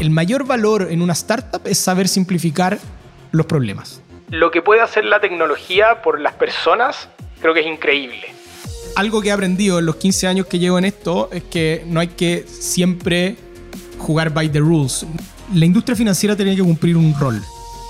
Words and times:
El 0.00 0.10
mayor 0.10 0.46
valor 0.46 0.88
en 0.90 1.02
una 1.02 1.12
startup 1.12 1.62
es 1.64 1.78
saber 1.78 2.08
simplificar 2.08 2.78
los 3.32 3.46
problemas. 3.46 4.00
Lo 4.30 4.50
que 4.50 4.62
puede 4.62 4.80
hacer 4.80 5.04
la 5.04 5.20
tecnología 5.20 6.02
por 6.02 6.20
las 6.20 6.34
personas 6.34 7.08
creo 7.40 7.54
que 7.54 7.60
es 7.60 7.66
increíble. 7.66 8.26
Algo 8.96 9.20
que 9.20 9.28
he 9.28 9.32
aprendido 9.32 9.78
en 9.78 9.86
los 9.86 9.96
15 9.96 10.26
años 10.26 10.46
que 10.46 10.58
llevo 10.58 10.78
en 10.78 10.86
esto 10.86 11.28
es 11.32 11.42
que 11.44 11.84
no 11.86 12.00
hay 12.00 12.08
que 12.08 12.46
siempre 12.48 13.36
jugar 13.98 14.30
by 14.32 14.50
the 14.50 14.60
rules. 14.60 15.04
La 15.54 15.66
industria 15.66 15.94
financiera 15.94 16.34
tiene 16.36 16.56
que 16.56 16.62
cumplir 16.62 16.96
un 16.96 17.14
rol. 17.18 17.42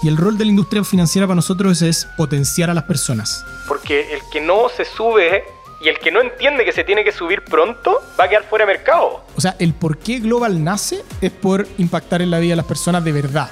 Y 0.03 0.09
el 0.09 0.17
rol 0.17 0.37
de 0.37 0.45
la 0.45 0.51
industria 0.51 0.85
financiera 0.85 1.27
para 1.27 1.37
nosotros 1.37 1.81
es 1.83 2.07
potenciar 2.17 2.69
a 2.69 2.75
las 2.75 2.85
personas. 2.85 3.45
Porque 3.67 4.13
el 4.13 4.21
que 4.31 4.41
no 4.41 4.69
se 4.69 4.85
sube 4.85 5.45
y 5.87 5.89
el 5.89 6.01
que 6.01 6.11
no 6.11 6.21
entiende 6.21 6.65
que 6.65 6.73
se 6.73 6.83
tiene 6.83 7.05
que 7.05 7.13
subir 7.13 7.45
pronto 7.45 8.03
va 8.19 8.25
a 8.25 8.29
quedar 8.29 8.43
fuera 8.43 8.67
de 8.67 8.73
mercado. 8.73 9.25
O 9.37 9.41
sea, 9.41 9.55
el 9.61 9.73
por 9.73 9.99
qué 9.99 10.19
Global 10.19 10.65
nace 10.65 11.05
es 11.21 11.31
por 11.31 11.65
impactar 11.79 12.23
en 12.23 12.33
la 12.33 12.41
vida 12.41 12.51
de 12.51 12.57
las 12.57 12.67
personas 12.67 13.05
de 13.05 13.13
verdad. 13.13 13.49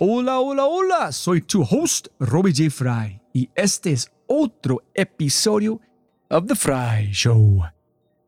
Hola, 0.00 0.40
hola, 0.40 0.64
hola, 0.64 1.12
soy 1.12 1.42
tu 1.42 1.62
host, 1.62 2.08
Robbie 2.18 2.52
J. 2.52 2.70
Fry, 2.70 3.20
y 3.32 3.48
este 3.54 3.92
es 3.92 4.10
otro 4.26 4.82
episodio 4.94 5.80
of 6.28 6.46
The 6.48 6.56
Fry 6.56 7.12
Show. 7.12 7.62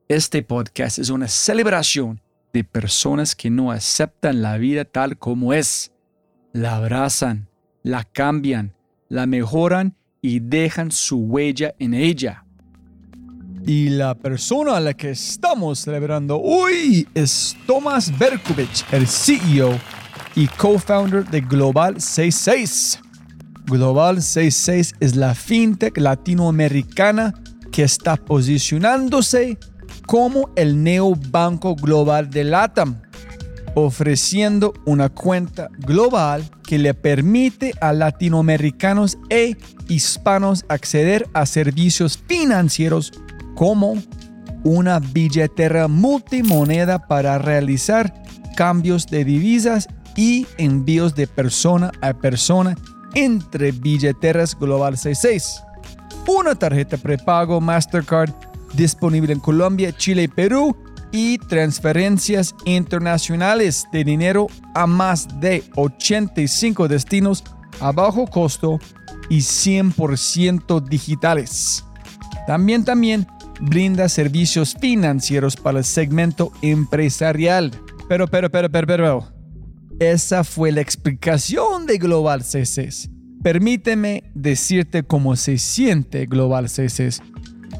Este 0.08 0.42
podcast 0.42 0.98
es 0.98 1.08
una 1.08 1.28
celebración 1.28 2.20
de 2.52 2.62
personas 2.62 3.34
que 3.34 3.48
no 3.48 3.70
aceptan 3.70 4.42
la 4.42 4.58
vida 4.58 4.84
tal 4.84 5.16
como 5.16 5.54
es. 5.54 5.92
La 6.52 6.76
abrazan, 6.76 7.48
la 7.82 8.04
cambian, 8.04 8.74
la 9.08 9.24
mejoran 9.24 9.96
y 10.20 10.40
dejan 10.40 10.90
su 10.90 11.20
huella 11.20 11.74
en 11.78 11.94
ella. 11.94 12.44
Y 13.66 13.88
la 13.88 14.14
persona 14.14 14.76
a 14.76 14.80
la 14.80 14.92
que 14.92 15.12
estamos 15.12 15.78
celebrando 15.78 16.38
hoy 16.38 17.08
es 17.14 17.56
Tomás 17.66 18.12
Berkovich, 18.18 18.84
el 18.92 19.08
CEO 19.08 19.70
y 20.36 20.48
co-founder 20.48 21.24
de 21.24 21.40
Global 21.40 21.98
66. 21.98 23.00
Global 23.64 24.16
66 24.20 24.96
es 25.00 25.16
la 25.16 25.34
fintech 25.34 25.96
latinoamericana 25.96 27.32
que 27.72 27.84
está 27.84 28.16
posicionándose 28.16 29.58
como 30.06 30.50
el 30.56 30.82
neobanco 30.82 31.74
global 31.74 32.30
de 32.30 32.44
LATAM, 32.44 33.00
ofreciendo 33.74 34.72
una 34.84 35.08
cuenta 35.08 35.68
global 35.78 36.44
que 36.62 36.78
le 36.78 36.94
permite 36.94 37.74
a 37.80 37.92
latinoamericanos 37.92 39.18
e 39.30 39.56
hispanos 39.88 40.64
acceder 40.68 41.26
a 41.34 41.46
servicios 41.46 42.18
financieros 42.26 43.12
como 43.54 43.94
una 44.62 44.98
billetera 44.98 45.88
multimoneda 45.88 47.06
para 47.06 47.38
realizar 47.38 48.14
cambios 48.56 49.06
de 49.06 49.24
divisas 49.24 49.88
y 50.16 50.46
envíos 50.58 51.14
de 51.14 51.26
persona 51.26 51.92
a 52.00 52.14
persona 52.14 52.76
entre 53.14 53.72
billeteras 53.72 54.58
Global 54.58 54.96
66. 54.96 55.62
Una 56.26 56.54
tarjeta 56.54 56.96
prepago 56.96 57.60
Mastercard 57.60 58.32
disponible 58.76 59.32
en 59.32 59.40
Colombia, 59.40 59.96
Chile 59.96 60.24
y 60.24 60.28
Perú 60.28 60.76
y 61.12 61.38
transferencias 61.38 62.54
internacionales 62.64 63.86
de 63.92 64.04
dinero 64.04 64.48
a 64.74 64.86
más 64.86 65.40
de 65.40 65.62
85 65.76 66.88
destinos 66.88 67.44
a 67.80 67.92
bajo 67.92 68.26
costo 68.26 68.78
y 69.28 69.38
100% 69.38 70.82
digitales. 70.88 71.84
También 72.46 72.84
también 72.84 73.26
brinda 73.60 74.08
servicios 74.08 74.76
financieros 74.78 75.56
para 75.56 75.78
el 75.78 75.84
segmento 75.84 76.52
empresarial. 76.62 77.70
Pero, 78.08 78.26
pero, 78.26 78.50
pero, 78.50 78.70
pero, 78.70 78.86
pero. 78.86 79.34
Esa 80.00 80.42
fue 80.44 80.72
la 80.72 80.80
explicación 80.80 81.86
de 81.86 81.98
Global 81.98 82.42
CCS. 82.42 83.10
Permíteme 83.42 84.32
decirte 84.34 85.04
cómo 85.04 85.36
se 85.36 85.58
siente 85.58 86.26
Global 86.26 86.66
CCS. 86.66 87.22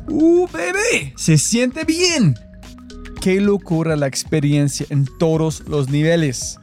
¡Uh, 0.08 0.46
bebé! 0.48 1.14
¡Se 1.16 1.38
siente 1.38 1.84
bien! 1.84 2.34
Qué 3.20 3.40
locura 3.40 3.96
la 3.96 4.06
experiencia 4.06 4.86
en 4.90 5.06
todos 5.18 5.62
los 5.66 5.88
niveles. 5.88 6.58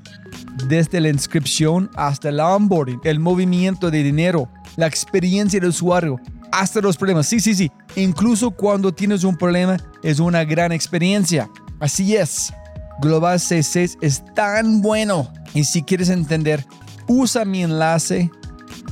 Desde 0.68 1.02
la 1.02 1.10
inscripción 1.10 1.90
hasta 1.96 2.30
el 2.30 2.40
onboarding, 2.40 3.02
el 3.04 3.20
movimiento 3.20 3.90
de 3.90 4.04
dinero, 4.04 4.48
la 4.76 4.86
experiencia 4.86 5.60
del 5.60 5.70
usuario, 5.70 6.20
hasta 6.52 6.82
los 6.82 6.98
problemas. 6.98 7.26
Sí, 7.28 7.40
sí, 7.40 7.56
sí. 7.56 7.72
Incluso 7.96 8.52
cuando 8.52 8.94
tienes 8.94 9.24
un 9.24 9.38
problema, 9.38 9.78
es 10.04 10.20
una 10.20 10.44
gran 10.44 10.72
experiencia. 10.72 11.50
Así 11.80 12.16
es. 12.16 12.54
Global 13.02 13.40
C6 13.40 13.98
es 14.02 14.24
tan 14.36 14.82
bueno. 14.82 15.34
Y 15.54 15.64
si 15.64 15.82
quieres 15.82 16.10
entender, 16.10 16.64
usa 17.08 17.46
mi 17.46 17.64
enlace 17.64 18.30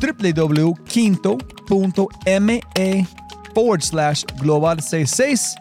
www.quinto.me 0.01 0.79
forward 3.53 3.81
slash 3.81 4.23
global 4.39 4.77
C6 4.77 5.55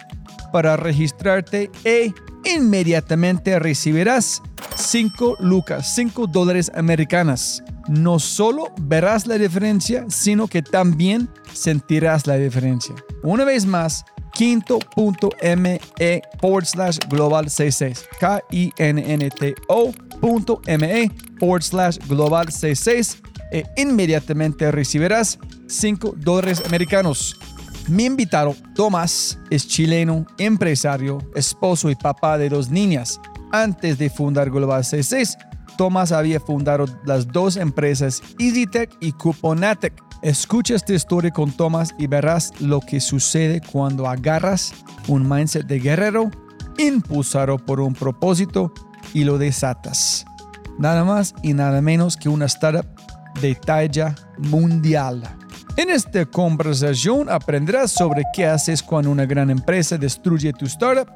para 0.53 0.77
registrarte 0.77 1.71
e 1.85 2.13
inmediatamente 2.45 3.59
recibirás 3.59 4.43
5 4.77 5.37
lucas, 5.41 5.95
5 5.95 6.27
dólares 6.27 6.71
americanas. 6.75 7.63
No 7.89 8.19
solo 8.19 8.73
verás 8.81 9.27
la 9.27 9.39
diferencia, 9.39 10.05
sino 10.09 10.47
que 10.47 10.63
también 10.63 11.29
sentirás 11.53 12.27
la 12.27 12.37
diferencia. 12.37 12.95
Una 13.23 13.45
vez 13.45 13.65
más, 13.65 14.05
quinto.me 14.35 15.81
forward 16.41 16.65
slash 16.65 16.99
global 17.09 17.47
c6 17.47 18.05
k 18.21 18.41
i 18.51 18.73
n 18.79 19.03
n 19.13 19.31
t 19.31 19.55
o.me 19.69 21.11
forward 21.41 21.63
slash 21.63 21.99
global 22.07 22.47
c6 22.47 23.17
e 23.51 23.65
inmediatamente 23.77 24.71
recibirás 24.71 25.39
5 25.67 26.15
dólares 26.19 26.63
americanos. 26.67 27.37
Mi 27.89 28.05
invitado, 28.05 28.55
Tomás, 28.75 29.39
es 29.49 29.67
chileno, 29.67 30.27
empresario, 30.37 31.19
esposo 31.35 31.89
y 31.89 31.95
papá 31.95 32.37
de 32.37 32.51
dos 32.51 32.69
niñas. 32.69 33.19
Antes 33.51 33.97
de 33.97 34.11
fundar 34.11 34.51
Global 34.51 34.83
C6, 34.83 35.39
Tomás 35.79 36.13
había 36.13 36.39
fundado 36.39 36.85
las 37.07 37.27
dos 37.29 37.57
empresas 37.57 38.23
EasyTech 38.39 38.95
y 39.01 39.13
Cuponatec. 39.13 39.95
Escucha 40.21 40.75
esta 40.75 40.93
historia 40.93 41.31
con 41.31 41.51
Tomás 41.51 41.95
y 41.99 42.07
verás 42.09 42.53
lo 42.61 42.81
que 42.81 43.01
sucede 43.01 43.63
cuando 43.73 44.07
agarras 44.07 44.75
un 45.07 45.27
mindset 45.27 45.67
de 45.67 45.81
guerrero, 45.81 46.31
impulsado 46.77 47.57
por 47.57 47.81
un 47.81 47.95
propósito 47.95 48.71
y 49.15 49.25
lo 49.25 49.39
desatas. 49.39 50.27
Nada 50.79 51.05
más 51.05 51.35
y 51.43 51.55
nada 51.55 51.81
menos 51.81 52.19
que 52.19 52.29
una 52.29 52.47
startup 52.47 52.87
de 53.41 53.55
talla 53.55 54.15
mundial. 54.37 55.23
En 55.79 55.91
esta 55.91 56.27
conversación 56.27 57.31
aprenderás 57.31 57.93
sobre 57.93 58.25
qué 58.35 58.45
haces 58.45 58.83
cuando 58.83 59.13
una 59.13 59.27
gran 59.27 59.49
empresa 59.49 59.97
destruye 59.97 60.53
tu 60.53 60.65
startup, 60.65 61.09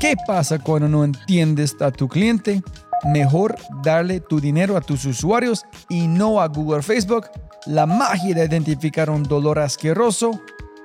qué 0.00 0.16
pasa 0.26 0.58
cuando 0.58 0.88
no 0.88 1.04
entiendes 1.04 1.76
a 1.80 1.92
tu 1.92 2.08
cliente, 2.08 2.60
mejor 3.04 3.54
darle 3.84 4.18
tu 4.18 4.40
dinero 4.40 4.76
a 4.76 4.80
tus 4.80 5.04
usuarios 5.04 5.62
y 5.88 6.08
no 6.08 6.40
a 6.40 6.48
Google 6.48 6.82
Facebook, 6.82 7.26
la 7.66 7.86
magia 7.86 8.34
de 8.34 8.46
identificar 8.46 9.08
un 9.10 9.22
dolor 9.22 9.60
asqueroso, 9.60 10.40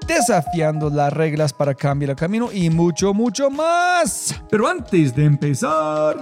desafiando 0.06 0.92
las 0.92 1.12
reglas 1.12 1.52
para 1.52 1.74
cambiar 1.74 2.12
el 2.12 2.16
camino 2.16 2.52
y 2.54 2.70
mucho, 2.70 3.12
mucho 3.12 3.50
más. 3.50 4.40
Pero 4.52 4.68
antes 4.68 5.16
de 5.16 5.26
empezar... 5.26 6.22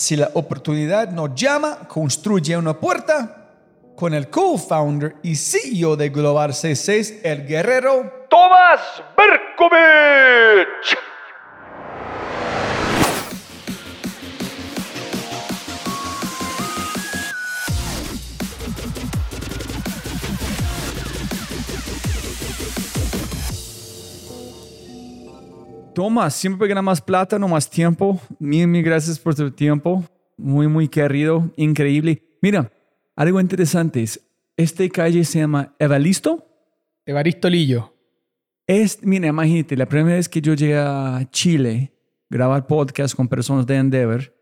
si 0.00 0.16
la 0.16 0.30
oportunidad 0.32 1.10
nos 1.10 1.34
llama, 1.34 1.80
construye 1.86 2.56
una 2.56 2.72
puerta 2.72 3.50
con 3.94 4.14
el 4.14 4.30
co-founder 4.30 5.16
y 5.22 5.36
CEO 5.36 5.94
de 5.94 6.08
Global 6.08 6.52
C6, 6.52 7.20
el 7.22 7.46
guerrero 7.46 8.26
Tomás 8.30 9.02
Berkovich. 9.14 11.09
Tomás, 25.94 26.34
siempre 26.34 26.68
gana 26.68 26.82
más 26.82 27.00
plata, 27.00 27.38
no 27.38 27.48
más 27.48 27.68
tiempo. 27.68 28.20
Mil, 28.38 28.66
mil 28.68 28.82
gracias 28.82 29.18
por 29.18 29.34
tu 29.34 29.50
tiempo. 29.50 30.04
Muy, 30.36 30.68
muy 30.68 30.88
querido, 30.88 31.50
increíble. 31.56 32.22
Mira, 32.40 32.70
algo 33.16 33.40
interesante 33.40 34.02
es, 34.02 34.20
este 34.56 34.88
calle 34.88 35.24
se 35.24 35.40
llama 35.40 35.74
Evalisto. 35.78 36.46
Evaristo 37.04 37.50
Lillo. 37.50 37.92
Es, 38.66 39.02
mira, 39.02 39.26
imagínate, 39.26 39.76
la 39.76 39.86
primera 39.86 40.16
vez 40.16 40.28
que 40.28 40.40
yo 40.40 40.54
llegué 40.54 40.78
a 40.78 41.26
Chile, 41.32 41.92
grabar 42.28 42.66
podcast 42.66 43.16
con 43.16 43.26
personas 43.26 43.66
de 43.66 43.76
Endeavor, 43.76 44.32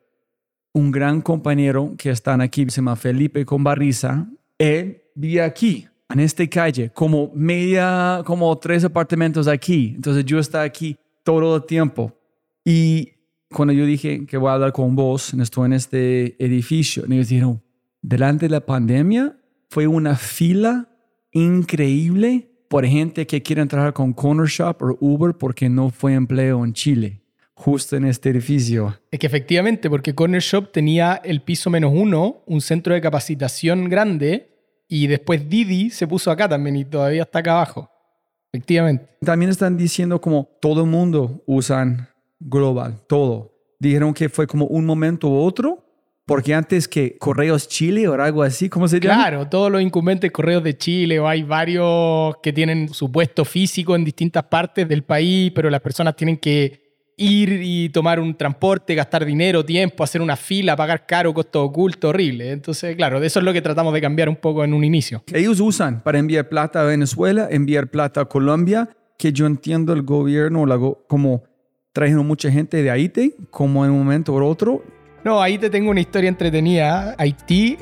un 0.74 0.90
gran 0.90 1.22
compañero 1.22 1.94
que 1.96 2.10
están 2.10 2.42
aquí, 2.42 2.66
se 2.68 2.76
llama 2.76 2.94
Felipe 2.94 3.46
Conbarriza, 3.46 4.28
él 4.58 5.02
vive 5.14 5.42
aquí, 5.42 5.88
en 6.10 6.20
esta 6.20 6.46
calle, 6.46 6.90
como 6.90 7.30
media, 7.34 8.22
como 8.24 8.56
tres 8.58 8.84
apartamentos 8.84 9.48
aquí. 9.48 9.92
Entonces 9.96 10.24
yo 10.24 10.38
estaba 10.38 10.64
aquí 10.64 10.96
todo 11.36 11.56
el 11.56 11.66
tiempo. 11.66 12.19
Y 12.64 13.12
cuando 13.50 13.75
yo 13.75 13.84
dije 13.84 14.25
que 14.25 14.38
voy 14.38 14.48
a 14.48 14.54
hablar 14.54 14.72
con 14.72 14.96
vos, 14.96 15.34
estoy 15.34 15.66
en 15.66 15.75
este 15.75 16.42
edificio, 16.42 17.04
ellos 17.06 17.28
dijeron, 17.28 17.62
delante 18.00 18.46
de 18.46 18.50
la 18.50 18.64
pandemia 18.64 19.36
fue 19.69 19.86
una 19.86 20.16
fila 20.16 20.88
increíble 21.32 22.50
por 22.69 22.86
gente 22.86 23.26
que 23.26 23.42
quiere 23.42 23.66
trabajar 23.66 23.92
con 23.92 24.14
Corner 24.14 24.46
Shop 24.46 24.82
o 24.82 24.96
Uber 25.00 25.34
porque 25.34 25.69
no 25.69 25.90
fue 25.90 26.14
empleo 26.14 26.64
en 26.64 26.72
Chile, 26.72 27.20
justo 27.52 27.96
en 27.96 28.06
este 28.06 28.30
edificio. 28.30 28.98
Es 29.10 29.19
que 29.19 29.26
efectivamente, 29.26 29.90
porque 29.90 30.14
Corner 30.14 30.40
Shop 30.40 30.72
tenía 30.72 31.20
el 31.22 31.42
piso 31.42 31.69
menos 31.69 31.92
uno, 31.94 32.42
un 32.46 32.62
centro 32.62 32.94
de 32.94 33.02
capacitación 33.02 33.90
grande, 33.90 34.48
y 34.88 35.06
después 35.08 35.46
Didi 35.46 35.90
se 35.90 36.06
puso 36.06 36.30
acá 36.30 36.48
también 36.48 36.76
y 36.76 36.86
todavía 36.86 37.25
está 37.25 37.40
acá 37.40 37.52
abajo. 37.52 37.90
Efectivamente. 38.52 39.08
También 39.20 39.50
están 39.50 39.76
diciendo 39.76 40.20
como 40.20 40.48
todo 40.60 40.82
el 40.82 40.90
mundo 40.90 41.42
usan 41.46 42.08
global, 42.40 43.00
todo. 43.08 43.54
Dijeron 43.78 44.14
que 44.14 44.28
fue 44.28 44.46
como 44.46 44.66
un 44.66 44.86
momento 44.86 45.28
u 45.28 45.38
otro, 45.40 45.84
porque 46.26 46.54
antes 46.54 46.88
que 46.88 47.16
Correos 47.16 47.68
Chile 47.68 48.06
o 48.08 48.14
algo 48.20 48.42
así, 48.42 48.68
¿cómo 48.68 48.88
se 48.88 49.00
llama? 49.00 49.14
Claro, 49.14 49.48
todos 49.48 49.70
los 49.70 49.80
incumbentes 49.80 50.30
Correos 50.30 50.62
de 50.62 50.76
Chile, 50.76 51.20
o 51.20 51.28
hay 51.28 51.42
varios 51.42 52.36
que 52.42 52.52
tienen 52.52 52.88
su 52.90 53.10
puesto 53.10 53.44
físico 53.44 53.96
en 53.96 54.04
distintas 54.04 54.44
partes 54.44 54.88
del 54.88 55.04
país, 55.04 55.52
pero 55.54 55.70
las 55.70 55.80
personas 55.80 56.16
tienen 56.16 56.36
que 56.36 56.88
ir 57.18 57.60
y 57.62 57.90
tomar 57.90 58.20
un 58.20 58.34
transporte, 58.34 58.94
gastar 58.94 59.24
dinero, 59.26 59.64
tiempo, 59.64 60.02
hacer 60.02 60.22
una 60.22 60.36
fila, 60.36 60.76
pagar 60.76 61.04
caro, 61.04 61.34
costo 61.34 61.62
oculto, 61.62 62.08
horrible. 62.08 62.52
Entonces, 62.52 62.96
claro, 62.96 63.20
de 63.20 63.26
eso 63.26 63.40
es 63.40 63.44
lo 63.44 63.52
que 63.52 63.60
tratamos 63.60 63.92
de 63.92 64.00
cambiar 64.00 64.28
un 64.28 64.36
poco 64.36 64.64
en 64.64 64.72
un 64.72 64.84
inicio. 64.84 65.22
Ellos 65.32 65.60
usan 65.60 66.00
para 66.02 66.18
enviar 66.18 66.48
plata 66.48 66.80
a 66.80 66.84
Venezuela, 66.84 67.48
enviar 67.50 67.88
plata 67.88 68.22
a 68.22 68.24
Colombia, 68.26 68.88
que 69.18 69.32
yo 69.32 69.46
entiendo 69.46 69.92
el 69.92 70.02
gobierno 70.02 70.64
como 71.08 71.42
trajeron 71.92 72.26
mucha 72.26 72.50
gente 72.50 72.82
de 72.82 72.90
Haití, 72.90 73.34
como 73.50 73.84
en 73.84 73.90
un 73.90 73.98
momento 73.98 74.32
u 74.32 74.44
otro. 74.44 74.84
No, 75.24 75.42
ahí 75.42 75.58
te 75.58 75.68
tengo 75.68 75.90
una 75.90 76.00
historia 76.00 76.28
entretenida. 76.28 77.16
Haití 77.18 77.76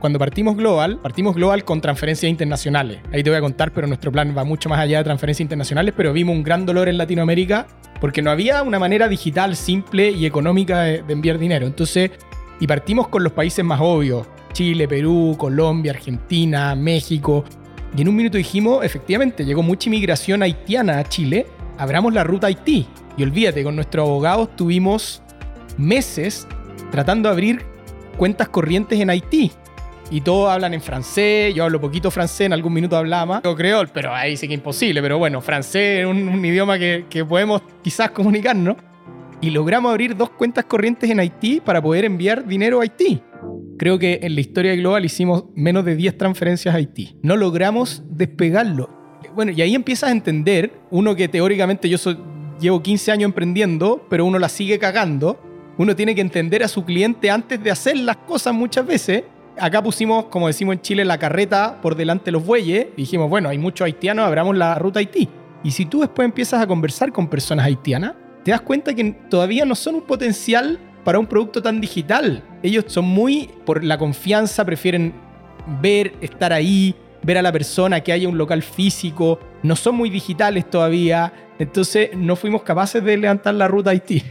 cuando 0.00 0.18
partimos 0.18 0.56
Global, 0.56 0.98
partimos 0.98 1.34
Global 1.34 1.62
con 1.62 1.82
transferencias 1.82 2.28
internacionales. 2.30 3.00
Ahí 3.12 3.22
te 3.22 3.28
voy 3.28 3.36
a 3.36 3.42
contar, 3.42 3.70
pero 3.70 3.86
nuestro 3.86 4.10
plan 4.10 4.34
va 4.36 4.44
mucho 4.44 4.70
más 4.70 4.80
allá 4.80 4.98
de 4.98 5.04
transferencias 5.04 5.42
internacionales, 5.42 5.92
pero 5.94 6.14
vimos 6.14 6.34
un 6.34 6.42
gran 6.42 6.64
dolor 6.64 6.88
en 6.88 6.96
Latinoamérica 6.96 7.66
porque 8.00 8.22
no 8.22 8.30
había 8.30 8.62
una 8.62 8.78
manera 8.78 9.08
digital 9.08 9.54
simple 9.54 10.10
y 10.10 10.24
económica 10.24 10.80
de, 10.80 11.04
enviar 11.06 11.38
dinero. 11.38 11.66
Entonces, 11.66 12.12
y 12.58 12.66
partimos 12.66 13.08
con 13.08 13.22
los 13.22 13.34
países 13.34 13.62
más 13.62 13.78
obvios, 13.82 14.26
Chile, 14.54 14.88
Perú, 14.88 15.36
Colombia, 15.38 15.92
Argentina, 15.92 16.74
México. 16.74 17.44
Y 17.94 18.00
en 18.00 18.08
un 18.08 18.16
minuto 18.16 18.38
dijimos, 18.38 18.82
efectivamente, 18.82 19.44
llegó 19.44 19.62
mucha 19.62 19.90
inmigración 19.90 20.42
haitiana 20.42 20.98
a 20.98 21.04
Chile, 21.04 21.46
abramos 21.76 22.14
la 22.14 22.24
ruta 22.24 22.46
Haití. 22.46 22.86
Y 23.18 23.22
olvídate, 23.22 23.62
con 23.62 23.76
nuestros 23.76 24.08
abogados 24.08 24.56
tuvimos 24.56 25.22
meses 25.76 26.48
tratando 26.90 27.28
de 27.28 27.32
abrir 27.34 27.66
cuentas 28.16 28.48
corrientes 28.48 28.98
en 28.98 29.10
Haití 29.10 29.52
y 30.10 30.20
todos 30.22 30.50
hablan 30.50 30.74
en 30.74 30.80
francés, 30.80 31.54
yo 31.54 31.64
hablo 31.64 31.80
poquito 31.80 32.10
francés, 32.10 32.46
en 32.46 32.52
algún 32.52 32.72
minuto 32.72 32.96
hablaba 32.96 33.26
más, 33.26 33.44
o 33.44 33.54
creol, 33.54 33.88
pero 33.92 34.12
ahí 34.12 34.36
sí 34.36 34.48
que 34.48 34.54
imposible, 34.54 35.00
pero 35.00 35.18
bueno, 35.18 35.40
francés 35.40 36.00
es 36.00 36.06
un, 36.06 36.44
idioma 36.44 36.78
que, 36.78 37.06
que, 37.08 37.24
podemos 37.24 37.62
quizás 37.82 38.10
comunicarnos. 38.10 38.76
Y 39.42 39.48
logramos 39.48 39.90
abrir 39.90 40.14
dos 40.14 40.28
cuentas 40.28 40.66
corrientes 40.66 41.08
en 41.08 41.18
Haití 41.18 41.62
para 41.64 41.80
poder 41.80 42.04
enviar 42.04 42.46
dinero 42.46 42.80
a 42.80 42.82
Haití. 42.82 43.22
Creo 43.78 43.98
que 43.98 44.20
en 44.22 44.34
la 44.34 44.42
historia 44.42 44.76
global 44.76 45.02
hicimos 45.06 45.44
menos 45.54 45.86
de 45.86 45.96
10 45.96 46.18
transferencias 46.18 46.74
a 46.74 46.76
Haití. 46.76 47.16
No 47.22 47.38
logramos 47.38 48.02
despegarlo. 48.10 48.90
Bueno, 49.34 49.52
y 49.52 49.62
ahí 49.62 49.74
empiezas 49.74 50.10
a 50.10 50.12
entender, 50.12 50.72
uno 50.90 51.16
que 51.16 51.28
teóricamente 51.28 51.88
yo 51.88 51.96
llevo 52.60 52.82
15 52.82 53.12
años 53.12 53.28
emprendiendo, 53.28 54.06
pero 54.10 54.26
uno 54.26 54.38
la 54.38 54.50
sigue 54.50 54.78
cagando. 54.78 55.40
Uno 55.78 55.96
tiene 55.96 56.14
que 56.14 56.20
entender 56.20 56.62
a 56.62 56.68
su 56.68 56.84
cliente 56.84 57.30
antes 57.30 57.62
de 57.62 57.70
hacer 57.70 57.96
las 57.96 58.18
cosas 58.18 58.52
muchas 58.52 58.86
veces 58.86 59.24
acá 59.60 59.82
pusimos, 59.82 60.26
como 60.26 60.46
decimos 60.46 60.74
en 60.74 60.80
Chile, 60.80 61.04
la 61.04 61.18
carreta 61.18 61.80
por 61.80 61.94
delante 61.94 62.26
de 62.26 62.32
los 62.32 62.44
bueyes. 62.44 62.88
dijimos, 62.96 63.28
bueno, 63.28 63.48
hay 63.48 63.58
muchos 63.58 63.84
haitianos, 63.84 64.26
abramos 64.26 64.56
la 64.56 64.74
ruta 64.76 65.00
Haití. 65.00 65.28
Y 65.62 65.70
si 65.72 65.86
tú 65.86 66.00
después 66.00 66.24
empiezas 66.24 66.62
a 66.62 66.66
conversar 66.66 67.12
con 67.12 67.28
personas 67.28 67.66
haitianas, 67.66 68.14
te 68.42 68.50
das 68.50 68.62
cuenta 68.62 68.94
que 68.94 69.12
todavía 69.28 69.64
no 69.64 69.74
son 69.74 69.96
un 69.96 70.02
potencial 70.02 70.78
para 71.04 71.18
un 71.18 71.26
producto 71.26 71.62
tan 71.62 71.80
digital. 71.80 72.42
Ellos 72.62 72.84
son 72.88 73.04
muy, 73.04 73.50
por 73.64 73.84
la 73.84 73.98
confianza, 73.98 74.64
prefieren 74.64 75.12
ver, 75.82 76.14
estar 76.20 76.52
ahí, 76.52 76.94
ver 77.22 77.38
a 77.38 77.42
la 77.42 77.52
persona, 77.52 78.00
que 78.00 78.12
haya 78.12 78.28
un 78.28 78.38
local 78.38 78.62
físico. 78.62 79.38
No 79.62 79.76
son 79.76 79.96
muy 79.96 80.08
digitales 80.08 80.68
todavía. 80.70 81.32
Entonces 81.58 82.10
no 82.16 82.36
fuimos 82.36 82.62
capaces 82.62 83.04
de 83.04 83.18
levantar 83.18 83.54
la 83.54 83.68
ruta 83.68 83.90
Haití. 83.90 84.22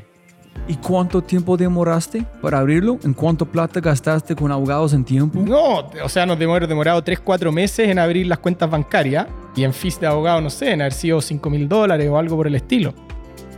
¿Y 0.67 0.75
cuánto 0.75 1.21
tiempo 1.21 1.57
demoraste 1.57 2.25
para 2.41 2.59
abrirlo? 2.59 2.99
¿En 3.03 3.13
cuánto 3.13 3.45
plata 3.45 3.79
gastaste 3.79 4.35
con 4.35 4.51
abogados 4.51 4.93
en 4.93 5.03
tiempo? 5.03 5.39
No, 5.39 5.89
o 6.03 6.09
sea, 6.09 6.25
nos 6.25 6.39
hemos 6.39 6.67
demorado 6.67 7.03
3, 7.03 7.19
4 7.19 7.51
meses 7.51 7.89
en 7.89 7.97
abrir 7.97 8.27
las 8.27 8.39
cuentas 8.39 8.69
bancarias 8.69 9.27
y 9.55 9.63
en 9.63 9.73
fees 9.73 9.99
de 9.99 10.07
abogado, 10.07 10.41
no 10.41 10.49
sé, 10.49 10.71
en 10.71 10.81
haber 10.81 10.93
sido 10.93 11.21
5 11.21 11.49
mil 11.49 11.67
dólares 11.67 12.07
o 12.09 12.17
algo 12.17 12.35
por 12.35 12.47
el 12.47 12.55
estilo. 12.55 12.93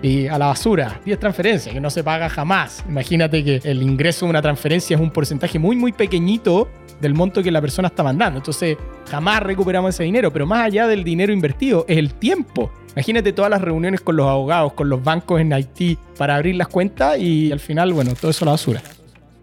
Y 0.04 0.28
a 0.28 0.38
la 0.40 0.48
basura, 0.48 1.00
10 1.06 1.20
transferencias, 1.20 1.74
que 1.74 1.80
no 1.80 1.92
se 1.92 2.04
paga 2.04 2.28
jamás. 2.28 2.84
Imagínate 2.90 3.44
que 3.44 3.62
el 3.64 3.84
ingreso 3.84 4.26
de 4.26 4.32
una 4.32 4.42
transferencia 4.42 4.96
es 4.96 5.02
un 5.02 5.12
porcentaje 5.12 5.60
muy, 5.60 5.76
muy 5.76 5.92
pequeñito 5.92 6.68
del 7.00 7.14
monto 7.14 7.44
que 7.44 7.52
la 7.52 7.62
persona 7.62 7.90
está 7.90 8.04
mandando. 8.04 8.40
Entonces, 8.40 8.78
jamás 9.10 9.44
recuperamos 9.44 9.94
ese 9.94 10.04
dinero, 10.04 10.32
pero 10.34 10.48
más 10.48 10.66
allá 10.66 10.88
del 10.88 11.04
dinero 11.04 11.32
invertido, 11.32 11.86
es 11.88 11.98
el 11.98 12.14
tiempo. 12.16 12.72
Imagínate 12.96 13.32
todas 13.32 13.52
las 13.52 13.62
reuniones 13.62 14.02
con 14.02 14.16
los 14.16 14.28
abogados, 14.28 14.74
con 14.74 14.90
los 14.90 15.04
bancos 15.04 15.40
en 15.40 15.54
Haití 15.54 15.98
para 16.18 16.36
abrir 16.36 16.56
las 16.56 16.68
cuentas 16.68 17.20
y 17.20 17.52
al 17.52 17.60
final, 17.60 17.94
bueno, 17.94 18.14
todo 18.20 18.32
eso 18.32 18.44
a 18.44 18.48
la 18.48 18.52
basura. 18.54 18.82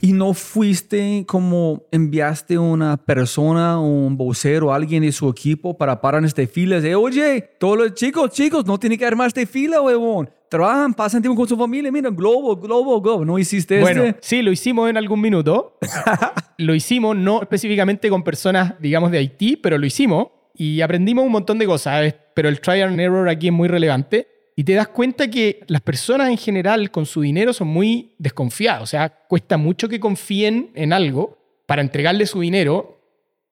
¿Y 0.01 0.13
no 0.13 0.33
fuiste 0.33 1.25
como 1.27 1.83
enviaste 1.91 2.57
una 2.57 2.97
persona, 2.97 3.81
un 3.81 4.17
vocero, 4.17 4.73
alguien 4.73 5.03
de 5.03 5.11
su 5.11 5.29
equipo 5.29 5.77
para 5.77 6.01
parar 6.01 6.21
en 6.21 6.27
este 6.27 6.47
fila? 6.47 6.81
De, 6.81 6.95
oye, 6.95 7.41
todos 7.59 7.79
los 7.79 7.95
chicos, 7.95 8.31
chicos, 8.31 8.65
no 8.65 8.79
tienen 8.79 8.99
que 8.99 9.17
más 9.17 9.35
de 9.35 9.47
fila, 9.47 9.81
huevón. 9.83 10.31
Trabajan, 10.51 10.95
pasan 10.95 11.21
tiempo 11.21 11.39
con 11.39 11.49
su 11.49 11.57
familia, 11.57 11.93
miren, 11.93 12.17
globo, 12.17 12.57
globo, 12.57 13.01
globo. 13.01 13.25
¿No 13.25 13.39
hiciste 13.39 13.81
Bueno, 13.81 14.15
sí, 14.21 14.43
lo 14.43 14.51
hicimos 14.51 14.89
en 14.89 14.97
algún 14.97 15.21
minuto. 15.21 15.79
lo 16.59 16.75
hicimos, 16.75 17.17
no 17.17 17.43
específicamente 17.43 18.09
con 18.09 18.23
personas, 18.23 18.75
digamos, 18.81 19.11
de 19.11 19.19
Haití, 19.19 19.57
pero 19.57 19.77
lo 19.77 19.87
hicimos 19.87 20.29
y 20.55 20.81
aprendimos 20.81 21.25
un 21.25 21.33
montón 21.33 21.59
de 21.59 21.67
cosas, 21.67 22.15
pero 22.35 22.49
el 22.49 22.61
trial 22.61 22.89
and 22.89 23.01
error 23.01 23.29
aquí 23.29 23.47
es 23.47 23.53
muy 23.53 23.69
relevante. 23.69 24.27
Y 24.57 24.65
te 24.65 24.73
das 24.73 24.89
cuenta 24.89 25.31
que 25.31 25.61
las 25.69 25.83
personas 25.83 26.31
en 26.31 26.37
general 26.37 26.91
con 26.91 27.07
su 27.07 27.21
dinero 27.21 27.53
son 27.53 27.69
muy 27.69 28.17
desconfiadas. 28.19 28.83
O 28.83 28.87
sea, 28.87 29.09
cuesta 29.09 29.57
mucho 29.57 29.89
que 29.89 30.01
confíen 30.01 30.73
en 30.75 30.93
algo 30.93 31.39
para 31.67 31.81
entregarle 31.81 32.27
su 32.27 32.41
dinero. 32.41 33.01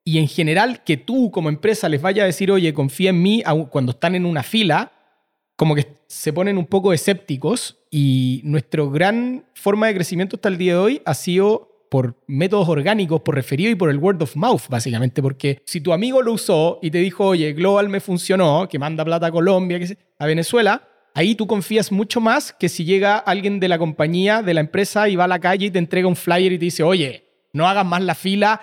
Y 0.02 0.18
en 0.18 0.26
general 0.26 0.82
que 0.82 0.96
tú 0.96 1.30
como 1.30 1.48
empresa 1.48 1.88
les 1.88 2.02
vaya 2.02 2.24
a 2.24 2.26
decir, 2.26 2.50
oye, 2.50 2.74
confía 2.74 3.10
en 3.10 3.22
mí 3.22 3.44
cuando 3.70 3.92
están 3.92 4.16
en 4.16 4.26
una 4.26 4.42
fila, 4.42 4.90
como 5.56 5.74
que 5.74 5.96
se 6.06 6.32
ponen 6.32 6.58
un 6.58 6.66
poco 6.66 6.92
escépticos. 6.92 7.78
Y 7.90 8.42
nuestra 8.44 8.84
gran 8.84 9.46
forma 9.54 9.86
de 9.86 9.94
crecimiento 9.94 10.36
hasta 10.36 10.48
el 10.48 10.58
día 10.58 10.74
de 10.74 10.78
hoy 10.78 11.02
ha 11.04 11.14
sido 11.14 11.72
por 11.90 12.16
métodos 12.26 12.68
orgánicos, 12.68 13.22
por 13.22 13.34
referido 13.34 13.70
y 13.70 13.74
por 13.74 13.90
el 13.90 13.98
word 13.98 14.22
of 14.22 14.36
mouth, 14.36 14.62
básicamente. 14.68 15.22
Porque 15.22 15.62
si 15.64 15.80
tu 15.80 15.92
amigo 15.92 16.22
lo 16.22 16.32
usó 16.32 16.78
y 16.82 16.90
te 16.90 16.98
dijo, 16.98 17.26
oye, 17.26 17.52
Global 17.52 17.88
me 17.88 18.00
funcionó, 18.00 18.68
que 18.68 18.78
manda 18.78 19.04
plata 19.04 19.26
a 19.26 19.30
Colombia, 19.32 19.80
a 20.18 20.26
Venezuela, 20.26 20.88
ahí 21.14 21.34
tú 21.34 21.46
confías 21.46 21.90
mucho 21.92 22.20
más 22.20 22.52
que 22.52 22.68
si 22.68 22.84
llega 22.84 23.18
alguien 23.18 23.60
de 23.60 23.68
la 23.68 23.78
compañía, 23.78 24.42
de 24.42 24.54
la 24.54 24.60
empresa, 24.60 25.08
y 25.08 25.16
va 25.16 25.24
a 25.24 25.28
la 25.28 25.38
calle 25.38 25.66
y 25.66 25.70
te 25.70 25.78
entrega 25.78 26.08
un 26.08 26.16
flyer 26.16 26.52
y 26.52 26.58
te 26.58 26.66
dice, 26.66 26.82
oye, 26.82 27.24
no 27.52 27.66
hagas 27.66 27.86
más 27.86 28.02
la 28.02 28.14
fila. 28.14 28.60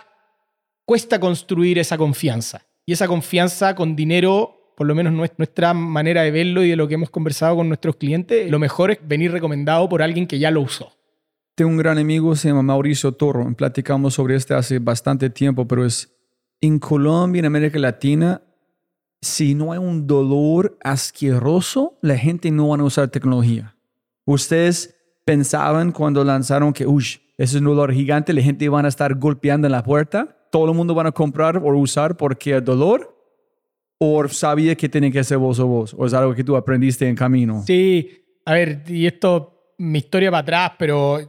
Cuesta 0.85 1.19
construir 1.19 1.79
esa 1.79 1.97
confianza. 1.97 2.65
Y 2.85 2.91
esa 2.91 3.07
confianza 3.07 3.73
con 3.73 3.95
dinero, 3.95 4.62
por 4.75 4.87
lo 4.87 4.95
menos 4.95 5.13
nuestra 5.37 5.73
manera 5.73 6.23
de 6.23 6.31
verlo 6.31 6.63
y 6.63 6.69
de 6.69 6.75
lo 6.75 6.87
que 6.87 6.95
hemos 6.95 7.09
conversado 7.09 7.55
con 7.55 7.67
nuestros 7.67 7.95
clientes, 7.95 8.49
lo 8.49 8.59
mejor 8.59 8.91
es 8.91 8.99
venir 9.07 9.31
recomendado 9.31 9.87
por 9.89 10.01
alguien 10.01 10.27
que 10.27 10.39
ya 10.39 10.51
lo 10.51 10.61
usó. 10.61 10.91
Tengo 11.55 11.69
un 11.69 11.77
gran 11.77 11.97
amigo, 11.97 12.35
se 12.35 12.47
llama 12.47 12.63
Mauricio 12.63 13.11
Toro. 13.11 13.53
Platicamos 13.55 14.15
sobre 14.15 14.35
este 14.35 14.55
hace 14.55 14.79
bastante 14.79 15.29
tiempo, 15.29 15.67
pero 15.67 15.85
es 15.85 16.11
en 16.61 16.79
Colombia, 16.79 17.39
en 17.39 17.45
América 17.45 17.77
Latina, 17.77 18.41
si 19.21 19.55
no 19.55 19.71
hay 19.71 19.79
un 19.79 20.05
dolor 20.05 20.77
asqueroso, 20.83 21.97
la 22.01 22.17
gente 22.17 22.51
no 22.51 22.69
va 22.69 22.77
a 22.77 22.83
usar 22.83 23.07
tecnología. 23.09 23.75
Ustedes 24.25 24.95
pensaban 25.25 25.91
cuando 25.91 26.23
lanzaron 26.23 26.73
que, 26.73 26.85
uy, 26.85 27.03
ese 27.37 27.55
es 27.55 27.55
un 27.55 27.65
dolor 27.65 27.93
gigante, 27.93 28.33
la 28.33 28.41
gente 28.41 28.67
van 28.69 28.85
a 28.85 28.89
estar 28.89 29.15
golpeando 29.15 29.67
en 29.67 29.71
la 29.71 29.83
puerta, 29.83 30.37
todo 30.51 30.69
el 30.69 30.75
mundo 30.75 30.93
van 30.93 31.07
a 31.07 31.11
comprar 31.11 31.57
o 31.57 31.77
usar 31.77 32.17
porque 32.17 32.51
el 32.51 32.63
dolor, 32.63 33.12
o 33.97 34.27
sabía 34.27 34.75
que 34.75 34.89
tiene 34.89 35.11
que 35.11 35.23
ser 35.23 35.37
vos 35.37 35.59
o 35.59 35.67
vos, 35.67 35.95
o 35.97 36.05
es 36.05 36.13
algo 36.13 36.33
que 36.33 36.43
tú 36.43 36.55
aprendiste 36.55 37.07
en 37.07 37.15
camino. 37.15 37.63
Sí, 37.65 38.09
a 38.45 38.53
ver, 38.53 38.83
y 38.87 39.05
esto, 39.05 39.73
mi 39.77 39.99
historia 39.99 40.31
va 40.31 40.39
atrás, 40.39 40.71
pero 40.77 41.19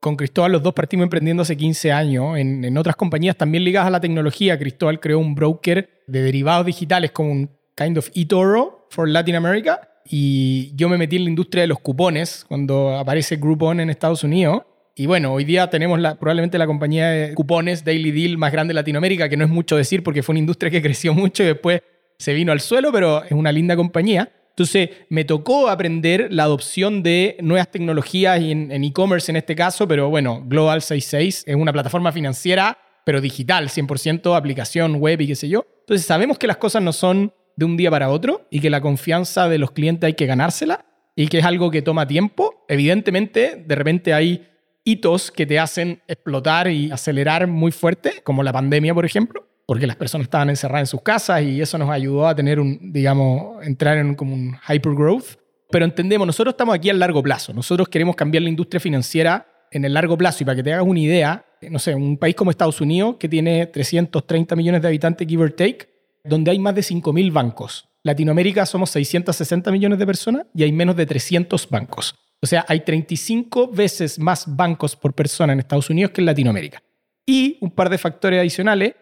con 0.00 0.16
Cristóbal 0.16 0.52
los 0.52 0.62
dos 0.62 0.74
partimos 0.74 1.04
emprendiendo 1.04 1.42
hace 1.42 1.56
15 1.56 1.92
años. 1.92 2.36
En, 2.36 2.64
en, 2.64 2.76
otras 2.76 2.96
compañías 2.96 3.36
también 3.36 3.64
ligadas 3.64 3.88
a 3.88 3.90
la 3.90 4.00
tecnología, 4.00 4.58
Cristóbal 4.58 5.00
creó 5.00 5.18
un 5.18 5.34
broker 5.34 6.02
de 6.06 6.22
derivados 6.22 6.66
digitales 6.66 7.10
como 7.10 7.32
un 7.32 7.50
kind 7.76 7.96
of 7.98 8.10
eToro 8.14 8.86
for 8.90 9.08
Latin 9.08 9.36
America. 9.36 9.80
Y 10.06 10.74
yo 10.76 10.88
me 10.88 10.98
metí 10.98 11.16
en 11.16 11.24
la 11.24 11.30
industria 11.30 11.62
de 11.62 11.68
los 11.68 11.80
cupones 11.80 12.44
cuando 12.46 12.96
aparece 12.98 13.36
Groupon 13.36 13.80
en 13.80 13.88
Estados 13.90 14.22
Unidos. 14.24 14.62
Y 14.94 15.06
bueno, 15.06 15.32
hoy 15.32 15.44
día 15.44 15.70
tenemos 15.70 15.98
la, 15.98 16.16
probablemente 16.16 16.58
la 16.58 16.66
compañía 16.66 17.08
de 17.08 17.34
cupones 17.34 17.84
Daily 17.84 18.12
Deal 18.12 18.38
más 18.38 18.52
grande 18.52 18.72
de 18.72 18.74
Latinoamérica, 18.74 19.28
que 19.28 19.36
no 19.36 19.44
es 19.44 19.50
mucho 19.50 19.76
decir 19.76 20.02
porque 20.02 20.22
fue 20.22 20.34
una 20.34 20.40
industria 20.40 20.70
que 20.70 20.82
creció 20.82 21.14
mucho 21.14 21.42
y 21.42 21.46
después 21.46 21.80
se 22.18 22.34
vino 22.34 22.52
al 22.52 22.60
suelo, 22.60 22.92
pero 22.92 23.24
es 23.24 23.32
una 23.32 23.52
linda 23.52 23.76
compañía. 23.76 24.30
Entonces, 24.50 24.90
me 25.08 25.24
tocó 25.24 25.68
aprender 25.68 26.28
la 26.30 26.44
adopción 26.44 27.02
de 27.02 27.36
nuevas 27.40 27.72
tecnologías 27.72 28.40
en 28.40 28.84
e-commerce 28.84 29.32
en, 29.32 29.36
este 29.36 29.56
caso, 29.56 29.88
pero 29.88 30.10
bueno, 30.10 30.44
Global 30.46 30.80
66 30.80 31.44
es 31.46 31.56
una 31.56 31.72
plataforma 31.72 32.12
financiera, 32.12 32.78
pero 33.04 33.20
digital, 33.20 33.68
100% 33.68 34.36
aplicación 34.36 34.96
web 34.96 35.20
y 35.20 35.26
qué 35.26 35.34
sé 35.34 35.48
yo. 35.48 35.66
Entonces, 35.80 36.06
sabemos 36.06 36.38
que 36.38 36.46
las 36.46 36.58
cosas 36.58 36.82
no 36.82 36.92
son 36.92 37.32
de 37.56 37.64
un 37.64 37.76
día 37.76 37.90
para 37.90 38.10
otro 38.10 38.46
y 38.48 38.60
que 38.60 38.70
la 38.70 38.80
confianza 38.80 39.48
de 39.48 39.58
los 39.58 39.72
clientes 39.72 40.06
hay 40.06 40.14
que 40.14 40.26
ganársela 40.26 40.84
y 41.16 41.26
que 41.26 41.38
es 41.38 41.44
algo 41.44 41.72
que 41.72 41.82
toma 41.82 42.06
tiempo. 42.06 42.64
Evidentemente, 42.68 43.64
de 43.66 43.74
repente 43.74 44.14
hay 44.14 44.46
hitos 44.84 45.32
que 45.32 45.46
te 45.46 45.58
hacen 45.58 46.00
explotar 46.06 46.70
y 46.70 46.92
acelerar 46.92 47.48
muy 47.48 47.72
fuerte, 47.72 48.22
como 48.22 48.44
la 48.44 48.52
pandemia, 48.52 48.94
por 48.94 49.04
ejemplo 49.04 49.48
porque 49.66 49.86
las 49.86 49.96
personas 49.96 50.26
estaban 50.26 50.50
encerradas 50.50 50.82
en 50.82 50.86
sus 50.86 51.02
casas 51.02 51.42
y 51.42 51.60
eso 51.60 51.78
nos 51.78 51.90
ayudó 51.90 52.26
a 52.26 52.34
tener 52.34 52.60
un, 52.60 52.92
digamos, 52.92 53.64
entrar 53.64 53.98
en 53.98 54.14
como 54.14 54.34
un 54.34 54.56
hypergrowth. 54.68 55.38
Pero 55.70 55.84
entendemos, 55.84 56.26
nosotros 56.26 56.52
estamos 56.52 56.74
aquí 56.74 56.90
a 56.90 56.94
largo 56.94 57.22
plazo. 57.22 57.52
Nosotros 57.52 57.88
queremos 57.88 58.14
cambiar 58.14 58.42
la 58.42 58.50
industria 58.50 58.80
financiera 58.80 59.46
en 59.70 59.84
el 59.84 59.94
largo 59.94 60.16
plazo. 60.16 60.42
Y 60.42 60.46
para 60.46 60.56
que 60.56 60.62
te 60.62 60.72
hagas 60.72 60.86
una 60.86 61.00
idea, 61.00 61.44
no 61.68 61.78
sé, 61.78 61.94
un 61.94 62.16
país 62.16 62.34
como 62.34 62.50
Estados 62.50 62.80
Unidos, 62.80 63.16
que 63.18 63.28
tiene 63.28 63.66
330 63.66 64.54
millones 64.54 64.82
de 64.82 64.88
habitantes, 64.88 65.26
give 65.26 65.42
or 65.42 65.50
take, 65.50 65.88
donde 66.22 66.50
hay 66.50 66.58
más 66.58 66.74
de 66.74 66.82
5.000 66.82 67.32
bancos. 67.32 67.88
Latinoamérica 68.02 68.66
somos 68.66 68.90
660 68.90 69.72
millones 69.72 69.98
de 69.98 70.06
personas 70.06 70.46
y 70.54 70.62
hay 70.62 70.72
menos 70.72 70.94
de 70.94 71.06
300 71.06 71.68
bancos. 71.70 72.14
O 72.42 72.46
sea, 72.46 72.64
hay 72.68 72.80
35 72.80 73.68
veces 73.68 74.18
más 74.18 74.44
bancos 74.46 74.94
por 74.94 75.14
persona 75.14 75.54
en 75.54 75.60
Estados 75.60 75.88
Unidos 75.88 76.12
que 76.12 76.20
en 76.20 76.26
Latinoamérica. 76.26 76.82
Y 77.26 77.56
un 77.62 77.70
par 77.70 77.88
de 77.88 77.96
factores 77.96 78.38
adicionales 78.38 78.94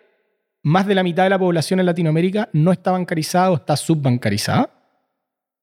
más 0.62 0.86
de 0.86 0.94
la 0.94 1.02
mitad 1.02 1.24
de 1.24 1.30
la 1.30 1.38
población 1.38 1.80
en 1.80 1.86
Latinoamérica 1.86 2.48
no 2.52 2.72
está 2.72 2.92
bancarizada 2.92 3.50
o 3.50 3.56
está 3.56 3.76
subbancarizada. 3.76 4.70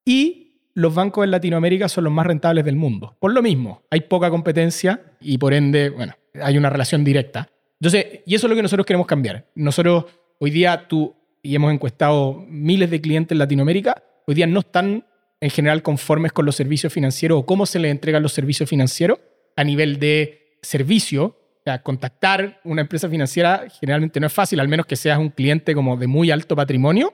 Y 0.06 0.72
los 0.74 0.94
bancos 0.94 1.24
en 1.24 1.32
Latinoamérica 1.32 1.90
son 1.90 2.06
los 2.06 2.14
más 2.14 2.26
rentables 2.26 2.66
del 2.66 2.76
mundo. 2.76 3.16
Por 3.20 3.34
lo 3.34 3.42
mismo, 3.42 3.84
hay 3.90 4.02
poca 4.02 4.30
competencia 4.30 5.02
y 5.20 5.38
por 5.38 5.54
ende, 5.54 5.90
bueno, 5.90 6.14
hay 6.42 6.58
una 6.58 6.70
relación 6.70 7.04
directa. 7.04 7.50
Entonces, 7.80 8.22
y 8.26 8.36
eso 8.36 8.48
es 8.48 8.50
lo 8.50 8.56
que 8.56 8.62
nosotros 8.62 8.86
queremos 8.86 9.08
cambiar. 9.08 9.48
Nosotros, 9.56 10.06
hoy 10.40 10.52
día, 10.52 10.88
tú, 10.88 11.16
y 11.42 11.56
hemos 11.56 11.74
encuestado 11.74 12.46
miles 12.50 12.90
de 12.90 13.00
clientes 13.02 13.34
en 13.34 13.40
Latinoamérica, 13.40 14.04
hoy 14.28 14.36
día 14.36 14.48
no 14.48 14.60
están 14.60 15.06
en 15.42 15.50
general 15.50 15.82
conformes 15.82 16.34
con 16.34 16.46
los 16.46 16.56
servicios 16.56 16.92
financieros 16.92 17.40
o 17.40 17.46
cómo 17.46 17.66
se 17.66 17.80
les 17.80 17.92
entregan 17.92 18.22
los 18.22 18.34
servicios 18.34 18.70
financieros 18.70 19.20
a 19.56 19.64
nivel 19.64 20.00
de 20.00 20.58
servicio 20.62 21.39
contactar 21.78 22.60
una 22.64 22.82
empresa 22.82 23.08
financiera 23.08 23.68
generalmente 23.80 24.20
no 24.20 24.28
es 24.28 24.34
fácil, 24.34 24.60
al 24.60 24.68
menos 24.68 24.88
que 24.88 24.96
seas 24.96 25.20
un 25.20 25.30
cliente 25.30 25.76
como 25.76 25.96
de 25.96 26.08
muy 26.08 26.32
alto 26.32 26.56
patrimonio. 26.56 27.14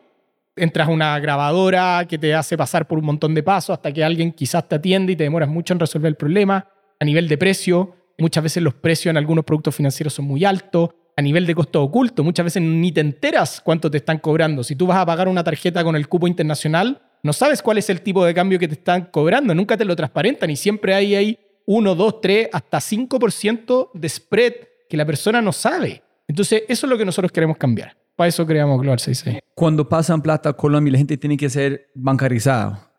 Entras 0.56 0.88
a 0.88 0.92
una 0.92 1.20
grabadora 1.20 2.06
que 2.08 2.18
te 2.18 2.34
hace 2.34 2.58
pasar 2.58 2.88
por 2.88 2.98
un 2.98 3.06
montón 3.06 3.36
de 3.36 3.44
pasos 3.44 3.74
hasta 3.74 3.92
que 3.92 4.04
alguien 4.04 4.32
quizás 4.32 4.68
te 4.70 4.76
atiende 4.76 5.14
y 5.14 5.16
te 5.18 5.26
demoras 5.26 5.50
mucho 5.50 5.74
en 5.74 5.80
resolver 5.80 6.08
el 6.08 6.16
problema. 6.16 6.70
A 7.00 7.04
nivel 7.04 7.28
de 7.28 7.38
precio, 7.38 7.94
muchas 8.18 8.42
veces 8.42 8.64
los 8.64 8.74
precios 8.74 9.12
en 9.12 9.18
algunos 9.18 9.44
productos 9.44 9.76
financieros 9.76 10.14
son 10.14 10.26
muy 10.26 10.46
altos. 10.46 10.92
A 11.18 11.22
nivel 11.22 11.46
de 11.46 11.54
costo 11.54 11.84
oculto, 11.84 12.24
muchas 12.24 12.46
veces 12.46 12.62
ni 12.62 12.92
te 12.92 13.02
enteras 13.02 13.62
cuánto 13.62 13.92
te 13.92 13.98
están 13.98 14.20
cobrando. 14.20 14.64
Si 14.64 14.76
tú 14.76 14.88
vas 14.88 14.98
a 14.98 15.06
pagar 15.06 15.28
una 15.28 15.44
tarjeta 15.44 15.84
con 15.84 15.96
el 15.96 16.08
cupo 16.08 16.28
internacional, 16.28 17.02
no 17.24 17.34
sabes 17.34 17.62
cuál 17.62 17.80
es 17.80 17.90
el 17.90 18.02
tipo 18.02 18.24
de 18.24 18.34
cambio 18.34 18.60
que 18.60 18.68
te 18.68 18.76
están 18.76 19.06
cobrando, 19.06 19.56
nunca 19.56 19.76
te 19.76 19.84
lo 19.84 19.96
transparentan 19.96 20.50
y 20.52 20.56
siempre 20.56 20.94
hay 20.94 21.16
ahí 21.16 21.40
1, 21.66 21.96
2, 21.96 22.22
3, 22.22 22.50
hasta 22.52 22.78
5% 22.80 23.92
de 23.94 24.10
spread 24.10 24.54
que 24.90 24.98
la 24.98 25.06
persona 25.06 25.42
no 25.42 25.52
sabe. 25.52 26.04
Entonces, 26.28 26.64
eso 26.68 26.86
es 26.86 26.90
lo 26.90 26.98
que 26.98 27.06
nosotros 27.06 27.32
queremos 27.32 27.58
cambiar. 27.58 27.98
Para 28.16 28.30
eso 28.30 28.46
creamos 28.46 28.80
Global 28.80 29.00
66. 29.00 29.42
Cuando 29.54 29.88
pasan 29.88 30.22
plata 30.22 30.50
a 30.50 30.54
Colombia, 30.54 30.94
la 30.94 30.98
gente 30.98 31.18
tiene 31.18 31.38
que 31.38 31.50
ser 31.50 31.92
bancarizada. 31.96 32.92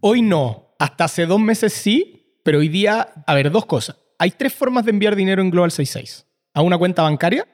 Hoy 0.00 0.22
no. 0.22 0.74
Hasta 0.78 1.04
hace 1.04 1.26
dos 1.26 1.40
meses 1.40 1.72
sí, 1.72 2.38
pero 2.42 2.58
hoy 2.58 2.68
día, 2.68 3.08
a 3.26 3.34
ver, 3.34 3.50
dos 3.50 3.66
cosas. 3.66 3.96
Hay 4.18 4.30
tres 4.30 4.52
formas 4.52 4.84
de 4.84 4.90
enviar 4.90 5.16
dinero 5.16 5.42
en 5.42 5.50
Global 5.50 5.70
66. 5.70 6.26
A 6.54 6.62
una 6.62 6.78
cuenta 6.78 7.02
bancaria, 7.02 7.46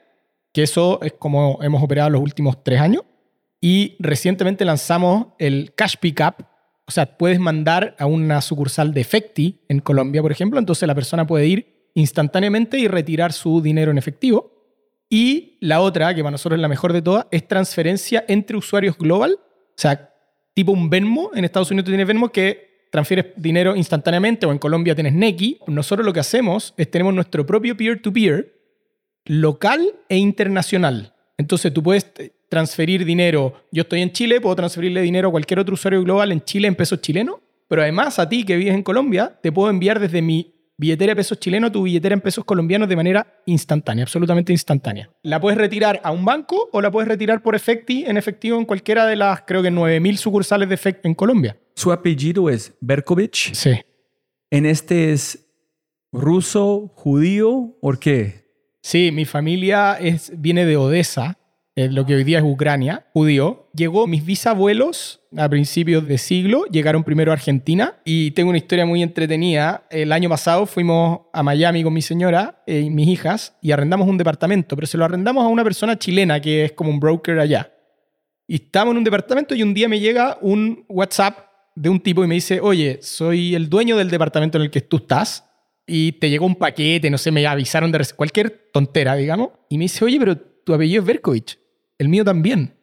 que 0.53 0.63
eso 0.63 0.99
es 1.01 1.13
como 1.13 1.59
hemos 1.61 1.81
operado 1.81 2.11
los 2.11 2.21
últimos 2.21 2.63
tres 2.63 2.79
años. 2.79 3.03
Y 3.59 3.95
recientemente 3.99 4.65
lanzamos 4.65 5.27
el 5.39 5.73
Cash 5.75 5.95
Pickup, 5.99 6.45
o 6.91 6.93
sea, 6.93 7.17
puedes 7.17 7.39
mandar 7.39 7.95
a 7.99 8.05
una 8.05 8.41
sucursal 8.41 8.93
de 8.93 8.99
Efecti 8.99 9.61
en 9.69 9.79
Colombia, 9.79 10.21
por 10.21 10.33
ejemplo, 10.33 10.59
entonces 10.59 10.85
la 10.85 10.93
persona 10.93 11.25
puede 11.25 11.47
ir 11.47 11.89
instantáneamente 11.93 12.77
y 12.77 12.89
retirar 12.89 13.31
su 13.31 13.61
dinero 13.61 13.91
en 13.91 13.97
efectivo. 13.97 14.51
Y 15.09 15.57
la 15.61 15.79
otra, 15.79 16.13
que 16.13 16.21
para 16.21 16.31
nosotros 16.31 16.57
es 16.57 16.61
la 16.61 16.67
mejor 16.67 16.91
de 16.91 17.01
todas, 17.01 17.27
es 17.31 17.47
transferencia 17.47 18.25
entre 18.27 18.57
usuarios 18.57 18.97
global. 18.97 19.39
O 19.39 19.73
sea, 19.77 20.13
tipo 20.53 20.73
un 20.73 20.89
Venmo. 20.89 21.31
En 21.33 21.45
Estados 21.45 21.71
Unidos 21.71 21.87
tienes 21.87 22.05
Venmo 22.05 22.29
que 22.29 22.89
transfieres 22.91 23.27
dinero 23.37 23.73
instantáneamente 23.77 24.45
o 24.45 24.51
en 24.51 24.59
Colombia 24.59 24.93
tienes 24.93 25.13
Neki. 25.13 25.59
Nosotros 25.67 26.05
lo 26.05 26.11
que 26.11 26.19
hacemos 26.19 26.73
es 26.75 26.91
tenemos 26.91 27.13
nuestro 27.13 27.45
propio 27.45 27.77
peer-to-peer 27.77 28.35
-peer, 28.35 28.51
local 29.23 29.93
e 30.09 30.17
internacional. 30.17 31.13
Entonces 31.37 31.73
tú 31.73 31.81
puedes 31.81 32.11
transferir 32.49 33.05
dinero. 33.05 33.53
Yo 33.71 33.83
estoy 33.83 34.01
en 34.01 34.11
Chile, 34.11 34.41
puedo 34.41 34.55
transferirle 34.55 35.01
dinero 35.01 35.29
a 35.29 35.31
cualquier 35.31 35.59
otro 35.59 35.73
usuario 35.73 36.03
global 36.03 36.31
en 36.31 36.41
Chile 36.41 36.67
en 36.67 36.75
pesos 36.75 37.01
chilenos, 37.01 37.37
pero 37.67 37.81
además 37.81 38.19
a 38.19 38.27
ti 38.27 38.43
que 38.43 38.57
vives 38.57 38.73
en 38.73 38.83
Colombia, 38.83 39.39
te 39.41 39.51
puedo 39.51 39.69
enviar 39.69 39.99
desde 39.99 40.21
mi 40.21 40.53
billetera 40.81 41.11
de 41.11 41.15
pesos 41.15 41.39
chilenos 41.39 41.69
a 41.69 41.71
tu 41.71 41.83
billetera 41.83 42.13
en 42.13 42.21
pesos 42.21 42.43
colombianos 42.43 42.89
de 42.89 42.95
manera 42.95 43.41
instantánea, 43.45 44.03
absolutamente 44.03 44.51
instantánea. 44.51 45.11
La 45.21 45.39
puedes 45.39 45.57
retirar 45.57 46.01
a 46.03 46.11
un 46.11 46.25
banco 46.25 46.69
o 46.71 46.81
la 46.81 46.89
puedes 46.89 47.07
retirar 47.07 47.43
por 47.43 47.55
Efecti 47.55 48.03
en 48.05 48.17
efectivo 48.17 48.57
en 48.57 48.65
cualquiera 48.65 49.05
de 49.05 49.15
las, 49.15 49.43
creo 49.43 49.61
que 49.61 49.71
9.000 49.71 50.17
sucursales 50.17 50.67
de 50.67 50.75
Efecti 50.75 51.07
en 51.07 51.13
Colombia. 51.13 51.57
¿Su 51.75 51.91
apellido 51.91 52.49
es 52.49 52.75
Berkovich? 52.81 53.53
Sí. 53.53 53.79
¿En 54.49 54.65
este 54.65 55.13
es 55.13 55.47
ruso, 56.11 56.91
judío 56.95 57.77
o 57.79 57.91
qué? 57.93 58.40
Sí, 58.81 59.11
mi 59.11 59.25
familia 59.25 59.97
es, 59.99 60.33
viene 60.35 60.65
de 60.65 60.75
Odessa, 60.75 61.37
lo 61.75 62.05
que 62.05 62.15
hoy 62.15 62.23
día 62.23 62.39
es 62.39 62.43
Ucrania, 62.43 63.07
judío. 63.13 63.69
Llegó 63.73 64.07
mis 64.07 64.25
bisabuelos 64.25 65.21
a 65.37 65.47
principios 65.47 66.07
de 66.07 66.17
siglo, 66.17 66.65
llegaron 66.65 67.03
primero 67.03 67.31
a 67.31 67.35
Argentina 67.35 67.95
y 68.03 68.31
tengo 68.31 68.49
una 68.49 68.57
historia 68.57 68.85
muy 68.85 69.01
entretenida. 69.01 69.85
El 69.89 70.11
año 70.11 70.29
pasado 70.29 70.65
fuimos 70.65 71.21
a 71.31 71.43
Miami 71.43 71.83
con 71.83 71.93
mi 71.93 72.01
señora 72.01 72.63
y 72.67 72.89
mis 72.89 73.07
hijas 73.07 73.57
y 73.61 73.71
arrendamos 73.71 74.07
un 74.07 74.17
departamento, 74.17 74.75
pero 74.75 74.87
se 74.87 74.97
lo 74.97 75.05
arrendamos 75.05 75.43
a 75.45 75.47
una 75.47 75.63
persona 75.63 75.97
chilena 75.97 76.41
que 76.41 76.65
es 76.65 76.71
como 76.73 76.89
un 76.89 76.99
broker 76.99 77.39
allá. 77.39 77.71
Y 78.47 78.55
estamos 78.55 78.91
en 78.91 78.97
un 78.97 79.03
departamento 79.03 79.55
y 79.55 79.63
un 79.63 79.73
día 79.73 79.87
me 79.87 79.99
llega 79.99 80.37
un 80.41 80.85
WhatsApp 80.89 81.37
de 81.75 81.89
un 81.89 82.01
tipo 82.01 82.23
y 82.23 82.27
me 82.27 82.35
dice, 82.35 82.59
oye, 82.59 82.99
soy 83.01 83.55
el 83.55 83.69
dueño 83.69 83.95
del 83.95 84.09
departamento 84.09 84.57
en 84.57 84.63
el 84.63 84.71
que 84.71 84.81
tú 84.81 84.97
estás 84.97 85.50
y 85.85 86.13
te 86.13 86.29
llegó 86.29 86.45
un 86.45 86.55
paquete, 86.55 87.09
no 87.09 87.17
sé, 87.17 87.31
me 87.31 87.45
avisaron 87.45 87.91
de 87.91 88.05
cualquier 88.15 88.69
tontera, 88.71 89.15
digamos. 89.15 89.49
Y 89.69 89.77
me 89.77 89.85
dice, 89.85 90.05
oye, 90.05 90.19
pero 90.19 90.37
tu 90.37 90.73
apellido 90.73 91.01
es 91.01 91.07
Berkovich 91.07 91.57
el 92.01 92.09
mío 92.09 92.25
también. 92.25 92.73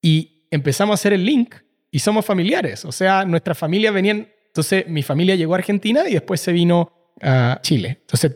Y 0.00 0.46
empezamos 0.50 0.92
a 0.92 0.94
hacer 0.94 1.12
el 1.12 1.26
link 1.26 1.54
y 1.90 1.98
somos 1.98 2.24
familiares. 2.24 2.86
O 2.86 2.92
sea, 2.92 3.26
nuestras 3.26 3.58
familias 3.58 3.92
venían, 3.92 4.28
entonces 4.46 4.88
mi 4.88 5.02
familia 5.02 5.34
llegó 5.34 5.52
a 5.52 5.58
Argentina 5.58 6.08
y 6.08 6.14
después 6.14 6.40
se 6.40 6.52
vino 6.52 6.90
a 7.20 7.58
Chile. 7.62 7.98
Entonces, 8.00 8.34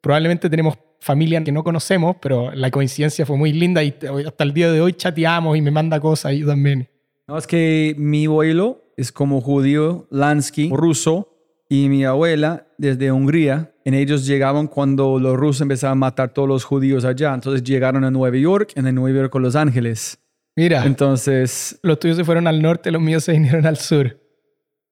probablemente 0.00 0.50
tenemos 0.50 0.76
familia 1.00 1.44
que 1.44 1.52
no 1.52 1.62
conocemos, 1.62 2.16
pero 2.20 2.50
la 2.52 2.68
coincidencia 2.72 3.24
fue 3.24 3.36
muy 3.36 3.52
linda 3.52 3.84
y 3.84 3.94
hasta 4.26 4.42
el 4.42 4.52
día 4.52 4.72
de 4.72 4.80
hoy 4.80 4.94
chateamos 4.94 5.56
y 5.56 5.60
me 5.60 5.70
manda 5.70 6.00
cosas 6.00 6.32
y 6.32 6.44
también. 6.44 6.88
No, 7.28 7.38
es 7.38 7.46
que 7.46 7.94
mi 7.96 8.26
abuelo 8.26 8.92
es 8.96 9.12
como 9.12 9.40
judío, 9.40 10.08
lansky, 10.10 10.70
ruso, 10.70 11.30
y 11.68 11.88
mi 11.88 12.04
abuela 12.04 12.66
desde 12.84 13.12
Hungría. 13.12 13.74
En 13.84 13.94
ellos 13.94 14.26
llegaban 14.26 14.66
cuando 14.66 15.18
los 15.18 15.36
rusos 15.36 15.62
empezaban 15.62 15.98
a 15.98 16.00
matar 16.00 16.30
a 16.30 16.32
todos 16.32 16.48
los 16.48 16.64
judíos 16.64 17.04
allá. 17.04 17.34
Entonces 17.34 17.62
llegaron 17.62 18.04
a 18.04 18.10
Nueva 18.10 18.36
York, 18.36 18.72
en 18.76 18.94
Nueva 18.94 19.18
York 19.18 19.30
con 19.30 19.42
Los 19.42 19.56
Ángeles. 19.56 20.18
Mira, 20.56 20.84
Entonces, 20.84 21.78
los 21.82 21.98
tuyos 21.98 22.16
se 22.16 22.24
fueron 22.24 22.46
al 22.46 22.62
norte, 22.62 22.90
los 22.92 23.02
míos 23.02 23.24
se 23.24 23.32
vinieron 23.32 23.66
al 23.66 23.76
sur. 23.76 24.20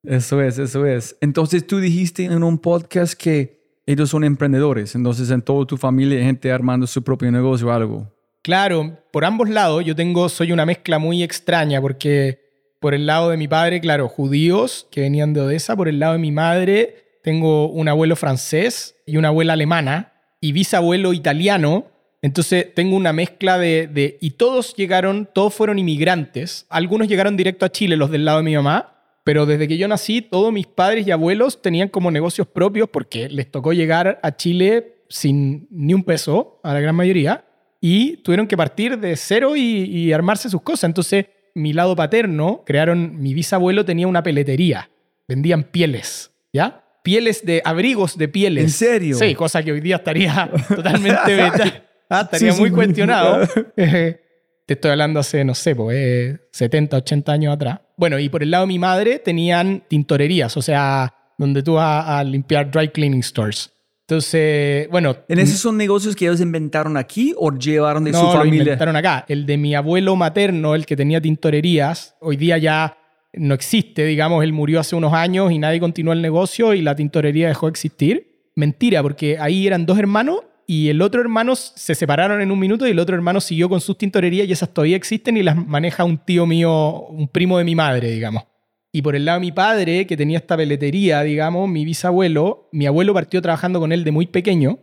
eso 0.03 0.43
es, 0.43 0.59
eso 0.59 0.85
es. 0.85 1.17
Entonces 1.21 1.67
tú 1.67 1.79
dijiste 1.79 2.25
en 2.25 2.43
un 2.43 2.59
podcast 2.59 3.15
que 3.15 3.81
ellos 3.87 4.11
son 4.11 4.25
emprendedores. 4.25 4.95
Entonces 4.95 5.31
en 5.31 5.43
toda 5.43 5.67
tu 5.67 5.77
familia 5.77 6.19
hay 6.19 6.25
gente 6.25 6.51
armando 6.51 6.87
su 6.87 7.03
propio 7.03 7.31
negocio 7.31 7.69
o 7.69 7.71
algo. 7.71 8.13
Claro, 8.43 8.99
por 9.13 9.25
ambos 9.25 9.49
lados 9.49 9.85
yo 9.85 9.95
tengo, 9.95 10.29
soy 10.29 10.51
una 10.51 10.67
mezcla 10.67 10.99
muy 10.99 11.23
extraña 11.23 11.81
porque 11.81 12.41
por 12.81 12.95
el 12.95 13.07
lado 13.07 13.31
de 13.31 13.37
mi 13.37 13.47
padre, 13.47 13.81
claro, 13.81 14.09
judíos 14.09 14.89
que 14.91 15.03
venían 15.03 15.33
de 15.33 15.41
Odessa, 15.43 15.77
por 15.77 15.89
el 15.89 16.01
lado 16.01 16.15
de 16.15 16.19
mi 16.19 16.33
madre 16.33 16.97
tengo 17.23 17.69
un 17.69 17.89
abuelo 17.89 18.17
francés 18.17 18.97
y 19.07 19.17
una 19.17 19.29
abuela 19.29 19.53
alemana 19.55 20.13
y 20.41 20.53
bisabuelo 20.53 21.13
italiano. 21.13 21.87
Entonces 22.21 22.73
tengo 22.75 22.97
una 22.97 23.13
mezcla 23.13 23.59
de, 23.59 23.87
de- 23.89 24.19
Y 24.21 24.33
todos 24.33 24.75
llegaron, 24.77 25.29
todos 25.33 25.55
fueron 25.55 25.79
inmigrantes. 25.79 26.67
Algunos 26.69 27.09
llegaron 27.09 27.37
directo 27.37 27.65
a 27.65 27.71
Chile, 27.73 27.97
los 27.97 28.11
del 28.11 28.25
lado 28.25 28.39
de 28.39 28.45
mi 28.45 28.55
mamá. 28.55 28.89
Pero 29.25 29.47
desde 29.47 29.69
que 29.69 29.77
yo 29.79 29.87
nací, 29.87 30.21
todos 30.21 30.53
mis 30.53 30.67
padres 30.67 31.07
y 31.07 31.13
abuelos 31.13 31.63
tenían 31.63 31.89
como 31.89 32.11
negocios 32.11 32.47
propios 32.49 32.89
porque 32.89 33.29
les 33.29 33.49
tocó 33.51 33.73
llegar 33.73 34.19
a 34.23 34.37
Chile 34.37 34.97
sin 35.09 35.69
ni 35.71 35.95
un 35.95 36.03
peso, 36.03 36.59
a 36.65 36.75
la 36.75 36.81
gran 36.81 36.97
mayoría, 36.97 37.45
y 37.81 38.17
tuvieron 38.19 38.47
que 38.49 38.57
partir 38.57 38.99
de 38.99 39.15
cero 39.17 39.55
y, 39.57 39.61
y 39.85 40.13
armarse 40.13 40.49
sus 40.51 40.63
cosas. 40.63 40.85
Entonces, 40.85 41.27
mi 41.55 41.73
lado 41.73 41.95
paterno, 41.95 42.63
crearon, 42.67 43.21
mi 43.21 43.33
bisabuelo 43.35 43.85
tenía 43.85 44.09
una 44.09 44.23
peletería, 44.23 44.91
vendían 45.29 45.65
pieles, 45.65 46.33
¿ya? 46.53 46.83
Pieles 47.03 47.45
de, 47.45 47.61
abrigos 47.65 48.17
de 48.17 48.29
pieles. 48.29 48.65
¿En 48.65 48.71
serio? 48.71 49.17
Sí, 49.17 49.35
cosa 49.35 49.63
que 49.63 49.73
hoy 49.73 49.81
día 49.81 49.97
estaría 49.97 50.51
totalmente 50.69 51.35
veta- 51.35 51.83
Ah, 52.09 52.21
estaría 52.23 52.53
Sí, 52.53 52.61
muy 52.61 52.69
sí. 52.69 52.75
cuestionado. 52.75 53.47
Te 53.77 54.75
estoy 54.75 54.91
hablando 54.93 55.19
hace, 55.21 55.45
no 55.45 55.55
sé, 55.55 55.75
pues, 55.75 55.97
eh, 55.99 56.39
70, 56.53 56.99
80 56.99 57.33
años 57.33 57.55
atrás. 57.55 57.81
Bueno, 57.97 58.19
y 58.19 58.29
por 58.29 58.43
el 58.43 58.51
lado 58.51 58.65
de 58.65 58.69
mi 58.69 58.79
madre 58.79 59.19
tenían 59.19 59.83
tintorerías, 59.89 60.57
o 60.57 60.63
sea, 60.63 61.13
donde 61.39 61.63
tú 61.63 61.75
vas 61.75 62.07
a 62.09 62.23
limpiar 62.23 62.71
dry 62.71 62.89
cleaning 62.89 63.23
stores. 63.23 63.71
Entonces, 64.07 64.89
bueno. 64.91 65.17
¿En 65.29 65.39
esos 65.39 65.59
son 65.59 65.77
negocios 65.77 66.15
que 66.15 66.27
ellos 66.27 66.41
inventaron 66.41 66.97
aquí 66.97 67.35
o 67.37 67.51
llevaron 67.51 68.05
de 68.05 68.13
no, 68.13 68.21
su 68.21 68.27
lo 68.27 68.33
familia? 68.35 68.63
inventaron 68.63 68.95
acá. 68.95 69.25
El 69.29 69.47
de 69.47 69.57
mi 69.57 69.75
abuelo 69.75 70.15
materno, 70.17 70.75
el 70.75 70.87
que 70.87 70.97
tenía 70.97 71.21
tintorerías, 71.21 72.15
hoy 72.21 72.37
día 72.37 72.59
ya 72.59 72.99
no 73.35 73.55
existe, 73.55 74.05
digamos, 74.05 74.45
él 74.45 74.53
murió 74.53 74.81
hace 74.81 74.95
unos 74.95 75.13
años 75.13 75.53
y 75.53 75.59
nadie 75.59 75.81
continuó 75.81 76.13
el 76.13 76.23
negocio 76.23 76.75
y 76.75 76.83
la 76.83 76.95
tintorería 76.95 77.49
dejó 77.49 77.67
de 77.67 77.71
existir. 77.71 78.51
Mentira, 78.55 79.03
porque 79.03 79.39
ahí 79.39 79.67
eran 79.67 79.87
dos 79.87 79.99
hermanos 79.99 80.41
y 80.67 80.89
el 80.89 81.01
otro 81.01 81.21
hermano 81.21 81.57
se 81.57 81.95
separaron 81.95 82.41
en 82.41 82.51
un 82.51 82.59
minuto 82.59 82.87
y 82.87 82.91
el 82.91 82.99
otro 82.99 83.17
hermano 83.17 83.41
siguió 83.41 83.69
con 83.69 83.81
sus 83.81 83.97
tintorerías 83.97 84.47
y 84.47 84.53
esas 84.53 84.73
todavía 84.73 84.97
existen 84.97 85.37
y 85.37 85.43
las 85.43 85.57
maneja 85.57 86.05
un 86.05 86.19
tío 86.19 86.47
mío, 86.47 87.07
un 87.09 87.29
primo 87.29 87.59
de 87.59 87.65
mi 87.65 87.75
madre, 87.75 88.11
digamos. 88.11 88.45
Y 88.93 89.01
por 89.01 89.17
el 89.17 89.25
lado 89.25 89.41
de 89.41 89.47
mi 89.47 89.53
padre, 89.53 90.07
que 90.07 90.19
tenía 90.19 90.37
esta 90.37 90.57
peletería, 90.57 91.23
digamos, 91.23 91.69
mi 91.69 91.85
bisabuelo, 91.87 92.69
mi 92.73 92.87
abuelo 92.87 93.15
partió 93.15 93.41
trabajando 93.41 93.81
con 93.81 93.93
él 93.93 94.05
de 94.05 94.13
muy 94.13 94.27
pequeño 94.27 94.81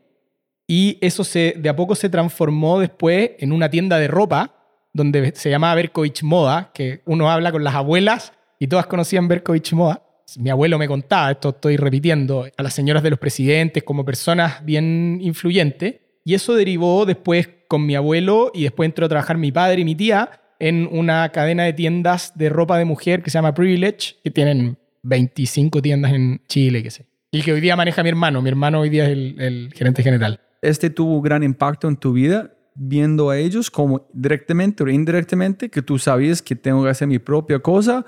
y 0.67 0.97
eso 1.01 1.23
se, 1.23 1.53
de 1.57 1.69
a 1.69 1.75
poco 1.75 1.93
se 1.93 2.09
transformó 2.09 2.79
después 2.79 3.31
en 3.37 3.51
una 3.51 3.69
tienda 3.69 3.99
de 3.99 4.07
ropa 4.07 4.55
donde 4.93 5.33
se 5.35 5.51
llamaba 5.51 5.75
Berkovich 5.75 6.23
Moda, 6.23 6.71
que 6.73 7.03
uno 7.05 7.29
habla 7.29 7.51
con 7.51 7.63
las 7.63 7.75
abuelas 7.75 8.33
y 8.59 8.67
todas 8.67 8.85
conocían 8.87 9.27
Berkovich 9.27 9.73
Moda. 9.73 10.03
Mi 10.37 10.49
abuelo 10.49 10.77
me 10.77 10.87
contaba, 10.87 11.31
esto 11.31 11.49
estoy 11.49 11.77
repitiendo, 11.77 12.45
a 12.55 12.63
las 12.63 12.73
señoras 12.73 13.01
de 13.01 13.09
los 13.09 13.17
presidentes 13.17 13.83
como 13.83 14.05
personas 14.05 14.63
bien 14.63 15.17
influyentes. 15.21 15.95
Y 16.23 16.35
eso 16.35 16.53
derivó 16.53 17.05
después 17.05 17.49
con 17.67 17.85
mi 17.85 17.95
abuelo 17.95 18.51
y 18.53 18.63
después 18.63 18.85
entró 18.87 19.05
a 19.05 19.09
trabajar 19.09 19.37
mi 19.37 19.51
padre 19.51 19.81
y 19.81 19.85
mi 19.85 19.95
tía 19.95 20.29
en 20.59 20.87
una 20.91 21.29
cadena 21.29 21.63
de 21.63 21.73
tiendas 21.73 22.37
de 22.37 22.49
ropa 22.49 22.77
de 22.77 22.85
mujer 22.85 23.23
que 23.23 23.29
se 23.29 23.35
llama 23.35 23.53
Privilege, 23.53 24.17
que 24.23 24.29
tienen 24.29 24.77
25 25.03 25.81
tiendas 25.81 26.11
en 26.13 26.41
Chile, 26.47 26.83
que 26.83 26.91
sé. 26.91 27.05
Y 27.31 27.41
que 27.41 27.53
hoy 27.53 27.61
día 27.61 27.75
maneja 27.75 28.03
mi 28.03 28.09
hermano. 28.09 28.41
Mi 28.41 28.49
hermano 28.49 28.81
hoy 28.81 28.89
día 28.89 29.05
es 29.05 29.11
el, 29.11 29.35
el 29.39 29.73
gerente 29.73 30.03
general. 30.03 30.41
¿Este 30.61 30.89
tuvo 30.89 31.21
gran 31.21 31.43
impacto 31.43 31.87
en 31.87 31.95
tu 31.95 32.11
vida 32.11 32.53
viendo 32.75 33.29
a 33.29 33.37
ellos 33.37 33.71
como 33.71 34.07
directamente 34.13 34.83
o 34.83 34.89
indirectamente 34.89 35.69
que 35.69 35.81
tú 35.81 35.97
sabías 35.97 36.41
que 36.41 36.55
tengo 36.55 36.83
que 36.83 36.89
hacer 36.89 37.07
mi 37.07 37.19
propia 37.19 37.59
cosa? 37.59 38.05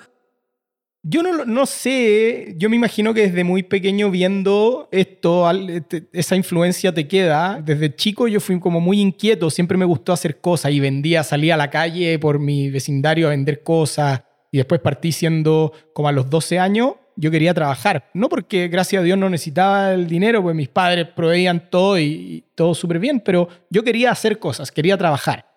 Yo 1.04 1.24
no, 1.24 1.46
no 1.46 1.66
sé, 1.66 2.54
yo 2.58 2.70
me 2.70 2.76
imagino 2.76 3.12
que 3.14 3.22
desde 3.22 3.44
muy 3.44 3.64
pequeño 3.64 4.12
viendo 4.12 4.88
esto, 4.92 5.50
este- 5.50 6.08
esa 6.14 6.36
influencia 6.36 6.94
te 6.94 7.08
queda. 7.08 7.60
Desde 7.64 7.96
chico 7.96 8.28
yo 8.28 8.40
fui 8.40 8.60
como 8.60 8.80
muy 8.80 9.02
inquieto, 9.02 9.50
siempre 9.50 9.78
me 9.80 9.86
gustó 9.86 10.14
hacer 10.14 10.40
cosas 10.40 10.72
y 10.74 10.80
vendía, 10.80 11.24
salía 11.24 11.56
a 11.56 11.58
la 11.58 11.72
calle 11.72 12.20
por 12.20 12.38
mi 12.38 12.70
vecindario 12.70 13.28
a 13.28 13.32
vender 13.32 13.64
cosas 13.64 14.22
y 14.52 14.58
después 14.58 14.80
partí 14.82 15.12
siendo 15.12 15.74
como 15.94 16.08
a 16.08 16.12
los 16.12 16.30
12 16.30 16.60
años, 16.60 16.94
yo 17.16 17.32
quería 17.32 17.56
trabajar. 17.56 18.10
No 18.14 18.30
porque 18.30 18.68
gracias 18.68 19.00
a 19.02 19.04
Dios 19.04 19.18
no 19.18 19.28
necesitaba 19.28 19.94
el 19.94 20.06
dinero, 20.08 20.44
pues 20.44 20.56
mis 20.56 20.70
padres 20.70 21.08
proveían 21.16 21.70
todo 21.72 21.98
y, 21.98 22.04
y 22.04 22.44
todo 22.54 22.76
súper 22.76 23.00
bien, 23.00 23.22
pero 23.22 23.48
yo 23.72 23.84
quería 23.84 24.12
hacer 24.12 24.38
cosas, 24.38 24.72
quería 24.72 24.98
trabajar. 24.98 25.48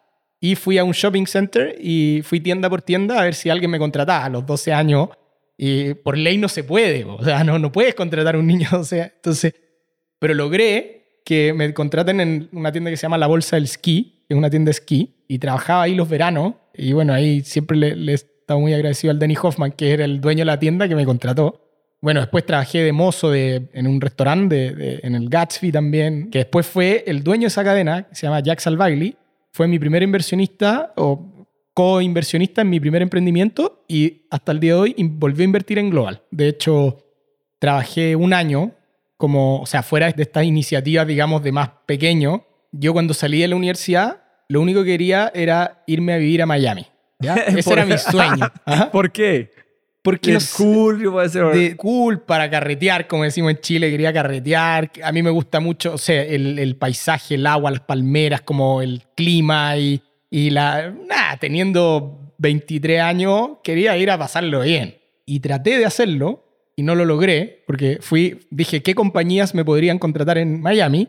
Y 0.41 0.57
fui 0.57 0.79
a 0.79 0.85
un 0.85 0.93
shopping 0.93 1.27
center 1.27 1.77
y 1.81 2.23
fui 2.25 2.41
tienda 2.41 2.71
por 2.71 2.81
tienda 2.81 3.21
a 3.21 3.25
ver 3.25 3.35
si 3.35 3.51
alguien 3.51 3.71
me 3.71 3.79
contrataba 3.79 4.25
a 4.25 4.29
los 4.31 4.47
12 4.47 4.73
años. 4.73 5.09
Y 5.57 5.95
por 5.95 6.19
ley 6.19 6.37
no 6.39 6.49
se 6.49 6.65
puede, 6.65 7.05
o 7.05 7.23
sea, 7.23 7.45
no, 7.45 7.59
no 7.59 7.71
puedes 7.71 7.95
contratar 7.95 8.35
a 8.35 8.39
un 8.39 8.47
niño, 8.47 8.69
o 8.73 8.85
sea, 8.85 9.13
entonces, 9.15 9.55
pero 10.19 10.35
logré 10.35 11.21
que 11.25 11.53
me 11.55 11.73
contraten 11.73 12.21
en 12.21 12.49
una 12.53 12.73
tienda 12.73 12.91
que 12.91 12.97
se 12.97 13.03
llama 13.03 13.19
La 13.19 13.27
Bolsa 13.27 13.57
del 13.57 13.65
Esquí, 13.65 14.25
que 14.29 14.35
es 14.35 14.39
una 14.39 14.51
tienda 14.51 14.69
de 14.69 14.73
esquí, 14.73 15.25
y 15.29 15.39
trabajaba 15.39 15.83
ahí 15.85 15.95
los 15.95 16.09
veranos, 16.09 16.55
y 16.75 16.93
bueno, 16.93 17.13
ahí 17.15 17.41
siempre 17.43 17.77
le, 17.77 17.95
le 17.97 18.13
he 18.13 18.15
estado 18.17 18.59
muy 18.61 18.75
agradecido 18.75 19.11
al 19.13 19.19
Danny 19.19 19.37
Hoffman, 19.41 19.73
que 19.73 19.93
era 19.93 20.05
el 20.05 20.21
dueño 20.21 20.41
de 20.41 20.45
la 20.47 20.59
tienda 20.59 20.89
que 20.89 20.95
me 20.97 21.05
contrató. 21.07 21.61
Bueno, 22.03 22.21
después 22.21 22.45
trabajé 22.45 22.83
de 22.83 22.93
mozo 22.93 23.31
de, 23.31 23.69
en 23.73 23.87
un 23.87 24.01
restaurante, 24.01 24.55
de- 24.55 24.75
de- 24.75 25.01
en 25.03 25.15
el 25.15 25.29
Gatsby 25.31 25.73
también, 25.73 26.31
que 26.31 26.39
después 26.41 26.67
fue 26.67 27.05
el 27.07 27.23
dueño 27.23 27.43
de 27.43 27.47
esa 27.49 27.65
cadena, 27.65 28.03
que 28.09 28.15
se 28.15 28.27
llama 28.27 28.41
Jack 28.41 28.59
Salvagli, 28.61 29.17
fue 29.53 29.67
mi 29.69 29.79
primer 29.79 30.03
inversionista 30.03 30.93
o 30.97 31.33
co-inversionista 31.75 32.63
en 32.63 32.71
mi 32.71 32.81
primer 32.81 33.03
emprendimiento 33.03 33.85
y 33.89 34.23
hasta 34.31 34.53
el 34.53 34.61
día 34.61 34.75
de 34.75 34.81
hoy 34.81 34.95
volvió 34.99 35.43
a 35.43 35.45
invertir 35.45 35.79
en 35.79 35.91
Global. 35.91 36.23
De 36.31 36.49
hecho, 36.49 37.05
trabajé 37.59 38.15
un 38.15 38.33
año 38.33 38.73
como, 39.17 39.61
o 39.61 39.67
sea, 39.67 39.83
fuera 39.83 40.11
de 40.11 40.23
estas 40.23 40.45
iniciativas, 40.45 41.07
digamos, 41.07 41.43
de 41.43 41.51
más 41.51 41.71
pequeño. 41.85 42.47
Yo 42.71 42.93
cuando 42.93 43.13
salí 43.13 43.41
de 43.41 43.49
la 43.49 43.57
universidad, 43.57 44.23
lo 44.49 44.61
único 44.61 44.85
que 44.85 44.91
quería 44.91 45.33
era 45.35 45.83
irme 45.87 46.15
a 46.15 46.19
vivir 46.19 46.43
a 46.43 46.47
Miami. 46.47 46.87
¿ya? 47.19 47.35
Ese 47.47 47.73
era 47.73 47.85
mi 47.85 47.99
sueño. 47.99 48.47
Ajá. 48.65 48.91
¿Por 48.91 49.11
qué? 49.11 49.51
Porque 50.03 50.33
no 50.33 50.39
es 50.39 50.45
sé, 50.45 50.63
cool, 50.63 51.03
de 51.55 51.77
cool 51.77 52.21
para 52.21 52.51
carretear, 52.51 53.09
como 53.09 53.25
decimos 53.25 53.53
en 53.53 53.61
Chile, 53.61 53.91
quería 53.91 54.13
carretear. 54.13 54.91
A 55.03 55.11
mí 55.13 55.23
me 55.23 55.31
gusta 55.31 55.61
mucho, 55.61 55.95
o 55.95 55.99
sea, 55.99 56.23
el, 56.23 56.59
el 56.59 56.77
paisaje, 56.77 57.37
el 57.37 57.47
agua, 57.47 57.71
las 57.71 57.81
palmeras, 57.81 58.43
como 58.43 58.83
el 58.83 59.03
clima 59.17 59.79
y, 59.79 60.03
y 60.35 60.51
la... 60.51 60.91
Nada, 60.91 61.37
teniendo 61.37 62.35
23 62.39 63.01
años, 63.03 63.51
quería 63.63 63.97
ir 63.97 64.11
a 64.11 64.19
pasarlo 64.19 64.63
bien. 64.63 64.97
Y 65.25 65.39
traté 65.39 65.79
de 65.79 65.87
hacerlo 65.87 66.43
y 66.75 66.83
no 66.83 66.97
lo 66.97 67.05
logré 67.05 67.63
porque 67.69 67.99
fui, 68.01 68.41
dije, 68.51 68.83
¿qué 68.83 68.97
compañías 68.97 69.55
me 69.55 69.65
podrían 69.65 70.01
contratar 70.01 70.39
en 70.39 70.61
Miami? 70.61 71.09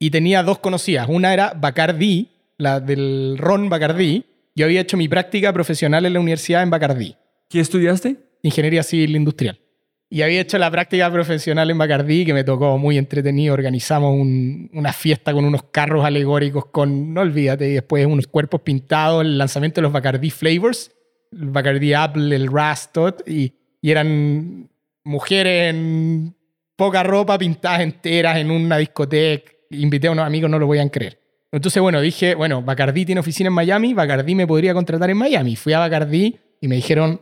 Y 0.00 0.10
tenía 0.10 0.42
dos 0.42 0.58
conocidas. 0.58 1.06
Una 1.08 1.32
era 1.32 1.52
Bacardi, 1.54 2.30
la 2.58 2.80
del 2.80 3.36
Ron 3.38 3.68
Bacardi. 3.68 4.24
Yo 4.56 4.64
había 4.64 4.80
hecho 4.80 4.96
mi 4.96 5.06
práctica 5.06 5.52
profesional 5.52 6.04
en 6.04 6.14
la 6.14 6.18
universidad 6.18 6.64
en 6.64 6.70
Bacardi 6.70 7.14
¿Qué 7.48 7.60
estudiaste? 7.60 8.16
ingeniería 8.42 8.82
civil 8.82 9.14
industrial. 9.14 9.60
Y 10.08 10.22
había 10.22 10.40
hecho 10.40 10.56
la 10.58 10.70
práctica 10.70 11.10
profesional 11.10 11.68
en 11.70 11.78
Bacardí, 11.78 12.24
que 12.24 12.32
me 12.32 12.44
tocó 12.44 12.78
muy 12.78 12.96
entretenido. 12.96 13.54
Organizamos 13.54 14.12
un- 14.14 14.70
una 14.72 14.92
fiesta 14.92 15.32
con 15.32 15.44
unos 15.44 15.64
carros 15.64 16.04
alegóricos, 16.04 16.66
con, 16.66 17.12
no 17.12 17.22
olvídate, 17.22 17.68
y 17.68 17.72
después 17.74 18.06
unos 18.06 18.28
cuerpos 18.28 18.60
pintados, 18.60 19.22
el 19.24 19.36
lanzamiento 19.36 19.80
de 19.80 19.82
los 19.82 19.92
Bacardí 19.92 20.30
Flavors, 20.30 20.92
el 21.32 21.50
Bacardí 21.50 21.92
Apple, 21.92 22.34
el 22.36 22.46
Rastot, 22.50 23.28
y, 23.28 23.52
y 23.82 23.90
eran 23.90 24.70
mujeres 25.02 25.70
en 25.74 26.36
poca 26.76 27.02
ropa 27.02 27.36
pintadas 27.36 27.80
enteras 27.80 28.36
en 28.38 28.50
una 28.52 28.78
discoteca. 28.78 29.50
Invité 29.70 30.06
a 30.06 30.12
unos 30.12 30.24
amigos, 30.26 30.48
no 30.48 30.58
lo 30.60 30.66
voy 30.68 30.78
a 30.78 30.88
creer. 30.88 31.18
Entonces, 31.50 31.82
bueno, 31.82 32.00
dije, 32.00 32.36
bueno, 32.36 32.62
Bacardí 32.62 33.04
tiene 33.04 33.20
oficina 33.20 33.48
en 33.48 33.54
Miami, 33.54 33.92
Bacardí 33.92 34.36
me 34.36 34.46
podría 34.46 34.72
contratar 34.72 35.10
en 35.10 35.16
Miami. 35.16 35.56
Fui 35.56 35.72
a 35.72 35.80
Bacardí 35.80 36.36
y 36.60 36.68
me 36.68 36.76
dijeron, 36.76 37.20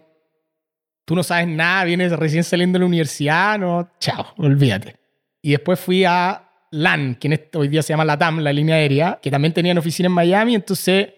tú 1.04 1.14
no 1.14 1.22
sabes 1.22 1.46
nada, 1.48 1.84
vienes 1.84 2.12
recién 2.12 2.44
saliendo 2.44 2.76
de 2.76 2.80
la 2.80 2.86
universidad, 2.86 3.58
no, 3.58 3.90
chao, 4.00 4.26
olvídate. 4.38 4.96
Y 5.42 5.50
después 5.52 5.78
fui 5.78 6.04
a 6.04 6.50
LAN, 6.70 7.16
que 7.16 7.28
en 7.28 7.32
este- 7.34 7.58
hoy 7.58 7.68
día 7.68 7.82
se 7.82 7.92
llama 7.92 8.04
LATAM, 8.04 8.40
la 8.40 8.52
línea 8.52 8.76
aérea, 8.76 9.18
que 9.22 9.30
también 9.30 9.52
tenían 9.52 9.78
oficina 9.78 10.06
en 10.06 10.12
Miami, 10.12 10.54
entonces... 10.54 11.08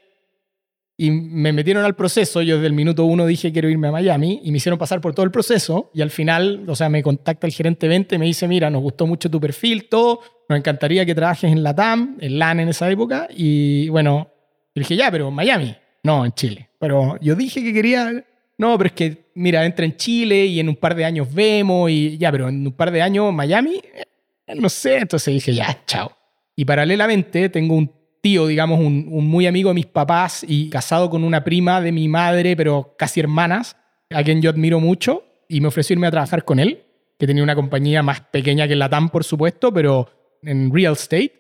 Y 0.99 1.11
me 1.11 1.53
metieron 1.53 1.85
al 1.85 1.95
proceso, 1.95 2.41
yo 2.41 2.55
desde 2.57 2.69
el 2.69 2.73
minuto 2.73 3.05
uno 3.05 3.27
dije 3.27 3.53
quiero 3.53 3.69
irme 3.69 3.89
a 3.89 3.93
Miami 3.93 4.41
y 4.43 4.51
me 4.51 4.57
hicieron 4.57 4.79
pasar 4.79 5.03
por 5.03 5.13
todo 5.15 5.27
el 5.27 5.31
proceso 5.31 5.91
y 5.93 6.01
al 6.01 6.11
final, 6.11 6.65
o 6.67 6.75
sea, 6.75 6.89
me 6.89 7.03
contacta 7.03 7.47
el 7.47 7.53
gerente 7.53 7.87
20 7.87 8.15
y 8.15 8.19
me 8.19 8.25
dice, 8.25 8.49
mira, 8.49 8.71
nos 8.71 8.81
gustó 8.81 9.07
mucho 9.07 9.31
tu 9.31 9.39
perfil, 9.39 9.91
todo, 9.91 10.21
nos 10.49 10.59
encantaría 10.59 11.05
que 11.05 11.15
trabajes 11.15 11.53
en 11.53 11.63
LATAM, 11.63 12.17
en 12.19 12.39
LAN 12.39 12.61
en 12.61 12.71
esa 12.71 12.91
época 12.91 13.29
y 13.31 13.91
bueno, 13.91 14.31
dije, 14.75 14.97
ya, 14.97 15.11
pero 15.11 15.31
Miami. 15.31 15.77
No, 16.03 16.25
en 16.25 16.33
Chile. 16.33 16.71
Pero 16.81 17.19
yo 17.21 17.35
dije 17.35 17.63
que 17.63 17.75
quería. 17.75 18.25
No, 18.57 18.79
pero 18.79 18.87
es 18.89 18.93
que, 18.95 19.26
mira, 19.37 19.65
entra 19.65 19.85
en 19.85 19.97
Chile 19.97 20.47
y 20.47 20.59
en 20.59 20.69
un 20.69 20.77
par 20.77 20.95
de 20.97 21.05
años 21.05 21.33
vemos 21.33 21.91
y 21.91 22.19
ya, 22.19 22.33
pero 22.33 22.49
en 22.49 22.67
un 22.67 22.73
par 22.73 22.91
de 22.91 23.03
años 23.03 23.33
Miami, 23.33 23.81
eh, 23.95 24.55
no 24.55 24.69
sé. 24.69 24.99
Entonces 24.99 25.33
dije, 25.35 25.55
ya, 25.55 25.79
chao. 25.87 26.13
Y 26.57 26.65
paralelamente 26.65 27.49
tengo 27.49 27.75
un 27.77 27.93
tío, 28.21 28.47
digamos, 28.47 28.81
un, 28.81 29.07
un 29.11 29.27
muy 29.27 29.47
amigo 29.47 29.71
de 29.71 29.75
mis 29.75 29.87
papás 29.87 30.45
y 30.47 30.71
casado 30.71 31.11
con 31.11 31.23
una 31.23 31.45
prima 31.45 31.81
de 31.81 31.93
mi 31.93 32.09
madre, 32.09 32.57
pero 32.57 32.95
casi 32.99 33.21
hermanas, 33.21 33.77
a 34.11 34.25
quien 34.25 34.43
yo 34.43 34.51
admiro 34.51 34.81
mucho 34.81 35.25
y 35.49 35.61
me 35.61 35.69
ofreció 35.69 35.95
irme 35.95 36.07
a 36.07 36.11
trabajar 36.11 36.45
con 36.45 36.59
él, 36.59 36.83
que 37.19 37.27
tenía 37.27 37.43
una 37.43 37.55
compañía 37.55 38.03
más 38.03 38.21
pequeña 38.21 38.67
que 38.67 38.75
la 38.75 38.89
TAM, 38.89 39.11
por 39.11 39.25
supuesto, 39.25 39.73
pero 39.73 40.09
en 40.43 40.73
real 40.73 40.95
estate. 40.95 41.33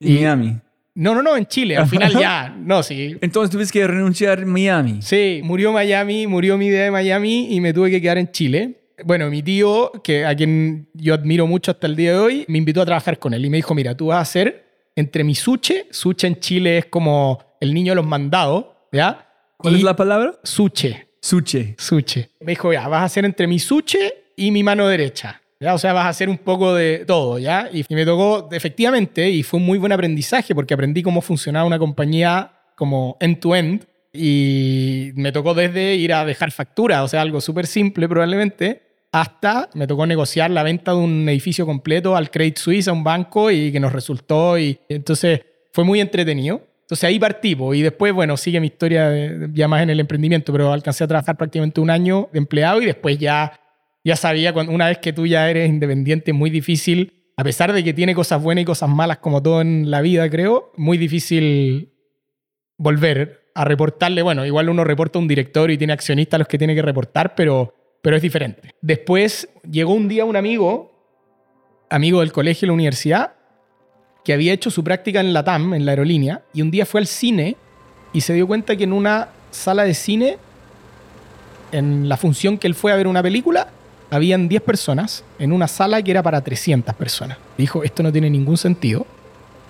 Y 0.00 0.14
Miami. 0.14 0.60
No, 0.96 1.14
no, 1.14 1.22
no, 1.22 1.36
en 1.36 1.46
Chile, 1.46 1.76
al 1.76 1.88
final 1.88 2.12
ya. 2.20 2.54
No, 2.56 2.82
sí. 2.82 3.16
Entonces 3.20 3.50
tuviste 3.50 3.78
que 3.80 3.86
renunciar 3.86 4.40
a 4.42 4.46
Miami. 4.46 5.02
Sí, 5.02 5.40
murió 5.42 5.72
Miami, 5.72 6.26
murió 6.26 6.56
mi 6.56 6.66
idea 6.66 6.84
de 6.84 6.90
Miami 6.90 7.48
y 7.54 7.60
me 7.60 7.72
tuve 7.72 7.90
que 7.90 8.00
quedar 8.00 8.18
en 8.18 8.30
Chile. 8.30 8.80
Bueno, 9.04 9.28
mi 9.28 9.42
tío, 9.42 9.90
que 10.04 10.24
a 10.24 10.36
quien 10.36 10.88
yo 10.94 11.14
admiro 11.14 11.48
mucho 11.48 11.72
hasta 11.72 11.88
el 11.88 11.96
día 11.96 12.12
de 12.12 12.18
hoy, 12.18 12.44
me 12.46 12.58
invitó 12.58 12.80
a 12.80 12.86
trabajar 12.86 13.18
con 13.18 13.34
él 13.34 13.44
y 13.44 13.50
me 13.50 13.56
dijo, 13.56 13.74
mira, 13.74 13.96
tú 13.96 14.06
vas 14.06 14.18
a 14.18 14.20
hacer 14.20 14.64
entre 14.94 15.24
mi 15.24 15.34
suche, 15.34 15.86
suche 15.90 16.28
en 16.28 16.38
Chile 16.38 16.78
es 16.78 16.86
como 16.86 17.40
el 17.60 17.74
niño 17.74 17.90
de 17.92 17.96
los 17.96 18.06
mandados, 18.06 18.66
¿ya? 18.92 19.28
¿Cuál 19.56 19.74
Y 19.74 19.78
es 19.78 19.82
la 19.82 19.96
palabra? 19.96 20.38
Suche, 20.44 21.08
Suche. 21.20 21.74
suche. 21.76 22.30
Me 22.40 22.52
dijo, 22.52 22.72
ya, 22.72 22.86
vas 22.86 23.00
a 23.00 23.04
hacer 23.06 23.24
entre 23.24 23.48
mi 23.48 23.58
suche 23.58 24.14
y 24.36 24.52
mi 24.52 24.62
mano 24.62 24.86
derecha. 24.86 25.40
¿Ya? 25.64 25.72
O 25.72 25.78
sea, 25.78 25.94
vas 25.94 26.04
a 26.04 26.10
hacer 26.10 26.28
un 26.28 26.36
poco 26.36 26.74
de 26.74 27.04
todo, 27.06 27.38
¿ya? 27.38 27.70
Y 27.72 27.86
me 27.88 28.04
tocó, 28.04 28.50
efectivamente, 28.52 29.30
y 29.30 29.42
fue 29.42 29.58
un 29.58 29.64
muy 29.64 29.78
buen 29.78 29.92
aprendizaje 29.92 30.54
porque 30.54 30.74
aprendí 30.74 31.02
cómo 31.02 31.22
funcionaba 31.22 31.64
una 31.66 31.78
compañía 31.78 32.52
como 32.76 33.16
end-to-end 33.18 33.86
y 34.12 35.12
me 35.14 35.32
tocó 35.32 35.54
desde 35.54 35.94
ir 35.94 36.12
a 36.12 36.26
dejar 36.26 36.50
factura, 36.50 37.02
o 37.02 37.08
sea, 37.08 37.22
algo 37.22 37.40
súper 37.40 37.66
simple 37.66 38.06
probablemente, 38.10 38.82
hasta 39.10 39.70
me 39.72 39.86
tocó 39.86 40.06
negociar 40.06 40.50
la 40.50 40.62
venta 40.62 40.90
de 40.90 40.98
un 40.98 41.26
edificio 41.30 41.64
completo 41.64 42.14
al 42.14 42.30
Credit 42.30 42.58
Suisse, 42.58 42.88
a 42.88 42.92
un 42.92 43.02
banco, 43.02 43.50
y 43.50 43.72
que 43.72 43.80
nos 43.80 43.94
resultó, 43.94 44.58
y 44.58 44.78
entonces 44.90 45.40
fue 45.72 45.82
muy 45.84 45.98
entretenido. 45.98 46.60
Entonces 46.82 47.04
ahí 47.04 47.18
partí, 47.18 47.56
y 47.72 47.80
después, 47.80 48.12
bueno, 48.12 48.36
sigue 48.36 48.60
mi 48.60 48.66
historia 48.66 49.08
de- 49.08 49.48
ya 49.54 49.66
más 49.66 49.82
en 49.82 49.88
el 49.88 49.98
emprendimiento, 49.98 50.52
pero 50.52 50.70
alcancé 50.70 51.04
a 51.04 51.08
trabajar 51.08 51.38
prácticamente 51.38 51.80
un 51.80 51.88
año 51.88 52.28
de 52.32 52.38
empleado 52.38 52.82
y 52.82 52.84
después 52.84 53.16
ya, 53.18 53.58
ya 54.04 54.16
sabía, 54.16 54.52
cuando, 54.52 54.72
una 54.72 54.88
vez 54.88 54.98
que 54.98 55.12
tú 55.12 55.26
ya 55.26 55.48
eres 55.48 55.68
independiente, 55.68 56.32
muy 56.32 56.50
difícil, 56.50 57.24
a 57.36 57.42
pesar 57.42 57.72
de 57.72 57.82
que 57.82 57.94
tiene 57.94 58.14
cosas 58.14 58.42
buenas 58.42 58.62
y 58.62 58.64
cosas 58.66 58.88
malas 58.88 59.18
como 59.18 59.42
todo 59.42 59.62
en 59.62 59.90
la 59.90 60.02
vida, 60.02 60.28
creo, 60.28 60.72
muy 60.76 60.98
difícil 60.98 61.92
volver 62.76 63.50
a 63.54 63.64
reportarle. 63.64 64.22
Bueno, 64.22 64.44
igual 64.44 64.68
uno 64.68 64.84
reporta 64.84 65.18
a 65.18 65.22
un 65.22 65.28
director 65.28 65.70
y 65.70 65.78
tiene 65.78 65.94
accionistas 65.94 66.36
a 66.36 66.38
los 66.38 66.48
que 66.48 66.58
tiene 66.58 66.74
que 66.74 66.82
reportar, 66.82 67.34
pero, 67.34 67.74
pero 68.02 68.16
es 68.16 68.22
diferente. 68.22 68.74
Después 68.82 69.48
llegó 69.68 69.94
un 69.94 70.06
día 70.06 70.24
un 70.24 70.36
amigo, 70.36 70.92
amigo 71.88 72.20
del 72.20 72.32
colegio 72.32 72.66
y 72.66 72.68
la 72.68 72.74
universidad, 72.74 73.34
que 74.22 74.32
había 74.32 74.52
hecho 74.52 74.70
su 74.70 74.84
práctica 74.84 75.20
en 75.20 75.32
la 75.32 75.44
TAM, 75.44 75.74
en 75.74 75.86
la 75.86 75.92
aerolínea, 75.92 76.42
y 76.52 76.62
un 76.62 76.70
día 76.70 76.86
fue 76.86 77.00
al 77.00 77.06
cine 77.06 77.56
y 78.12 78.20
se 78.20 78.34
dio 78.34 78.46
cuenta 78.46 78.76
que 78.76 78.84
en 78.84 78.92
una 78.92 79.28
sala 79.50 79.84
de 79.84 79.94
cine, 79.94 80.38
en 81.72 82.08
la 82.08 82.16
función 82.16 82.58
que 82.58 82.66
él 82.66 82.74
fue 82.74 82.92
a 82.92 82.96
ver 82.96 83.06
una 83.06 83.22
película, 83.22 83.68
habían 84.14 84.48
10 84.48 84.62
personas 84.62 85.24
en 85.38 85.52
una 85.52 85.68
sala 85.68 86.02
que 86.02 86.10
era 86.10 86.22
para 86.22 86.40
300 86.40 86.94
personas. 86.94 87.38
Dijo, 87.58 87.82
esto 87.82 88.02
no 88.02 88.12
tiene 88.12 88.30
ningún 88.30 88.56
sentido. 88.56 89.06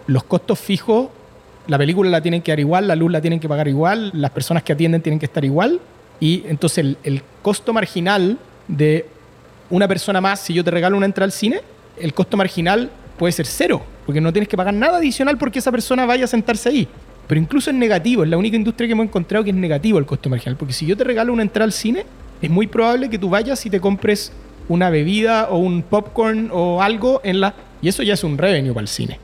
Los 0.07 0.25
costos 0.25 0.59
fijos, 0.59 1.09
la 1.67 1.79
película 1.79 2.11
la 2.11 2.21
tienen 2.21 2.43
que 2.43 2.53
dar 2.53 2.61
igual, 2.61 2.87
la 2.87 2.95
luz 2.95 3.11
la 3.11 3.21
tienen 3.21 3.41
que 3.41 3.49
pagar 3.49 3.69
igual, 3.69 4.11
las 4.13 4.31
personas 4.33 4.63
que 4.63 4.73
atienden 4.73 5.01
tienen 5.01 5.19
que 5.19 5.27
estar 5.27 5.45
igual. 5.45 5.81
Y 6.21 6.45
entonces 6.47 6.79
el, 6.79 6.99
el 7.05 7.23
costo 7.43 7.73
marginal 7.73 8.39
de 8.69 9.07
una 9.71 9.89
persona 9.89 10.21
más, 10.21 10.41
si 10.41 10.53
yo 10.53 10.63
te 10.63 10.71
regalo 10.71 10.97
una 10.97 11.07
entrada 11.07 11.25
al 11.25 11.33
cine, 11.33 11.61
el 11.99 12.13
costo 12.13 12.37
marginal 12.37 12.91
puede 13.19 13.33
ser 13.33 13.47
cero, 13.47 13.83
porque 14.05 14.21
no 14.21 14.33
tienes 14.33 14.49
que 14.49 14.57
pagar 14.57 14.75
nada 14.75 14.99
adicional 14.99 15.39
porque 15.39 15.61
esa 15.61 15.71
persona 15.71 16.05
vaya 16.07 16.25
a 16.25 16.29
sentarse 16.29 16.69
ahí. 16.69 16.89
Pero 17.27 17.41
incluso 17.41 17.71
es 17.71 17.77
negativo, 17.77 18.23
es 18.23 18.29
la 18.29 18.37
única 18.37 18.57
industria 18.57 18.87
que 18.87 18.93
hemos 18.93 19.07
encontrado 19.07 19.43
que 19.45 19.51
es 19.51 19.57
negativo 19.57 19.99
el 19.99 20.05
costo 20.05 20.29
marginal, 20.29 20.57
porque 20.57 20.75
si 20.75 20.85
yo 20.85 20.97
te 20.97 21.05
regalo 21.05 21.33
una 21.33 21.43
entrada 21.43 21.65
al 21.65 21.73
cine, 21.73 22.05
es 22.45 22.51
muy 22.51 22.67
probable 22.67 23.09
que 23.09 23.19
tú 23.19 23.31
vayas 23.31 23.65
y 23.65 23.71
te 23.71 23.81
compres 23.81 24.31
una 24.69 24.91
bebida 24.91 25.49
o 25.49 25.57
un 25.57 25.83
popcorn 25.83 26.51
o 26.53 26.83
algo 26.83 27.23
en 27.25 27.41
la... 27.41 27.55
Y 27.81 27.89
eso 27.89 28.03
ya 28.03 28.15
es 28.15 28.23
un 28.23 28.37
revenue 28.37 28.75
para 28.75 28.83
el 28.83 28.89
cine. 28.89 29.19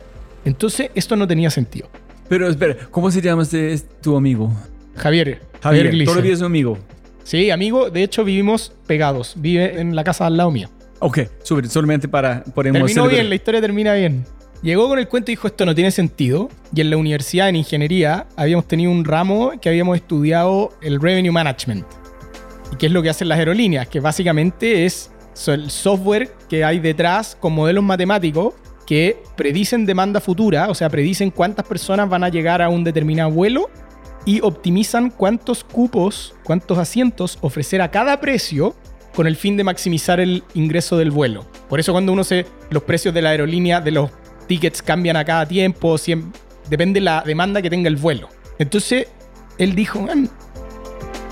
Entonces, 0.45 0.91
esto 0.95 1.17
no 1.17 1.27
tenía 1.27 1.51
sentido. 1.51 1.89
Pero 2.31 2.49
espera, 2.49 2.77
¿cómo 2.91 3.11
se 3.11 3.21
llama 3.21 3.43
este, 3.43 3.73
este 3.75 3.95
tu 4.01 4.17
amigo? 4.17 4.51
Javier, 4.97 5.43
Javier, 5.61 5.87
Javier, 5.87 6.05
todavía 6.07 6.33
es 6.33 6.41
un 6.41 6.47
amigo. 6.47 6.79
Sí, 7.25 7.51
amigo, 7.51 7.91
de 7.91 8.03
hecho 8.03 8.25
vivimos 8.25 8.73
pegados. 8.87 9.35
Vive 9.37 9.81
en 9.81 9.95
la 9.95 10.03
casa 10.03 10.27
al 10.27 10.39
lado 10.39 10.51
mío. 10.51 10.71
Ok, 11.01 11.21
súper, 11.43 11.69
solamente 11.69 12.09
para 12.09 12.43
Terminó 12.43 12.89
celebrar. 12.89 13.11
bien, 13.15 13.29
la 13.29 13.35
historia 13.35 13.61
termina 13.61 13.93
bien. 13.93 14.25
Llegó 14.63 14.89
con 14.89 14.99
el 14.99 15.09
cuento 15.09 15.31
y 15.31 15.33
dijo, 15.35 15.47
esto 15.47 15.67
no 15.67 15.75
tiene 15.75 15.91
sentido. 15.91 16.49
Y 16.75 16.81
en 16.81 16.89
la 16.89 16.97
universidad, 16.97 17.51
en 17.51 17.57
ingeniería, 17.57 18.27
habíamos 18.37 18.67
tenido 18.67 18.91
un 18.91 19.05
ramo 19.05 19.53
que 19.61 19.69
habíamos 19.69 19.97
estudiado 19.97 20.73
el 20.81 21.01
Revenue 21.01 21.33
Management. 21.33 21.85
¿Y 22.73 22.77
qué 22.77 22.87
es 22.87 22.93
lo 22.93 23.03
que 23.03 23.11
hacen 23.11 23.29
las 23.29 23.39
aerolíneas? 23.39 23.89
Que 23.89 24.01
básicamente 24.01 24.85
es 24.87 25.11
el 25.47 25.71
software 25.71 26.33
que 26.49 26.65
hay 26.65 26.79
detrás 26.81 27.37
con 27.39 27.53
modelos 27.53 27.83
matemáticos 27.85 28.55
que 28.87 29.23
predicen 29.37 29.87
demanda 29.87 30.21
futura, 30.21 30.69
o 30.69 30.75
sea, 30.75 30.89
predicen 30.89 31.31
cuántas 31.31 31.67
personas 31.67 32.09
van 32.09 32.25
a 32.25 32.29
llegar 32.29 32.61
a 32.61 32.69
un 32.69 32.83
determinado 32.83 33.31
vuelo 33.31 33.71
y 34.27 34.41
optimizan 34.43 35.11
cuántos 35.11 35.65
cupos, 35.65 36.35
cuántos 36.45 36.77
asientos 36.79 37.39
ofrecer 37.41 37.81
a 37.83 37.91
cada 37.91 38.21
precio 38.21 38.75
con 39.15 39.27
el 39.27 39.37
fin 39.37 39.57
de 39.57 39.65
maximizar 39.65 40.21
el 40.21 40.43
ingreso 40.55 40.97
del 40.97 41.11
vuelo. 41.11 41.47
Por 41.69 41.81
eso 41.81 41.93
cuando 41.93 42.13
uno 42.13 42.25
se... 42.25 42.47
Los 42.71 42.83
precios 42.83 43.15
de 43.15 43.23
la 43.23 43.31
aerolínea, 43.31 43.81
de 43.81 43.91
los 43.93 44.11
tickets 44.47 44.83
cambian 44.83 45.17
a 45.17 45.25
cada 45.25 45.47
tiempo, 45.47 45.95
siem- 45.97 46.33
depende 46.69 47.01
la 47.01 47.23
demanda 47.25 47.63
que 47.63 47.71
tenga 47.71 47.89
el 47.89 47.97
vuelo. 47.97 48.29
Entonces, 48.59 49.07
él 49.59 49.75
dijo, 49.75 50.01
"Man, 50.01 50.29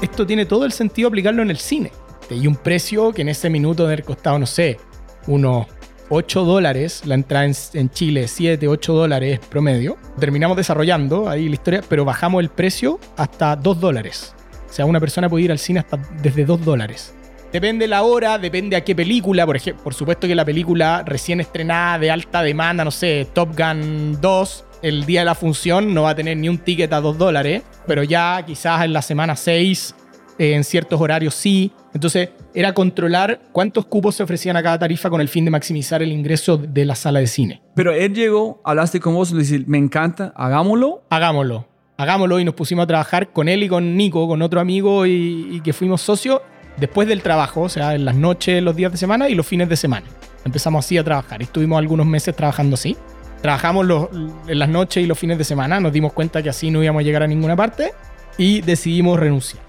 esto 0.02 0.26
tiene 0.26 0.46
todo 0.46 0.64
el 0.64 0.72
sentido 0.72 1.08
aplicarlo 1.08 1.42
en 1.42 1.50
el 1.50 1.58
cine. 1.58 1.92
Y 2.30 2.46
un 2.46 2.56
precio 2.56 3.12
que 3.12 3.22
en 3.22 3.30
ese 3.30 3.48
minuto 3.48 3.84
debe 3.84 3.94
haber 3.94 4.04
costado, 4.04 4.38
no 4.38 4.46
sé, 4.46 4.78
unos 5.26 5.66
8 6.10 6.44
dólares, 6.44 7.02
la 7.06 7.14
entrada 7.14 7.46
en, 7.46 7.90
Chile, 7.90 8.28
7, 8.28 8.68
8 8.68 8.92
dólares 8.92 9.40
promedio. 9.48 9.96
Terminamos 10.18 10.56
desarrollando 10.56 11.28
ahí 11.28 11.48
la 11.48 11.54
historia, 11.54 11.82
pero 11.88 12.04
bajamos 12.04 12.42
el 12.42 12.50
precio 12.50 12.98
hasta 13.16 13.56
2 13.56 13.80
dólares. 13.80 14.34
O 14.68 14.72
sea, 14.72 14.84
una 14.86 15.00
persona 15.00 15.28
puede 15.28 15.44
ir 15.44 15.52
al 15.52 15.58
cine 15.58 15.80
hasta 15.80 15.96
desde 16.22 16.44
2 16.44 16.64
dólares. 16.64 17.14
Depende 17.52 17.88
la 17.88 18.02
hora, 18.02 18.38
depende 18.38 18.76
a 18.76 18.84
qué 18.84 18.94
película. 18.94 19.46
Por 19.46 19.56
ejemplo, 19.56 19.82
por 19.82 19.94
supuesto 19.94 20.26
que 20.26 20.34
la 20.34 20.44
película 20.44 21.02
recién 21.06 21.40
estrenada 21.40 21.98
de 21.98 22.10
alta 22.10 22.42
demanda, 22.42 22.84
no 22.84 22.90
sé, 22.90 23.26
Top 23.32 23.56
Gun 23.56 24.20
2, 24.20 24.64
el 24.82 25.06
día 25.06 25.20
de 25.20 25.26
la 25.26 25.34
función 25.34 25.94
no 25.94 26.02
va 26.02 26.10
a 26.10 26.14
tener 26.14 26.36
ni 26.36 26.48
un 26.48 26.58
ticket 26.58 26.92
a 26.92 27.00
2 27.00 27.18
dólares, 27.18 27.62
pero 27.86 28.02
ya 28.02 28.42
quizás 28.46 28.84
en 28.84 28.92
la 28.92 29.02
semana 29.02 29.36
6, 29.36 29.94
eh, 30.38 30.54
en 30.54 30.64
ciertos 30.64 31.00
horarios 31.00 31.34
sí. 31.34 31.72
Entonces, 31.94 32.30
era 32.54 32.72
controlar 32.72 33.40
cuántos 33.52 33.86
cupos 33.86 34.14
se 34.14 34.22
ofrecían 34.22 34.56
a 34.56 34.62
cada 34.62 34.78
tarifa 34.78 35.10
con 35.10 35.20
el 35.20 35.28
fin 35.28 35.44
de 35.44 35.50
maximizar 35.50 36.02
el 36.02 36.12
ingreso 36.12 36.56
de 36.56 36.84
la 36.84 36.94
sala 36.94 37.20
de 37.20 37.26
cine. 37.26 37.62
Pero 37.74 37.92
él 37.92 38.14
llegó, 38.14 38.60
hablaste 38.64 39.00
con 39.00 39.14
vos, 39.14 39.32
le 39.32 39.40
dice, 39.40 39.64
me 39.66 39.78
encanta, 39.78 40.32
hagámoslo. 40.36 41.02
hagámoslo. 41.10 41.66
Hagámoslo 41.96 42.38
y 42.38 42.44
nos 42.44 42.54
pusimos 42.54 42.84
a 42.84 42.86
trabajar 42.86 43.32
con 43.32 43.48
él 43.48 43.64
y 43.64 43.68
con 43.68 43.96
Nico, 43.96 44.28
con 44.28 44.40
otro 44.42 44.60
amigo 44.60 45.04
y, 45.04 45.48
y 45.50 45.60
que 45.62 45.72
fuimos 45.72 46.00
socios 46.00 46.40
después 46.76 47.08
del 47.08 47.22
trabajo, 47.22 47.62
o 47.62 47.68
sea, 47.68 47.96
en 47.96 48.04
las 48.04 48.14
noches, 48.14 48.62
los 48.62 48.76
días 48.76 48.92
de 48.92 48.98
semana 48.98 49.28
y 49.28 49.34
los 49.34 49.46
fines 49.46 49.68
de 49.68 49.76
semana. 49.76 50.06
Empezamos 50.44 50.84
así 50.84 50.96
a 50.96 51.04
trabajar 51.04 51.40
y 51.40 51.44
estuvimos 51.44 51.78
algunos 51.78 52.06
meses 52.06 52.34
trabajando 52.36 52.74
así. 52.74 52.96
Trabajamos 53.42 53.86
los- 53.86 54.08
en 54.46 54.58
las 54.58 54.68
noches 54.68 55.02
y 55.02 55.06
los 55.06 55.18
fines 55.18 55.38
de 55.38 55.44
semana, 55.44 55.80
nos 55.80 55.92
dimos 55.92 56.12
cuenta 56.12 56.42
que 56.42 56.48
así 56.48 56.70
no 56.70 56.82
íbamos 56.82 57.00
a 57.00 57.02
llegar 57.04 57.22
a 57.22 57.26
ninguna 57.26 57.54
parte 57.56 57.92
y 58.36 58.60
decidimos 58.62 59.18
renunciar. 59.18 59.62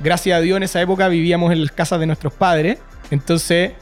Gracias 0.00 0.36
a 0.38 0.40
Dios 0.40 0.56
en 0.56 0.62
esa 0.62 0.80
época 0.80 1.08
vivíamos 1.08 1.52
en 1.52 1.62
las 1.62 1.72
casas 1.72 2.00
de 2.00 2.06
nuestros 2.06 2.32
padres, 2.32 2.78
entonces 3.10 3.72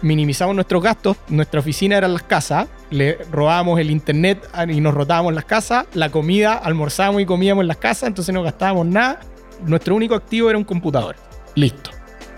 minimizamos 0.00 0.54
nuestros 0.54 0.82
gastos, 0.82 1.16
nuestra 1.28 1.60
oficina 1.60 1.96
eran 1.96 2.12
las 2.14 2.22
casas, 2.22 2.68
le 2.90 3.18
robábamos 3.30 3.78
el 3.80 3.90
internet 3.90 4.48
y 4.68 4.80
nos 4.80 4.94
rotábamos 4.94 5.34
las 5.34 5.44
casas, 5.44 5.86
la 5.94 6.10
comida, 6.10 6.54
almorzábamos 6.54 7.20
y 7.22 7.26
comíamos 7.26 7.62
en 7.62 7.68
las 7.68 7.76
casas, 7.78 8.08
entonces 8.08 8.34
no 8.34 8.42
gastábamos 8.42 8.86
nada. 8.86 9.20
Nuestro 9.66 9.94
único 9.96 10.14
activo 10.14 10.48
era 10.48 10.56
un 10.58 10.64
computador. 10.64 11.16
Listo. 11.54 11.90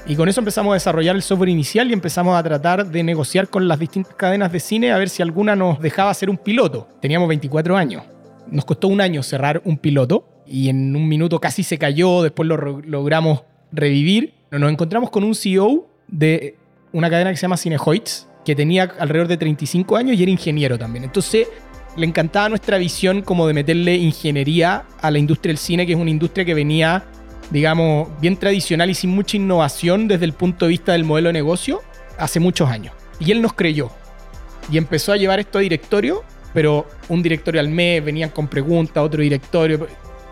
Y 0.06 0.16
con 0.16 0.28
eso 0.28 0.40
empezamos 0.40 0.72
a 0.72 0.74
desarrollar 0.74 1.14
el 1.14 1.22
software 1.22 1.50
inicial 1.50 1.90
y 1.90 1.92
empezamos 1.92 2.36
a 2.36 2.42
tratar 2.42 2.86
de 2.86 3.02
negociar 3.02 3.48
con 3.48 3.68
las 3.68 3.78
distintas 3.78 4.14
cadenas 4.14 4.50
de 4.50 4.60
cine 4.60 4.92
a 4.92 4.98
ver 4.98 5.08
si 5.08 5.22
alguna 5.22 5.54
nos 5.54 5.80
dejaba 5.80 6.10
hacer 6.10 6.30
un 6.30 6.36
piloto. 6.36 6.88
Teníamos 7.00 7.28
24 7.28 7.76
años. 7.76 8.02
Nos 8.50 8.64
costó 8.64 8.88
un 8.88 9.00
año 9.00 9.22
cerrar 9.22 9.62
un 9.64 9.78
piloto 9.78 10.26
y 10.46 10.68
en 10.68 10.96
un 10.96 11.08
minuto 11.08 11.38
casi 11.38 11.62
se 11.62 11.78
cayó, 11.78 12.22
después 12.22 12.48
lo 12.48 12.56
logramos 12.80 13.44
revivir. 13.70 14.34
Nos 14.50 14.70
encontramos 14.72 15.10
con 15.10 15.22
un 15.22 15.34
CEO 15.34 15.86
de 16.08 16.56
una 16.92 17.08
cadena 17.08 17.30
que 17.30 17.36
se 17.36 17.42
llama 17.42 17.56
Cinehoids, 17.56 18.26
que 18.44 18.56
tenía 18.56 18.84
alrededor 18.98 19.28
de 19.28 19.36
35 19.36 19.96
años 19.96 20.16
y 20.18 20.22
era 20.22 20.32
ingeniero 20.32 20.76
también. 20.76 21.04
Entonces 21.04 21.46
le 21.96 22.06
encantaba 22.06 22.48
nuestra 22.48 22.78
visión 22.78 23.22
como 23.22 23.46
de 23.46 23.54
meterle 23.54 23.96
ingeniería 23.96 24.84
a 25.00 25.10
la 25.10 25.18
industria 25.18 25.50
del 25.50 25.58
cine, 25.58 25.86
que 25.86 25.92
es 25.92 25.98
una 25.98 26.10
industria 26.10 26.44
que 26.44 26.54
venía, 26.54 27.04
digamos, 27.50 28.08
bien 28.20 28.36
tradicional 28.36 28.90
y 28.90 28.94
sin 28.94 29.10
mucha 29.10 29.36
innovación 29.36 30.08
desde 30.08 30.24
el 30.24 30.32
punto 30.32 30.66
de 30.66 30.70
vista 30.70 30.92
del 30.92 31.04
modelo 31.04 31.28
de 31.28 31.34
negocio 31.34 31.82
hace 32.18 32.40
muchos 32.40 32.68
años. 32.68 32.94
Y 33.18 33.32
él 33.32 33.42
nos 33.42 33.52
creyó 33.52 33.90
y 34.70 34.78
empezó 34.78 35.12
a 35.12 35.16
llevar 35.16 35.40
esto 35.40 35.58
a 35.58 35.60
directorio, 35.60 36.24
pero 36.54 36.86
un 37.08 37.22
directorio 37.22 37.60
al 37.60 37.68
mes, 37.68 38.04
venían 38.04 38.30
con 38.30 38.48
preguntas, 38.48 39.02
otro 39.02 39.22
directorio, 39.22 39.86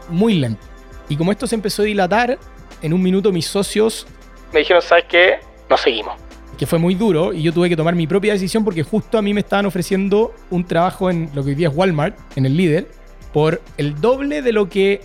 muy 0.09 0.35
lento. 0.35 0.65
Y 1.09 1.17
como 1.17 1.33
esto 1.33 1.47
se 1.47 1.55
empezó 1.55 1.83
a 1.83 1.87
dilatar, 1.87 2.39
en 2.83 2.93
un 2.93 3.03
minuto 3.03 3.33
mis 3.33 3.47
socios 3.47 4.07
Me 4.53 4.61
dijeron, 4.61 4.83
¿sabes 4.83 5.05
qué? 5.09 5.41
Nos 5.69 5.81
seguimos. 5.81 6.15
que 6.57 6.67
fue 6.67 6.79
muy 6.79 6.95
duro 6.95 7.33
y 7.33 7.43
yo 7.43 7.53
tuve 7.53 7.69
que 7.69 7.77
tomar 7.77 7.95
mi 7.95 8.07
propia 8.07 8.33
decisión 8.33 8.65
porque 8.65 8.83
justo 8.83 9.19
a 9.19 9.23
mí 9.23 9.35
me 9.35 9.41
estaban 9.41 9.67
ofreciendo 9.67 10.35
un 10.51 10.65
trabajo 10.65 11.11
en 11.11 11.31
lo 11.35 11.43
que 11.43 11.51
hoy 11.51 11.55
día 11.55 11.69
es 11.69 11.75
Walmart, 11.77 12.17
en 12.37 12.47
el 12.47 12.57
líder, 12.57 12.89
por 13.33 13.61
el 13.77 14.01
doble 14.01 14.43
de 14.43 14.53
lo 14.53 14.69
que 14.69 15.03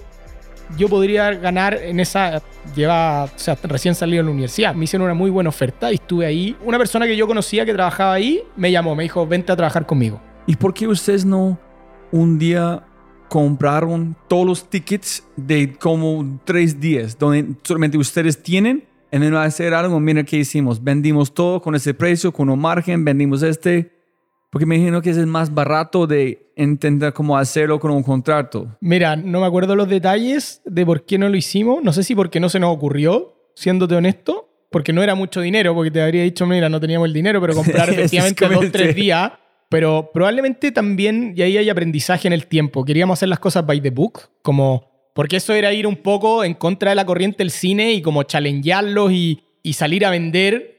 yo 0.77 0.89
podría 0.89 1.31
ganar 1.31 1.73
en 1.75 1.99
esa. 1.99 2.41
Lleva, 2.75 3.25
o 3.25 3.29
sea, 3.35 3.57
recién 3.63 3.95
salido 3.95 4.23
de 4.23 4.25
la 4.25 4.31
universidad. 4.31 4.73
Me 4.73 4.85
hicieron 4.85 5.05
una 5.05 5.13
muy 5.13 5.29
buena 5.29 5.49
oferta 5.49 5.91
y 5.91 5.95
estuve 5.95 6.25
ahí. 6.25 6.55
Una 6.63 6.77
persona 6.77 7.05
que 7.05 7.15
yo 7.15 7.27
conocía 7.27 7.65
que 7.65 7.73
trabajaba 7.73 8.13
ahí 8.13 8.41
me 8.55 8.71
llamó, 8.71 8.95
me 8.95 9.03
dijo, 9.03 9.27
vente 9.27 9.51
a 9.51 9.55
trabajar 9.55 9.85
conmigo. 9.85 10.21
¿Y 10.47 10.55
por 10.55 10.73
qué 10.73 10.87
ustedes 10.87 11.25
no 11.25 11.59
un 12.11 12.39
día 12.39 12.83
compraron 13.29 14.15
todos 14.27 14.45
los 14.45 14.69
tickets 14.69 15.23
de 15.35 15.75
como 15.75 16.39
tres 16.45 16.79
días, 16.79 17.17
donde 17.17 17.55
solamente 17.63 17.97
ustedes 17.97 18.41
tienen? 18.41 18.85
En 19.11 19.21
vez 19.21 19.29
de 19.29 19.37
hacer 19.37 19.73
algo, 19.75 19.99
mira 19.99 20.23
qué 20.23 20.37
hicimos. 20.37 20.83
Vendimos 20.83 21.33
todo 21.33 21.61
con 21.61 21.75
ese 21.75 21.93
precio, 21.93 22.31
con 22.31 22.49
un 22.49 22.59
margen, 22.59 23.05
vendimos 23.05 23.43
este. 23.43 23.92
Porque 24.53 24.67
me 24.67 24.75
imagino 24.75 25.01
que 25.01 25.09
ese 25.09 25.21
es 25.21 25.25
más 25.25 25.51
barato 25.51 26.05
de 26.05 26.51
entender 26.55 27.11
cómo 27.11 27.35
hacerlo 27.35 27.79
con 27.79 27.89
un 27.89 28.03
contrato. 28.03 28.77
Mira, 28.81 29.15
no 29.15 29.41
me 29.41 29.47
acuerdo 29.47 29.75
los 29.75 29.89
detalles 29.89 30.61
de 30.63 30.85
por 30.85 31.07
qué 31.07 31.17
no 31.17 31.27
lo 31.27 31.35
hicimos. 31.35 31.83
No 31.83 31.91
sé 31.91 32.03
si 32.03 32.13
porque 32.13 32.39
no 32.39 32.49
se 32.49 32.59
nos 32.59 32.71
ocurrió, 32.71 33.33
siéndote 33.55 33.95
honesto, 33.95 34.47
porque 34.69 34.93
no 34.93 35.01
era 35.01 35.15
mucho 35.15 35.41
dinero, 35.41 35.73
porque 35.73 35.89
te 35.89 36.03
habría 36.03 36.21
dicho, 36.21 36.45
mira, 36.45 36.69
no 36.69 36.79
teníamos 36.79 37.07
el 37.07 37.13
dinero, 37.13 37.41
pero 37.41 37.55
comprar 37.55 37.89
efectivamente 37.89 38.45
como 38.45 38.61
dos, 38.61 38.71
tres 38.71 38.95
días. 38.95 39.31
Pero 39.69 40.11
probablemente 40.13 40.71
también, 40.71 41.33
y 41.35 41.41
ahí 41.41 41.57
hay 41.57 41.71
aprendizaje 41.71 42.27
en 42.27 42.33
el 42.33 42.45
tiempo. 42.45 42.85
Queríamos 42.85 43.17
hacer 43.17 43.29
las 43.29 43.39
cosas 43.39 43.65
by 43.65 43.81
the 43.81 43.89
book, 43.89 44.29
como. 44.43 45.09
Porque 45.15 45.37
eso 45.37 45.53
era 45.53 45.73
ir 45.73 45.87
un 45.87 45.95
poco 45.95 46.43
en 46.43 46.53
contra 46.53 46.91
de 46.91 46.95
la 46.95 47.07
corriente 47.07 47.39
del 47.39 47.49
cine 47.49 47.93
y 47.93 48.03
como 48.03 48.21
challengearlos 48.21 49.13
y, 49.13 49.41
y 49.63 49.73
salir 49.73 50.05
a 50.05 50.11
vender 50.11 50.73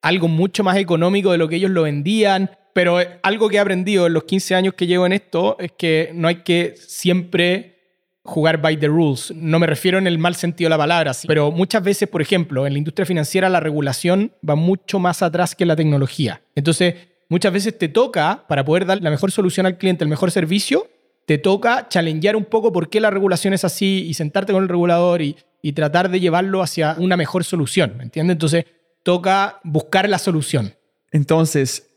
algo 0.00 0.26
mucho 0.26 0.64
más 0.64 0.78
económico 0.78 1.32
de 1.32 1.38
lo 1.38 1.48
que 1.48 1.56
ellos 1.56 1.70
lo 1.70 1.82
vendían. 1.82 2.50
Pero 2.72 3.00
eh, 3.00 3.18
algo 3.22 3.48
que 3.48 3.56
he 3.56 3.60
aprendido 3.60 4.06
en 4.06 4.12
los 4.12 4.24
15 4.24 4.54
años 4.54 4.74
que 4.74 4.86
llevo 4.86 5.06
en 5.06 5.12
esto 5.12 5.56
es 5.58 5.72
que 5.72 6.10
no 6.14 6.28
hay 6.28 6.36
que 6.36 6.74
siempre 6.76 7.80
jugar 8.22 8.60
by 8.60 8.78
the 8.78 8.86
rules. 8.86 9.32
No 9.34 9.58
me 9.58 9.66
refiero 9.66 9.98
en 9.98 10.06
el 10.06 10.18
mal 10.18 10.34
sentido 10.34 10.66
de 10.66 10.70
la 10.70 10.78
palabra, 10.78 11.12
pero 11.26 11.50
muchas 11.50 11.82
veces, 11.82 12.08
por 12.08 12.22
ejemplo, 12.22 12.66
en 12.66 12.74
la 12.74 12.78
industria 12.78 13.06
financiera 13.06 13.48
la 13.48 13.60
regulación 13.60 14.32
va 14.48 14.54
mucho 14.54 14.98
más 14.98 15.22
atrás 15.22 15.54
que 15.54 15.66
la 15.66 15.76
tecnología. 15.76 16.42
Entonces, 16.54 16.94
muchas 17.28 17.52
veces 17.52 17.76
te 17.76 17.88
toca, 17.88 18.44
para 18.48 18.64
poder 18.64 18.86
dar 18.86 19.02
la 19.02 19.10
mejor 19.10 19.32
solución 19.32 19.66
al 19.66 19.78
cliente, 19.78 20.04
el 20.04 20.10
mejor 20.10 20.30
servicio, 20.30 20.88
te 21.26 21.38
toca 21.38 21.88
challengear 21.88 22.36
un 22.36 22.44
poco 22.44 22.72
por 22.72 22.88
qué 22.88 23.00
la 23.00 23.10
regulación 23.10 23.54
es 23.54 23.64
así 23.64 24.04
y 24.06 24.14
sentarte 24.14 24.52
con 24.52 24.62
el 24.62 24.68
regulador 24.68 25.22
y, 25.22 25.36
y 25.62 25.72
tratar 25.72 26.10
de 26.10 26.20
llevarlo 26.20 26.62
hacia 26.62 26.96
una 26.98 27.16
mejor 27.16 27.44
solución, 27.44 27.94
¿me 27.96 28.04
entiendes? 28.04 28.34
Entonces, 28.34 28.64
toca 29.02 29.60
buscar 29.64 30.08
la 30.08 30.18
solución. 30.18 30.74
Entonces, 31.12 31.89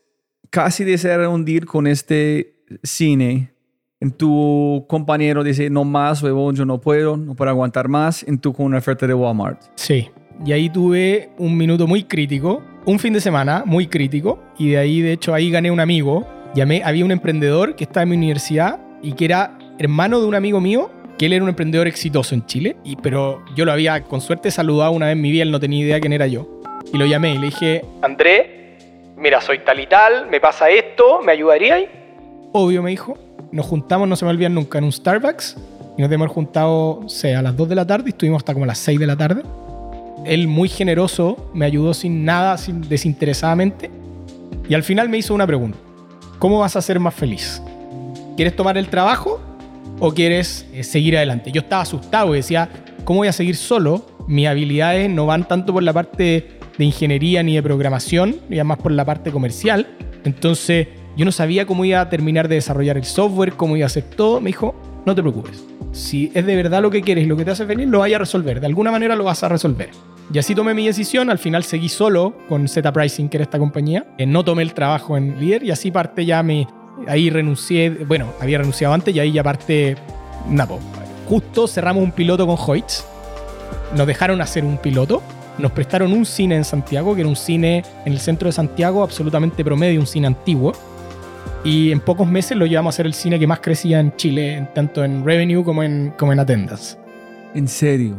casi 0.54 0.84
desear 0.84 1.28
un 1.28 1.44
deal 1.44 1.66
con 1.66 1.88
este 1.88 2.54
cine. 2.84 3.50
En 4.00 4.12
tu 4.12 4.86
compañero 4.88 5.44
dice, 5.44 5.72
no 5.72 5.84
más, 5.84 6.22
huevón, 6.22 6.56
yo 6.56 6.64
no 6.64 6.80
puedo, 6.80 7.18
no 7.18 7.34
puedo 7.34 7.50
aguantar 7.50 7.88
más. 7.88 8.22
En 8.22 8.38
tú 8.38 8.54
con 8.54 8.68
una 8.68 8.78
oferta 8.78 9.08
de 9.08 9.16
Walmart. 9.16 9.60
Sí. 9.74 10.10
Y 10.46 10.52
ahí 10.52 10.70
tuve 10.70 11.32
un 11.40 11.58
minuto 11.58 11.88
muy 11.88 12.04
crítico, 12.04 12.62
un 12.86 13.00
fin 13.00 13.14
de 13.14 13.22
semana 13.22 13.64
muy 13.66 13.88
crítico, 13.88 14.44
y 14.60 14.70
de 14.70 14.78
ahí, 14.78 15.02
de 15.02 15.14
hecho, 15.14 15.34
ahí 15.34 15.50
gané 15.50 15.72
un 15.72 15.80
amigo. 15.80 16.28
Llamé, 16.54 16.84
había 16.84 17.04
un 17.04 17.12
emprendedor 17.12 17.76
que 17.76 17.86
estaba 17.86 18.04
en 18.04 18.10
mi 18.10 18.18
universidad 18.18 18.80
y 19.02 19.14
que 19.14 19.26
era 19.26 19.58
hermano 19.80 20.20
de 20.20 20.28
un 20.28 20.36
amigo 20.36 20.62
mío, 20.62 20.92
que 21.18 21.26
él 21.26 21.34
era 21.34 21.44
un 21.44 21.50
emprendedor 21.50 21.88
exitoso 21.88 22.36
en 22.36 22.46
Chile, 22.46 22.78
y, 22.84 22.96
pero 22.98 23.44
yo 23.56 23.66
lo 23.66 23.72
había 23.72 24.04
con 24.04 24.22
suerte 24.22 24.52
saludado 24.52 24.92
una 24.92 25.08
vez 25.08 25.14
en 25.14 25.22
mi 25.22 25.32
vida, 25.32 25.42
él 25.42 25.52
no 25.52 25.60
tenía 25.60 25.84
idea 25.84 26.00
quién 26.00 26.14
era 26.14 26.28
yo. 26.28 26.62
Y 26.94 26.98
lo 26.98 27.08
llamé 27.08 27.34
y 27.34 27.38
le 27.40 27.46
dije, 27.48 27.82
André, 28.04 28.63
mira, 29.24 29.40
soy 29.40 29.60
tal 29.60 29.80
y 29.80 29.88
tal, 29.88 30.30
me 30.30 30.42
pasa 30.42 30.70
esto, 30.70 31.22
¿me 31.22 31.32
ayudaríais? 31.32 31.88
obvio, 32.52 32.84
me 32.84 32.92
dijo, 32.92 33.18
nos 33.54 33.66
juntamos, 33.66 34.08
no 34.08 34.18
se 34.18 34.26
me 34.26 34.32
olvidan 34.32 34.54
nunca, 34.54 34.78
en 34.78 34.84
un 34.84 34.92
Starbucks, 34.92 35.56
y 35.98 36.02
nos 36.02 36.12
hemos 36.12 36.30
juntado, 36.30 37.00
o 37.00 37.10
sea, 37.10 37.40
a 37.40 37.42
las 37.42 37.56
2 37.56 37.70
de 37.70 37.76
la 37.76 37.88
tarde, 37.88 38.04
y 38.08 38.10
estuvimos 38.10 38.42
hasta 38.42 38.54
como 38.54 38.66
las 38.66 38.78
6 38.80 39.00
de 39.00 39.08
la 39.08 39.16
tarde. 39.16 39.44
Él 40.26 40.48
muy 40.50 40.68
generoso, 40.68 41.50
me 41.54 41.66
ayudó 41.66 41.94
sin 41.94 42.26
nada, 42.26 42.58
sin, 42.58 42.82
desinteresadamente, 42.82 43.90
y 44.68 44.74
al 44.74 44.84
final 44.84 45.08
me 45.08 45.18
hizo 45.18 45.34
una 45.34 45.48
pregunta. 45.48 45.78
¿Cómo 46.38 46.60
vas 46.60 46.76
a 46.76 46.82
ser 46.82 47.00
más 47.00 47.16
feliz? 47.16 47.62
¿Quieres 48.36 48.56
tomar 48.58 48.78
el 48.78 48.90
trabajo 48.90 49.40
o 50.02 50.14
quieres 50.14 50.68
eh, 50.74 50.84
seguir 50.84 51.16
adelante? 51.16 51.50
Yo 51.50 51.62
estaba 51.62 51.84
asustado 51.84 52.34
y 52.34 52.38
decía, 52.38 52.70
¿cómo 53.06 53.20
voy 53.20 53.30
a 53.30 53.34
seguir 53.34 53.56
solo? 53.56 54.06
Mis 54.28 54.48
habilidades 54.48 55.10
no 55.10 55.26
van 55.26 55.48
tanto 55.48 55.72
por 55.72 55.82
la 55.82 55.94
parte 55.94 56.60
de 56.78 56.86
ingeniería 56.86 57.44
ni 57.44 57.56
de 57.56 57.64
programación, 57.64 58.36
y 58.50 58.62
más 58.64 58.78
por 58.78 58.92
la 58.92 59.06
parte 59.06 59.32
comercial. 59.32 59.88
Entonces 60.24 60.88
yo 61.16 61.26
no 61.26 61.32
sabía 61.32 61.66
cómo 61.66 61.86
iba 61.86 62.02
a 62.02 62.10
terminar 62.10 62.48
de 62.48 62.56
desarrollar 62.56 62.98
el 62.98 63.06
software, 63.06 63.54
cómo 63.54 63.76
iba 63.78 63.86
a 63.86 63.88
hacer 63.88 64.04
todo. 64.04 64.42
Me 64.42 64.48
dijo, 64.48 64.76
no 65.06 65.14
te 65.14 65.22
preocupes. 65.22 65.64
Si 65.92 66.32
es 66.34 66.46
de 66.46 66.56
verdad 66.56 66.82
lo 66.82 66.90
que 66.90 67.02
quieres 67.02 67.28
lo 67.28 67.38
que 67.38 67.46
te 67.46 67.52
hace 67.52 67.66
feliz, 67.66 67.88
lo 67.88 68.00
vaya 68.00 68.16
a 68.16 68.20
resolver. 68.20 68.60
De 68.60 68.66
alguna 68.66 68.92
manera 68.92 69.16
lo 69.16 69.26
vas 69.26 69.44
a 69.44 69.50
resolver. 69.50 69.92
Y 70.34 70.40
así 70.40 70.56
tomé 70.56 70.74
mi 70.74 70.88
decisión. 70.88 71.30
Al 71.30 71.38
final 71.38 71.64
seguí 71.64 71.90
solo 71.90 72.36
con 72.50 72.68
Z 72.68 72.92
Pricing, 72.92 73.30
que 73.30 73.38
era 73.38 73.44
esta 73.44 73.60
compañía. 73.60 74.06
Eh, 74.18 74.26
no 74.26 74.44
tomé 74.44 74.64
el 74.64 74.74
trabajo 74.74 75.18
en 75.18 75.40
líder 75.40 75.64
y 75.64 75.72
así 75.72 75.92
parte 75.92 76.26
ya 76.26 76.42
mi. 76.42 76.68
Ahí 77.08 77.30
renuncié. 77.30 77.90
Bueno, 77.90 78.34
había 78.40 78.58
renunciado 78.58 78.94
antes 78.94 79.16
y 79.16 79.20
ahí 79.20 79.32
ya 79.32 79.44
parte. 79.44 79.96
Napo. 80.50 80.80
Justo 81.28 81.68
cerramos 81.68 82.04
un 82.04 82.12
piloto 82.12 82.48
con 82.48 82.58
Hoyts. 82.60 83.06
Nos 83.96 84.08
dejaron 84.08 84.42
hacer 84.42 84.66
un 84.66 84.78
piloto. 84.78 85.22
Nos 85.58 85.72
prestaron 85.72 86.12
un 86.14 86.26
cine 86.26 86.56
en 86.56 86.64
Santiago, 86.64 87.14
que 87.14 87.22
era 87.22 87.30
un 87.30 87.36
cine 87.36 87.84
en 88.06 88.14
el 88.14 88.20
centro 88.20 88.48
de 88.48 88.54
Santiago, 88.54 89.04
absolutamente 89.04 89.64
promedio, 89.64 90.00
un 90.00 90.08
cine 90.08 90.28
antiguo. 90.28 90.74
Y 91.64 91.92
en 91.92 92.00
pocos 92.00 92.28
meses 92.28 92.58
lo 92.58 92.66
llevamos 92.66 92.96
a 92.96 92.98
ser 92.98 93.06
el 93.06 93.14
cine 93.14 93.40
que 93.40 93.48
más 93.48 93.60
crecía 93.60 94.00
en 94.00 94.16
Chile, 94.16 94.68
tanto 94.74 95.04
en 95.04 95.24
revenue 95.24 95.64
como 95.64 95.84
en, 95.84 96.14
como 96.18 96.34
en 96.34 96.40
attendance. 96.40 96.98
En 97.54 97.68
serio. 97.68 98.18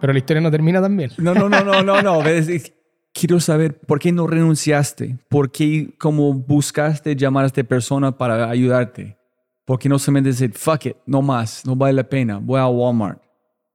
Pero 0.00 0.12
la 0.12 0.18
historia 0.18 0.42
no 0.42 0.50
termina 0.50 0.82
tan 0.82 0.96
bien. 0.96 1.10
No, 1.16 1.34
no, 1.34 1.48
no, 1.48 1.64
no, 1.64 1.82
no, 1.82 2.02
no. 2.02 2.20
Quiero 3.14 3.40
saber 3.40 3.78
por 3.78 4.00
qué 4.00 4.12
no 4.12 4.26
renunciaste, 4.26 5.18
por 5.28 5.50
qué 5.50 5.94
como 5.98 6.34
buscaste 6.34 7.14
llamar 7.14 7.44
a 7.44 7.46
esta 7.46 7.62
persona 7.62 8.18
para 8.18 8.50
ayudarte, 8.50 9.16
por 9.64 9.78
qué 9.78 9.88
no 9.88 10.00
solamente 10.00 10.30
decir, 10.30 10.52
fuck 10.52 10.86
it, 10.86 10.96
no 11.06 11.22
más, 11.22 11.64
no 11.64 11.76
vale 11.76 11.92
la 11.94 12.08
pena, 12.08 12.38
voy 12.42 12.58
a 12.58 12.66
Walmart. 12.66 13.22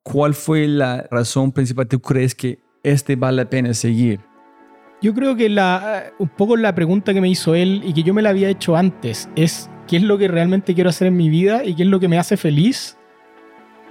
¿Cuál 0.04 0.34
fue 0.34 0.68
la 0.68 1.08
razón 1.10 1.54
principal? 1.54 1.88
¿Tú 1.88 2.02
crees 2.02 2.36
que 2.36 2.60
este 2.84 3.16
vale 3.16 3.38
la 3.44 3.50
pena 3.50 3.74
seguir? 3.74 4.20
Yo 5.02 5.14
creo 5.14 5.36
que 5.36 5.48
la, 5.50 6.12
un 6.20 6.28
poco 6.28 6.58
la 6.58 6.76
pregunta 6.76 7.14
que 7.14 7.22
me 7.22 7.30
hizo 7.30 7.56
él 7.56 7.82
y 7.86 7.94
que 7.94 8.04
yo 8.04 8.14
me 8.14 8.22
la 8.22 8.30
había 8.32 8.50
hecho 8.50 8.76
antes 8.76 9.30
es 9.36 9.70
¿qué 9.88 9.98
es 9.98 10.04
lo 10.04 10.18
que 10.18 10.28
realmente 10.28 10.74
quiero 10.76 10.90
hacer 10.90 11.08
en 11.08 11.18
mi 11.18 11.30
vida 11.30 11.64
y 11.64 11.74
qué 11.76 11.84
es 11.84 11.90
lo 11.90 12.00
que 12.00 12.08
me 12.10 12.18
hace 12.20 12.36
feliz? 12.38 12.98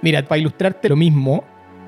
Mira, 0.01 0.23
para 0.23 0.39
ilustrarte 0.39 0.87
lo 0.87 0.95
mismo, 0.95 1.43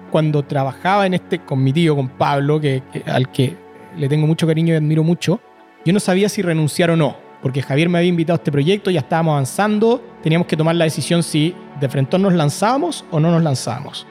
cuando 0.09 0.43
trabajaba 0.43 1.05
en 1.05 1.13
este 1.13 1.39
con 1.39 1.63
mi 1.63 1.71
tío, 1.71 1.95
con 1.95 2.09
Pablo, 2.09 2.59
que, 2.59 2.83
que- 2.91 3.03
al 3.09 3.31
que 3.31 3.55
le 3.97 4.09
tengo 4.09 4.25
mucho 4.27 4.47
cariño 4.47 4.73
y 4.73 4.77
admiro 4.77 5.03
mucho, 5.03 5.39
yo 5.85 5.93
no 5.93 5.99
sabía 5.99 6.27
si 6.27 6.41
renunciar 6.41 6.89
o 6.91 6.95
no, 6.97 7.15
porque 7.41 7.61
Javier 7.61 7.89
me 7.89 7.99
había 7.99 8.09
invitado 8.09 8.35
a 8.35 8.39
este 8.39 8.51
proyecto, 8.51 8.91
ya 8.91 8.99
estábamos 9.01 9.33
avanzando, 9.33 10.03
teníamos 10.23 10.47
que 10.47 10.57
tomar 10.57 10.75
la 10.75 10.85
decisión 10.85 11.23
si 11.23 11.55
de 11.79 11.87
frente 11.89 12.17
nos 12.19 12.33
lanzábamos 12.33 13.05
o 13.11 13.19
no 13.19 13.31
nos 13.31 13.41
lanzábamos. 13.43 14.05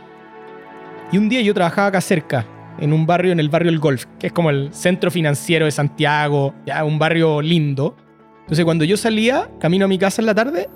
Y 1.13 1.19
un 1.19 1.29
día 1.29 1.41
yo 1.43 1.53
trabajaba 1.53 1.89
acá 1.89 2.01
cerca, 2.01 2.47
en 2.81 2.93
un 2.93 3.07
barrio, 3.07 3.33
en 3.33 3.41
el 3.41 3.49
barrio 3.49 3.71
El 3.71 3.79
Golf, 3.79 4.07
que 4.19 4.29
es 4.29 4.33
como 4.33 4.51
el 4.51 4.73
centro 4.73 5.11
financiero 5.11 5.67
de 5.67 5.71
Santiago, 5.71 6.55
ya 6.67 6.85
un 6.85 6.99
barrio 6.99 7.41
lindo. 7.43 7.97
Entonces 8.41 8.65
cuando 8.65 8.85
yo 8.85 8.97
salía, 8.97 9.49
camino 9.61 9.85
a 9.85 9.89
mi 9.89 9.99
casa 9.99 10.23
en 10.23 10.27
la 10.27 10.35
tarde, 10.35 10.69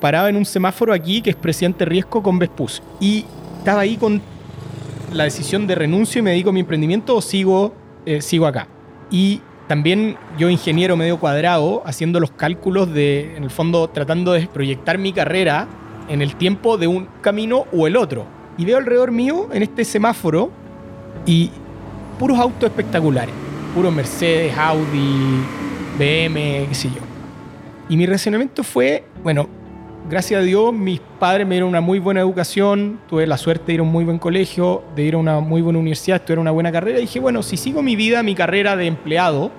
paraba 0.00 0.28
en 0.28 0.36
un 0.36 0.44
semáforo 0.44 0.92
aquí 0.92 1.22
que 1.22 1.30
es 1.30 1.36
Presidente 1.36 1.84
Riesco 1.84 2.22
con 2.22 2.38
Vespus. 2.38 2.82
Y 3.00 3.24
estaba 3.58 3.80
ahí 3.80 3.96
con 3.96 4.20
la 5.12 5.24
decisión 5.24 5.66
de 5.66 5.74
renuncio 5.74 6.20
y 6.20 6.22
me 6.22 6.30
dedico 6.30 6.50
a 6.50 6.52
mi 6.52 6.60
emprendimiento 6.60 7.16
o 7.16 7.22
sigo, 7.22 7.74
eh, 8.06 8.20
sigo 8.20 8.46
acá. 8.46 8.68
Y 9.10 9.40
también 9.68 10.16
yo, 10.38 10.48
ingeniero 10.48 10.96
medio 10.96 11.18
cuadrado, 11.18 11.82
haciendo 11.84 12.20
los 12.20 12.30
cálculos 12.30 12.92
de, 12.92 13.36
en 13.36 13.44
el 13.44 13.50
fondo, 13.50 13.88
tratando 13.88 14.32
de 14.32 14.46
proyectar 14.46 14.96
mi 14.98 15.12
carrera 15.12 15.68
en 16.08 16.22
el 16.22 16.36
tiempo 16.36 16.78
de 16.78 16.86
un 16.86 17.06
camino 17.20 17.66
o 17.72 17.86
el 17.86 17.96
otro. 17.96 18.26
Y 18.56 18.64
veo 18.64 18.78
alrededor 18.78 19.12
mío, 19.12 19.48
en 19.52 19.62
este 19.62 19.84
semáforo, 19.84 20.50
y 21.28 21.50
puros 22.18 22.38
autos 22.38 22.70
espectaculares. 22.70 23.34
Puros 23.74 23.94
Mercedes, 23.94 24.56
Audi, 24.56 25.44
BM, 25.98 26.66
qué 26.68 26.74
sé 26.74 26.88
yo. 26.88 27.02
Y 27.90 27.96
mi 27.96 28.06
razonamiento 28.06 28.64
fue, 28.64 29.04
bueno, 29.22 29.46
gracias 30.08 30.40
a 30.40 30.42
Dios 30.42 30.72
mis 30.72 31.00
padres 31.18 31.46
me 31.46 31.56
dieron 31.56 31.68
una 31.68 31.82
muy 31.82 31.98
buena 31.98 32.20
educación, 32.20 32.98
tuve 33.08 33.26
la 33.26 33.36
suerte 33.36 33.66
de 33.66 33.74
ir 33.74 33.80
a 33.80 33.82
un 33.82 33.92
muy 33.92 34.04
buen 34.04 34.18
colegio, 34.18 34.82
de 34.96 35.02
ir 35.02 35.14
a 35.14 35.18
una 35.18 35.40
muy 35.40 35.60
buena 35.60 35.78
universidad, 35.78 36.16
estudiar 36.16 36.38
una 36.38 36.50
buena 36.50 36.72
carrera. 36.72 36.98
Dije, 36.98 37.20
bueno, 37.20 37.42
si 37.42 37.58
sigo 37.58 37.82
mi 37.82 37.94
vida, 37.94 38.22
mi 38.22 38.34
carrera 38.34 38.74
de 38.74 38.86
empleado, 38.86 39.50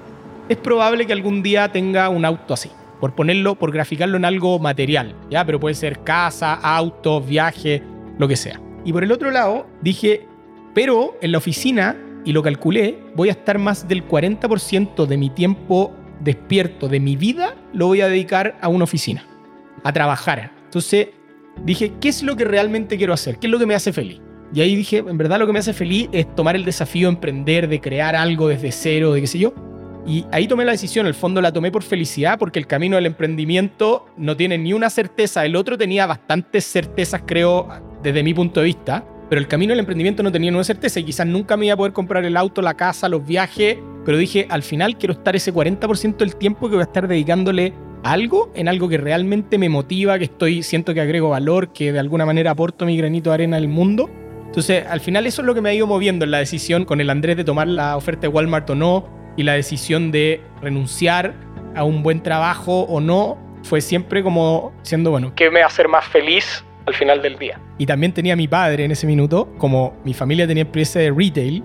es 0.50 0.58
probable 0.58 1.06
que 1.06 1.14
algún 1.14 1.44
día 1.44 1.72
tenga 1.72 2.10
un 2.10 2.26
auto 2.26 2.56
así. 2.56 2.72
Por 3.00 3.14
ponerlo, 3.14 3.56
por 3.56 3.72
graficarlo 3.72 4.18
en 4.18 4.26
algo 4.26 4.58
material, 4.58 5.16
¿ya? 5.30 5.46
Pero 5.46 5.60
puede 5.60 5.76
ser 5.76 6.00
casa, 6.00 6.56
auto, 6.56 7.22
viaje, 7.22 7.84
lo 8.18 8.28
que 8.28 8.36
sea. 8.36 8.60
Y 8.84 8.92
por 8.92 9.04
el 9.04 9.12
otro 9.12 9.30
lado, 9.32 9.68
dije, 9.82 10.28
pero 10.74 11.18
en 11.22 11.32
la 11.32 11.38
oficina, 11.38 11.96
y 12.26 12.34
lo 12.34 12.44
calculé, 12.44 12.98
voy 13.16 13.30
a 13.30 13.34
estar 13.34 13.58
más 13.58 13.88
del 13.88 14.08
40% 14.08 15.06
de 15.06 15.18
mi 15.18 15.30
tiempo 15.30 15.94
despierto 16.20 16.88
de 16.88 17.00
mi 17.00 17.16
vida, 17.16 17.56
lo 17.74 17.88
voy 17.88 18.02
a 18.02 18.08
dedicar 18.08 18.58
a 18.62 18.68
una 18.68 18.84
oficina, 18.84 19.26
a 19.84 19.94
trabajar. 19.94 20.52
Entonces 20.66 21.10
dije, 21.64 21.94
¿qué 22.00 22.10
es 22.10 22.24
lo 22.24 22.36
que 22.36 22.46
realmente 22.46 22.98
quiero 22.98 23.14
hacer? 23.14 23.38
¿Qué 23.40 23.48
es 23.48 23.52
lo 23.52 23.60
que 23.60 23.66
me 23.66 23.76
hace 23.76 23.94
feliz? 23.94 24.22
Y 24.54 24.62
ahí 24.62 24.76
dije, 24.76 24.98
en 24.98 25.18
verdad 25.18 25.40
lo 25.40 25.48
que 25.48 25.54
me 25.54 25.60
hace 25.60 25.74
feliz 25.74 26.10
es 26.12 26.34
tomar 26.36 26.56
el 26.56 26.66
desafío 26.66 27.08
de 27.08 27.14
emprender, 27.14 27.68
de 27.68 27.80
crear 27.80 28.16
algo 28.16 28.48
desde 28.48 28.72
cero, 28.72 29.14
de 29.14 29.22
qué 29.22 29.28
sé 29.28 29.40
yo. 29.40 29.54
Y 30.08 30.26
ahí 30.32 30.48
tomé 30.48 30.66
la 30.66 30.72
decisión, 30.72 31.06
el 31.06 31.14
fondo 31.14 31.40
la 31.42 31.52
tomé 31.52 31.72
por 31.72 31.84
felicidad, 31.84 32.40
porque 32.40 32.58
el 32.58 32.66
camino 32.66 32.96
del 32.96 33.06
emprendimiento 33.06 34.08
no 34.18 34.36
tiene 34.36 34.58
ni 34.58 34.74
una 34.74 34.90
certeza, 34.90 35.46
el 35.46 35.56
otro 35.56 35.78
tenía 35.78 36.08
bastantes 36.08 36.66
certezas, 36.66 37.22
creo, 37.28 37.68
desde 38.02 38.24
mi 38.24 38.34
punto 38.34 38.62
de 38.62 38.68
vista, 38.68 39.06
pero 39.30 39.40
el 39.40 39.48
camino 39.48 39.72
del 39.72 39.80
emprendimiento 39.80 40.24
no 40.24 40.32
tenía 40.32 40.50
ninguna 40.50 40.64
certeza 40.64 41.00
y 41.00 41.04
quizás 41.04 41.28
nunca 41.28 41.56
me 41.56 41.68
iba 41.68 41.76
a 41.76 41.78
poder 41.78 41.94
comprar 41.94 42.26
el 42.26 42.36
auto, 42.36 42.62
la 42.62 42.74
casa, 42.74 43.08
los 43.08 43.26
viajes, 43.26 43.78
pero 44.06 44.18
dije, 44.18 44.48
al 44.50 44.64
final 44.64 44.98
quiero 44.98 45.14
estar 45.14 45.36
ese 45.36 45.54
40% 45.54 46.18
del 46.18 46.36
tiempo 46.36 46.68
que 46.68 46.76
voy 46.76 46.82
a 46.82 46.86
estar 46.86 47.08
dedicándole 47.08 47.74
a 48.04 48.12
algo, 48.12 48.52
en 48.56 48.68
algo 48.68 48.90
que 48.90 48.98
realmente 48.98 49.58
me 49.58 49.70
motiva, 49.70 50.18
que 50.18 50.26
estoy, 50.26 50.64
siento 50.64 50.94
que 50.94 51.02
agrego 51.02 51.30
valor, 51.30 51.72
que 51.74 51.92
de 51.92 52.00
alguna 52.00 52.26
manera 52.26 52.52
aporto 52.52 52.86
mi 52.86 52.98
granito 52.98 53.30
de 53.30 53.36
arena 53.36 53.58
al 53.58 53.68
mundo. 53.68 54.10
Entonces, 54.48 54.84
al 54.88 55.00
final 55.00 55.28
eso 55.28 55.44
es 55.44 55.46
lo 55.46 55.54
que 55.54 55.62
me 55.62 55.70
ha 55.70 55.74
ido 55.74 55.86
moviendo 55.86 56.26
en 56.26 56.32
la 56.32 56.40
decisión 56.40 56.86
con 56.86 57.00
el 57.02 57.12
Andrés 57.12 57.38
de 57.38 57.44
tomar 57.44 57.68
la 57.68 57.96
oferta 57.98 58.22
de 58.22 58.30
Walmart 58.30 58.68
o 58.72 58.76
no, 58.76 59.08
y 59.38 59.44
la 59.44 59.54
decisión 59.54 60.12
de 60.12 60.42
renunciar 60.62 61.36
a 61.76 61.84
un 61.84 62.02
buen 62.02 62.24
trabajo 62.24 62.82
o 62.82 63.00
no 63.00 63.38
fue 63.64 63.80
siempre 63.80 64.24
como 64.24 64.74
siendo, 64.82 65.12
bueno, 65.12 65.34
¿qué 65.36 65.52
me 65.52 65.60
va 65.60 65.66
a 65.66 65.68
hacer 65.68 65.88
más 65.88 66.06
feliz 66.06 66.66
al 66.90 66.96
final 66.96 67.22
del 67.22 67.38
día? 67.38 67.60
Y 67.78 67.86
también 67.86 68.14
tenía 68.14 68.36
mi 68.36 68.48
padre 68.48 68.86
en 68.86 68.92
ese 68.92 69.08
minuto, 69.08 69.54
como 69.58 69.94
mi 70.04 70.14
familia 70.14 70.46
tenía 70.48 70.64
empresa 70.64 71.00
de 71.00 71.12
retail, 71.12 71.64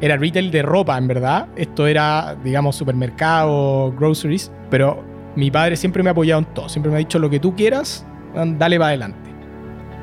era 0.00 0.16
retail 0.16 0.50
de 0.50 0.62
ropa 0.62 0.98
en 0.98 1.08
verdad, 1.08 1.48
esto 1.56 1.86
era, 1.86 2.36
digamos, 2.44 2.76
supermercado, 2.76 3.92
groceries, 3.92 4.52
pero 4.70 5.02
mi 5.36 5.50
padre 5.50 5.76
siempre 5.76 6.02
me 6.02 6.10
ha 6.10 6.12
apoyado 6.12 6.40
en 6.40 6.46
todo, 6.46 6.68
siempre 6.68 6.90
me 6.90 6.96
ha 6.96 6.98
dicho 6.98 7.18
lo 7.18 7.30
que 7.30 7.40
tú 7.40 7.56
quieras, 7.56 8.06
dale 8.34 8.78
para 8.78 8.88
adelante. 8.88 9.30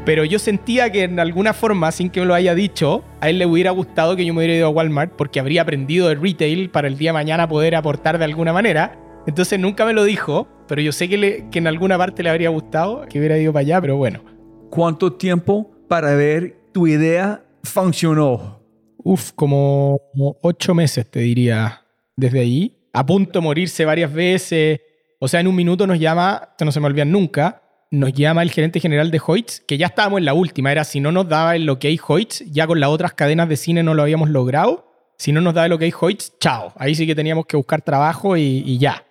Pero 0.04 0.26
yo 0.26 0.40
sentía 0.40 0.92
que 0.92 1.04
en 1.04 1.20
alguna 1.20 1.54
forma, 1.54 1.92
sin 1.92 2.10
que 2.10 2.22
me 2.22 2.26
lo 2.26 2.34
haya 2.34 2.56
dicho, 2.56 3.04
a 3.20 3.30
él 3.30 3.38
le 3.38 3.46
hubiera 3.46 3.70
gustado 3.70 4.16
que 4.16 4.26
yo 4.26 4.34
me 4.34 4.40
hubiera 4.40 4.56
ido 4.56 4.68
a 4.68 4.70
Walmart 4.70 5.14
porque 5.16 5.40
habría 5.40 5.62
aprendido 5.62 6.08
de 6.08 6.16
retail 6.16 6.72
para 6.72 6.88
el 6.88 6.98
día 6.98 7.10
de 7.10 7.14
mañana 7.14 7.48
poder 7.48 7.76
aportar 7.76 8.18
de 8.18 8.26
alguna 8.26 8.52
manera. 8.52 8.98
Entonces 9.28 9.60
nunca 9.60 9.86
me 9.86 9.94
lo 9.94 10.04
dijo, 10.04 10.48
pero 10.68 10.82
yo 10.82 10.92
sé 10.92 11.08
que, 11.08 11.18
le, 11.18 11.50
que 11.52 11.60
en 11.60 11.68
alguna 11.68 12.00
parte 12.00 12.24
le 12.24 12.32
habría 12.32 12.50
gustado 12.50 13.06
que 13.08 13.20
hubiera 13.20 13.38
ido 13.38 13.54
para 13.54 13.62
allá, 13.62 13.80
pero 13.80 13.96
bueno. 13.96 14.31
¿Cuánto 14.72 15.12
tiempo 15.12 15.70
para 15.90 16.16
ver 16.16 16.56
tu 16.72 16.88
idea 16.88 17.44
funcionó? 17.62 18.62
Uf, 19.04 19.34
como 19.34 20.00
ocho 20.42 20.74
meses 20.74 21.12
te 21.12 21.20
diría 21.20 21.82
desde 22.16 22.40
ahí. 22.40 22.78
A 22.94 23.06
punto 23.06 23.40
de 23.40 23.44
morirse 23.44 23.84
varias 23.84 24.14
veces. 24.14 24.80
O 25.20 25.28
sea, 25.28 25.42
en 25.42 25.48
un 25.48 25.58
minuto 25.58 25.86
nos 25.86 26.00
llama, 26.00 26.52
esto 26.52 26.64
no 26.64 26.72
se 26.72 26.80
me 26.80 26.86
olvida 26.86 27.04
nunca, 27.04 27.62
nos 27.92 28.14
llama 28.14 28.44
el 28.44 28.52
gerente 28.52 28.80
general 28.80 29.12
de 29.12 29.20
Hoyts, 29.24 29.62
que 29.68 29.78
ya 29.78 29.88
estábamos 29.88 30.20
en 30.20 30.26
la 30.26 30.34
última, 30.34 30.72
era 30.72 30.86
si 30.86 31.02
no 31.02 31.12
nos 31.12 31.28
daba 31.28 31.58
el 31.58 31.70
OK 31.70 31.84
Hoyts, 32.08 32.46
ya 32.50 32.66
con 32.66 32.80
las 32.80 32.92
otras 32.92 33.12
cadenas 33.12 33.50
de 33.50 33.58
cine 33.58 33.84
no 33.84 33.94
lo 33.94 34.04
habíamos 34.04 34.30
logrado. 34.30 34.90
Si 35.18 35.34
no 35.34 35.42
nos 35.42 35.54
daba 35.54 35.66
el 35.66 35.74
OK 35.74 35.84
Hoyts, 36.00 36.40
chao. 36.40 36.72
Ahí 36.78 36.96
sí 36.96 37.06
que 37.06 37.14
teníamos 37.14 37.46
que 37.46 37.58
buscar 37.58 37.82
trabajo 37.82 38.38
y, 38.38 38.64
y 38.66 38.78
ya. 38.78 39.04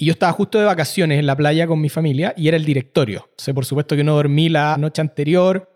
Y 0.00 0.06
yo 0.06 0.12
estaba 0.12 0.32
justo 0.32 0.58
de 0.58 0.64
vacaciones 0.64 1.18
en 1.18 1.26
la 1.26 1.36
playa 1.36 1.66
con 1.66 1.78
mi 1.78 1.90
familia 1.90 2.32
y 2.34 2.48
era 2.48 2.56
el 2.56 2.64
directorio. 2.64 3.28
O 3.32 3.34
sea, 3.36 3.52
por 3.52 3.66
supuesto 3.66 3.94
que 3.96 4.02
no 4.02 4.14
dormí 4.14 4.48
la 4.48 4.78
noche 4.78 5.02
anterior 5.02 5.68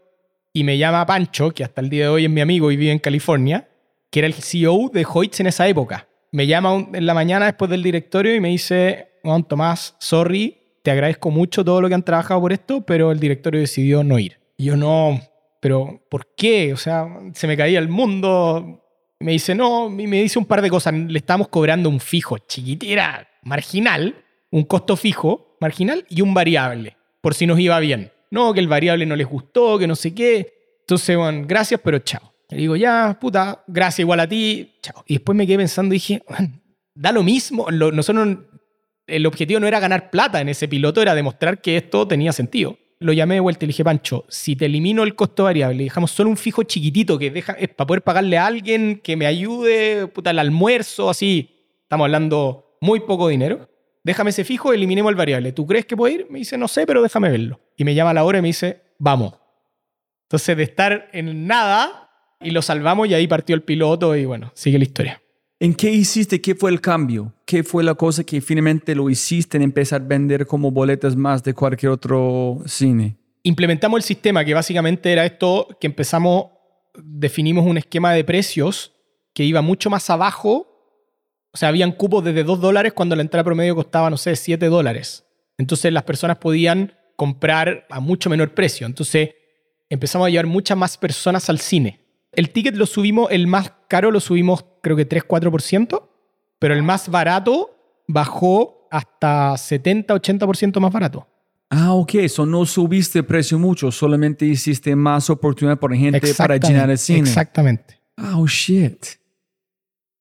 y 0.50 0.64
me 0.64 0.78
llama 0.78 1.04
Pancho, 1.04 1.50
que 1.50 1.62
hasta 1.62 1.82
el 1.82 1.90
día 1.90 2.04
de 2.04 2.08
hoy 2.08 2.24
es 2.24 2.30
mi 2.30 2.40
amigo 2.40 2.72
y 2.72 2.78
vive 2.78 2.90
en 2.90 3.00
California, 3.00 3.68
que 4.10 4.20
era 4.20 4.26
el 4.26 4.32
CEO 4.32 4.90
de 4.90 5.04
Hoyts 5.06 5.40
en 5.40 5.48
esa 5.48 5.68
época. 5.68 6.08
Me 6.32 6.46
llama 6.46 6.86
en 6.94 7.04
la 7.04 7.12
mañana 7.12 7.44
después 7.44 7.70
del 7.70 7.82
directorio 7.82 8.34
y 8.34 8.40
me 8.40 8.48
dice, 8.48 9.08
Juan 9.22 9.44
Tomás, 9.44 9.94
sorry, 10.00 10.56
te 10.82 10.90
agradezco 10.90 11.30
mucho 11.30 11.62
todo 11.62 11.82
lo 11.82 11.88
que 11.88 11.94
han 11.94 12.02
trabajado 12.02 12.40
por 12.40 12.54
esto, 12.54 12.80
pero 12.80 13.12
el 13.12 13.20
directorio 13.20 13.60
decidió 13.60 14.04
no 14.04 14.18
ir. 14.18 14.40
Y 14.56 14.64
yo 14.64 14.76
no, 14.76 15.20
pero 15.60 16.02
¿por 16.08 16.34
qué? 16.34 16.72
O 16.72 16.78
sea, 16.78 17.06
se 17.34 17.46
me 17.46 17.58
caía 17.58 17.78
el 17.78 17.90
mundo. 17.90 18.83
Me 19.20 19.32
dice, 19.32 19.54
no, 19.54 19.86
y 19.86 20.06
me 20.06 20.22
dice 20.22 20.38
un 20.38 20.44
par 20.44 20.60
de 20.62 20.70
cosas. 20.70 20.94
Le 20.94 21.18
estamos 21.18 21.48
cobrando 21.48 21.88
un 21.88 22.00
fijo 22.00 22.38
chiquitera, 22.38 23.28
marginal, 23.42 24.14
un 24.50 24.64
costo 24.64 24.96
fijo, 24.96 25.56
marginal, 25.60 26.04
y 26.08 26.20
un 26.20 26.34
variable, 26.34 26.96
por 27.20 27.34
si 27.34 27.46
nos 27.46 27.58
iba 27.58 27.78
bien. 27.80 28.10
No, 28.30 28.52
que 28.52 28.60
el 28.60 28.68
variable 28.68 29.06
no 29.06 29.16
les 29.16 29.26
gustó, 29.26 29.78
que 29.78 29.86
no 29.86 29.96
sé 29.96 30.14
qué. 30.14 30.52
Entonces, 30.80 31.16
bueno, 31.16 31.44
gracias, 31.46 31.80
pero 31.82 32.00
chao. 32.00 32.34
Le 32.50 32.58
digo, 32.58 32.76
ya, 32.76 33.16
puta, 33.20 33.64
gracias 33.66 34.00
igual 34.00 34.20
a 34.20 34.28
ti, 34.28 34.74
chao. 34.82 35.02
Y 35.06 35.14
después 35.14 35.36
me 35.36 35.46
quedé 35.46 35.58
pensando 35.58 35.94
y 35.94 35.96
dije, 35.96 36.22
da 36.94 37.12
lo 37.12 37.22
mismo. 37.22 37.70
nosotros 37.70 38.38
el 39.06 39.26
objetivo 39.26 39.60
no 39.60 39.66
era 39.66 39.80
ganar 39.80 40.10
plata 40.10 40.40
en 40.40 40.48
ese 40.48 40.68
piloto, 40.68 41.02
era 41.02 41.14
demostrar 41.14 41.60
que 41.60 41.76
esto 41.76 42.06
tenía 42.06 42.32
sentido. 42.32 42.78
Lo 43.04 43.12
llamé 43.12 43.34
de 43.34 43.40
vuelta 43.40 43.64
y 43.64 43.66
le 43.66 43.72
dije, 43.72 43.84
Pancho, 43.84 44.24
si 44.30 44.56
te 44.56 44.64
elimino 44.64 45.02
el 45.02 45.14
costo 45.14 45.44
variable, 45.44 45.76
le 45.76 45.84
dejamos 45.84 46.10
solo 46.10 46.30
un 46.30 46.38
fijo 46.38 46.62
chiquitito 46.62 47.18
que 47.18 47.30
deja, 47.30 47.52
es 47.52 47.68
para 47.68 47.86
poder 47.86 48.02
pagarle 48.02 48.38
a 48.38 48.46
alguien 48.46 48.98
que 49.04 49.14
me 49.14 49.26
ayude, 49.26 50.06
puta, 50.06 50.30
el 50.30 50.38
almuerzo, 50.38 51.10
así. 51.10 51.50
Estamos 51.82 52.06
hablando 52.06 52.78
muy 52.80 53.00
poco 53.00 53.28
dinero. 53.28 53.68
Déjame 54.04 54.30
ese 54.30 54.42
fijo, 54.42 54.72
eliminemos 54.72 55.10
el 55.10 55.16
variable. 55.16 55.52
¿Tú 55.52 55.66
crees 55.66 55.84
que 55.84 55.98
puede 55.98 56.14
ir? 56.14 56.26
Me 56.30 56.38
dice, 56.38 56.56
no 56.56 56.66
sé, 56.66 56.86
pero 56.86 57.02
déjame 57.02 57.28
verlo. 57.28 57.60
Y 57.76 57.84
me 57.84 57.94
llama 57.94 58.12
a 58.12 58.14
la 58.14 58.24
hora 58.24 58.38
y 58.38 58.40
me 58.42 58.48
dice, 58.48 58.80
vamos. 58.98 59.34
Entonces, 60.22 60.56
de 60.56 60.62
estar 60.62 61.10
en 61.12 61.46
nada, 61.46 62.10
y 62.40 62.52
lo 62.52 62.62
salvamos 62.62 63.06
y 63.06 63.12
ahí 63.12 63.26
partió 63.26 63.54
el 63.54 63.62
piloto 63.64 64.16
y 64.16 64.24
bueno, 64.24 64.50
sigue 64.54 64.78
la 64.78 64.84
historia. 64.84 65.22
¿En 65.60 65.74
qué 65.74 65.90
hiciste? 65.90 66.40
¿Qué 66.40 66.54
fue 66.54 66.70
el 66.70 66.80
cambio? 66.80 67.32
¿Qué 67.46 67.62
fue 67.62 67.84
la 67.84 67.94
cosa 67.94 68.24
que 68.24 68.40
finalmente 68.40 68.94
lo 68.94 69.08
hiciste 69.08 69.56
en 69.56 69.62
empezar 69.62 70.02
a 70.02 70.04
vender 70.04 70.46
como 70.46 70.70
boletas 70.70 71.14
más 71.14 71.42
de 71.42 71.54
cualquier 71.54 71.92
otro 71.92 72.60
cine? 72.66 73.16
Implementamos 73.44 73.98
el 73.98 74.02
sistema 74.02 74.44
que 74.44 74.54
básicamente 74.54 75.12
era 75.12 75.24
esto 75.24 75.68
que 75.80 75.86
empezamos, 75.86 76.46
definimos 76.96 77.66
un 77.66 77.78
esquema 77.78 78.12
de 78.12 78.24
precios 78.24 78.92
que 79.32 79.44
iba 79.44 79.62
mucho 79.62 79.90
más 79.90 80.10
abajo. 80.10 80.66
O 81.52 81.56
sea, 81.56 81.68
habían 81.68 81.92
cupos 81.92 82.24
desde 82.24 82.42
2 82.42 82.60
dólares 82.60 82.92
cuando 82.92 83.14
la 83.14 83.22
entrada 83.22 83.44
promedio 83.44 83.76
costaba, 83.76 84.10
no 84.10 84.16
sé, 84.16 84.34
7 84.34 84.66
dólares. 84.66 85.24
Entonces 85.56 85.92
las 85.92 86.02
personas 86.02 86.38
podían 86.38 86.94
comprar 87.16 87.86
a 87.90 88.00
mucho 88.00 88.28
menor 88.28 88.54
precio. 88.54 88.86
Entonces 88.86 89.30
empezamos 89.88 90.26
a 90.26 90.30
llevar 90.30 90.46
muchas 90.46 90.76
más 90.76 90.98
personas 90.98 91.48
al 91.48 91.60
cine. 91.60 92.03
El 92.36 92.50
ticket 92.50 92.76
lo 92.76 92.86
subimos, 92.86 93.30
el 93.30 93.46
más 93.46 93.72
caro 93.88 94.10
lo 94.10 94.20
subimos 94.20 94.64
creo 94.82 94.96
que 94.96 95.08
3-4%, 95.08 96.02
pero 96.58 96.74
el 96.74 96.82
más 96.82 97.08
barato 97.08 97.74
bajó 98.06 98.88
hasta 98.90 99.52
70-80% 99.52 100.78
más 100.80 100.92
barato. 100.92 101.26
Ah, 101.70 101.94
ok, 101.94 102.14
eso 102.16 102.46
no 102.46 102.64
subiste 102.66 103.18
el 103.20 103.24
precio 103.24 103.58
mucho, 103.58 103.90
solamente 103.90 104.44
hiciste 104.46 104.94
más 104.94 105.28
oportunidad 105.30 105.78
por 105.78 105.94
gente 105.94 106.32
para 106.34 106.56
llenar 106.56 106.90
el 106.90 106.98
cine. 106.98 107.20
Exactamente. 107.20 108.00
Oh, 108.16 108.46
shit. 108.46 109.04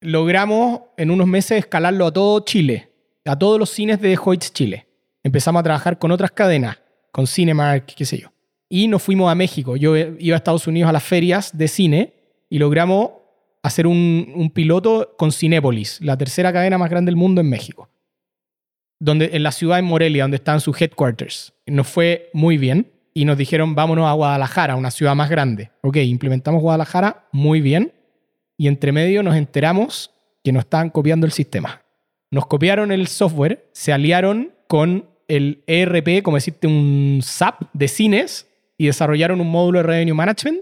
Logramos 0.01 0.81
en 0.97 1.11
unos 1.11 1.27
meses 1.27 1.59
escalarlo 1.59 2.07
a 2.07 2.11
todo 2.11 2.39
Chile, 2.39 2.91
a 3.25 3.37
todos 3.37 3.59
los 3.59 3.69
cines 3.69 4.01
de 4.01 4.17
Hoyts 4.21 4.51
Chile. 4.51 4.87
Empezamos 5.21 5.59
a 5.59 5.63
trabajar 5.63 5.99
con 5.99 6.11
otras 6.11 6.31
cadenas, 6.31 6.81
con 7.11 7.27
Cinemark, 7.27 7.85
qué 7.85 8.05
sé 8.05 8.17
yo. 8.17 8.32
Y 8.75 8.87
nos 8.87 9.03
fuimos 9.03 9.31
a 9.31 9.35
México. 9.35 9.75
Yo 9.75 9.95
iba 9.95 10.35
a 10.35 10.37
Estados 10.37 10.65
Unidos 10.65 10.89
a 10.89 10.93
las 10.93 11.03
ferias 11.03 11.55
de 11.55 11.67
cine 11.67 12.13
y 12.49 12.57
logramos 12.57 13.11
hacer 13.61 13.85
un, 13.85 14.51
piloto 14.51 15.13
con 15.15 15.31
Cinépolis, 15.31 15.99
la 16.01 16.17
tercera 16.17 16.51
cadena 16.51 16.79
más 16.79 16.89
grande 16.89 17.11
del 17.11 17.15
mundo 17.15 17.39
en 17.39 17.51
México. 17.51 17.87
Donde, 18.99 19.29
en 19.33 19.43
la 19.43 19.51
ciudad 19.51 19.75
de 19.75 19.83
Morelia, 19.83 20.23
donde 20.23 20.37
están 20.37 20.59
sus 20.59 20.81
headquarters. 20.81 21.53
Nos 21.67 21.87
fue 21.87 22.31
muy 22.33 22.57
bien 22.57 22.91
y 23.13 23.25
nos 23.25 23.37
dijeron 23.37 23.75
vámonos 23.75 24.07
a 24.07 24.13
Guadalajara, 24.13 24.75
una 24.75 24.89
ciudad 24.89 25.13
más 25.13 25.29
grande. 25.29 25.69
Ok, 25.81 25.97
implementamos 25.97 26.59
Guadalajara 26.59 27.27
muy 27.31 27.61
bien 27.61 27.93
y 28.57 28.69
entre 28.69 28.91
medio 28.91 29.21
nos 29.21 29.35
enteramos 29.35 30.09
que 30.43 30.51
nos 30.51 30.63
estaban 30.63 30.89
copiando 30.89 31.27
el 31.27 31.31
sistema. 31.31 31.83
Nos 32.31 32.47
copiaron 32.47 32.91
el 32.91 33.05
software, 33.05 33.69
se 33.71 33.93
aliaron 33.93 34.51
con 34.67 35.05
el 35.27 35.63
ERP, 35.67 36.23
como 36.23 36.37
decirte, 36.37 36.65
un 36.65 37.19
SAP 37.21 37.65
de 37.73 37.87
cines 37.87 38.47
y 38.77 38.87
desarrollaron 38.87 39.39
un 39.41 39.49
módulo 39.49 39.79
de 39.79 39.83
Revenue 39.83 40.13
Management 40.15 40.61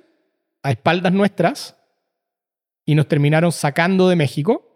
a 0.63 0.71
espaldas 0.71 1.13
nuestras 1.13 1.77
y 2.85 2.95
nos 2.95 3.07
terminaron 3.07 3.51
sacando 3.51 4.09
de 4.09 4.15
México 4.15 4.67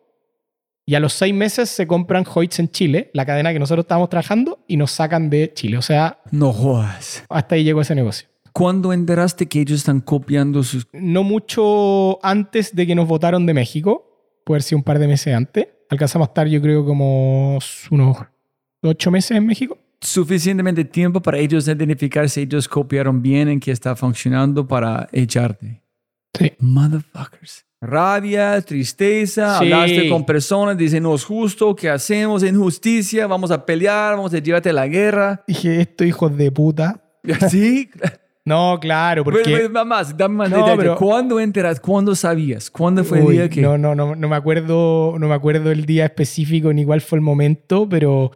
Y 0.88 0.93
a 0.95 0.99
los 0.99 1.13
seis 1.13 1.33
meses 1.33 1.69
se 1.69 1.88
compran 1.88 2.23
Hoyts 2.31 2.59
en 2.59 2.69
Chile, 2.69 3.09
la 3.13 3.25
cadena 3.25 3.51
que 3.51 3.57
nosotros 3.59 3.86
estábamos 3.86 4.09
trabajando, 4.09 4.59
y 4.67 4.77
nos 4.77 4.91
sacan 4.91 5.31
de 5.31 5.51
Chile. 5.53 5.77
O 5.77 5.81
sea, 5.81 6.19
No 6.31 6.53
jodas. 6.53 7.23
hasta 7.27 7.55
ahí 7.55 7.63
llegó 7.63 7.81
ese 7.81 7.95
negocio. 7.95 8.27
¿Cuándo 8.53 8.93
enteraste 8.93 9.47
que 9.47 9.59
ellos 9.61 9.79
están 9.79 9.99
copiando 9.99 10.61
sus... 10.63 10.88
No 10.93 11.23
mucho 11.23 12.23
antes 12.23 12.75
de 12.75 12.86
que 12.88 12.93
nos 12.95 13.07
votaron 13.07 13.45
de 13.47 13.53
México, 13.55 14.39
puede 14.45 14.61
sido 14.61 14.77
un 14.77 14.83
par 14.83 14.99
de 14.99 15.07
meses 15.07 15.33
antes. 15.36 15.67
Alcanzamos 15.89 16.27
a 16.27 16.29
estar, 16.29 16.47
yo 16.47 16.61
creo, 16.61 16.86
como 16.86 17.57
unos 17.91 18.17
ocho 18.83 19.09
meses 19.11 19.31
en 19.38 19.45
México. 19.47 19.77
Suficientemente 20.06 20.86
tiempo 20.86 21.22
para 21.22 21.38
ellos 21.38 21.68
identificar 21.68 22.30
si 22.30 22.41
ellos 22.41 22.68
copiaron 22.68 23.22
bien 23.22 23.47
en 23.49 23.60
que 23.60 23.72
está 23.72 23.95
funcionando 23.95 24.68
para 24.68 25.08
echarte? 25.12 25.82
Sí. 26.38 26.51
Motherfuckers. 26.60 27.66
Rabia, 27.82 28.62
tristeza, 28.62 29.60
Sí. 29.60 29.66
hablaste 29.72 30.10
con 30.10 30.26
personas, 30.26 30.78
dicen, 30.78 31.03
no 31.03 31.14
es 31.16 31.24
justo, 31.24 31.76
¿qué 31.76 31.89
hacemos? 31.89 32.43
Injusticia, 32.43 33.28
vamos 33.28 33.51
a 33.51 33.64
pelear, 33.66 34.16
vamos 34.16 34.34
a 34.34 34.39
llevarte 34.39 34.70
a 34.70 34.74
la 34.74 34.88
guerra. 34.88 35.43
Dije, 35.47 35.82
esto 35.82 36.03
hijos 36.03 36.36
de 36.36 36.51
puta. 36.51 37.01
¿Sí? 37.49 37.89
No, 38.43 38.78
claro, 38.80 39.24
porque... 39.24 39.41
Bueno, 39.49 39.58
bueno, 39.70 39.86
más, 39.86 40.16
dame 40.16 40.36
más 40.36 40.49
No, 40.51 40.78
pero- 40.78 40.95
¿Cuándo 40.95 41.39
enteras? 41.39 41.80
¿Cuándo 41.80 42.16
sabías? 42.16 42.70
¿Cuándo 42.72 43.03
fue 43.03 43.20
el 43.20 43.26
Uy, 43.26 43.34
día 43.36 43.49
que...? 43.49 43.62
No, 43.62 43.78
no, 43.78 43.93
no, 43.95 44.16
no 44.16 44.30
me 44.30 44.36
acuerdo, 44.36 45.16
no 45.20 45.28
me 45.28 45.34
acuerdo 45.34 45.72
el 45.72 45.86
día 45.86 46.06
específico 46.06 46.72
ni 46.74 46.86
cuál 46.86 47.01
fue 47.01 47.18
el 47.18 47.22
momento, 47.24 47.88
pero 47.89 48.32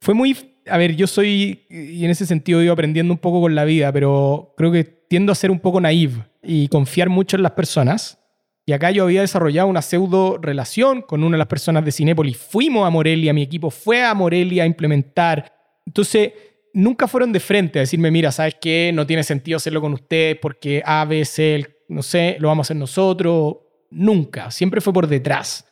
fue 0.00 0.14
muy. 0.14 0.36
A 0.66 0.78
ver, 0.78 0.94
yo 0.94 1.06
soy, 1.06 1.66
y 1.68 2.04
en 2.04 2.10
ese 2.10 2.26
sentido 2.26 2.62
iba 2.62 2.72
aprendiendo 2.72 3.12
un 3.12 3.18
poco 3.18 3.40
con 3.40 3.54
la 3.54 3.64
vida, 3.64 3.92
pero 3.92 4.54
creo 4.56 4.70
que 4.70 4.84
tiendo 4.84 5.32
a 5.32 5.34
ser 5.34 5.50
un 5.50 5.60
poco 5.60 5.80
naive 5.80 6.24
y 6.42 6.68
confiar 6.68 7.08
mucho 7.08 7.36
en 7.36 7.42
las 7.42 7.52
personas. 7.52 8.18
Y 8.64 8.72
acá 8.72 8.90
yo 8.92 9.04
había 9.04 9.22
desarrollado 9.22 9.68
una 9.68 9.82
pseudo 9.82 10.38
relación 10.38 11.02
con 11.02 11.24
una 11.24 11.34
de 11.34 11.38
las 11.38 11.48
personas 11.48 11.84
de 11.84 11.90
Cinépolis. 11.90 12.36
Fuimos 12.36 12.86
a 12.86 12.90
Morelia, 12.90 13.32
mi 13.32 13.42
equipo 13.42 13.70
fue 13.70 14.04
a 14.04 14.14
Morelia 14.14 14.62
a 14.62 14.66
implementar. 14.66 15.52
Entonces, 15.84 16.32
nunca 16.72 17.08
fueron 17.08 17.32
de 17.32 17.40
frente 17.40 17.78
a 17.78 17.82
decirme, 17.82 18.10
mira, 18.10 18.30
¿sabes 18.30 18.56
qué? 18.60 18.92
No 18.94 19.06
tiene 19.06 19.24
sentido 19.24 19.56
hacerlo 19.56 19.80
con 19.80 19.92
ustedes 19.92 20.38
porque 20.40 20.82
A, 20.86 21.04
B, 21.04 21.24
C, 21.24 21.66
no 21.88 22.02
sé, 22.02 22.36
lo 22.38 22.48
vamos 22.48 22.64
a 22.64 22.66
hacer 22.68 22.76
nosotros. 22.76 23.56
Nunca, 23.90 24.50
siempre 24.50 24.80
fue 24.80 24.92
por 24.92 25.08
detrás. 25.08 25.66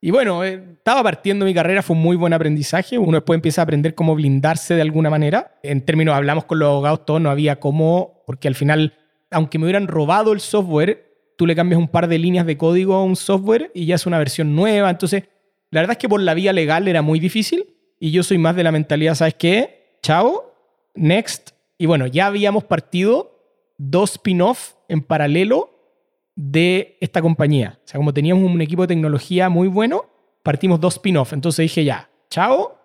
Y 0.00 0.10
bueno, 0.10 0.44
eh, 0.44 0.62
estaba 0.72 1.02
partiendo 1.02 1.44
mi 1.44 1.54
carrera, 1.54 1.82
fue 1.82 1.96
un 1.96 2.02
muy 2.02 2.16
buen 2.16 2.32
aprendizaje. 2.32 2.98
Uno 2.98 3.18
después 3.18 3.36
empieza 3.36 3.62
a 3.62 3.64
aprender 3.64 3.94
cómo 3.94 4.14
blindarse 4.14 4.74
de 4.74 4.82
alguna 4.82 5.10
manera. 5.10 5.58
En 5.62 5.80
términos, 5.80 6.14
hablamos 6.14 6.44
con 6.44 6.58
los 6.58 6.68
abogados, 6.68 7.06
todo 7.06 7.18
no 7.18 7.30
había 7.30 7.58
cómo, 7.58 8.22
porque 8.26 8.48
al 8.48 8.54
final, 8.54 8.94
aunque 9.30 9.58
me 9.58 9.64
hubieran 9.64 9.88
robado 9.88 10.32
el 10.32 10.40
software, 10.40 11.06
tú 11.36 11.46
le 11.46 11.54
cambias 11.54 11.78
un 11.78 11.88
par 11.88 12.08
de 12.08 12.18
líneas 12.18 12.46
de 12.46 12.56
código 12.56 12.94
a 12.94 13.04
un 13.04 13.16
software 13.16 13.70
y 13.74 13.86
ya 13.86 13.94
es 13.94 14.06
una 14.06 14.18
versión 14.18 14.54
nueva. 14.54 14.90
Entonces, 14.90 15.24
la 15.70 15.80
verdad 15.80 15.92
es 15.92 15.98
que 15.98 16.08
por 16.08 16.20
la 16.20 16.34
vía 16.34 16.52
legal 16.52 16.88
era 16.88 17.02
muy 17.02 17.18
difícil 17.18 17.66
y 17.98 18.10
yo 18.10 18.22
soy 18.22 18.38
más 18.38 18.54
de 18.56 18.62
la 18.62 18.72
mentalidad, 18.72 19.14
¿sabes 19.14 19.34
qué? 19.34 19.98
Chao, 20.02 20.52
next. 20.94 21.50
Y 21.78 21.86
bueno, 21.86 22.06
ya 22.06 22.26
habíamos 22.26 22.64
partido 22.64 23.32
dos 23.78 24.12
spin-off 24.12 24.74
en 24.88 25.02
paralelo 25.02 25.75
de 26.36 26.98
esta 27.00 27.20
compañía. 27.22 27.80
O 27.84 27.88
sea, 27.88 27.98
como 27.98 28.14
teníamos 28.14 28.48
un 28.48 28.60
equipo 28.60 28.82
de 28.82 28.88
tecnología 28.88 29.48
muy 29.48 29.66
bueno, 29.66 30.04
partimos 30.42 30.78
dos 30.78 30.94
spin-off. 30.94 31.32
Entonces 31.32 31.64
dije 31.64 31.84
ya, 31.84 32.08
chao, 32.30 32.78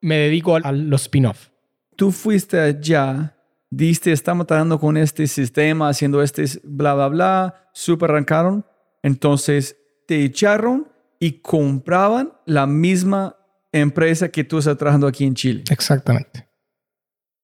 me 0.00 0.16
dedico 0.16 0.54
a, 0.56 0.70
los 0.70 1.02
spin-off. 1.02 1.48
Tú 1.96 2.12
fuiste 2.12 2.60
allá, 2.60 3.36
diste, 3.70 4.12
estamos 4.12 4.46
tratando 4.46 4.78
con 4.78 4.96
este 4.96 5.26
sistema, 5.26 5.88
haciendo 5.88 6.22
este 6.22 6.44
bla, 6.62 6.94
bla, 6.94 7.08
bla, 7.08 7.70
super 7.72 8.10
arrancaron. 8.10 8.64
Entonces 9.02 9.76
te 10.06 10.22
echaron 10.22 10.88
y 11.18 11.40
compraban 11.40 12.32
la 12.46 12.66
misma 12.66 13.36
empresa 13.72 14.28
que 14.28 14.44
tú 14.44 14.58
estás 14.58 14.76
trabajando 14.76 15.06
aquí 15.06 15.24
en 15.24 15.34
Chile. 15.34 15.64
Exactamente. 15.70 16.48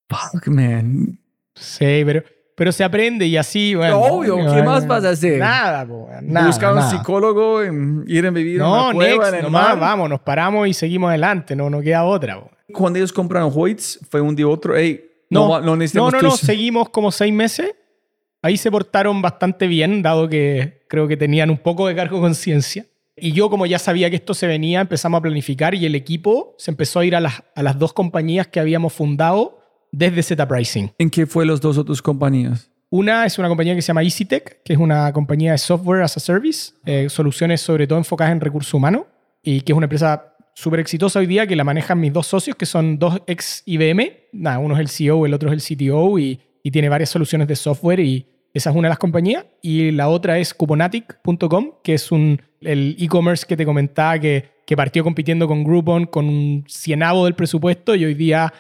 Fuck, 0.09 0.49
man. 0.49 1.19
Sí, 1.55 2.03
pero, 2.05 2.23
pero 2.57 2.73
se 2.73 2.83
aprende 2.83 3.25
y 3.27 3.37
así, 3.37 3.75
bueno. 3.77 4.01
Obvio, 4.01 4.37
¿qué 4.53 4.63
más 4.65 4.85
vas 4.87 5.05
a 5.05 5.11
hacer? 5.11 5.39
Nada, 5.39 5.87
po, 5.87 6.09
nada. 6.23 6.47
Buscar 6.49 6.73
un 6.73 6.79
nada. 6.81 6.91
psicólogo, 6.91 7.63
en- 7.63 8.03
ir 8.09 8.27
a 8.27 8.31
vivir 8.31 8.55
en 8.57 8.59
No, 8.63 8.87
una 8.87 8.93
cueva 8.95 9.17
next, 9.25 9.29
en 9.29 9.35
el 9.37 9.43
nomás, 9.45 9.69
mar. 9.69 9.79
vamos, 9.79 10.11
nos 10.11 10.21
paramos 10.21 10.67
y 10.67 10.75
seguimos 10.75 11.09
adelante, 11.11 11.55
no, 11.55 11.71
no 11.71 11.81
queda 11.81 12.03
otra. 12.05 12.41
po. 12.41 12.51
Cuando 12.73 12.99
ellos 12.99 13.13
compraron 13.13 13.53
Hoyts, 13.55 14.01
fue 14.11 14.21
un 14.21 14.35
día 14.35 14.49
otro, 14.49 14.77
hey, 14.77 15.05
no, 15.31 15.49
No, 15.49 15.61
no 15.61 15.67
no, 15.67 15.77
necesitamos 15.77 16.13
no, 16.15 16.23
no, 16.23 16.31
tus- 16.31 16.41
seguimos 16.41 16.89
como 16.89 17.13
seis 17.13 17.33
meses. 17.33 17.73
Ahí 18.43 18.57
se 18.57 18.71
portaron 18.71 19.23
bastante 19.23 19.67
bien, 19.67 20.03
dado 20.03 20.29
que 20.29 20.85
creo 20.89 21.07
que 21.09 21.17
tenían 21.17 21.51
un 21.51 21.59
poco 21.59 21.87
de 21.87 21.95
cargo 21.95 22.21
conciencia. 22.21 22.85
Y 23.17 23.33
yo, 23.33 23.49
como 23.51 23.67
ya 23.67 23.79
sabía 23.79 24.09
que 24.11 24.17
esto 24.17 24.35
se 24.35 24.47
venía, 24.47 24.81
empezamos 24.83 25.19
a 25.19 25.23
planificar 25.23 25.75
y 25.75 25.85
el 25.87 25.95
equipo 25.95 26.55
se 26.59 26.71
empezó 26.71 27.01
a 27.01 27.05
ir 27.07 27.17
a 27.17 27.21
las, 27.21 27.43
a 27.55 27.63
las 27.63 27.79
dos 27.79 27.93
compañías 27.93 28.47
que 28.47 28.61
habíamos 28.61 28.93
fundado 28.93 29.59
desde 29.93 30.23
Zeta 30.23 30.47
Pricing. 30.47 30.93
¿En 30.99 31.11
qué 31.11 31.27
fue 31.27 31.47
los 31.47 31.61
dos 31.61 31.79
otras 31.79 32.03
compañías? 32.03 32.71
Una 32.89 33.27
es 33.27 33.39
una 33.39 33.49
compañía 33.49 33.75
que 33.75 33.83
se 33.83 33.89
llama 33.89 34.03
EasyTech, 34.03 34.63
que 34.63 34.73
es 34.73 34.79
una 34.79 35.13
compañía 35.13 35.53
de 35.53 35.59
software 35.59 36.03
as 36.03 36.17
a 36.17 36.21
service, 36.21 36.73
eh, 36.85 37.09
soluciones 37.09 37.61
sobre 37.61 37.87
todo 37.87 37.99
enfocadas 37.99 38.33
en 38.33 38.41
recursos 38.41 38.73
humanos, 38.73 39.03
y 39.43 39.61
que 39.63 39.73
es 39.73 39.77
una 39.77 39.87
empresa 39.87 40.37
súper 40.55 40.81
exitosa 40.81 41.19
hoy 41.19 41.27
día 41.27 41.47
que 41.47 41.57
la 41.57 41.65
manejan 41.65 42.01
mis 42.01 42.13
dos 42.13 42.27
socios, 42.27 42.57
que 42.57 42.65
son 42.65 42.99
dos 42.99 43.21
ex 43.27 43.63
IBM. 43.67 44.13
Nada, 44.33 44.59
uno 44.59 44.75
es 44.75 44.81
el 44.81 44.89
CEO, 44.89 45.27
el 45.27 45.35
otro 45.35 45.53
es 45.53 45.69
el 45.69 45.77
CTO, 45.77 46.19
y, 46.19 46.41
y 46.63 46.71
tiene 46.71 46.89
varias 46.89 47.11
soluciones 47.11 47.49
de 47.49 47.57
software, 47.57 48.01
y 48.01 48.27
esa 48.55 48.71
es 48.71 48.77
una 48.77 48.89
de 48.89 48.91
las 48.91 48.99
compañías. 48.99 49.45
Y 49.61 49.91
la 49.91 50.09
otra 50.09 50.39
es 50.39 50.55
Cuponatic.com, 50.55 51.73
que 51.83 51.95
es 51.95 52.11
un, 52.11 52.41
el 52.61 52.97
e-commerce 52.99 53.45
que 53.47 53.57
te 53.57 53.67
comentaba 53.67 54.19
que, 54.19 54.49
que 54.65 54.77
partió 54.77 55.05
compitiendo 55.05 55.47
con 55.47 55.63
Groupon 55.63 56.07
con 56.07 56.27
un 56.27 56.65
cienavo 56.69 57.25
del 57.25 57.35
presupuesto, 57.35 57.95
y 57.95 58.05
hoy 58.05 58.15
día 58.15 58.53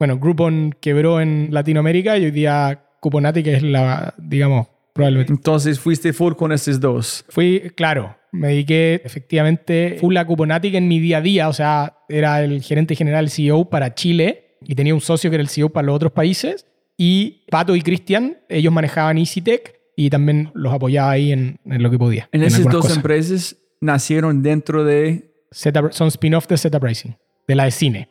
bueno, 0.00 0.18
Groupon 0.18 0.74
quebró 0.80 1.20
en 1.20 1.48
Latinoamérica 1.52 2.18
y 2.18 2.24
hoy 2.24 2.30
día 2.32 2.82
Cuponatic 3.00 3.46
es 3.46 3.62
la, 3.62 4.14
digamos, 4.18 4.66
probablemente. 4.94 5.32
Entonces 5.32 5.78
fuiste 5.78 6.12
full 6.12 6.32
con 6.34 6.50
estos 6.52 6.80
dos. 6.80 7.24
Fui, 7.28 7.70
claro, 7.76 8.16
me 8.32 8.48
dediqué 8.48 9.02
efectivamente 9.04 9.96
full 10.00 10.16
a 10.16 10.26
Cuponatic 10.26 10.74
en 10.74 10.88
mi 10.88 10.98
día 11.00 11.18
a 11.18 11.20
día, 11.20 11.48
o 11.48 11.52
sea, 11.52 11.98
era 12.08 12.42
el 12.42 12.62
gerente 12.62 12.96
general 12.96 13.28
CEO 13.30 13.68
para 13.70 13.94
Chile 13.94 14.56
y 14.66 14.74
tenía 14.74 14.94
un 14.94 15.00
socio 15.00 15.30
que 15.30 15.36
era 15.36 15.42
el 15.42 15.48
CEO 15.48 15.68
para 15.68 15.86
los 15.86 15.94
otros 15.96 16.12
países 16.12 16.66
y 16.96 17.44
Pato 17.50 17.76
y 17.76 17.82
Cristian, 17.82 18.38
ellos 18.48 18.72
manejaban 18.72 19.18
EasyTech 19.18 19.74
y 19.96 20.08
también 20.10 20.50
los 20.54 20.72
apoyaba 20.72 21.10
ahí 21.10 21.30
en, 21.32 21.60
en 21.64 21.82
lo 21.82 21.90
que 21.90 21.98
podía. 21.98 22.28
En 22.32 22.42
esas 22.42 22.58
algunas 22.60 22.72
dos 22.72 22.82
cosas. 22.84 22.96
empresas 22.96 23.56
nacieron 23.82 24.42
dentro 24.42 24.82
de... 24.84 25.30
Zeta- 25.52 25.92
son 25.92 26.08
spin-off 26.08 26.46
de 26.46 26.56
Zeta 26.56 26.78
Pricing, 26.80 27.16
de 27.48 27.54
la 27.54 27.64
de 27.64 27.70
cine. 27.70 28.08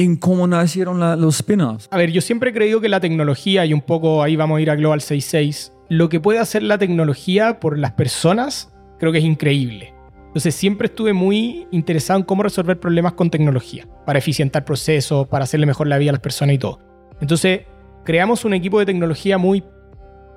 ¿En 0.00 0.16
cómo 0.16 0.46
nacieron 0.46 0.98
la- 0.98 1.14
los 1.14 1.36
spin-offs? 1.36 1.86
A 1.90 1.98
ver, 1.98 2.10
yo 2.10 2.22
siempre 2.22 2.50
he 2.50 2.52
creído 2.54 2.80
que 2.80 2.88
la 2.88 3.00
tecnología, 3.00 3.66
y 3.66 3.74
un 3.74 3.82
poco 3.82 4.22
ahí 4.22 4.34
vamos 4.34 4.56
a 4.56 4.60
ir 4.62 4.70
a 4.70 4.74
Global 4.74 5.02
66, 5.02 5.74
lo 5.90 6.08
que 6.08 6.20
puede 6.20 6.38
hacer 6.38 6.62
la 6.62 6.78
tecnología 6.78 7.60
por 7.60 7.76
las 7.78 7.92
personas, 7.92 8.72
creo 8.98 9.12
que 9.12 9.18
es 9.18 9.24
increíble. 9.24 9.92
Entonces 10.28 10.54
siempre 10.54 10.86
estuve 10.86 11.12
muy 11.12 11.66
interesado 11.70 12.18
en 12.18 12.24
cómo 12.24 12.42
resolver 12.42 12.80
problemas 12.80 13.12
con 13.12 13.28
tecnología, 13.28 13.86
para 14.06 14.18
eficientar 14.20 14.64
procesos, 14.64 15.28
para 15.28 15.44
hacerle 15.44 15.66
mejor 15.66 15.86
la 15.86 15.98
vida 15.98 16.10
a 16.10 16.12
las 16.12 16.22
personas 16.22 16.54
y 16.54 16.58
todo. 16.58 16.78
Entonces 17.20 17.62
creamos 18.02 18.46
un 18.46 18.54
equipo 18.54 18.78
de 18.78 18.86
tecnología 18.86 19.36
muy 19.36 19.62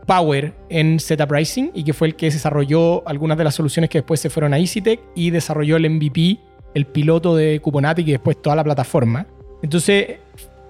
power 0.06 0.54
en 0.70 1.00
Zeta 1.00 1.26
Pricing 1.26 1.72
y 1.74 1.86
que 1.86 1.94
fue 1.94 2.10
el 2.10 2.16
que 2.18 2.26
desarrolló 2.26 3.08
algunas 3.08 3.38
de 3.38 3.46
las 3.46 3.56
soluciones 3.56 3.90
que 3.90 4.00
después 4.00 4.20
se 4.20 4.30
fueron 4.30 4.54
a 4.54 4.58
EasyTech 4.60 5.00
y 5.16 5.30
desarrolló 5.30 5.78
el 5.78 5.90
MVP, 5.90 6.40
el 6.74 6.86
piloto 6.86 7.36
de 7.38 7.62
Cuponatic 7.62 8.06
y 8.10 8.12
después 8.12 8.42
toda 8.42 8.58
la 8.58 8.64
plataforma. 8.66 9.28
Entonces 9.64 10.18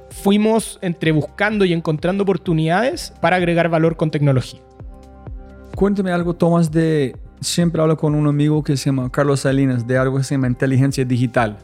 fuimos 0.10 0.78
entre 0.82 1.12
buscando 1.12 1.66
y 1.66 1.74
encontrando 1.74 2.24
oportunidades 2.24 3.12
para 3.20 3.36
agregar 3.36 3.68
valor 3.68 3.98
con 3.98 4.12
tecnología. 4.12 4.62
Cuéntame 5.76 6.12
algo, 6.12 6.34
Tomás, 6.34 6.72
de... 6.72 7.18
Siempre 7.42 7.82
hablo 7.82 7.98
con 7.98 8.16
un 8.16 8.26
amigo 8.28 8.64
que 8.64 8.78
se 8.78 8.86
llama 8.86 9.12
Carlos 9.12 9.42
Salinas, 9.42 9.86
de 9.86 9.98
algo 9.98 10.18
que 10.18 10.24
se 10.24 10.36
llama 10.36 10.48
inteligencia 10.48 11.04
digital. 11.04 11.58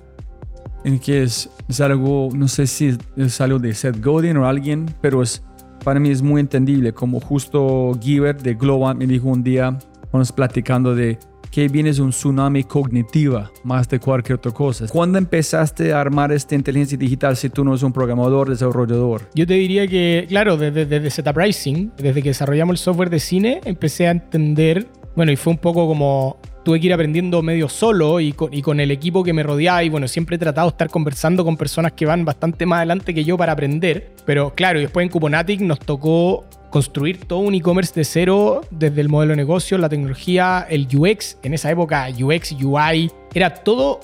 En 0.83 0.99
que 0.99 1.23
es, 1.23 1.49
es 1.69 1.79
algo, 1.79 2.29
no 2.33 2.49
sé 2.49 2.67
si 2.67 2.97
es, 3.15 3.39
algo 3.39 3.59
de 3.59 3.73
Seth 3.73 4.03
Godin 4.03 4.35
o 4.37 4.45
alguien, 4.45 4.93
pero 4.99 5.21
es, 5.21 5.41
para 5.85 6.01
mí 6.01 6.09
es 6.09 6.21
muy 6.21 6.41
entendible. 6.41 6.91
Como 6.91 7.21
justo 7.21 7.97
Giver 8.01 8.41
de 8.41 8.55
Global 8.55 8.97
me 8.97 9.07
dijo 9.07 9.29
un 9.29 9.41
día, 9.41 9.77
vamos 10.11 10.33
platicando 10.33 10.95
de 10.95 11.17
que 11.51 11.67
viene 11.67 11.91
de 11.91 12.01
un 12.01 12.11
tsunami 12.11 12.63
cognitiva 12.63 13.51
más 13.63 13.87
de 13.89 13.99
cualquier 13.99 14.37
otra 14.37 14.51
cosa. 14.51 14.87
¿Cuándo 14.87 15.17
empezaste 15.17 15.93
a 15.93 16.01
armar 16.01 16.31
esta 16.31 16.55
inteligencia 16.55 16.97
digital 16.97 17.35
si 17.35 17.49
tú 17.49 17.63
no 17.63 17.71
eres 17.71 17.83
un 17.83 17.93
programador, 17.93 18.49
desarrollador? 18.49 19.29
Yo 19.33 19.45
te 19.47 19.55
diría 19.55 19.87
que, 19.87 20.25
claro, 20.29 20.57
desde, 20.57 20.85
desde 20.85 21.09
Zeta 21.09 21.33
Pricing, 21.33 21.91
desde 21.97 22.21
que 22.21 22.29
desarrollamos 22.29 22.73
el 22.73 22.77
software 22.77 23.09
de 23.09 23.19
cine, 23.19 23.61
empecé 23.65 24.07
a 24.07 24.11
entender, 24.11 24.87
bueno, 25.15 25.31
y 25.31 25.35
fue 25.35 25.51
un 25.51 25.59
poco 25.59 25.87
como 25.87 26.37
tuve 26.63 26.79
que 26.79 26.87
ir 26.87 26.93
aprendiendo 26.93 27.41
medio 27.41 27.69
solo 27.69 28.19
y 28.19 28.33
con, 28.33 28.53
y 28.53 28.61
con 28.61 28.79
el 28.79 28.91
equipo 28.91 29.23
que 29.23 29.33
me 29.33 29.43
rodeaba 29.43 29.83
y 29.83 29.89
bueno, 29.89 30.07
siempre 30.07 30.35
he 30.35 30.39
tratado 30.39 30.67
de 30.67 30.71
estar 30.71 30.89
conversando 30.89 31.43
con 31.45 31.57
personas 31.57 31.93
que 31.93 32.05
van 32.05 32.25
bastante 32.25 32.65
más 32.65 32.77
adelante 32.77 33.13
que 33.13 33.23
yo 33.23 33.37
para 33.37 33.53
aprender, 33.53 34.11
pero 34.25 34.53
claro, 34.53 34.79
y 34.79 34.83
después 34.83 35.03
en 35.03 35.09
Cuponatic 35.09 35.61
nos 35.61 35.79
tocó 35.79 36.45
construir 36.69 37.25
todo 37.25 37.39
un 37.39 37.55
e-commerce 37.55 37.93
de 37.93 38.03
cero, 38.03 38.61
desde 38.69 39.01
el 39.01 39.09
modelo 39.09 39.31
de 39.31 39.37
negocio, 39.37 39.77
la 39.77 39.89
tecnología, 39.89 40.65
el 40.69 40.87
UX, 40.93 41.37
en 41.43 41.53
esa 41.53 41.71
época 41.71 42.07
UX, 42.09 42.51
UI, 42.51 43.11
era 43.33 43.53
todo 43.53 43.99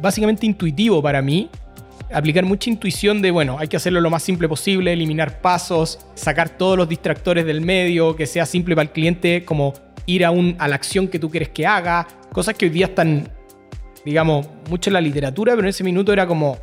básicamente 0.00 0.46
intuitivo 0.46 1.02
para 1.02 1.22
mí. 1.22 1.48
Aplicar 2.12 2.44
mucha 2.44 2.70
intuición 2.70 3.22
de, 3.22 3.30
bueno, 3.30 3.56
hay 3.58 3.68
que 3.68 3.76
hacerlo 3.76 4.00
lo 4.00 4.10
más 4.10 4.22
simple 4.22 4.48
posible, 4.48 4.92
eliminar 4.92 5.40
pasos, 5.40 6.00
sacar 6.14 6.48
todos 6.48 6.76
los 6.76 6.88
distractores 6.88 7.46
del 7.46 7.60
medio, 7.60 8.16
que 8.16 8.26
sea 8.26 8.46
simple 8.46 8.74
para 8.74 8.88
el 8.88 8.92
cliente, 8.92 9.44
como 9.44 9.74
ir 10.06 10.24
a, 10.24 10.32
un, 10.32 10.56
a 10.58 10.66
la 10.66 10.74
acción 10.74 11.06
que 11.06 11.20
tú 11.20 11.30
quieres 11.30 11.50
que 11.50 11.66
haga. 11.66 12.08
Cosas 12.32 12.56
que 12.56 12.66
hoy 12.66 12.70
día 12.70 12.86
están, 12.86 13.28
digamos, 14.04 14.48
mucho 14.68 14.90
en 14.90 14.94
la 14.94 15.00
literatura, 15.00 15.52
pero 15.52 15.66
en 15.66 15.70
ese 15.70 15.84
minuto 15.84 16.12
era 16.12 16.26
como, 16.26 16.58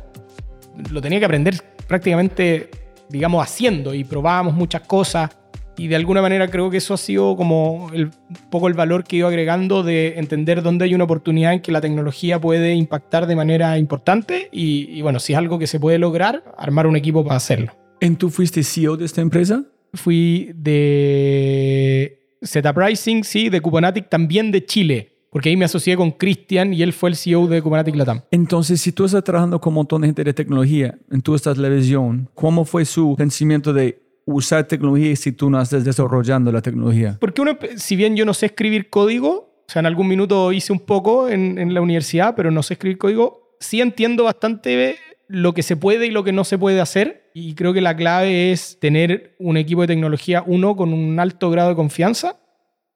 lo 0.90 1.00
tenía 1.00 1.18
que 1.18 1.24
aprender 1.24 1.54
prácticamente, 1.86 2.70
digamos, 3.08 3.42
haciendo 3.42 3.94
y 3.94 4.04
probábamos 4.04 4.54
muchas 4.54 4.82
cosas 4.82 5.30
y 5.78 5.86
de 5.86 5.96
alguna 5.96 6.20
manera 6.20 6.48
creo 6.48 6.70
que 6.70 6.78
eso 6.78 6.94
ha 6.94 6.96
sido 6.96 7.36
como 7.36 7.86
un 7.86 8.10
poco 8.50 8.66
el 8.66 8.74
valor 8.74 9.04
que 9.04 9.16
he 9.16 9.18
ido 9.20 9.28
agregando 9.28 9.84
de 9.84 10.18
entender 10.18 10.62
dónde 10.62 10.84
hay 10.84 10.94
una 10.94 11.04
oportunidad 11.04 11.52
en 11.52 11.60
que 11.60 11.70
la 11.70 11.80
tecnología 11.80 12.40
puede 12.40 12.74
impactar 12.74 13.28
de 13.28 13.36
manera 13.36 13.78
importante 13.78 14.48
y, 14.50 15.00
bueno, 15.02 15.20
si 15.20 15.34
es 15.34 15.38
algo 15.38 15.58
que 15.58 15.68
se 15.68 15.78
puede 15.78 15.98
lograr, 15.98 16.42
armar 16.58 16.88
un 16.88 16.96
equipo 16.96 17.22
para 17.22 17.36
hacerlo. 17.36 17.72
¿En 18.00 18.16
tú 18.16 18.28
fuiste 18.28 18.64
CEO 18.64 18.96
de 18.96 19.04
esta 19.04 19.20
empresa? 19.20 19.64
Fui 19.94 20.50
de 20.54 22.36
Zeta 22.44 22.72
Pricing, 22.72 23.22
sí, 23.22 23.48
de 23.48 23.60
Kubernetes, 23.60 24.08
también 24.08 24.50
de 24.50 24.64
Chile 24.64 25.17
porque 25.30 25.50
ahí 25.50 25.56
me 25.56 25.64
asocié 25.64 25.96
con 25.96 26.10
Cristian 26.12 26.72
y 26.72 26.82
él 26.82 26.92
fue 26.92 27.10
el 27.10 27.16
CEO 27.16 27.46
de 27.46 27.60
Kubernetes 27.60 27.96
Latam. 27.96 28.22
Entonces, 28.30 28.80
si 28.80 28.92
tú 28.92 29.04
estás 29.04 29.24
trabajando 29.24 29.60
con 29.60 29.72
un 29.72 29.76
montón 29.76 30.02
de 30.02 30.08
gente 30.08 30.24
de 30.24 30.34
tecnología, 30.34 30.98
en 31.10 31.20
tú 31.20 31.34
estás 31.34 31.58
la 31.58 31.68
visión, 31.68 32.28
¿cómo 32.34 32.64
fue 32.64 32.84
su 32.84 33.14
pensamiento 33.16 33.72
de 33.72 34.02
usar 34.24 34.64
tecnología 34.64 35.14
si 35.16 35.32
tú 35.32 35.50
no 35.50 35.60
estás 35.60 35.84
desarrollando 35.84 36.50
la 36.52 36.62
tecnología? 36.62 37.16
Porque 37.20 37.42
uno, 37.42 37.58
si 37.76 37.96
bien 37.96 38.16
yo 38.16 38.24
no 38.24 38.34
sé 38.34 38.46
escribir 38.46 38.90
código, 38.90 39.64
o 39.68 39.70
sea, 39.70 39.80
en 39.80 39.86
algún 39.86 40.08
minuto 40.08 40.52
hice 40.52 40.72
un 40.72 40.80
poco 40.80 41.28
en, 41.28 41.58
en 41.58 41.74
la 41.74 41.80
universidad, 41.80 42.34
pero 42.34 42.50
no 42.50 42.62
sé 42.62 42.74
escribir 42.74 42.98
código, 42.98 43.56
sí 43.60 43.80
entiendo 43.80 44.24
bastante 44.24 44.96
lo 45.28 45.52
que 45.52 45.62
se 45.62 45.76
puede 45.76 46.06
y 46.06 46.10
lo 46.10 46.24
que 46.24 46.32
no 46.32 46.44
se 46.44 46.56
puede 46.56 46.80
hacer. 46.80 47.30
Y 47.34 47.54
creo 47.54 47.74
que 47.74 47.82
la 47.82 47.94
clave 47.94 48.50
es 48.50 48.78
tener 48.80 49.36
un 49.38 49.58
equipo 49.58 49.82
de 49.82 49.88
tecnología, 49.88 50.42
uno, 50.46 50.74
con 50.74 50.94
un 50.94 51.20
alto 51.20 51.50
grado 51.50 51.68
de 51.68 51.76
confianza 51.76 52.36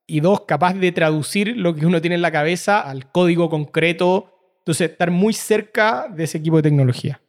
y 0.06 0.20
dos, 0.20 0.42
capaz 0.42 0.74
de 0.74 0.92
traducir 0.92 1.56
lo 1.56 1.74
que 1.74 1.86
uno 1.86 2.00
tiene 2.00 2.16
en 2.16 2.22
la 2.22 2.32
cabeza 2.32 2.80
al 2.80 3.10
código 3.10 3.48
concreto. 3.48 4.28
Entonces, 4.58 4.90
estar 4.90 5.10
muy 5.10 5.32
cerca 5.32 6.08
de 6.08 6.24
ese 6.24 6.38
equipo 6.38 6.56
de 6.56 6.62
tecnología. 6.62 7.20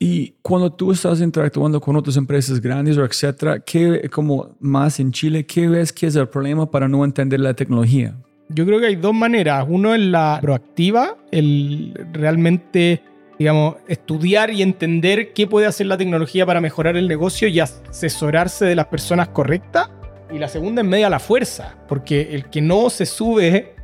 Y 0.00 0.36
cuando 0.42 0.72
tú 0.72 0.92
estás 0.92 1.20
interactuando 1.20 1.80
con 1.80 1.96
otras 1.96 2.16
empresas 2.16 2.60
grandes 2.60 2.96
o 2.96 3.04
etcétera, 3.04 3.58
¿qué, 3.60 4.08
como 4.08 4.56
más 4.60 5.00
en 5.00 5.10
Chile, 5.10 5.44
qué 5.44 5.66
ves 5.66 5.92
que 5.92 6.06
es 6.06 6.14
el 6.14 6.28
problema 6.28 6.70
para 6.70 6.86
no 6.86 7.04
entender 7.04 7.40
la 7.40 7.54
tecnología? 7.54 8.14
Yo 8.48 8.64
creo 8.64 8.78
que 8.78 8.86
hay 8.86 8.96
dos 8.96 9.12
maneras. 9.12 9.66
Uno 9.68 9.94
es 9.94 10.00
la 10.00 10.38
proactiva, 10.40 11.16
el 11.32 11.92
realmente, 12.12 13.02
digamos, 13.38 13.74
estudiar 13.88 14.50
y 14.50 14.62
entender 14.62 15.32
qué 15.32 15.48
puede 15.48 15.66
hacer 15.66 15.86
la 15.86 15.98
tecnología 15.98 16.46
para 16.46 16.60
mejorar 16.60 16.96
el 16.96 17.08
negocio 17.08 17.48
y 17.48 17.58
asesorarse 17.58 18.66
de 18.66 18.76
las 18.76 18.86
personas 18.86 19.28
correctas. 19.28 19.90
Y 20.30 20.38
la 20.38 20.48
segunda 20.48 20.82
es 20.82 20.88
media 20.88 21.08
la 21.08 21.18
fuerza, 21.18 21.76
porque 21.88 22.28
el 22.32 22.50
que 22.50 22.60
no 22.60 22.90
se 22.90 23.06
sube 23.06 23.74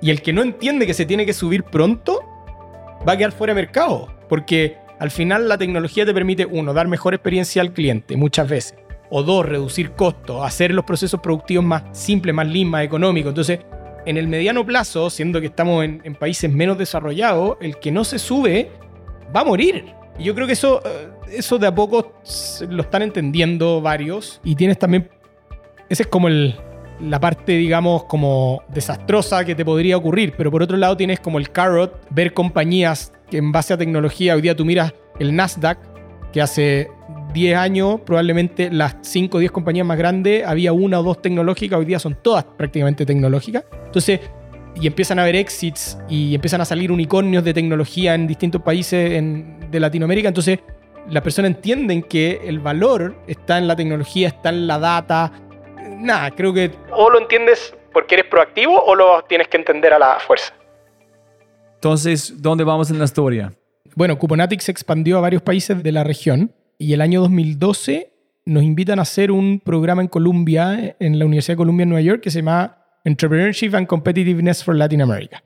y 0.00 0.10
el 0.10 0.22
que 0.22 0.32
no 0.32 0.42
entiende 0.42 0.86
que 0.86 0.94
se 0.94 1.06
tiene 1.06 1.26
que 1.26 1.32
subir 1.32 1.64
pronto, 1.64 2.20
va 3.06 3.12
a 3.12 3.16
quedar 3.16 3.32
fuera 3.32 3.54
de 3.54 3.60
mercado. 3.60 4.08
Porque 4.28 4.76
al 4.98 5.10
final 5.10 5.48
la 5.48 5.58
tecnología 5.58 6.06
te 6.06 6.14
permite, 6.14 6.46
uno, 6.46 6.72
dar 6.72 6.88
mejor 6.88 7.14
experiencia 7.14 7.62
al 7.62 7.72
cliente 7.72 8.16
muchas 8.16 8.48
veces. 8.48 8.74
O 9.10 9.22
dos, 9.22 9.46
reducir 9.46 9.92
costos, 9.92 10.44
hacer 10.44 10.72
los 10.72 10.84
procesos 10.84 11.20
productivos 11.20 11.64
más 11.64 11.84
simples, 11.92 12.34
más 12.34 12.46
lean, 12.48 12.68
más 12.68 12.84
económicos. 12.84 13.30
Entonces, 13.30 13.60
en 14.04 14.16
el 14.16 14.28
mediano 14.28 14.64
plazo, 14.64 15.10
siendo 15.10 15.40
que 15.40 15.46
estamos 15.46 15.84
en, 15.84 16.00
en, 16.04 16.14
países 16.14 16.50
menos 16.50 16.78
desarrollados, 16.78 17.56
el 17.60 17.78
que 17.78 17.92
no 17.92 18.04
se 18.04 18.18
sube 18.18 18.70
va 19.34 19.40
a 19.40 19.44
morir. 19.44 19.84
Y 20.18 20.24
yo 20.24 20.34
creo 20.34 20.46
que 20.46 20.54
eso, 20.54 20.82
eh, 20.84 21.08
eso 21.32 21.58
de 21.58 21.66
a 21.66 21.74
poco 21.74 22.14
lo 22.68 22.82
están 22.82 23.02
entendiendo 23.02 23.80
varios. 23.80 24.40
Y 24.44 24.54
tienes 24.54 24.78
también. 24.78 25.08
Ese 25.88 26.02
es 26.04 26.08
como 26.08 26.28
el, 26.28 26.56
la 27.00 27.20
parte, 27.20 27.52
digamos, 27.52 28.04
como 28.04 28.62
desastrosa 28.68 29.44
que 29.44 29.54
te 29.54 29.64
podría 29.64 29.96
ocurrir. 29.96 30.34
Pero 30.36 30.50
por 30.50 30.62
otro 30.62 30.76
lado 30.76 30.96
tienes 30.96 31.20
como 31.20 31.38
el 31.38 31.50
carrot, 31.50 32.00
ver 32.10 32.32
compañías 32.32 33.12
que 33.30 33.38
en 33.38 33.52
base 33.52 33.74
a 33.74 33.78
tecnología, 33.78 34.34
hoy 34.34 34.42
día 34.42 34.56
tú 34.56 34.64
miras 34.64 34.94
el 35.18 35.34
Nasdaq, 35.34 35.78
que 36.32 36.40
hace 36.42 36.88
10 37.32 37.56
años 37.56 38.00
probablemente 38.04 38.70
las 38.70 38.96
5 39.02 39.36
o 39.36 39.40
10 39.40 39.52
compañías 39.52 39.86
más 39.86 39.98
grandes 39.98 40.46
había 40.46 40.72
una 40.72 41.00
o 41.00 41.02
dos 41.02 41.20
tecnológicas, 41.22 41.78
hoy 41.78 41.84
día 41.84 41.98
son 41.98 42.16
todas 42.22 42.44
prácticamente 42.44 43.04
tecnológicas. 43.04 43.64
Entonces, 43.86 44.20
y 44.80 44.86
empiezan 44.86 45.18
a 45.18 45.22
haber 45.22 45.36
exits 45.36 45.98
y 46.08 46.34
empiezan 46.34 46.60
a 46.60 46.64
salir 46.64 46.92
unicornios 46.92 47.42
de 47.44 47.54
tecnología 47.54 48.14
en 48.14 48.26
distintos 48.26 48.60
países 48.60 49.22
de 49.70 49.80
Latinoamérica. 49.80 50.28
Entonces, 50.28 50.58
las 51.08 51.22
personas 51.22 51.52
entienden 51.52 52.02
que 52.02 52.40
el 52.44 52.58
valor 52.58 53.16
está 53.26 53.58
en 53.58 53.68
la 53.68 53.76
tecnología, 53.76 54.28
está 54.28 54.50
en 54.50 54.66
la 54.66 54.78
data. 54.78 55.32
Nada, 55.96 56.30
creo 56.30 56.52
que... 56.52 56.70
O 56.92 57.10
lo 57.10 57.20
entiendes 57.20 57.74
porque 57.92 58.16
eres 58.16 58.26
proactivo 58.26 58.78
o 58.84 58.94
lo 58.94 59.22
tienes 59.24 59.48
que 59.48 59.56
entender 59.56 59.92
a 59.92 59.98
la 59.98 60.18
fuerza. 60.20 60.52
Entonces, 61.74 62.42
¿dónde 62.42 62.64
vamos 62.64 62.90
en 62.90 62.98
la 62.98 63.04
historia? 63.04 63.52
Bueno, 63.94 64.18
Kubernetes 64.18 64.64
se 64.64 64.72
expandió 64.72 65.18
a 65.18 65.20
varios 65.20 65.42
países 65.42 65.82
de 65.82 65.92
la 65.92 66.04
región 66.04 66.52
y 66.78 66.92
el 66.92 67.00
año 67.00 67.20
2012 67.22 68.12
nos 68.44 68.62
invitan 68.62 68.98
a 68.98 69.02
hacer 69.02 69.32
un 69.32 69.60
programa 69.60 70.02
en 70.02 70.08
Columbia, 70.08 70.96
en 71.00 71.18
la 71.18 71.24
Universidad 71.24 71.54
de 71.54 71.58
Columbia 71.58 71.82
en 71.84 71.88
Nueva 71.88 72.02
York, 72.02 72.20
que 72.20 72.30
se 72.30 72.40
llama 72.40 72.78
Entrepreneurship 73.04 73.74
and 73.74 73.86
Competitiveness 73.86 74.62
for 74.62 74.76
Latin 74.76 75.02
America. 75.02 75.42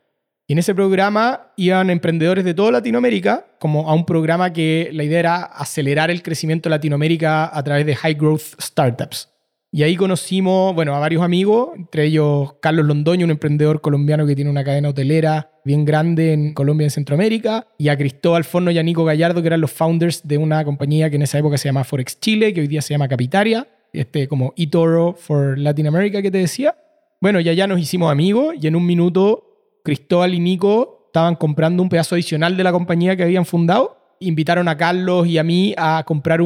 Y 0.46 0.54
en 0.54 0.58
ese 0.58 0.74
programa 0.74 1.52
iban 1.56 1.90
emprendedores 1.90 2.44
de 2.44 2.54
toda 2.54 2.72
Latinoamérica, 2.72 3.46
como 3.60 3.88
a 3.88 3.94
un 3.94 4.04
programa 4.04 4.52
que 4.52 4.90
la 4.92 5.04
idea 5.04 5.20
era 5.20 5.42
acelerar 5.44 6.10
el 6.10 6.22
crecimiento 6.22 6.68
de 6.68 6.74
Latinoamérica 6.74 7.56
a 7.56 7.62
través 7.62 7.86
de 7.86 7.94
high 7.94 8.14
growth 8.14 8.60
startups. 8.60 9.29
Y 9.72 9.84
ahí 9.84 9.94
conocimos, 9.94 10.74
bueno, 10.74 10.96
a 10.96 10.98
varios 10.98 11.22
amigos, 11.22 11.70
entre 11.76 12.06
ellos 12.06 12.54
Carlos 12.60 12.86
Londoño, 12.86 13.24
un 13.24 13.30
emprendedor 13.30 13.80
colombiano 13.80 14.26
que 14.26 14.34
tiene 14.34 14.50
una 14.50 14.64
cadena 14.64 14.88
hotelera 14.88 15.52
bien 15.64 15.84
grande 15.84 16.32
en 16.32 16.54
Colombia 16.54 16.84
y 16.84 16.86
en 16.86 16.90
Centroamérica, 16.90 17.68
y 17.78 17.88
a 17.88 17.96
Cristóbal 17.96 18.42
Forno 18.42 18.72
y 18.72 18.78
a 18.78 18.82
Nico 18.82 19.04
Gallardo, 19.04 19.40
que 19.42 19.46
eran 19.46 19.60
los 19.60 19.70
founders 19.70 20.26
de 20.26 20.38
una 20.38 20.64
compañía 20.64 21.08
que 21.08 21.16
en 21.16 21.22
esa 21.22 21.38
época 21.38 21.56
se 21.56 21.68
llama 21.68 21.84
Forex 21.84 22.18
Chile, 22.18 22.52
que 22.52 22.62
hoy 22.62 22.66
día 22.66 22.82
se 22.82 22.94
llama 22.94 23.06
Capitaria, 23.06 23.68
este 23.92 24.26
como 24.26 24.54
eToro 24.56 25.14
for 25.14 25.56
Latin 25.56 25.86
America 25.86 26.20
que 26.20 26.32
te 26.32 26.38
decía. 26.38 26.76
Bueno, 27.20 27.38
y 27.38 27.48
allá 27.48 27.68
nos 27.68 27.78
hicimos 27.78 28.10
amigos 28.10 28.56
y 28.60 28.66
en 28.66 28.74
un 28.74 28.84
minuto 28.84 29.80
Cristóbal 29.84 30.34
y 30.34 30.40
Nico 30.40 31.04
estaban 31.06 31.36
comprando 31.36 31.82
un 31.82 31.88
pedazo 31.88 32.16
adicional 32.16 32.56
de 32.56 32.64
la 32.64 32.72
compañía 32.72 33.14
que 33.14 33.22
habían 33.22 33.44
fundado. 33.44 34.16
Invitaron 34.18 34.66
a 34.66 34.76
Carlos 34.76 35.28
y 35.28 35.38
a 35.38 35.44
mí 35.44 35.74
a 35.76 36.02
comprar 36.06 36.40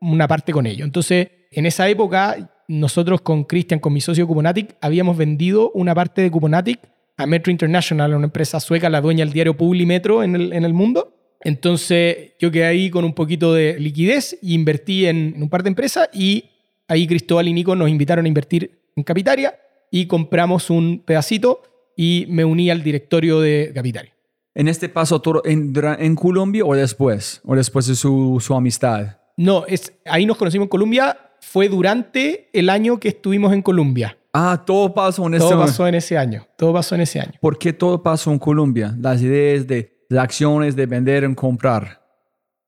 una 0.00 0.28
parte 0.28 0.52
con 0.52 0.66
ellos. 0.66 0.86
Entonces, 0.86 1.28
en 1.50 1.66
esa 1.66 1.88
época 1.88 2.59
nosotros 2.70 3.20
con 3.20 3.42
Christian, 3.44 3.80
con 3.80 3.92
mi 3.92 4.00
socio 4.00 4.28
Cuponatic, 4.28 4.76
habíamos 4.80 5.16
vendido 5.16 5.72
una 5.72 5.92
parte 5.92 6.22
de 6.22 6.30
Cuponatic 6.30 6.78
a 7.16 7.26
Metro 7.26 7.50
International, 7.50 8.14
una 8.14 8.26
empresa 8.26 8.60
sueca, 8.60 8.88
la 8.88 9.00
dueña 9.00 9.24
del 9.24 9.34
diario 9.34 9.56
Publimetro 9.56 10.22
en 10.22 10.36
el, 10.36 10.52
en 10.52 10.64
el 10.64 10.72
mundo. 10.72 11.12
Entonces 11.40 12.34
yo 12.38 12.52
quedé 12.52 12.66
ahí 12.66 12.88
con 12.88 13.04
un 13.04 13.12
poquito 13.12 13.52
de 13.52 13.78
liquidez 13.80 14.38
y 14.40 14.54
invertí 14.54 15.06
en, 15.06 15.34
en, 15.34 15.42
un 15.42 15.48
par 15.48 15.64
de 15.64 15.70
empresas 15.70 16.08
y 16.14 16.44
ahí 16.86 17.08
Cristóbal 17.08 17.48
y 17.48 17.52
Nico 17.52 17.74
nos 17.74 17.88
invitaron 17.88 18.26
a 18.26 18.28
invertir 18.28 18.82
en 18.94 19.02
Capitaria 19.02 19.58
y 19.90 20.06
compramos 20.06 20.70
un 20.70 21.02
pedacito 21.04 21.62
y 21.96 22.26
me 22.28 22.44
uní 22.44 22.70
al 22.70 22.84
directorio 22.84 23.40
de 23.40 23.72
Capitaria. 23.74 24.14
¿En 24.54 24.68
este 24.68 24.88
paso 24.88 25.20
en, 25.44 25.74
en 25.98 26.14
Colombia 26.14 26.64
o 26.64 26.74
después? 26.74 27.40
¿O 27.44 27.56
después 27.56 27.88
de 27.88 27.96
su, 27.96 28.38
su 28.40 28.54
amistad? 28.54 29.16
No, 29.36 29.66
es, 29.66 29.92
ahí 30.04 30.24
nos 30.24 30.36
conocimos 30.36 30.66
en 30.66 30.70
Colombia 30.70 31.16
fue 31.40 31.68
durante 31.68 32.48
el 32.52 32.70
año 32.70 32.98
que 32.98 33.08
estuvimos 33.08 33.52
en 33.52 33.62
Colombia. 33.62 34.16
Ah, 34.32 34.62
todo 34.64 34.94
pasó 34.94 35.26
en 35.26 35.34
ese 35.34 35.48
Todo 35.48 35.58
pasó 35.58 35.86
en 35.86 35.94
ese 35.96 36.16
año. 36.16 36.46
Todo 36.56 36.72
pasó 36.72 36.94
en 36.94 37.00
ese 37.00 37.20
año. 37.20 37.32
¿Por 37.40 37.58
qué 37.58 37.72
todo 37.72 38.02
pasó 38.02 38.30
en 38.30 38.38
Colombia? 38.38 38.94
Las 38.98 39.20
ideas 39.22 39.66
de 39.66 40.04
las 40.08 40.24
acciones 40.24 40.76
de 40.76 40.86
vender 40.86 41.24
y 41.24 41.34
comprar. 41.34 42.00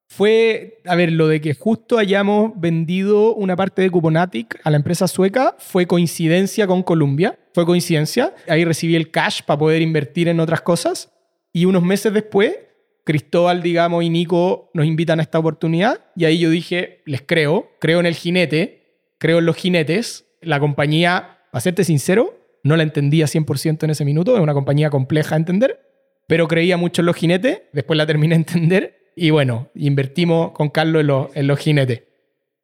Fue, 0.09 0.83
a 0.85 0.95
ver, 0.95 1.13
lo 1.13 1.27
de 1.27 1.41
que 1.41 1.55
justo 1.55 1.97
hayamos 1.97 2.53
vendido 2.57 3.35
una 3.35 3.57
parte 3.57 3.81
de 3.81 3.91
Cuponatic 3.91 4.61
a 4.63 4.71
la 4.71 4.77
empresa 4.77 5.09
sueca 5.09 5.57
fue 5.59 5.87
coincidencia 5.87 6.67
con 6.67 6.83
Colombia. 6.83 7.39
Fue 7.55 7.65
coincidencia. 7.65 8.35
Ahí 8.49 8.65
recibí 8.65 8.95
el 8.95 9.11
cash 9.11 9.41
para 9.47 9.59
poder 9.59 9.81
invertir 9.81 10.29
en 10.29 10.41
otras 10.41 10.61
cosas. 10.61 11.11
Y 11.53 11.65
unos 11.65 11.83
meses 11.83 12.13
después 12.13 12.57
Cristóbal, 13.05 13.63
digamos, 13.63 14.05
y 14.05 14.11
Nico 14.11 14.71
nos 14.75 14.87
invitan 14.87 15.19
a 15.19 15.23
esta 15.23 15.39
oportunidad 15.39 16.01
y 16.15 16.25
ahí 16.25 16.39
yo 16.39 16.51
dije, 16.51 17.03
les 17.05 17.23
creo, 17.23 17.71
creo 17.81 18.01
en 18.01 18.07
el 18.07 18.15
jinete, 18.15 18.99
creo 19.19 19.39
en 19.39 19.47
los 19.47 19.57
jinetes. 19.57 20.27
La 20.41 20.61
compañía, 20.61 21.39
para 21.51 21.61
serte 21.61 21.85
sincero, 21.85 22.39
no 22.63 22.77
la 22.77 22.83
entendía 22.83 23.27
100% 23.27 23.85
en 23.85 23.91
ese 23.91 24.05
minuto, 24.05 24.37
es 24.37 24.41
una 24.41 24.55
compañía 24.55 24.91
compleja 24.91 25.35
de 25.35 25.41
entender, 25.41 25.81
pero 26.29 26.47
creía 26.47 26.77
mucho 26.77 27.03
en 27.03 27.07
los 27.07 27.17
jinetes, 27.17 27.63
después 27.73 27.97
la 27.97 28.07
terminé 28.07 28.35
de 28.35 28.41
entender 28.41 29.13
y 29.17 29.31
bueno, 29.31 29.69
invertimos 29.75 30.53
con 30.53 30.71
Carlos 30.71 31.01
en 31.01 31.07
los, 31.09 31.37
en 31.37 31.47
los 31.47 31.59
jinetes. 31.59 32.03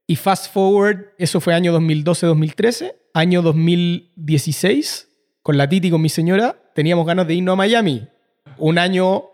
Y 0.06 0.16
fast 0.16 0.52
forward, 0.52 1.08
eso 1.18 1.40
fue 1.40 1.52
año 1.52 1.78
2012-2013, 1.78 2.94
año 3.12 3.42
2016, 3.42 5.08
con 5.42 5.58
la 5.58 5.68
Titi, 5.68 5.90
con 5.90 6.00
mi 6.00 6.08
señora, 6.08 6.56
teníamos 6.74 7.06
ganas 7.06 7.26
de 7.26 7.34
irnos 7.34 7.54
a 7.54 7.56
Miami. 7.56 8.08
Un 8.56 8.78
año 8.78 9.24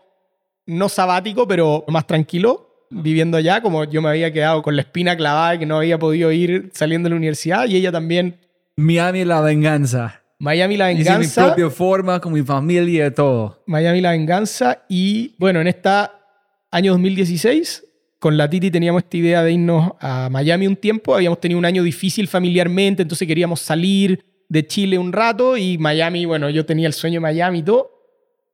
no 0.66 0.88
sabático, 0.88 1.46
pero 1.46 1.84
más 1.88 2.06
tranquilo, 2.06 2.86
viviendo 2.90 3.36
allá, 3.36 3.60
como 3.60 3.84
yo 3.84 4.00
me 4.02 4.08
había 4.08 4.32
quedado 4.32 4.62
con 4.62 4.76
la 4.76 4.82
espina 4.82 5.16
clavada 5.16 5.54
y 5.54 5.58
que 5.58 5.66
no 5.66 5.76
había 5.78 5.98
podido 5.98 6.30
ir 6.32 6.70
saliendo 6.72 7.06
de 7.06 7.10
la 7.10 7.16
universidad, 7.16 7.66
y 7.66 7.76
ella 7.76 7.92
también. 7.92 8.38
Miami 8.76 9.24
la 9.24 9.40
venganza. 9.40 10.22
Miami 10.38 10.76
la 10.76 10.92
Hice 10.92 10.98
mi 10.98 11.04
venganza. 11.04 11.46
propia 11.46 11.70
forma, 11.70 12.20
con 12.20 12.32
mi 12.32 12.42
familia 12.42 13.06
y 13.06 13.10
todo. 13.12 13.62
Miami 13.66 14.00
la 14.00 14.10
venganza. 14.10 14.84
Y 14.88 15.34
bueno, 15.38 15.60
en 15.60 15.68
esta 15.68 16.20
año 16.70 16.92
2016, 16.92 17.84
con 18.18 18.36
la 18.36 18.50
Titi 18.50 18.70
teníamos 18.70 19.04
esta 19.04 19.16
idea 19.16 19.42
de 19.42 19.52
irnos 19.52 19.92
a 20.00 20.28
Miami 20.30 20.66
un 20.66 20.76
tiempo. 20.76 21.14
Habíamos 21.14 21.40
tenido 21.40 21.58
un 21.58 21.64
año 21.64 21.82
difícil 21.82 22.26
familiarmente, 22.26 23.02
entonces 23.02 23.28
queríamos 23.28 23.60
salir 23.60 24.24
de 24.48 24.66
Chile 24.66 24.98
un 24.98 25.12
rato 25.12 25.56
y 25.56 25.78
Miami, 25.78 26.26
bueno, 26.26 26.50
yo 26.50 26.66
tenía 26.66 26.86
el 26.86 26.92
sueño 26.92 27.16
de 27.16 27.20
Miami 27.20 27.60
y 27.60 27.62
todo. 27.62 27.90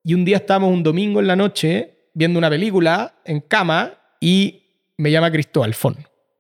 Y 0.05 0.15
un 0.15 0.25
día 0.25 0.37
estábamos 0.37 0.73
un 0.73 0.83
domingo 0.83 1.21
en 1.21 1.27
la 1.27 1.37
noche 1.37 2.00
viendo 2.21 2.39
una 2.39 2.51
película 2.51 3.15
en 3.25 3.41
cama 3.41 3.95
y 4.21 4.65
me 4.99 5.11
llama 5.11 5.33
Cristóbal 5.33 5.73
Fon 5.73 5.97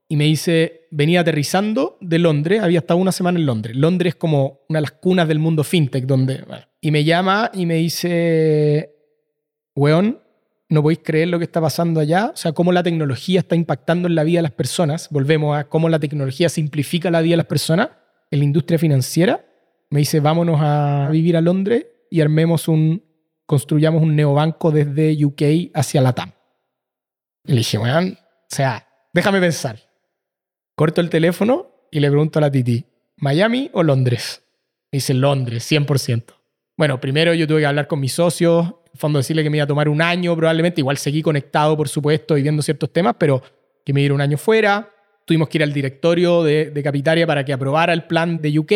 y 0.08 0.16
me 0.16 0.24
dice, 0.24 0.82
venía 0.90 1.22
aterrizando 1.22 1.96
de 2.02 2.18
Londres, 2.18 2.60
había 2.60 2.80
estado 2.80 3.00
una 3.00 3.12
semana 3.12 3.38
en 3.38 3.46
Londres. 3.46 3.74
Londres 3.74 4.12
es 4.12 4.16
como 4.16 4.60
una 4.68 4.76
de 4.76 4.82
las 4.82 4.90
cunas 4.90 5.26
del 5.26 5.38
mundo 5.38 5.64
fintech, 5.64 6.04
donde... 6.04 6.44
y 6.82 6.90
me 6.90 7.02
llama 7.04 7.50
y 7.54 7.64
me 7.64 7.76
dice, 7.76 8.94
weón, 9.74 10.20
no 10.68 10.82
podéis 10.82 11.00
creer 11.02 11.28
lo 11.28 11.38
que 11.38 11.46
está 11.46 11.62
pasando 11.62 11.98
allá, 11.98 12.32
o 12.34 12.36
sea, 12.36 12.52
cómo 12.52 12.72
la 12.72 12.82
tecnología 12.82 13.40
está 13.40 13.56
impactando 13.56 14.06
en 14.06 14.16
la 14.16 14.24
vida 14.24 14.40
de 14.40 14.42
las 14.42 14.52
personas. 14.52 15.08
Volvemos 15.10 15.56
a 15.56 15.64
cómo 15.64 15.88
la 15.88 15.98
tecnología 15.98 16.50
simplifica 16.50 17.10
la 17.10 17.22
vida 17.22 17.32
de 17.32 17.38
las 17.38 17.46
personas 17.46 17.88
en 18.30 18.40
la 18.40 18.44
industria 18.44 18.78
financiera. 18.78 19.46
Me 19.88 20.00
dice, 20.00 20.20
vámonos 20.20 20.60
a 20.60 21.08
vivir 21.10 21.38
a 21.38 21.40
Londres 21.40 21.86
y 22.10 22.20
armemos 22.20 22.68
un, 22.68 23.02
construyamos 23.50 24.00
un 24.00 24.14
neobanco 24.14 24.70
desde 24.70 25.24
UK 25.24 25.72
hacia 25.74 26.00
la 26.00 26.12
TAM. 26.12 26.30
Y 27.44 27.50
le 27.50 27.58
dije, 27.58 27.78
weón, 27.78 28.16
o 28.16 28.46
sea, 28.46 28.86
déjame 29.12 29.40
pensar. 29.40 29.80
Corto 30.76 31.00
el 31.00 31.10
teléfono 31.10 31.66
y 31.90 31.98
le 31.98 32.08
pregunto 32.10 32.38
a 32.38 32.42
la 32.42 32.50
Titi, 32.52 32.84
¿Miami 33.16 33.68
o 33.72 33.82
Londres? 33.82 34.44
Me 34.92 34.98
dice 34.98 35.14
Londres, 35.14 35.68
100%. 35.68 36.26
Bueno, 36.76 37.00
primero 37.00 37.34
yo 37.34 37.48
tuve 37.48 37.58
que 37.58 37.66
hablar 37.66 37.88
con 37.88 37.98
mis 37.98 38.12
socios, 38.12 38.66
en 38.94 39.00
fondo 39.00 39.18
decirle 39.18 39.42
que 39.42 39.50
me 39.50 39.56
iba 39.56 39.64
a 39.64 39.66
tomar 39.66 39.88
un 39.88 40.00
año 40.00 40.36
probablemente, 40.36 40.80
igual 40.80 40.98
seguí 40.98 41.20
conectado, 41.20 41.76
por 41.76 41.88
supuesto, 41.88 42.38
y 42.38 42.42
viendo 42.42 42.62
ciertos 42.62 42.92
temas, 42.92 43.16
pero 43.18 43.42
que 43.84 43.92
me 43.92 43.98
diera 43.98 44.14
un 44.14 44.20
año 44.20 44.38
fuera. 44.38 44.94
Tuvimos 45.24 45.48
que 45.48 45.58
ir 45.58 45.64
al 45.64 45.72
directorio 45.72 46.44
de, 46.44 46.70
de 46.70 46.82
Capitaria 46.84 47.26
para 47.26 47.44
que 47.44 47.52
aprobara 47.52 47.92
el 47.94 48.04
plan 48.04 48.40
de 48.40 48.56
UK. 48.56 48.72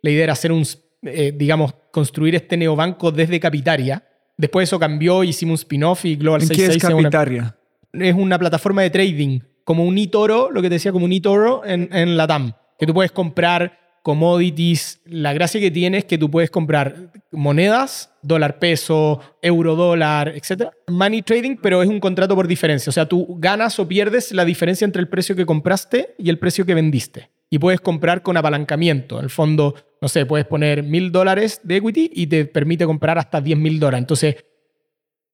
La 0.00 0.10
idea 0.10 0.22
era 0.22 0.34
hacer 0.34 0.52
un, 0.52 0.64
eh, 1.02 1.32
digamos, 1.34 1.74
construir 1.90 2.36
este 2.36 2.56
neobanco 2.56 3.10
desde 3.10 3.40
Capitaria. 3.40 4.10
Después 4.36 4.68
eso 4.68 4.78
cambió, 4.78 5.22
hicimos 5.24 5.60
un 5.60 5.64
spin-off 5.64 6.04
y 6.04 6.16
Global 6.16 6.42
¿En 6.42 6.48
qué 6.48 6.54
66 6.54 6.76
es 6.76 6.88
es 6.88 6.94
una- 6.94 7.02
Capitaria? 7.10 7.56
es 7.92 8.14
una 8.14 8.38
plataforma 8.38 8.82
de 8.82 8.90
trading, 8.90 9.40
como 9.64 9.84
un 9.84 9.98
eToro, 9.98 10.50
lo 10.50 10.62
que 10.62 10.68
te 10.68 10.74
decía, 10.76 10.92
como 10.92 11.04
un 11.04 11.12
eToro 11.12 11.64
en, 11.64 11.88
en 11.92 12.16
la 12.16 12.26
TAM, 12.26 12.52
que 12.78 12.86
tú 12.86 12.94
puedes 12.94 13.12
comprar 13.12 13.78
commodities. 14.02 15.00
La 15.04 15.32
gracia 15.32 15.60
que 15.60 15.70
tiene 15.70 15.98
es 15.98 16.04
que 16.04 16.18
tú 16.18 16.30
puedes 16.30 16.50
comprar 16.50 17.12
monedas, 17.30 18.10
dólar 18.22 18.58
peso, 18.58 19.20
euro 19.42 19.76
dólar, 19.76 20.28
etc. 20.34 20.70
Money 20.88 21.22
trading, 21.22 21.56
pero 21.62 21.82
es 21.82 21.88
un 21.88 22.00
contrato 22.00 22.34
por 22.34 22.46
diferencia. 22.48 22.90
O 22.90 22.92
sea, 22.92 23.06
tú 23.06 23.36
ganas 23.38 23.78
o 23.78 23.86
pierdes 23.86 24.32
la 24.32 24.44
diferencia 24.44 24.84
entre 24.84 25.00
el 25.00 25.08
precio 25.08 25.36
que 25.36 25.46
compraste 25.46 26.14
y 26.18 26.30
el 26.30 26.38
precio 26.38 26.64
que 26.66 26.74
vendiste. 26.74 27.30
Y 27.52 27.58
puedes 27.58 27.82
comprar 27.82 28.22
con 28.22 28.38
apalancamiento. 28.38 29.18
En 29.18 29.24
el 29.24 29.30
fondo, 29.30 29.74
no 30.00 30.08
sé, 30.08 30.24
puedes 30.24 30.46
poner 30.46 30.82
mil 30.82 31.12
dólares 31.12 31.60
de 31.62 31.76
equity 31.76 32.10
y 32.14 32.26
te 32.26 32.46
permite 32.46 32.86
comprar 32.86 33.18
hasta 33.18 33.42
10 33.42 33.58
mil 33.58 33.78
dólares. 33.78 34.04
Entonces, 34.04 34.36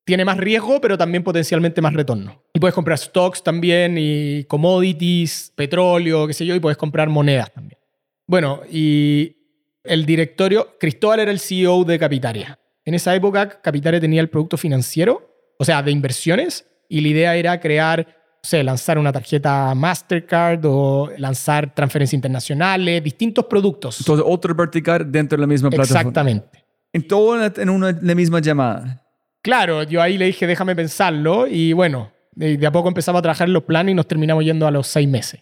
tiene 0.04 0.24
más 0.24 0.36
riesgo, 0.36 0.80
pero 0.80 0.98
también 0.98 1.22
potencialmente 1.22 1.80
más 1.80 1.94
retorno. 1.94 2.42
Y 2.52 2.58
puedes 2.58 2.74
comprar 2.74 2.98
stocks 2.98 3.44
también, 3.44 3.94
y 3.96 4.42
commodities, 4.48 5.52
petróleo, 5.54 6.26
qué 6.26 6.34
sé 6.34 6.44
yo, 6.44 6.56
y 6.56 6.60
puedes 6.60 6.76
comprar 6.76 7.08
monedas 7.08 7.52
también. 7.52 7.78
Bueno, 8.26 8.62
y 8.68 9.36
el 9.84 10.04
directorio, 10.04 10.76
Cristóbal 10.80 11.20
era 11.20 11.30
el 11.30 11.38
CEO 11.38 11.84
de 11.84 12.00
Capitaria. 12.00 12.58
En 12.84 12.94
esa 12.94 13.14
época, 13.14 13.60
Capitaria 13.60 14.00
tenía 14.00 14.20
el 14.20 14.28
producto 14.28 14.56
financiero, 14.56 15.54
o 15.56 15.64
sea, 15.64 15.84
de 15.84 15.92
inversiones, 15.92 16.66
y 16.88 17.00
la 17.00 17.08
idea 17.08 17.36
era 17.36 17.60
crear, 17.60 18.17
sé, 18.48 18.62
lanzar 18.64 18.98
una 18.98 19.12
tarjeta 19.12 19.74
Mastercard 19.74 20.60
o 20.64 21.10
lanzar 21.18 21.74
transferencias 21.74 22.14
internacionales, 22.14 23.02
distintos 23.04 23.44
productos. 23.46 24.00
Entonces, 24.00 24.24
otro 24.28 24.54
vertical 24.54 25.10
dentro 25.10 25.36
de 25.36 25.40
la 25.42 25.46
misma 25.46 25.70
plataforma. 25.70 26.00
Exactamente. 26.00 26.64
En 26.92 27.06
todo 27.06 27.34
en 27.34 27.40
la- 27.42 27.62
en 27.62 27.70
una, 27.70 27.92
la 28.00 28.14
misma 28.14 28.40
llamada. 28.40 29.02
Claro, 29.42 29.82
yo 29.82 30.00
ahí 30.02 30.18
le 30.18 30.26
dije, 30.26 30.46
déjame 30.46 30.74
pensarlo, 30.74 31.46
y 31.46 31.72
bueno, 31.72 32.10
de, 32.32 32.56
de 32.56 32.66
a 32.66 32.72
poco 32.72 32.88
empezamos 32.88 33.18
a 33.20 33.22
trabajar 33.22 33.46
en 33.48 33.54
los 33.54 33.62
planes 33.64 33.92
y 33.92 33.94
nos 33.94 34.06
terminamos 34.08 34.44
yendo 34.44 34.66
a 34.66 34.70
los 34.70 34.86
seis 34.86 35.08
meses. 35.08 35.40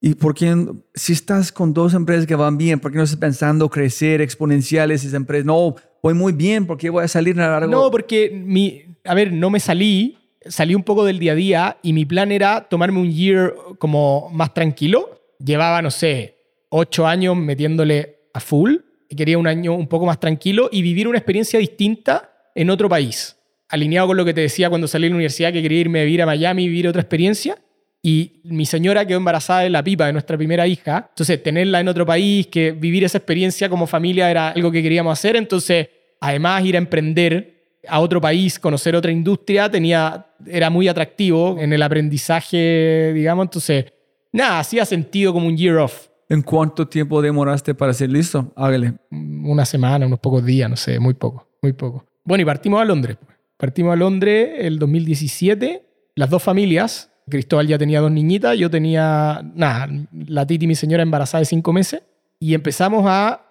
¿Y 0.00 0.14
por 0.14 0.34
qué, 0.34 0.54
si 0.94 1.12
estás 1.14 1.50
con 1.52 1.72
dos 1.72 1.94
empresas 1.94 2.26
que 2.26 2.34
van 2.34 2.58
bien, 2.58 2.78
por 2.80 2.90
qué 2.92 2.98
no 2.98 3.04
estás 3.04 3.18
pensando 3.18 3.68
crecer 3.70 4.20
exponenciales 4.20 5.02
esas 5.02 5.14
empresas? 5.14 5.46
No, 5.46 5.74
voy 6.02 6.14
muy 6.14 6.32
bien, 6.32 6.66
¿por 6.66 6.76
qué 6.76 6.90
voy 6.90 7.04
a 7.04 7.08
salir 7.08 7.40
a 7.40 7.48
largo? 7.48 7.70
No, 7.70 7.90
porque 7.90 8.30
mi, 8.30 8.82
a 9.04 9.14
ver, 9.14 9.32
no 9.32 9.48
me 9.48 9.58
salí, 9.60 10.18
salí 10.48 10.74
un 10.74 10.82
poco 10.82 11.04
del 11.04 11.18
día 11.18 11.32
a 11.32 11.34
día 11.34 11.76
y 11.82 11.92
mi 11.92 12.04
plan 12.04 12.32
era 12.32 12.68
tomarme 12.68 13.00
un 13.00 13.12
year 13.12 13.54
como 13.78 14.30
más 14.32 14.54
tranquilo. 14.54 15.20
Llevaba, 15.38 15.82
no 15.82 15.90
sé, 15.90 16.36
ocho 16.70 17.06
años 17.06 17.36
metiéndole 17.36 18.28
a 18.32 18.40
full 18.40 18.76
y 19.08 19.16
quería 19.16 19.38
un 19.38 19.46
año 19.46 19.74
un 19.74 19.86
poco 19.86 20.06
más 20.06 20.18
tranquilo 20.20 20.68
y 20.72 20.82
vivir 20.82 21.08
una 21.08 21.18
experiencia 21.18 21.58
distinta 21.58 22.50
en 22.54 22.70
otro 22.70 22.88
país. 22.88 23.36
Alineado 23.68 24.08
con 24.08 24.16
lo 24.16 24.24
que 24.24 24.34
te 24.34 24.42
decía 24.42 24.68
cuando 24.68 24.88
salí 24.88 25.04
de 25.04 25.10
la 25.10 25.16
universidad, 25.16 25.52
que 25.52 25.62
quería 25.62 25.80
irme 25.80 26.00
a 26.00 26.04
vivir 26.04 26.22
a 26.22 26.26
Miami 26.26 26.64
y 26.64 26.68
vivir 26.68 26.88
otra 26.88 27.02
experiencia. 27.02 27.58
Y 28.02 28.40
mi 28.44 28.66
señora 28.66 29.04
quedó 29.04 29.18
embarazada 29.18 29.60
de 29.60 29.70
la 29.70 29.82
pipa 29.82 30.06
de 30.06 30.12
nuestra 30.12 30.36
primera 30.36 30.66
hija. 30.66 31.06
Entonces, 31.08 31.42
tenerla 31.42 31.80
en 31.80 31.88
otro 31.88 32.06
país, 32.06 32.46
que 32.46 32.70
vivir 32.70 33.02
esa 33.02 33.18
experiencia 33.18 33.68
como 33.68 33.86
familia 33.86 34.30
era 34.30 34.50
algo 34.50 34.70
que 34.70 34.82
queríamos 34.82 35.18
hacer. 35.18 35.34
Entonces, 35.34 35.88
además, 36.20 36.64
ir 36.64 36.76
a 36.76 36.78
emprender 36.78 37.80
a 37.88 38.00
otro 38.00 38.20
país, 38.20 38.58
conocer 38.58 38.94
otra 38.94 39.10
industria, 39.10 39.68
tenía, 39.68 40.25
era 40.46 40.70
muy 40.70 40.88
atractivo 40.88 41.56
en 41.58 41.72
el 41.72 41.82
aprendizaje, 41.82 43.12
digamos. 43.14 43.44
Entonces, 43.46 43.86
nada, 44.32 44.60
hacía 44.60 44.84
sentido 44.84 45.32
como 45.32 45.46
un 45.46 45.56
year 45.56 45.76
off. 45.76 46.08
¿En 46.28 46.42
cuánto 46.42 46.88
tiempo 46.88 47.22
demoraste 47.22 47.74
para 47.74 47.92
ser 47.92 48.10
listo? 48.10 48.52
Hágale. 48.56 48.94
Una 49.10 49.64
semana, 49.64 50.06
unos 50.06 50.18
pocos 50.18 50.44
días, 50.44 50.68
no 50.68 50.76
sé, 50.76 50.98
muy 50.98 51.14
poco, 51.14 51.48
muy 51.62 51.72
poco. 51.72 52.04
Bueno, 52.24 52.42
y 52.42 52.44
partimos 52.44 52.80
a 52.80 52.84
Londres. 52.84 53.16
pues. 53.24 53.36
Partimos 53.56 53.92
a 53.92 53.96
Londres 53.96 54.50
el 54.58 54.78
2017, 54.78 55.84
las 56.16 56.28
dos 56.28 56.42
familias. 56.42 57.10
Cristóbal 57.28 57.66
ya 57.66 57.78
tenía 57.78 58.00
dos 58.00 58.10
niñitas, 58.10 58.56
yo 58.58 58.70
tenía, 58.70 59.40
nada, 59.54 59.88
la 60.12 60.46
Titi, 60.46 60.66
mi 60.66 60.74
señora, 60.74 61.02
embarazada 61.02 61.40
de 61.40 61.46
cinco 61.46 61.72
meses. 61.72 62.02
Y 62.38 62.54
empezamos 62.54 63.04
a 63.06 63.42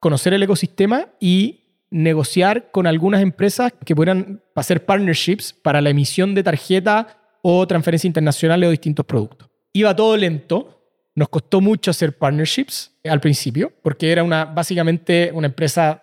conocer 0.00 0.34
el 0.34 0.42
ecosistema 0.42 1.08
y 1.20 1.61
negociar 1.92 2.70
con 2.72 2.86
algunas 2.86 3.22
empresas 3.22 3.72
que 3.84 3.94
pudieran 3.94 4.42
hacer 4.54 4.84
partnerships 4.84 5.52
para 5.52 5.80
la 5.80 5.90
emisión 5.90 6.34
de 6.34 6.42
tarjeta 6.42 7.38
o 7.42 7.66
transferencia 7.66 8.08
internacional 8.08 8.64
o 8.64 8.70
distintos 8.70 9.04
productos. 9.04 9.48
Iba 9.72 9.94
todo 9.94 10.16
lento, 10.16 10.82
nos 11.14 11.28
costó 11.28 11.60
mucho 11.60 11.90
hacer 11.90 12.16
partnerships 12.16 12.92
al 13.04 13.20
principio, 13.20 13.72
porque 13.82 14.10
era 14.10 14.24
una, 14.24 14.46
básicamente 14.46 15.30
una 15.34 15.48
empresa 15.48 16.02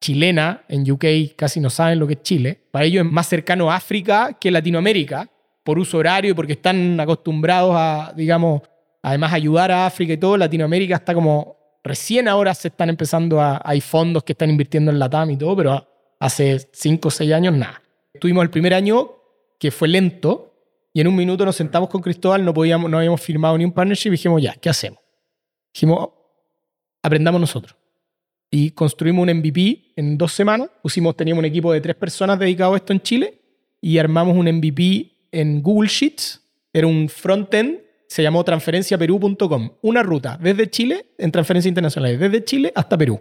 chilena, 0.00 0.62
en 0.68 0.90
UK 0.90 1.34
casi 1.36 1.60
no 1.60 1.70
saben 1.70 1.98
lo 1.98 2.06
que 2.06 2.14
es 2.14 2.22
Chile. 2.22 2.60
Para 2.70 2.84
ellos 2.84 3.06
es 3.06 3.10
más 3.10 3.26
cercano 3.26 3.70
a 3.70 3.76
África 3.76 4.36
que 4.38 4.50
Latinoamérica, 4.50 5.30
por 5.62 5.78
uso 5.78 5.96
horario 5.96 6.32
y 6.32 6.34
porque 6.34 6.52
están 6.52 7.00
acostumbrados 7.00 7.72
a, 7.74 8.12
digamos, 8.14 8.60
además 9.02 9.32
ayudar 9.32 9.70
a 9.72 9.86
África 9.86 10.12
y 10.12 10.18
todo. 10.18 10.36
Latinoamérica 10.36 10.96
está 10.96 11.14
como, 11.14 11.53
recién 11.84 12.26
ahora 12.26 12.54
se 12.54 12.68
están 12.68 12.88
empezando 12.88 13.40
a, 13.40 13.60
hay 13.64 13.80
fondos 13.80 14.24
que 14.24 14.32
están 14.32 14.50
invirtiendo 14.50 14.90
en 14.90 14.98
la 14.98 15.08
TAM 15.08 15.30
y 15.30 15.36
todo, 15.36 15.54
pero 15.54 15.86
hace 16.18 16.58
5 16.72 17.08
o 17.08 17.10
6 17.10 17.32
años 17.32 17.54
nada. 17.54 17.82
Tuvimos 18.18 18.42
el 18.42 18.50
primer 18.50 18.74
año 18.74 19.12
que 19.58 19.70
fue 19.70 19.88
lento 19.88 20.54
y 20.92 21.00
en 21.00 21.08
un 21.08 21.16
minuto 21.16 21.44
nos 21.44 21.56
sentamos 21.56 21.88
con 21.88 22.00
Cristóbal, 22.00 22.44
no, 22.44 22.54
podíamos, 22.54 22.90
no 22.90 22.98
habíamos 22.98 23.20
firmado 23.20 23.58
ni 23.58 23.64
un 23.64 23.72
partnership 23.72 24.08
y 24.08 24.12
dijimos, 24.12 24.42
ya, 24.42 24.54
¿qué 24.54 24.70
hacemos? 24.70 25.00
Dijimos, 25.72 26.08
aprendamos 27.02 27.40
nosotros. 27.40 27.76
Y 28.50 28.70
construimos 28.70 29.24
un 29.24 29.36
MVP 29.38 29.92
en 29.96 30.16
dos 30.16 30.32
semanas. 30.32 30.70
Pusimos, 30.80 31.16
teníamos 31.16 31.40
un 31.40 31.46
equipo 31.46 31.72
de 31.72 31.80
tres 31.80 31.96
personas 31.96 32.38
dedicado 32.38 32.74
a 32.74 32.76
esto 32.76 32.92
en 32.92 33.00
Chile 33.00 33.40
y 33.80 33.98
armamos 33.98 34.36
un 34.36 34.46
MVP 34.46 35.28
en 35.32 35.60
Google 35.60 35.88
Sheets. 35.88 36.40
Era 36.72 36.86
un 36.86 37.08
frontend, 37.08 37.80
se 38.08 38.22
llamó 38.22 38.44
transferenciaperú.com. 38.44 39.70
Una 39.82 40.02
ruta 40.02 40.38
desde 40.40 40.70
Chile 40.70 41.06
en 41.18 41.32
transferencias 41.32 41.70
internacionales, 41.70 42.20
desde 42.20 42.44
Chile 42.44 42.72
hasta 42.74 42.96
Perú. 42.96 43.20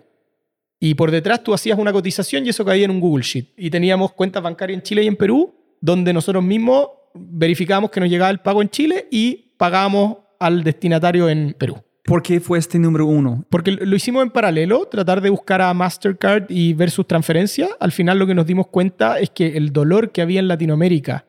Y 0.80 0.96
por 0.96 1.12
detrás 1.12 1.44
tú 1.44 1.54
hacías 1.54 1.80
una 1.80 1.94
cotización 1.94 2.46
y 2.46 2.50
eso 2.50 2.66
caía 2.66 2.86
en 2.86 2.92
un 2.92 3.00
Google 3.00 3.24
Sheet. 3.24 3.54
Y 3.58 3.70
teníamos 3.70 4.12
cuentas 4.12 4.44
bancarias 4.44 4.78
en 4.78 4.84
Chile 4.84 5.04
y 5.04 5.08
en 5.08 5.16
Perú, 5.16 5.56
donde 5.80 6.12
nosotros 6.12 6.44
mismos 6.44 6.88
verificábamos 7.14 7.92
que 7.92 8.00
nos 8.00 8.10
llegaba 8.10 8.32
el 8.32 8.40
pago 8.40 8.62
en 8.62 8.70
Chile 8.70 9.08
y 9.10 9.54
pagábamos 9.58 10.18
al 10.40 10.64
destinatario 10.64 11.30
en 11.30 11.56
Perú. 11.58 11.78
¿Por 12.04 12.22
qué 12.22 12.42
fue 12.42 12.60
este 12.60 12.80
número 12.80 13.06
uno? 13.06 13.46
Porque 13.50 13.72
lo 13.72 13.96
hicimos 13.96 14.24
en 14.24 14.30
paralelo, 14.30 14.86
tratar 14.88 15.22
de 15.22 15.30
buscar 15.30 15.62
a 15.62 15.74
Mastercard 15.74 16.48
y 16.50 16.74
ver 16.74 16.92
sus 16.92 17.08
transferencias. 17.08 17.70
Al 17.80 17.94
final 17.94 18.20
lo 18.20 18.28
que 18.28 18.36
nos 18.36 18.46
dimos 18.46 18.68
cuenta 18.68 19.20
es 19.20 19.30
que 19.30 19.56
el 19.56 19.72
dolor 19.72 20.12
que 20.12 20.22
había 20.22 20.42
en 20.42 20.50
Latinoamérica 20.50 21.26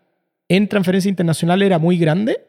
en 0.48 0.68
transferencia 0.68 1.08
internacional 1.08 1.62
era 1.62 1.78
muy 1.78 1.96
grande 1.96 2.44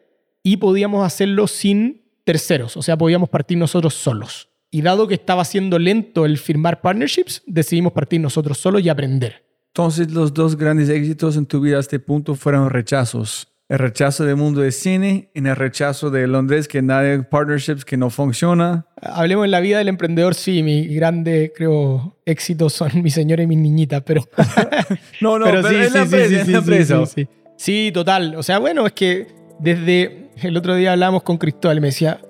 y 0.46 0.58
podíamos 0.58 1.04
hacerlo 1.04 1.48
sin 1.48 2.02
terceros, 2.22 2.76
o 2.76 2.82
sea, 2.82 2.96
podíamos 2.96 3.28
partir 3.28 3.58
nosotros 3.58 3.94
solos. 3.94 4.48
Y 4.70 4.80
dado 4.80 5.08
que 5.08 5.14
estaba 5.14 5.44
siendo 5.44 5.76
lento 5.76 6.24
el 6.24 6.38
firmar 6.38 6.82
partnerships, 6.82 7.42
decidimos 7.46 7.92
partir 7.92 8.20
nosotros 8.20 8.56
solos 8.56 8.80
y 8.82 8.88
aprender. 8.88 9.42
Entonces 9.70 10.12
los 10.12 10.32
dos 10.32 10.56
grandes 10.56 10.88
éxitos 10.88 11.36
en 11.36 11.46
tu 11.46 11.60
vida 11.60 11.78
a 11.78 11.80
este 11.80 11.98
punto 11.98 12.36
fueron 12.36 12.70
rechazos 12.70 13.48
el 13.68 13.80
rechazo 13.80 14.24
del 14.24 14.36
mundo 14.36 14.60
de 14.60 14.70
cine, 14.70 15.30
en 15.34 15.48
el 15.48 15.56
rechazo 15.56 16.10
de 16.10 16.28
Londres, 16.28 16.68
que 16.68 16.80
nadie, 16.80 17.24
partnerships 17.24 17.84
que 17.84 17.96
no 17.96 18.10
funciona. 18.10 18.86
Hablemos 19.02 19.46
en 19.46 19.50
la 19.50 19.58
vida 19.58 19.78
del 19.78 19.88
emprendedor, 19.88 20.36
sí, 20.36 20.62
mi 20.62 20.86
grande, 20.94 21.52
creo, 21.52 22.16
éxito 22.24 22.70
son 22.70 23.02
mi 23.02 23.10
señora 23.10 23.42
y 23.42 23.48
mis 23.48 23.58
niñitas, 23.58 24.04
pero... 24.06 24.22
no, 25.20 25.40
no, 25.40 25.44
pero, 25.46 25.68
sí, 25.68 25.74
es 25.74 25.92
la 25.92 26.06
sí, 26.06 27.06
sí, 27.06 27.28
sí, 27.56 27.90
total. 27.92 28.36
O 28.36 28.44
sea, 28.44 28.60
bueno, 28.60 28.86
es 28.86 28.92
que 28.92 29.26
desde 29.58 30.25
el 30.42 30.56
otro 30.56 30.74
día 30.74 30.92
hablamos 30.92 31.22
con 31.22 31.38
Cristóbal 31.38 31.78
y 31.78 31.80
me 31.80 31.86
decía, 31.88 32.20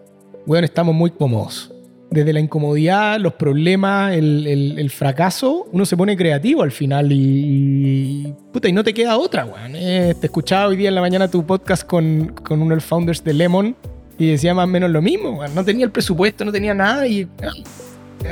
bueno, 0.47 0.65
estamos 0.65 0.95
muy 0.95 1.11
cómodos 1.11 1.73
desde 2.11 2.33
la 2.33 2.41
incomodidad, 2.41 3.19
los 3.19 3.35
problemas, 3.35 4.15
el, 4.15 4.91
fracaso, 4.91 5.67
uno 5.73 5.85
se 5.85 5.97
pone 5.97 6.17
creativo 6.17 6.63
al 6.63 6.71
final 6.71 7.09
y, 7.11 8.33
puta, 8.53 8.69
y 8.69 8.73
no 8.73 8.85
te 8.85 8.95
queda 8.95 9.19
otra, 9.19 9.45
weón. 9.45 9.75
Eh, 9.75 10.15
te 10.19 10.27
escuchaba 10.27 10.69
hoy 10.69 10.77
día 10.77 10.89
en 10.89 10.95
la 10.95 11.01
mañana 11.01 11.29
tu 11.29 11.45
podcast 11.45 11.85
con, 11.85 12.29
con 12.29 12.63
uno 12.63 12.71
de 12.71 12.77
los 12.77 12.85
founders 12.85 13.25
de 13.25 13.35
Lemon 13.35 13.77
y 14.19 14.31
decía 14.31 14.55
más 14.55 14.65
o 14.65 14.69
menos 14.69 14.91
lo 14.91 15.03
mismo, 15.03 15.31
weón. 15.31 15.55
No 15.55 15.65
tenía 15.65 15.85
el 15.85 15.91
presupuesto, 15.91 16.45
no 16.45 16.53
tenía 16.53 16.75
nada 16.75 17.07
y 17.07 17.29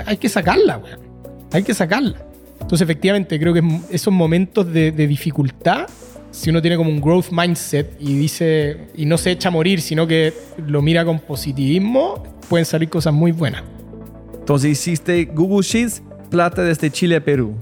hay 0.07 0.17
que 0.17 0.29
sacarla, 0.29 0.79
weón. 0.79 1.01
Hay 1.53 1.63
que 1.63 1.75
sacarla. 1.75 2.17
Entonces, 2.61 2.83
efectivamente, 2.83 3.39
creo 3.39 3.53
que 3.53 3.63
esos 3.91 4.13
momentos 4.13 4.73
de, 4.73 4.93
de 4.93 5.07
dificultad 5.07 5.87
si 6.35 6.51
uno 6.51 6.61
tiene 6.61 6.77
como 6.77 6.91
un 6.91 7.01
growth 7.01 7.27
mindset 7.31 7.97
y 8.01 8.19
dice 8.19 8.89
y 8.97 9.07
no 9.07 9.17
se 9.17 9.31
echa 9.31 9.51
a 9.51 9.53
morir, 9.53 9.81
sino 9.81 10.05
que 10.05 10.35
lo 10.67 10.83
mira 10.83 11.05
con 11.05 11.21
positivismo, 11.21 12.25
pueden 12.49 12.67
salir 12.67 12.89
cosas 12.89 13.15
muy 13.15 13.31
buenas. 13.31 13.63
Entonces 14.41 14.73
hiciste 14.73 15.27
Google 15.27 15.63
Sheets, 15.63 16.03
plata 16.31 16.63
desde 16.63 16.91
Chile 16.91 17.17
a 17.17 17.25
Perú. 17.25 17.55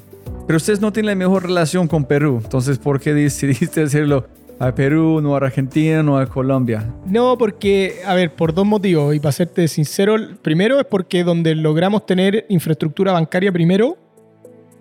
Pero 0.46 0.56
ustedes 0.56 0.80
no 0.80 0.90
tienen 0.90 1.10
la 1.10 1.14
mejor 1.14 1.42
relación 1.42 1.86
con 1.86 2.06
Perú. 2.06 2.40
Entonces, 2.42 2.78
¿por 2.78 2.98
qué 2.98 3.12
decidiste 3.12 3.82
hacerlo 3.84 4.26
a 4.58 4.74
Perú, 4.74 5.20
no 5.20 5.34
a 5.34 5.36
Argentina, 5.36 6.02
no 6.02 6.16
a 6.16 6.24
Colombia? 6.24 6.94
No, 7.04 7.36
porque, 7.36 7.96
a 8.06 8.14
ver, 8.14 8.34
por 8.34 8.54
dos 8.54 8.64
motivos. 8.64 9.14
Y 9.14 9.20
para 9.20 9.32
serte 9.32 9.68
sincero, 9.68 10.16
primero 10.40 10.80
es 10.80 10.86
porque 10.86 11.24
donde 11.24 11.54
logramos 11.54 12.06
tener 12.06 12.46
infraestructura 12.48 13.12
bancaria 13.12 13.52
primero 13.52 13.98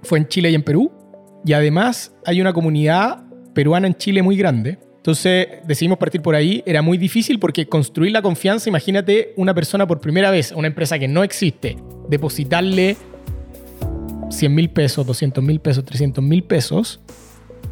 fue 0.02 0.18
en 0.18 0.30
Chile 0.30 0.50
y 0.50 0.56
en 0.56 0.64
Perú. 0.64 0.90
Y 1.46 1.52
además 1.52 2.14
hay 2.26 2.40
una 2.40 2.54
comunidad 2.54 3.26
peruana 3.54 3.88
en 3.88 3.96
Chile 3.96 4.22
muy 4.22 4.38
grande. 4.38 4.78
Entonces 4.98 5.48
decidimos 5.66 5.98
partir 5.98 6.22
por 6.22 6.36
ahí. 6.36 6.64
Era 6.66 6.82
muy 6.82 6.98
difícil 6.98 7.40
porque 7.40 7.68
construir 7.68 8.12
la 8.12 8.22
confianza, 8.22 8.70
imagínate 8.70 9.34
una 9.36 9.54
persona 9.54 9.88
por 9.88 10.00
primera 10.00 10.30
vez, 10.30 10.52
una 10.52 10.68
empresa 10.68 11.00
que 11.00 11.08
no 11.08 11.24
existe, 11.24 11.78
depositarle 12.08 12.98
100 14.30 14.54
mil 14.54 14.70
pesos, 14.70 15.06
200 15.06 15.44
mil 15.44 15.60
pesos, 15.60 15.84
300 15.86 16.24
mil 16.24 16.44
pesos, 16.44 17.02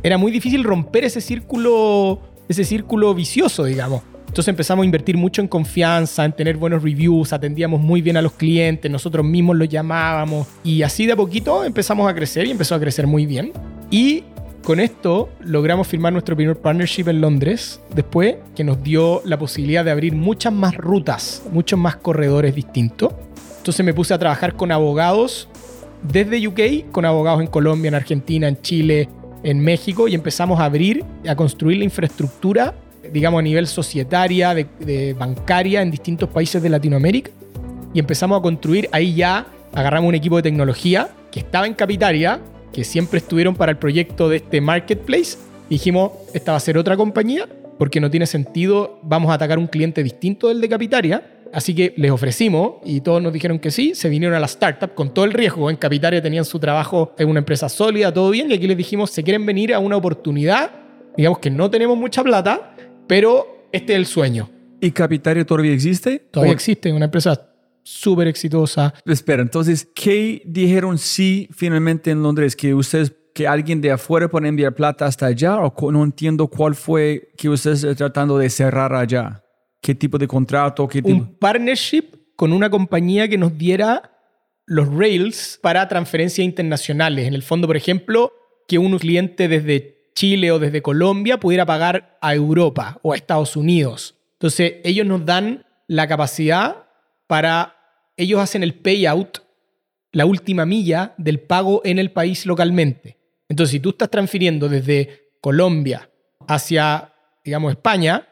era 0.03 0.17
muy 0.17 0.31
difícil 0.31 0.63
romper 0.63 1.03
ese 1.03 1.21
círculo, 1.21 2.19
ese 2.47 2.63
círculo 2.63 3.13
vicioso, 3.13 3.63
digamos. 3.65 4.01
Entonces 4.27 4.47
empezamos 4.49 4.83
a 4.83 4.85
invertir 4.85 5.17
mucho 5.17 5.41
en 5.41 5.47
confianza, 5.47 6.23
en 6.23 6.33
tener 6.33 6.55
buenos 6.55 6.83
reviews, 6.83 7.33
atendíamos 7.33 7.81
muy 7.81 8.01
bien 8.01 8.15
a 8.15 8.21
los 8.21 8.33
clientes, 8.33 8.89
nosotros 8.89 9.25
mismos 9.25 9.57
los 9.57 9.67
llamábamos 9.67 10.47
y 10.63 10.83
así 10.83 11.07
de 11.07 11.13
a 11.13 11.15
poquito 11.15 11.63
empezamos 11.63 12.09
a 12.09 12.13
crecer 12.13 12.45
y 12.45 12.51
empezó 12.51 12.75
a 12.75 12.79
crecer 12.79 13.07
muy 13.07 13.25
bien. 13.25 13.51
Y 13.89 14.23
con 14.69 14.79
esto 14.79 15.29
logramos 15.43 15.87
firmar 15.87 16.13
nuestro 16.13 16.35
primer 16.35 16.55
partnership 16.55 17.07
en 17.07 17.21
Londres, 17.21 17.81
después 17.95 18.35
que 18.55 18.63
nos 18.63 18.83
dio 18.83 19.19
la 19.25 19.39
posibilidad 19.39 19.83
de 19.83 19.89
abrir 19.89 20.13
muchas 20.13 20.53
más 20.53 20.75
rutas, 20.75 21.41
muchos 21.51 21.79
más 21.79 21.95
corredores 21.95 22.53
distintos. 22.53 23.13
Entonces 23.57 23.83
me 23.83 23.95
puse 23.95 24.13
a 24.13 24.19
trabajar 24.19 24.53
con 24.53 24.71
abogados 24.71 25.49
desde 26.03 26.47
UK, 26.47 26.91
con 26.91 27.05
abogados 27.05 27.41
en 27.41 27.47
Colombia, 27.47 27.87
en 27.87 27.95
Argentina, 27.95 28.47
en 28.47 28.61
Chile, 28.61 29.09
en 29.41 29.59
México, 29.59 30.07
y 30.07 30.13
empezamos 30.13 30.59
a 30.59 30.65
abrir, 30.65 31.03
a 31.27 31.35
construir 31.35 31.79
la 31.79 31.85
infraestructura, 31.85 32.75
digamos, 33.11 33.39
a 33.39 33.41
nivel 33.41 33.65
societaria, 33.65 34.53
de, 34.53 35.15
bancaria 35.17 35.81
en 35.81 35.89
distintos 35.89 36.29
países 36.29 36.61
de 36.61 36.69
Latinoamérica. 36.69 37.31
Y 37.91 37.97
empezamos 37.97 38.37
a 38.37 38.43
construir, 38.43 38.87
ahí 38.91 39.15
ya 39.15 39.47
agarramos 39.73 40.09
un 40.09 40.13
equipo 40.13 40.35
de 40.35 40.43
tecnología 40.43 41.09
que 41.31 41.39
estaba 41.39 41.65
en 41.65 41.73
Capitaria, 41.73 42.39
que 42.79 42.85
siempre 42.85 43.17
estuvieron 43.17 43.57
para 43.57 43.73
el 43.73 43.77
proyecto 43.77 44.29
de 44.29 44.37
este 44.37 44.61
marketplace. 44.61 45.37
Dijimos, 45.69 46.13
esta 46.33 46.53
va 46.53 46.57
a 46.57 46.61
ser 46.61 46.77
otra 46.77 46.95
compañía 46.95 47.45
porque 47.77 47.99
no 47.99 48.09
tiene 48.09 48.25
sentido, 48.25 49.01
vamos 49.03 49.31
a 49.31 49.33
atacar 49.33 49.59
un 49.59 49.67
cliente 49.67 50.01
distinto 50.01 50.47
del 50.47 50.61
de 50.61 50.69
Capitaria. 50.69 51.41
Así 51.51 51.75
que 51.75 51.93
les 51.97 52.09
ofrecimos 52.09 52.75
y 52.85 53.01
todos 53.01 53.21
nos 53.21 53.33
dijeron 53.33 53.59
que 53.59 53.69
sí, 53.69 53.95
se 53.95 54.07
vinieron 54.07 54.33
a 54.33 54.39
la 54.39 54.45
startup 54.45 54.93
con 54.93 55.13
todo 55.13 55.25
el 55.25 55.33
riesgo. 55.33 55.69
En 55.69 55.75
Capitaria 55.75 56.21
tenían 56.21 56.45
su 56.45 56.57
trabajo 56.57 57.13
en 57.17 57.27
una 57.27 57.39
empresa 57.39 57.67
sólida, 57.67 58.13
todo 58.13 58.29
bien, 58.29 58.49
y 58.49 58.53
aquí 58.53 58.65
les 58.65 58.77
dijimos, 58.77 59.11
se 59.11 59.23
quieren 59.23 59.45
venir 59.45 59.73
a 59.73 59.79
una 59.79 59.97
oportunidad, 59.97 60.71
digamos 61.17 61.39
que 61.39 61.49
no 61.49 61.69
tenemos 61.69 61.97
mucha 61.97 62.23
plata, 62.23 62.75
pero 63.07 63.65
este 63.73 63.91
es 63.91 63.99
el 63.99 64.05
sueño. 64.05 64.49
¿Y 64.79 64.91
Capitaria 64.91 65.43
todavía 65.43 65.73
existe? 65.73 66.19
Todavía 66.31 66.53
existe, 66.53 66.93
una 66.93 67.05
empresa 67.05 67.45
súper 67.83 68.27
exitosa. 68.27 68.93
Espera, 69.05 69.41
entonces, 69.41 69.87
¿qué 69.95 70.41
dijeron 70.45 70.97
sí 70.97 71.49
finalmente 71.51 72.11
en 72.11 72.21
Londres? 72.23 72.55
¿Que 72.55 72.73
ustedes, 72.73 73.13
que 73.33 73.47
alguien 73.47 73.81
de 73.81 73.91
afuera 73.91 74.27
puede 74.27 74.47
enviar 74.47 74.75
plata 74.75 75.05
hasta 75.05 75.27
allá? 75.27 75.59
¿O 75.59 75.91
no 75.91 76.03
entiendo 76.03 76.47
cuál 76.47 76.75
fue 76.75 77.29
que 77.37 77.49
ustedes 77.49 77.85
tratando 77.97 78.37
de 78.37 78.49
cerrar 78.49 78.93
allá? 78.93 79.43
¿Qué 79.81 79.95
tipo 79.95 80.17
de 80.17 80.27
contrato? 80.27 80.87
Qué 80.87 81.01
Un 81.03 81.35
partnership 81.35 82.05
con 82.35 82.53
una 82.53 82.69
compañía 82.69 83.27
que 83.27 83.37
nos 83.37 83.57
diera 83.57 84.11
los 84.65 84.87
rails 84.93 85.59
para 85.61 85.87
transferencias 85.87 86.45
internacionales. 86.45 87.27
En 87.27 87.33
el 87.33 87.43
fondo, 87.43 87.67
por 87.67 87.75
ejemplo, 87.75 88.31
que 88.67 88.77
un 88.77 88.97
cliente 88.99 89.47
desde 89.47 90.11
Chile 90.13 90.51
o 90.51 90.59
desde 90.59 90.81
Colombia 90.81 91.39
pudiera 91.39 91.65
pagar 91.65 92.17
a 92.21 92.35
Europa 92.35 92.99
o 93.01 93.13
a 93.13 93.15
Estados 93.15 93.55
Unidos. 93.55 94.15
Entonces, 94.33 94.75
ellos 94.83 95.07
nos 95.07 95.25
dan 95.25 95.65
la 95.87 96.07
capacidad 96.07 96.88
para, 97.29 97.75
ellos 98.17 98.41
hacen 98.41 98.63
el 98.63 98.73
payout, 98.73 99.43
la 100.11 100.25
última 100.25 100.65
milla 100.65 101.13
del 101.19 101.39
pago 101.39 101.81
en 101.85 101.99
el 101.99 102.11
país 102.11 102.47
localmente. 102.47 103.19
Entonces, 103.47 103.73
si 103.73 103.79
tú 103.79 103.89
estás 103.89 104.09
transfiriendo 104.09 104.67
desde 104.67 105.29
Colombia 105.39 106.09
hacia, 106.47 107.13
digamos, 107.45 107.69
España, 107.71 108.27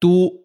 tú 0.00 0.44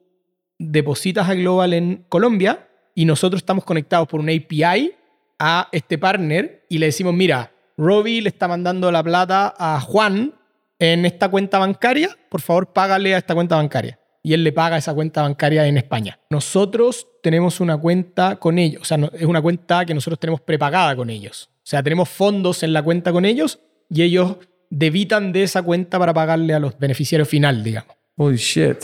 depositas 0.59 1.27
a 1.27 1.33
Global 1.33 1.73
en 1.73 2.05
Colombia 2.09 2.69
y 2.93 3.05
nosotros 3.05 3.41
estamos 3.41 3.65
conectados 3.65 4.07
por 4.07 4.19
un 4.19 4.29
API 4.29 4.93
a 5.39 5.67
este 5.71 5.97
partner 5.97 6.67
y 6.69 6.77
le 6.77 6.85
decimos, 6.85 7.15
mira, 7.15 7.51
Robbie 7.75 8.21
le 8.21 8.29
está 8.29 8.47
mandando 8.47 8.91
la 8.91 9.01
plata 9.01 9.55
a 9.57 9.81
Juan 9.81 10.35
en 10.77 11.07
esta 11.07 11.27
cuenta 11.27 11.57
bancaria, 11.57 12.15
por 12.29 12.41
favor 12.41 12.71
págale 12.71 13.15
a 13.15 13.17
esta 13.17 13.33
cuenta 13.33 13.55
bancaria 13.55 13.97
y 14.23 14.33
él 14.33 14.43
le 14.43 14.53
paga 14.53 14.77
esa 14.77 14.93
cuenta 14.93 15.21
bancaria 15.21 15.67
en 15.67 15.77
España. 15.77 16.17
Nosotros 16.29 17.07
tenemos 17.21 17.59
una 17.59 17.77
cuenta 17.77 18.37
con 18.37 18.57
ellos, 18.57 18.81
o 18.81 18.85
sea, 18.85 18.97
es 19.13 19.25
una 19.25 19.41
cuenta 19.41 19.85
que 19.85 19.93
nosotros 19.93 20.17
tenemos 20.17 20.39
prepagada 20.41 20.95
con 20.95 21.09
ellos. 21.09 21.49
O 21.57 21.65
sea, 21.65 21.83
tenemos 21.83 22.07
fondos 22.09 22.63
en 22.63 22.71
la 22.71 22.81
cuenta 22.81 23.11
con 23.11 23.25
ellos 23.25 23.59
y 23.89 24.01
ellos 24.01 24.37
debitan 24.69 25.33
de 25.33 25.43
esa 25.43 25.61
cuenta 25.61 25.99
para 25.99 26.13
pagarle 26.13 26.53
a 26.53 26.59
los 26.59 26.79
beneficiarios 26.79 27.27
final, 27.27 27.63
digamos. 27.63 27.95
Holy 28.15 28.37
shit. 28.37 28.77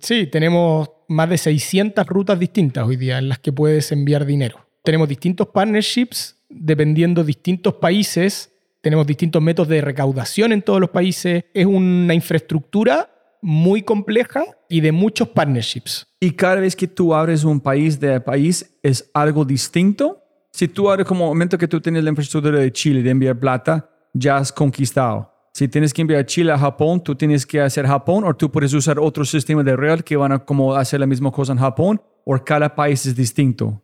sí, 0.00 0.26
tenemos 0.26 0.90
más 1.08 1.28
de 1.30 1.38
600 1.38 2.06
rutas 2.06 2.38
distintas 2.38 2.86
hoy 2.86 2.96
día 2.96 3.18
en 3.18 3.28
las 3.28 3.38
que 3.38 3.52
puedes 3.52 3.90
enviar 3.90 4.26
dinero. 4.26 4.66
Tenemos 4.82 5.08
distintos 5.08 5.48
partnerships 5.48 6.36
dependiendo 6.48 7.22
de 7.22 7.28
distintos 7.28 7.74
países. 7.74 8.52
Tenemos 8.82 9.06
distintos 9.06 9.40
métodos 9.40 9.68
de 9.68 9.80
recaudación 9.80 10.52
en 10.52 10.60
todos 10.60 10.80
los 10.80 10.90
países. 10.90 11.44
Es 11.54 11.64
una 11.64 12.12
infraestructura 12.12 13.13
muy 13.44 13.82
compleja 13.82 14.42
y 14.70 14.80
de 14.80 14.90
muchos 14.90 15.28
partnerships. 15.28 16.06
Y 16.18 16.30
cada 16.30 16.56
vez 16.56 16.74
que 16.74 16.88
tú 16.88 17.14
abres 17.14 17.44
un 17.44 17.60
país 17.60 18.00
de 18.00 18.18
país 18.18 18.74
es 18.82 19.10
algo 19.12 19.44
distinto. 19.44 20.22
Si 20.50 20.66
tú 20.66 20.90
abres 20.90 21.06
como 21.06 21.26
momento 21.26 21.58
que 21.58 21.68
tú 21.68 21.78
tienes 21.78 22.02
la 22.02 22.08
infraestructura 22.08 22.58
de 22.58 22.72
Chile 22.72 23.02
de 23.02 23.10
enviar 23.10 23.38
plata, 23.38 23.90
ya 24.14 24.38
has 24.38 24.50
conquistado. 24.50 25.30
Si 25.52 25.68
tienes 25.68 25.92
que 25.92 26.00
enviar 26.00 26.24
Chile 26.24 26.52
a 26.52 26.58
Japón, 26.58 27.04
tú 27.04 27.14
tienes 27.14 27.44
que 27.44 27.60
hacer 27.60 27.86
Japón 27.86 28.24
o 28.24 28.34
tú 28.34 28.50
puedes 28.50 28.72
usar 28.72 28.98
otro 28.98 29.26
sistema 29.26 29.62
de 29.62 29.76
real 29.76 30.02
que 30.02 30.16
van 30.16 30.32
a 30.32 30.38
como 30.38 30.74
hacer 30.74 31.00
la 31.00 31.06
misma 31.06 31.30
cosa 31.30 31.52
en 31.52 31.58
Japón 31.58 32.00
o 32.24 32.38
cada 32.42 32.74
país 32.74 33.04
es 33.04 33.14
distinto. 33.14 33.82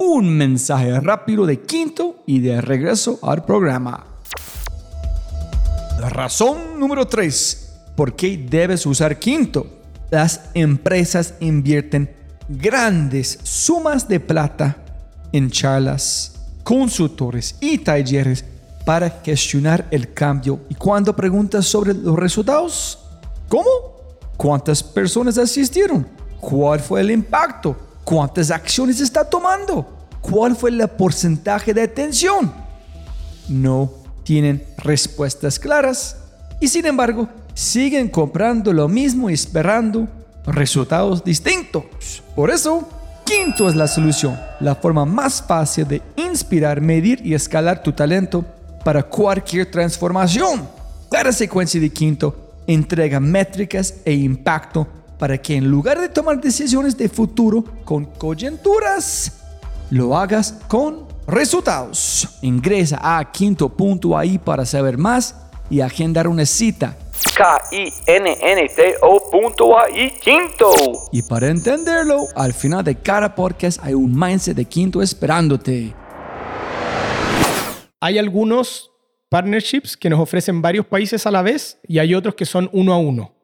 Un 0.00 0.38
mensaje 0.38 0.98
rápido 1.00 1.44
de 1.44 1.60
quinto 1.60 2.22
y 2.24 2.40
de 2.40 2.62
regreso 2.62 3.18
al 3.22 3.44
programa. 3.44 4.06
La 6.00 6.08
razón 6.08 6.80
número 6.80 7.06
3 7.06 7.67
¿Por 7.98 8.14
qué 8.14 8.46
debes 8.48 8.86
usar 8.86 9.18
Quinto? 9.18 9.66
Las 10.08 10.42
empresas 10.54 11.34
invierten 11.40 12.08
grandes 12.48 13.40
sumas 13.42 14.06
de 14.06 14.20
plata 14.20 14.76
en 15.32 15.50
charlas, 15.50 16.34
consultores 16.62 17.56
y 17.60 17.78
talleres 17.78 18.44
para 18.84 19.10
gestionar 19.24 19.88
el 19.90 20.14
cambio. 20.14 20.60
Y 20.68 20.76
cuando 20.76 21.16
preguntas 21.16 21.66
sobre 21.66 21.92
los 21.92 22.14
resultados, 22.14 23.00
¿cómo? 23.48 23.66
¿Cuántas 24.36 24.80
personas 24.80 25.36
asistieron? 25.36 26.06
¿Cuál 26.38 26.78
fue 26.78 27.00
el 27.00 27.10
impacto? 27.10 27.76
¿Cuántas 28.04 28.52
acciones 28.52 29.00
está 29.00 29.28
tomando? 29.28 30.06
¿Cuál 30.20 30.54
fue 30.54 30.70
el 30.70 30.86
porcentaje 30.90 31.74
de 31.74 31.82
atención? 31.82 32.54
No 33.48 33.90
tienen 34.22 34.64
respuestas 34.76 35.58
claras 35.58 36.16
y 36.60 36.68
sin 36.68 36.86
embargo 36.86 37.28
siguen 37.58 38.08
comprando 38.08 38.72
lo 38.72 38.86
mismo 38.86 39.28
y 39.28 39.34
esperando 39.34 40.06
resultados 40.46 41.24
distintos. 41.24 42.22
Por 42.36 42.50
eso, 42.50 42.88
Quinto 43.24 43.68
es 43.68 43.74
la 43.74 43.88
solución, 43.88 44.38
la 44.60 44.76
forma 44.76 45.04
más 45.04 45.42
fácil 45.42 45.88
de 45.88 46.00
inspirar, 46.14 46.80
medir 46.80 47.20
y 47.26 47.34
escalar 47.34 47.82
tu 47.82 47.92
talento 47.92 48.44
para 48.84 49.02
cualquier 49.02 49.68
transformación. 49.68 50.68
Cada 51.10 51.32
secuencia 51.32 51.80
de 51.80 51.90
Quinto 51.90 52.54
entrega 52.68 53.18
métricas 53.18 53.92
e 54.04 54.12
impacto 54.12 54.86
para 55.18 55.36
que 55.36 55.56
en 55.56 55.68
lugar 55.68 56.00
de 56.00 56.08
tomar 56.08 56.40
decisiones 56.40 56.96
de 56.96 57.08
futuro 57.08 57.64
con 57.84 58.04
coyunturas, 58.04 59.32
lo 59.90 60.16
hagas 60.16 60.54
con 60.68 61.08
resultados. 61.26 62.28
Ingresa 62.40 63.00
a 63.02 63.32
quinto.ai 63.32 64.38
para 64.38 64.64
saber 64.64 64.96
más 64.96 65.34
y 65.68 65.80
agendar 65.80 66.28
una 66.28 66.46
cita. 66.46 66.96
K-I-N-N-T-O.ai 67.36 69.00
Quinto. 70.20 70.72
Y 71.12 71.22
para 71.22 71.48
entenderlo, 71.48 72.26
al 72.34 72.52
final 72.52 72.84
de 72.84 72.94
cada 72.96 73.34
podcast 73.34 73.80
hay 73.82 73.94
un 73.94 74.18
mindset 74.18 74.56
de 74.56 74.64
Quinto 74.64 75.02
esperándote. 75.02 75.94
Hay 78.00 78.18
algunos 78.18 78.90
partnerships 79.28 79.96
que 79.96 80.08
nos 80.08 80.20
ofrecen 80.20 80.62
varios 80.62 80.86
países 80.86 81.26
a 81.26 81.30
la 81.30 81.42
vez 81.42 81.78
y 81.86 81.98
hay 81.98 82.14
otros 82.14 82.34
que 82.34 82.44
son 82.44 82.70
uno 82.72 82.92
a 82.92 82.98
uno. 82.98 83.34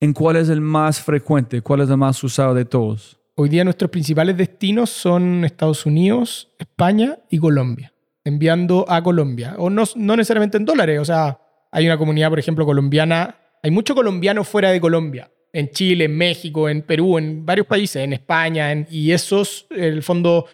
¿En 0.00 0.12
cuál 0.12 0.36
es 0.36 0.48
el 0.48 0.60
más 0.60 1.00
frecuente? 1.00 1.60
¿Cuál 1.62 1.82
es 1.82 1.90
el 1.90 1.96
más 1.96 2.22
usado 2.24 2.54
de 2.54 2.64
todos? 2.64 3.18
Hoy 3.36 3.48
día 3.48 3.64
nuestros 3.64 3.90
principales 3.90 4.36
destinos 4.36 4.90
son 4.90 5.44
Estados 5.44 5.86
Unidos, 5.86 6.50
España 6.58 7.18
y 7.28 7.38
Colombia. 7.38 7.92
Enviando 8.24 8.84
a 8.88 9.02
Colombia. 9.02 9.54
O 9.58 9.70
no, 9.70 9.84
no 9.94 10.16
necesariamente 10.16 10.58
en 10.58 10.64
dólares. 10.64 11.00
O 11.00 11.04
sea, 11.04 11.38
hay 11.70 11.86
una 11.86 11.98
comunidad, 11.98 12.30
por 12.30 12.38
ejemplo, 12.38 12.64
colombiana. 12.66 13.36
Hay 13.62 13.70
mucho 13.70 13.94
colombiano 13.94 14.44
fuera 14.44 14.70
de 14.70 14.80
Colombia. 14.80 15.30
En 15.52 15.70
Chile, 15.70 16.04
en 16.04 16.16
México, 16.16 16.68
en 16.68 16.82
Perú, 16.82 17.18
en 17.18 17.44
varios 17.44 17.66
países, 17.66 18.02
en 18.02 18.12
España. 18.12 18.86
y 18.88 19.12
esos, 19.12 19.66
en 19.70 19.84
el 19.84 20.02
fondo, 20.02 20.46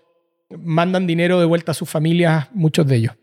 mandan 0.50 1.06
dinero 1.06 1.38
de 1.38 1.46
vuelta 1.46 1.72
a 1.72 1.74
sus 1.74 1.88
familias, 1.88 2.48
muchos 2.52 2.86
de 2.86 2.96
ellos. 2.96 3.14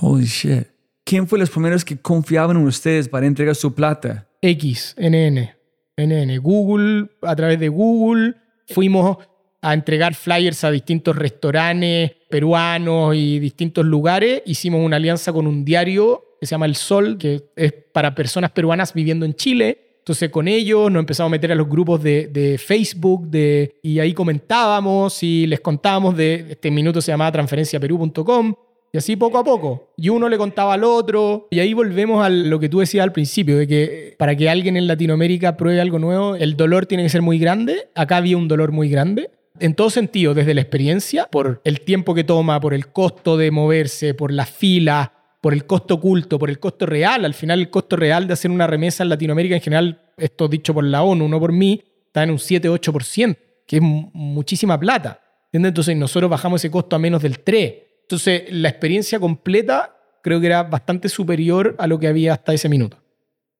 Holy 0.00 0.26
shit. 0.26 0.66
¿Quién 1.04 1.28
fue 1.28 1.38
los 1.38 1.50
primeros 1.50 1.84
que 1.84 1.96
confiaban 1.96 2.56
en 2.56 2.66
ustedes 2.66 3.08
para 3.08 3.26
entregar 3.26 3.54
su 3.54 3.74
plata? 3.74 4.28
X, 4.42 4.96
NN. 4.98 5.50
NN. 5.96 6.38
Google, 6.40 7.08
a 7.22 7.36
través 7.36 7.60
de 7.60 7.68
Google, 7.68 8.34
fuimos 8.68 9.16
a 9.62 9.72
entregar 9.72 10.14
flyers 10.14 10.64
a 10.64 10.70
distintos 10.70 11.16
restaurantes 11.16 12.12
peruanos 12.28 13.14
y 13.14 13.38
distintos 13.38 13.84
lugares. 13.86 14.42
Hicimos 14.46 14.84
una 14.84 14.96
alianza 14.96 15.32
con 15.32 15.46
un 15.46 15.64
diario 15.64 16.22
que 16.40 16.46
se 16.46 16.50
llama 16.52 16.66
El 16.66 16.76
Sol, 16.76 17.18
que 17.18 17.44
es 17.56 17.72
para 17.92 18.14
personas 18.14 18.50
peruanas 18.50 18.92
viviendo 18.92 19.24
en 19.24 19.34
Chile. 19.34 19.78
Entonces 19.98 20.30
con 20.30 20.46
ellos 20.46 20.90
nos 20.90 21.00
empezamos 21.00 21.30
a 21.30 21.32
meter 21.32 21.50
a 21.50 21.54
los 21.56 21.68
grupos 21.68 22.02
de, 22.02 22.60
Facebook 22.64 23.26
de, 23.28 23.74
y 23.82 23.98
ahí 23.98 24.14
comentábamos 24.14 25.22
y 25.22 25.46
les 25.46 25.60
contábamos 25.60 26.16
de, 26.16 26.46
este 26.50 26.70
minuto 26.70 27.00
se 27.00 27.10
llamaba 27.10 27.32
transferenciaperú.com 27.32 28.54
y 28.92 28.98
así 28.98 29.16
poco 29.16 29.38
a 29.38 29.44
poco. 29.44 29.90
Y 29.96 30.08
uno 30.08 30.28
le 30.28 30.38
contaba 30.38 30.74
al 30.74 30.84
otro. 30.84 31.48
Y 31.50 31.60
ahí 31.60 31.74
volvemos 31.74 32.24
a 32.24 32.30
lo 32.30 32.58
que 32.58 32.68
tú 32.68 32.80
decías 32.80 33.02
al 33.02 33.12
principio, 33.12 33.58
de 33.58 33.66
que 33.66 34.14
para 34.16 34.36
que 34.36 34.48
alguien 34.48 34.76
en 34.76 34.86
Latinoamérica 34.86 35.56
pruebe 35.56 35.80
algo 35.80 35.98
nuevo, 35.98 36.36
el 36.36 36.56
dolor 36.56 36.86
tiene 36.86 37.02
que 37.02 37.08
ser 37.08 37.22
muy 37.22 37.38
grande. 37.38 37.88
Acá 37.94 38.18
había 38.18 38.36
un 38.36 38.48
dolor 38.48 38.72
muy 38.72 38.88
grande. 38.88 39.30
En 39.58 39.74
todo 39.74 39.90
sentido, 39.90 40.34
desde 40.34 40.54
la 40.54 40.60
experiencia, 40.60 41.28
por 41.30 41.60
el 41.64 41.80
tiempo 41.80 42.14
que 42.14 42.24
toma, 42.24 42.60
por 42.60 42.74
el 42.74 42.88
costo 42.88 43.36
de 43.36 43.50
moverse, 43.50 44.14
por 44.14 44.30
la 44.30 44.46
fila, 44.46 45.12
por 45.40 45.52
el 45.52 45.66
costo 45.66 45.94
oculto, 45.94 46.38
por 46.38 46.50
el 46.50 46.58
costo 46.58 46.86
real. 46.86 47.24
Al 47.24 47.34
final, 47.34 47.60
el 47.60 47.70
costo 47.70 47.96
real 47.96 48.26
de 48.26 48.32
hacer 48.32 48.50
una 48.50 48.66
remesa 48.66 49.02
en 49.02 49.08
Latinoamérica, 49.08 49.54
en 49.54 49.60
general, 49.60 50.12
esto 50.16 50.48
dicho 50.48 50.74
por 50.74 50.84
la 50.84 51.02
ONU, 51.02 51.28
no 51.28 51.38
por 51.38 51.52
mí, 51.52 51.82
está 52.06 52.22
en 52.22 52.30
un 52.30 52.38
7-8%, 52.38 53.36
que 53.66 53.76
es 53.76 53.82
muchísima 53.82 54.78
plata. 54.78 55.20
Entonces, 55.52 55.96
nosotros 55.96 56.30
bajamos 56.30 56.60
ese 56.60 56.70
costo 56.70 56.96
a 56.96 56.98
menos 56.98 57.22
del 57.22 57.44
3%. 57.44 57.82
Entonces, 58.02 58.44
la 58.50 58.68
experiencia 58.68 59.18
completa 59.18 59.96
creo 60.22 60.40
que 60.40 60.46
era 60.46 60.62
bastante 60.62 61.08
superior 61.08 61.74
a 61.78 61.86
lo 61.86 61.98
que 61.98 62.06
había 62.06 62.34
hasta 62.34 62.52
ese 62.52 62.68
minuto. 62.68 62.98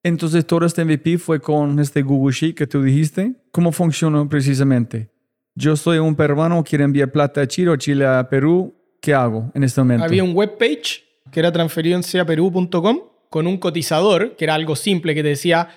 Entonces, 0.03 0.47
todo 0.47 0.65
este 0.67 0.85
MVP 0.85 1.19
fue 1.19 1.41
con 1.41 1.81
este 1.81 2.03
Google 2.03 2.33
Sheet 2.33 2.55
que 2.55 2.67
tú 2.67 2.83
dijiste. 2.83 3.35
¿Cómo 3.51 3.73
funcionó 3.73 4.29
precisamente? 4.29 5.11
Yo 5.57 5.75
soy 5.75 5.99
un 5.99 6.15
peruano, 6.15 6.63
quiero 6.63 6.85
enviar 6.85 7.11
plata 7.11 7.41
a 7.41 7.49
Chile 7.49 7.71
o 7.71 7.77
Chile 7.77 8.07
a 8.07 8.29
Perú. 8.29 8.75
¿Qué 9.01 9.15
hago 9.15 9.51
en 9.55 9.65
este 9.65 9.81
momento? 9.81 10.05
Había 10.05 10.23
un 10.23 10.37
webpage 10.37 11.06
que 11.31 11.41
era 11.41 11.53
transferenciaperú.com 11.53 13.01
con 13.29 13.47
un 13.47 13.59
cotizador, 13.59 14.37
que 14.37 14.45
era 14.45 14.55
algo 14.55 14.77
simple, 14.77 15.15
que 15.15 15.23
te 15.23 15.31
decía, 15.31 15.69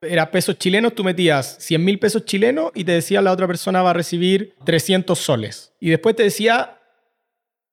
era 0.00 0.30
pesos 0.30 0.58
chilenos, 0.58 0.94
tú 0.94 1.04
metías 1.04 1.56
100 1.60 1.84
mil 1.84 1.98
pesos 1.98 2.24
chilenos 2.24 2.70
y 2.74 2.84
te 2.84 2.92
decía 2.92 3.22
la 3.22 3.32
otra 3.32 3.46
persona 3.46 3.82
va 3.82 3.90
a 3.90 3.94
recibir 3.94 4.54
300 4.64 5.18
soles. 5.18 5.72
Y 5.80 5.90
después 5.90 6.16
te 6.16 6.24
decía 6.24 6.78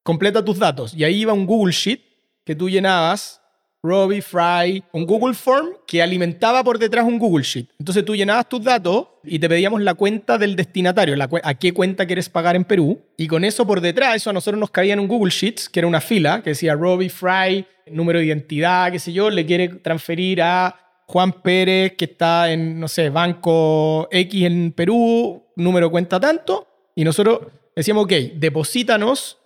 completa 0.04 0.44
tus 0.44 0.58
datos. 0.58 0.94
Y 0.94 1.04
ahí 1.04 1.22
iba 1.22 1.34
un 1.34 1.46
Google 1.46 1.74
Sheet 1.74 2.02
que 2.44 2.56
tú 2.56 2.70
llenabas, 2.70 3.39
Robbie, 3.82 4.22
Fry, 4.22 4.84
un 4.92 5.06
Google 5.06 5.34
Form 5.34 5.70
que 5.88 6.02
alimentaba 6.02 6.64
por 6.64 6.78
detrás 6.78 7.06
un 7.06 7.18
Google 7.18 7.44
Sheet. 7.44 7.68
Entonces 7.80 8.04
tú 8.04 8.16
llenabas 8.16 8.50
tus 8.50 8.62
datos 8.62 9.08
y 9.24 9.40
te 9.40 9.48
pedíamos 9.48 9.82
la 9.82 9.94
cuenta 9.94 10.38
del 10.38 10.56
destinatario, 10.56 11.16
a 11.44 11.54
qué 11.54 11.74
cuenta 11.74 12.06
quieres 12.06 12.28
pagar 12.28 12.56
en 12.58 12.66
Perú. 12.66 13.02
Y 13.16 13.28
con 13.28 13.46
eso 13.46 13.66
por 13.66 13.80
detrás, 13.80 14.18
eso 14.18 14.30
a 14.30 14.34
nosotros 14.34 14.60
nos 14.60 14.72
caía 14.72 14.94
en 14.94 15.00
un 15.00 15.08
Google 15.08 15.32
Sheets, 15.32 15.70
que 15.70 15.80
era 15.80 15.88
una 15.88 16.02
fila 16.02 16.42
que 16.44 16.52
decía 16.52 16.76
Robbie, 16.76 17.10
Fry, 17.10 17.66
número 17.88 18.20
de 18.20 18.26
identidad, 18.26 18.92
qué 18.92 19.00
sé 19.00 19.14
yo, 19.14 19.30
le 19.30 19.46
quiere 19.46 19.70
transferir 19.70 20.42
a 20.42 20.76
Juan 21.08 21.42
Pérez, 21.42 21.94
que 21.98 22.06
está 22.06 22.52
en, 22.52 22.80
no 22.80 22.88
sé, 22.88 23.10
Banco 23.10 24.08
X 24.12 24.46
en 24.46 24.74
Perú, 24.74 25.44
número 25.56 25.90
cuenta 25.90 26.20
tanto. 26.20 26.68
Y 26.96 27.04
nosotros 27.04 27.40
decíamos, 27.76 28.04
ok, 28.04 28.12
deposítanos 28.36 29.38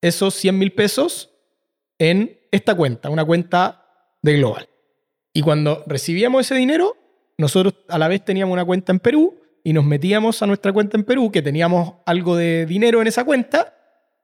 esos 0.00 0.34
100 0.34 0.58
mil 0.58 0.72
pesos 0.72 1.30
en 1.98 2.37
esta 2.50 2.74
cuenta, 2.74 3.10
una 3.10 3.24
cuenta 3.24 3.84
de 4.22 4.36
Global. 4.36 4.68
Y 5.32 5.42
cuando 5.42 5.84
recibíamos 5.86 6.42
ese 6.42 6.54
dinero, 6.54 6.96
nosotros 7.36 7.74
a 7.88 7.98
la 7.98 8.08
vez 8.08 8.24
teníamos 8.24 8.52
una 8.52 8.64
cuenta 8.64 8.92
en 8.92 8.98
Perú 8.98 9.38
y 9.62 9.72
nos 9.72 9.84
metíamos 9.84 10.42
a 10.42 10.46
nuestra 10.46 10.72
cuenta 10.72 10.96
en 10.96 11.04
Perú, 11.04 11.30
que 11.30 11.42
teníamos 11.42 11.94
algo 12.06 12.36
de 12.36 12.66
dinero 12.66 13.00
en 13.00 13.06
esa 13.06 13.24
cuenta, 13.24 13.74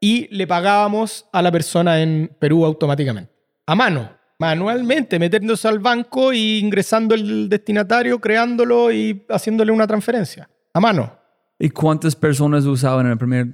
y 0.00 0.28
le 0.34 0.46
pagábamos 0.46 1.26
a 1.32 1.42
la 1.42 1.52
persona 1.52 2.00
en 2.00 2.34
Perú 2.38 2.64
automáticamente. 2.64 3.32
A 3.66 3.74
mano, 3.74 4.10
manualmente, 4.38 5.18
metiéndose 5.18 5.68
al 5.68 5.78
banco 5.78 6.32
e 6.32 6.58
ingresando 6.58 7.14
el 7.14 7.48
destinatario, 7.48 8.20
creándolo 8.20 8.92
y 8.92 9.24
haciéndole 9.28 9.72
una 9.72 9.86
transferencia. 9.86 10.48
A 10.72 10.80
mano. 10.80 11.18
¿Y 11.58 11.70
cuántas 11.70 12.16
personas 12.16 12.64
usaban 12.64 13.06
en 13.06 13.12
el 13.12 13.18
primer 13.18 13.46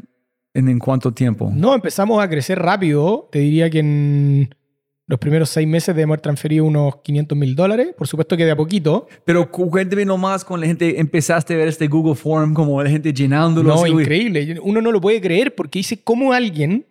¿En, 0.53 0.79
cuánto 0.79 1.13
tiempo? 1.13 1.51
No, 1.55 1.75
empezamos 1.75 2.23
a 2.23 2.29
crecer 2.29 2.59
rápido. 2.59 3.29
Te 3.31 3.39
diría 3.39 3.71
que 3.71 3.79
en 3.79 4.55
los 5.11 5.19
primeros 5.19 5.51
seis 5.51 5.67
meses 5.67 5.89
debemos 5.89 6.15
haber 6.15 6.21
transferido 6.21 6.65
unos 6.65 6.99
500 7.03 7.37
mil 7.37 7.57
dólares. 7.57 7.89
Por 7.99 8.07
supuesto 8.07 8.37
que 8.37 8.45
de 8.45 8.53
a 8.53 8.57
poquito. 8.57 9.09
Pero 9.25 9.51
cuénteme 9.51 10.05
nomás 10.05 10.45
con 10.45 10.61
la 10.61 10.69
gente. 10.69 11.01
Empezaste 11.01 11.55
a 11.55 11.57
ver 11.57 11.67
este 11.67 11.89
Google 11.89 12.15
Form 12.15 12.55
como 12.55 12.81
la 12.81 12.89
gente 12.89 13.13
llenándolo. 13.13 13.75
No, 13.75 13.87
increíble. 13.89 14.61
Uno 14.63 14.81
no 14.81 14.93
lo 14.93 15.01
puede 15.01 15.21
creer 15.21 15.57
porque 15.57 15.81
dice 15.81 16.01
cómo 16.01 16.33
alguien 16.33 16.87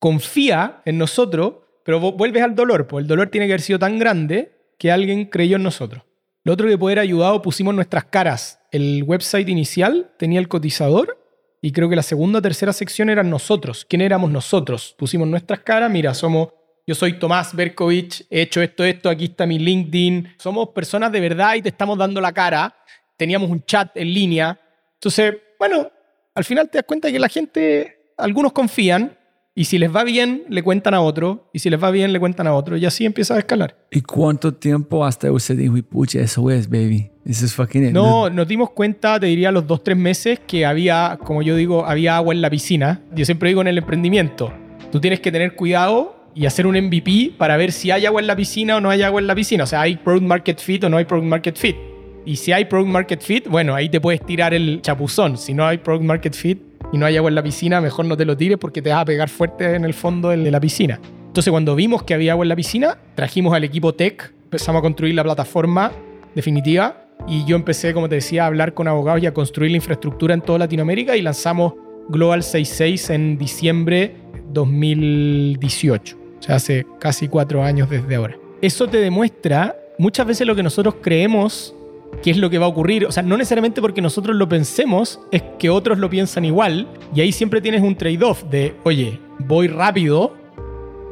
confía 0.00 0.82
en 0.84 0.98
nosotros, 0.98 1.54
pero 1.84 2.00
vuelves 2.00 2.42
al 2.42 2.56
dolor. 2.56 2.88
Pues 2.88 3.04
el 3.04 3.08
dolor 3.08 3.28
tiene 3.28 3.46
que 3.46 3.52
haber 3.52 3.60
sido 3.60 3.78
tan 3.78 4.00
grande 4.00 4.50
que 4.76 4.90
alguien 4.90 5.26
creyó 5.26 5.56
en 5.56 5.62
nosotros. 5.62 6.02
Lo 6.42 6.54
otro 6.54 6.66
que 6.66 6.74
haber 6.74 6.98
ayudado, 6.98 7.40
pusimos 7.40 7.72
nuestras 7.72 8.06
caras. 8.06 8.58
El 8.72 9.04
website 9.06 9.48
inicial 9.48 10.10
tenía 10.18 10.40
el 10.40 10.48
cotizador 10.48 11.18
y 11.62 11.70
creo 11.70 11.88
que 11.88 11.94
la 11.94 12.02
segunda 12.02 12.40
o 12.40 12.42
tercera 12.42 12.72
sección 12.72 13.10
eran 13.10 13.30
nosotros. 13.30 13.86
¿Quién 13.88 14.02
éramos 14.02 14.32
nosotros? 14.32 14.96
Pusimos 14.98 15.28
nuestras 15.28 15.60
caras, 15.60 15.88
mira, 15.88 16.14
somos, 16.14 16.48
yo 16.88 16.94
soy 16.94 17.18
Tomás 17.18 17.54
Berkovich, 17.54 18.24
he 18.30 18.40
hecho 18.40 18.62
esto, 18.62 18.82
esto, 18.82 19.10
aquí 19.10 19.26
está 19.26 19.46
mi 19.46 19.58
LinkedIn. 19.58 20.26
Somos 20.38 20.70
personas 20.70 21.12
de 21.12 21.20
verdad 21.20 21.54
y 21.54 21.60
te 21.60 21.68
estamos 21.68 21.98
dando 21.98 22.18
la 22.18 22.32
cara. 22.32 22.74
Teníamos 23.18 23.50
un 23.50 23.62
chat 23.62 23.94
en 23.94 24.10
línea. 24.14 24.58
Entonces, 24.94 25.34
bueno, 25.58 25.90
al 26.34 26.44
final 26.44 26.70
te 26.70 26.78
das 26.78 26.86
cuenta 26.86 27.12
que 27.12 27.18
la 27.18 27.28
gente, 27.28 28.14
algunos 28.16 28.52
confían 28.52 29.18
Y 29.54 29.66
si 29.66 29.76
les 29.76 29.94
va 29.94 30.02
bien, 30.02 30.44
le 30.48 30.62
cuentan 30.62 30.94
a 30.94 31.02
otro. 31.02 31.50
Y 31.52 31.58
si 31.58 31.68
les 31.68 31.82
va 31.82 31.90
bien, 31.90 32.10
le 32.10 32.18
cuentan 32.18 32.46
a 32.46 32.54
otro. 32.54 32.74
Y 32.78 32.86
así 32.86 33.04
empieza 33.04 33.34
a 33.34 33.38
escalar. 33.40 33.76
¿Y 33.90 34.00
cuánto 34.00 34.54
tiempo 34.54 35.04
hasta 35.04 35.30
usted 35.30 35.56
dijo, 35.56 35.74
pucha, 35.82 36.20
eso 36.20 36.50
es, 36.50 36.70
baby? 36.70 37.10
Eso 37.26 37.44
es 37.44 37.52
fucking 37.52 37.88
it. 37.88 37.92
No, 37.92 38.30
nos 38.30 38.48
dimos 38.48 38.70
cuenta, 38.70 39.20
te 39.20 39.26
diría, 39.26 39.52
los 39.52 39.66
dos, 39.66 39.84
tres 39.84 39.98
meses 39.98 40.40
que 40.46 40.64
había, 40.64 41.18
como 41.22 41.42
yo 41.42 41.54
digo, 41.54 41.84
había 41.84 42.16
agua 42.16 42.32
en 42.32 42.40
la 42.40 42.48
piscina. 42.48 43.02
Yo 43.14 43.26
siempre 43.26 43.50
digo 43.50 43.60
en 43.60 43.66
el 43.66 43.76
emprendimiento, 43.76 44.50
tú 44.90 45.00
tienes 45.00 45.20
que 45.20 45.30
tener 45.30 45.54
cuidado 45.54 46.17
y 46.38 46.46
hacer 46.46 46.68
un 46.68 46.76
MVP 46.76 47.32
para 47.36 47.56
ver 47.56 47.72
si 47.72 47.90
hay 47.90 48.06
agua 48.06 48.20
en 48.20 48.28
la 48.28 48.36
piscina 48.36 48.76
o 48.76 48.80
no 48.80 48.90
hay 48.90 49.02
agua 49.02 49.20
en 49.20 49.26
la 49.26 49.34
piscina. 49.34 49.64
O 49.64 49.66
sea, 49.66 49.80
hay 49.80 49.96
product 49.96 50.24
market 50.24 50.60
fit 50.60 50.84
o 50.84 50.88
no 50.88 50.96
hay 50.96 51.04
product 51.04 51.26
market 51.26 51.56
fit. 51.56 51.74
Y 52.24 52.36
si 52.36 52.52
hay 52.52 52.66
product 52.66 52.88
market 52.88 53.20
fit, 53.20 53.48
bueno, 53.48 53.74
ahí 53.74 53.88
te 53.88 54.00
puedes 54.00 54.24
tirar 54.24 54.54
el 54.54 54.80
chapuzón. 54.80 55.36
Si 55.36 55.52
no 55.52 55.66
hay 55.66 55.78
product 55.78 56.04
market 56.04 56.34
fit 56.34 56.62
y 56.92 56.98
no 56.98 57.06
hay 57.06 57.16
agua 57.16 57.28
en 57.28 57.34
la 57.34 57.42
piscina, 57.42 57.80
mejor 57.80 58.04
no 58.04 58.16
te 58.16 58.24
lo 58.24 58.36
tires 58.36 58.56
porque 58.56 58.80
te 58.80 58.90
vas 58.90 59.02
a 59.02 59.04
pegar 59.04 59.28
fuerte 59.28 59.74
en 59.74 59.84
el 59.84 59.94
fondo 59.94 60.28
de 60.28 60.36
la 60.48 60.60
piscina. 60.60 61.00
Entonces, 61.26 61.50
cuando 61.50 61.74
vimos 61.74 62.04
que 62.04 62.14
había 62.14 62.32
agua 62.32 62.44
en 62.44 62.50
la 62.50 62.56
piscina, 62.56 62.98
trajimos 63.16 63.52
al 63.52 63.64
equipo 63.64 63.92
tech, 63.94 64.32
empezamos 64.44 64.78
a 64.78 64.82
construir 64.82 65.16
la 65.16 65.24
plataforma 65.24 65.90
definitiva 66.36 67.08
y 67.26 67.44
yo 67.46 67.56
empecé, 67.56 67.92
como 67.92 68.08
te 68.08 68.14
decía, 68.14 68.44
a 68.44 68.46
hablar 68.46 68.74
con 68.74 68.86
abogados 68.86 69.24
y 69.24 69.26
a 69.26 69.34
construir 69.34 69.72
la 69.72 69.78
infraestructura 69.78 70.34
en 70.34 70.42
toda 70.42 70.60
Latinoamérica 70.60 71.16
y 71.16 71.22
lanzamos 71.22 71.74
Global 72.08 72.44
66 72.44 73.10
en 73.10 73.38
diciembre 73.38 74.14
2018. 74.52 76.17
O 76.38 76.42
sea, 76.42 76.56
hace 76.56 76.86
casi 76.98 77.28
cuatro 77.28 77.62
años 77.62 77.90
desde 77.90 78.14
ahora. 78.14 78.36
Eso 78.60 78.88
te 78.88 78.98
demuestra 78.98 79.76
muchas 79.98 80.26
veces 80.26 80.46
lo 80.46 80.54
que 80.54 80.62
nosotros 80.62 80.96
creemos 81.00 81.74
que 82.22 82.30
es 82.30 82.36
lo 82.36 82.50
que 82.50 82.58
va 82.58 82.66
a 82.66 82.68
ocurrir. 82.68 83.06
O 83.06 83.12
sea, 83.12 83.22
no 83.22 83.36
necesariamente 83.36 83.80
porque 83.80 84.02
nosotros 84.02 84.34
lo 84.36 84.48
pensemos, 84.48 85.20
es 85.30 85.42
que 85.58 85.70
otros 85.70 85.98
lo 85.98 86.10
piensan 86.10 86.44
igual. 86.44 86.88
Y 87.14 87.20
ahí 87.20 87.32
siempre 87.32 87.60
tienes 87.60 87.82
un 87.82 87.96
trade-off 87.96 88.44
de, 88.44 88.74
oye, 88.84 89.18
voy 89.38 89.68
rápido 89.68 90.34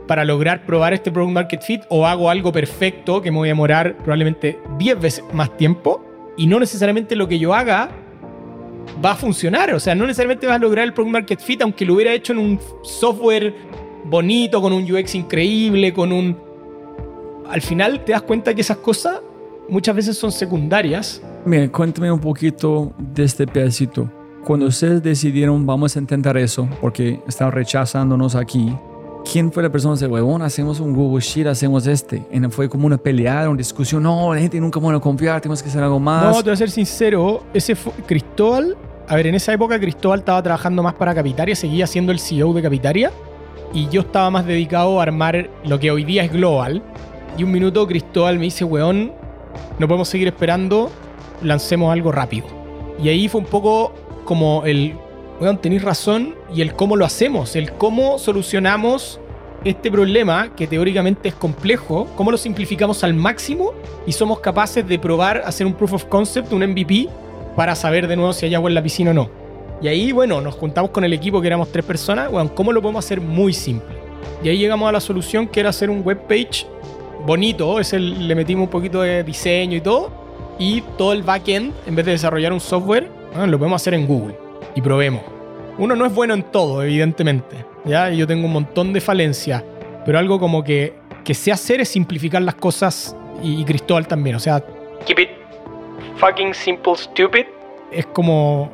para 0.07 0.25
lograr 0.25 0.65
probar 0.65 0.95
este 0.95 1.11
Product 1.11 1.35
Market 1.35 1.63
Fit 1.63 1.83
o 1.89 2.07
hago 2.07 2.31
algo 2.31 2.53
perfecto 2.53 3.21
que 3.21 3.31
me 3.31 3.39
voy 3.39 3.49
a 3.49 3.51
demorar 3.51 3.97
probablemente 3.99 4.59
10 4.79 5.01
veces 5.01 5.25
más 5.33 5.57
tiempo. 5.57 6.05
Y 6.37 6.47
no 6.47 6.61
necesariamente 6.61 7.17
lo 7.17 7.29
que 7.29 7.39
yo 7.39 7.55
haga 7.55 7.91
va 9.05 9.13
a 9.13 9.17
funcionar. 9.17 9.75
O 9.75 9.81
sea, 9.81 9.95
no 9.95 10.07
necesariamente 10.07 10.47
vas 10.47 10.57
a 10.57 10.59
lograr 10.59 10.85
el 10.85 10.93
Product 10.93 11.13
Market 11.13 11.41
Fit 11.41 11.63
aunque 11.63 11.85
lo 11.85 11.95
hubiera 11.95 12.13
hecho 12.13 12.33
en 12.33 12.39
un 12.39 12.61
software 12.83 13.55
bonito, 14.09 14.61
con 14.61 14.73
un 14.73 14.91
UX 14.91 15.15
increíble, 15.15 15.93
con 15.93 16.13
un... 16.13 16.37
Al 17.49 17.61
final 17.61 18.05
te 18.05 18.13
das 18.13 18.23
cuenta 18.23 18.55
que 18.55 18.61
esas 18.61 18.79
cosas 18.79 19.21
muchas 19.69 19.95
veces 19.95 20.17
son 20.17 20.33
secundarias. 20.33 21.23
Mira, 21.45 21.71
cuéntame 21.71 22.11
un 22.11 22.21
poquito 22.21 22.93
de 22.99 23.25
este 23.25 23.47
pedacito. 23.47 24.11
Cuando 24.45 24.67
ustedes 24.67 25.03
decidieron 25.03 25.67
vamos 25.67 25.97
a 25.97 25.99
intentar 25.99 26.37
eso, 26.37 26.69
porque 26.81 27.21
están 27.27 27.51
rechazándonos 27.51 28.37
aquí, 28.37 28.73
¿quién 29.31 29.51
fue 29.51 29.63
la 29.63 29.71
persona 29.71 29.95
que 29.95 30.05
dijo, 30.05 30.15
huevón, 30.15 30.43
hacemos 30.43 30.79
un 30.79 30.93
Google 30.93 31.21
Sheet, 31.21 31.49
hacemos 31.49 31.87
este? 31.87 32.25
Y 32.31 32.41
fue 32.51 32.69
como 32.69 32.87
una 32.87 32.97
pelea, 32.97 33.49
una 33.49 33.59
discusión, 33.59 34.03
no, 34.03 34.33
la 34.33 34.41
gente 34.41 34.61
nunca 34.61 34.79
va 34.79 34.95
a 34.95 35.01
confiar, 35.01 35.41
tenemos 35.41 35.63
que 35.63 35.69
hacer 35.69 35.83
algo 35.83 35.99
más. 35.99 36.25
No, 36.25 36.43
te 36.43 36.51
voy 36.51 36.53
a 36.53 36.57
ser 36.57 36.71
sincero, 36.71 37.43
ese 37.53 37.75
fue 37.75 37.93
Cristóbal, 38.07 38.77
a 39.09 39.17
ver, 39.17 39.27
en 39.27 39.35
esa 39.35 39.53
época 39.53 39.79
Cristóbal 39.81 40.21
estaba 40.21 40.43
trabajando 40.43 40.83
más 40.83 40.95
para 40.95 41.15
Capitaria, 41.15 41.57
seguía 41.57 41.87
siendo 41.87 42.13
el 42.13 42.21
CEO 42.21 42.53
de 42.53 42.63
Capitaria, 42.63 43.11
y 43.73 43.89
yo 43.89 44.03
estaba 44.03 44.31
más 44.31 44.47
dedicado 44.47 45.01
a 45.01 45.03
armar 45.03 45.51
lo 45.65 45.79
que 45.79 45.91
hoy 45.91 46.05
día 46.05 46.25
es 46.25 46.33
Global. 46.33 46.83
Y 47.37 47.45
un 47.45 47.53
minuto 47.53 47.87
Cristóbal 47.87 48.39
me 48.39 48.45
dice, 48.45 48.65
weón, 48.65 49.13
no 49.79 49.87
podemos 49.89 50.09
seguir 50.09 50.29
esperando, 50.29 50.91
lancemos 51.43 51.93
algo 51.93 52.13
rápido. 52.13 52.47
Y 53.03 53.09
ahí 53.09 53.29
fue 53.29 53.41
un 53.41 53.47
poco 53.47 53.93
como 54.25 54.65
el, 54.65 54.95
weón, 55.41 55.59
tenéis 55.59 55.83
razón, 55.83 56.35
y 56.55 56.63
el 56.63 56.75
cómo 56.75 56.97
lo 56.97 57.05
hacemos, 57.05 57.57
el 57.57 57.73
cómo 57.73 58.19
solucionamos 58.19 59.21
este 59.65 59.91
problema 59.91 60.55
que 60.55 60.67
teóricamente 60.67 61.29
es 61.29 61.35
complejo, 61.35 62.07
cómo 62.15 62.31
lo 62.31 62.39
simplificamos 62.39 63.03
al 63.05 63.15
máximo 63.15 63.73
y 64.07 64.13
somos 64.13 64.41
capaces 64.41 64.87
de 64.87 64.99
probar 64.99 65.43
hacer 65.45 65.67
un 65.67 65.75
proof 65.75 65.95
of 65.95 66.05
concept, 66.05 66.53
un 66.53 66.65
MVP, 66.65 67.09
para 67.57 67.75
saber 67.75 68.07
de 68.07 68.17
nuevo 68.17 68.33
si 68.33 68.47
hay 68.47 68.55
agua 68.55 68.71
en 68.71 68.75
la 68.75 68.83
piscina 68.83 69.11
o 69.11 69.15
no. 69.15 69.46
Y 69.81 69.89
ahí, 69.89 70.13
bueno, 70.13 70.41
nos 70.41 70.55
juntamos 70.55 70.91
con 70.91 71.05
el 71.05 71.13
equipo 71.13 71.41
que 71.41 71.49
éramos 71.49 71.71
tres 71.71 71.85
personas, 71.85 72.31
bueno, 72.31 72.55
¿cómo 72.55 72.73
lo 72.73 72.81
podemos 72.81 73.05
hacer 73.05 73.21
muy 73.21 73.53
simple? 73.53 73.97
Y 74.43 74.49
ahí 74.49 74.59
llegamos 74.59 74.89
a 74.89 74.93
la 74.93 75.01
solución 75.01 75.47
que 75.47 75.61
era 75.61 75.69
hacer 75.69 75.91
un 75.91 76.03
web 76.03 76.19
page 76.27 76.67
bonito, 77.27 77.79
ese 77.81 77.99
le 77.99 78.35
metimos 78.35 78.65
un 78.65 78.71
poquito 78.71 79.03
de 79.03 79.23
diseño 79.23 79.77
y 79.77 79.81
todo, 79.81 80.11
y 80.59 80.81
todo 80.97 81.13
el 81.13 81.23
backend, 81.23 81.75
en 81.87 81.95
vez 81.95 82.07
de 82.07 82.13
desarrollar 82.13 82.53
un 82.53 82.61
software, 82.61 83.09
lo 83.47 83.59
podemos 83.59 83.83
hacer 83.83 83.95
en 83.95 84.07
Google 84.07 84.37
y 84.75 84.81
probemos. 84.81 85.23
Uno 85.79 85.95
no 85.95 86.07
es 86.07 86.15
bueno 86.15 86.33
en 86.33 86.43
todo, 86.43 86.83
evidentemente, 86.83 87.57
¿ya? 87.85 88.09
Yo 88.11 88.27
tengo 88.27 88.47
un 88.47 88.53
montón 88.53 88.95
de 88.95 89.01
falencias, 89.03 89.63
pero 90.07 90.19
algo 90.19 90.41
como 90.41 90.65
que, 90.65 90.95
que 91.23 91.35
sé 91.35 91.53
hacer 91.53 91.83
es 91.83 91.91
simplificar 91.91 92.41
las 92.41 92.55
cosas 92.55 93.15
y, 93.43 93.61
y 93.61 93.65
Cristóbal 93.65 94.07
también, 94.07 94.37
o 94.37 94.41
sea... 94.41 94.65
Keep 95.05 95.19
it 95.19 95.29
fucking 96.17 96.55
simple, 96.55 96.95
stupid. 96.97 97.45
Es 97.93 98.07
como 98.07 98.71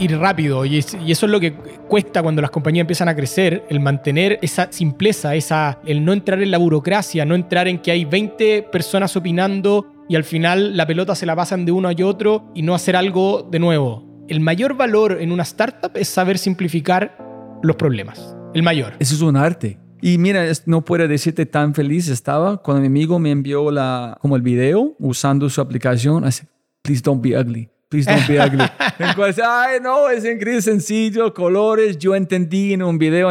ir 0.00 0.18
rápido 0.18 0.64
y, 0.64 0.78
eso 0.78 0.96
es 1.06 1.22
lo 1.22 1.38
que 1.38 1.52
cuesta 1.52 2.22
cuando 2.22 2.42
las 2.42 2.50
compañías 2.50 2.84
empiezan 2.84 3.08
a 3.08 3.14
crecer, 3.14 3.64
el 3.68 3.80
mantener 3.80 4.38
esa 4.42 4.72
simpleza, 4.72 5.34
esa, 5.34 5.78
el 5.84 6.04
no 6.04 6.12
entrar 6.12 6.42
en 6.42 6.50
la 6.50 6.58
burocracia, 6.58 7.24
no 7.24 7.34
entrar 7.34 7.68
en 7.68 7.78
que 7.78 7.90
hay 7.90 8.04
20 8.04 8.68
personas 8.72 9.14
opinando 9.16 9.92
y 10.08 10.16
al 10.16 10.24
final 10.24 10.76
la 10.76 10.86
pelota 10.86 11.14
se 11.14 11.26
la 11.26 11.36
pasan 11.36 11.64
de 11.64 11.72
uno 11.72 11.88
a 11.88 11.94
otro 12.04 12.50
y 12.54 12.62
no 12.62 12.74
hacer 12.74 12.96
algo 12.96 13.46
de 13.50 13.58
nuevo. 13.58 14.24
El 14.28 14.40
mayor 14.40 14.76
valor 14.76 15.18
en 15.20 15.32
una 15.32 15.42
startup 15.42 15.92
es 15.94 16.08
saber 16.08 16.38
simplificar 16.38 17.16
los 17.62 17.76
problemas. 17.76 18.34
El 18.54 18.62
mayor. 18.62 18.94
Eso 18.98 19.14
es 19.14 19.20
un 19.20 19.36
arte. 19.36 19.78
Y 20.00 20.16
mira, 20.18 20.44
no 20.66 20.84
puedo 20.84 21.06
decirte 21.06 21.46
tan 21.46 21.74
feliz 21.74 22.08
estaba 22.08 22.56
cuando 22.56 22.80
mi 22.80 22.86
amigo 22.86 23.18
me 23.18 23.30
envió 23.30 23.70
la, 23.70 24.16
como 24.20 24.34
el 24.34 24.42
video 24.42 24.96
usando 24.98 25.50
su 25.50 25.60
aplicación. 25.60 26.24
Así, 26.24 26.46
please 26.82 27.02
don't 27.02 27.22
be 27.22 27.38
ugly. 27.38 27.68
Please 27.90 28.06
don't 28.08 28.26
be 28.28 28.38
ugly. 28.38 28.64
Ay, 29.44 29.80
no, 29.82 30.08
es 30.08 30.24
increíble, 30.24 30.62
sencillo, 30.62 31.34
colores. 31.34 31.98
Yo 31.98 32.14
entendí 32.14 32.72
en 32.72 32.84
un 32.84 32.96
video. 32.98 33.28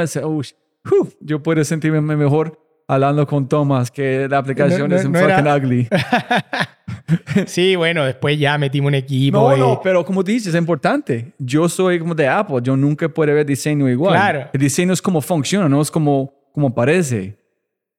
yo 1.22 1.42
puedo 1.42 1.64
sentirme 1.64 2.02
mejor 2.02 2.60
hablando 2.86 3.26
con 3.26 3.48
Thomas 3.48 3.90
que 3.90 4.28
la 4.28 4.40
aplicación 4.40 4.92
es 4.92 5.06
un 5.06 5.16
fucking 5.16 5.48
ugly. 5.48 5.88
sí, 7.46 7.78
bueno, 7.78 8.04
después 8.04 8.38
ya 8.38 8.58
metimos 8.58 8.90
un 8.90 8.96
equipo. 8.96 9.38
No, 9.38 9.56
no, 9.56 9.80
pero 9.82 10.04
como 10.04 10.24
dices, 10.24 10.54
es 10.54 10.60
importante. 10.60 11.32
Yo 11.38 11.70
soy 11.70 11.98
como 11.98 12.14
de 12.14 12.28
Apple. 12.28 12.58
Yo 12.62 12.76
nunca 12.76 13.08
puedo 13.08 13.34
ver 13.34 13.46
diseño 13.46 13.88
igual. 13.88 14.14
Claro. 14.14 14.50
El 14.52 14.60
diseño 14.60 14.92
es 14.92 15.02
como 15.02 15.22
funciona, 15.22 15.70
no 15.70 15.82
es 15.82 15.90
como, 15.90 16.34
como 16.52 16.76
parece. 16.76 17.38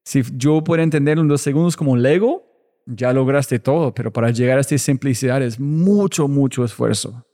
Si 0.04 0.22
yo 0.36 0.62
puedo 0.62 0.82
entender 0.82 1.18
en 1.18 1.26
dos 1.26 1.40
segundos 1.40 1.74
como 1.74 1.96
Lego, 1.96 2.49
ya 2.94 3.12
lograste 3.12 3.58
todo, 3.58 3.94
pero 3.94 4.12
para 4.12 4.30
llegar 4.30 4.58
a 4.58 4.60
esta 4.60 4.76
simplicidad 4.78 5.42
es 5.42 5.58
mucho, 5.58 6.28
mucho 6.28 6.64
esfuerzo. 6.64 7.24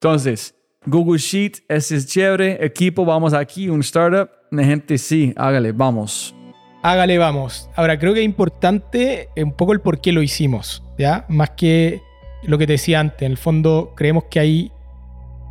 Entonces, 0.00 0.54
Google 0.84 1.18
Sheet, 1.18 1.64
ese 1.68 1.96
es 1.96 2.06
chévere. 2.06 2.64
Equipo, 2.64 3.04
vamos 3.04 3.32
aquí, 3.32 3.68
un 3.68 3.80
startup. 3.80 4.30
La 4.50 4.64
gente, 4.64 4.98
sí, 4.98 5.32
hágale, 5.36 5.72
vamos. 5.72 6.34
Hágale, 6.82 7.18
vamos. 7.18 7.68
Ahora, 7.74 7.98
creo 7.98 8.14
que 8.14 8.20
es 8.20 8.24
importante 8.26 9.28
un 9.36 9.52
poco 9.52 9.72
el 9.72 9.80
por 9.80 10.00
qué 10.00 10.12
lo 10.12 10.22
hicimos, 10.22 10.84
¿ya? 10.98 11.26
Más 11.28 11.50
que 11.50 12.00
lo 12.44 12.58
que 12.58 12.66
te 12.66 12.74
decía 12.74 13.00
antes. 13.00 13.22
En 13.22 13.32
el 13.32 13.38
fondo, 13.38 13.92
creemos 13.96 14.24
que 14.30 14.38
hay. 14.38 14.72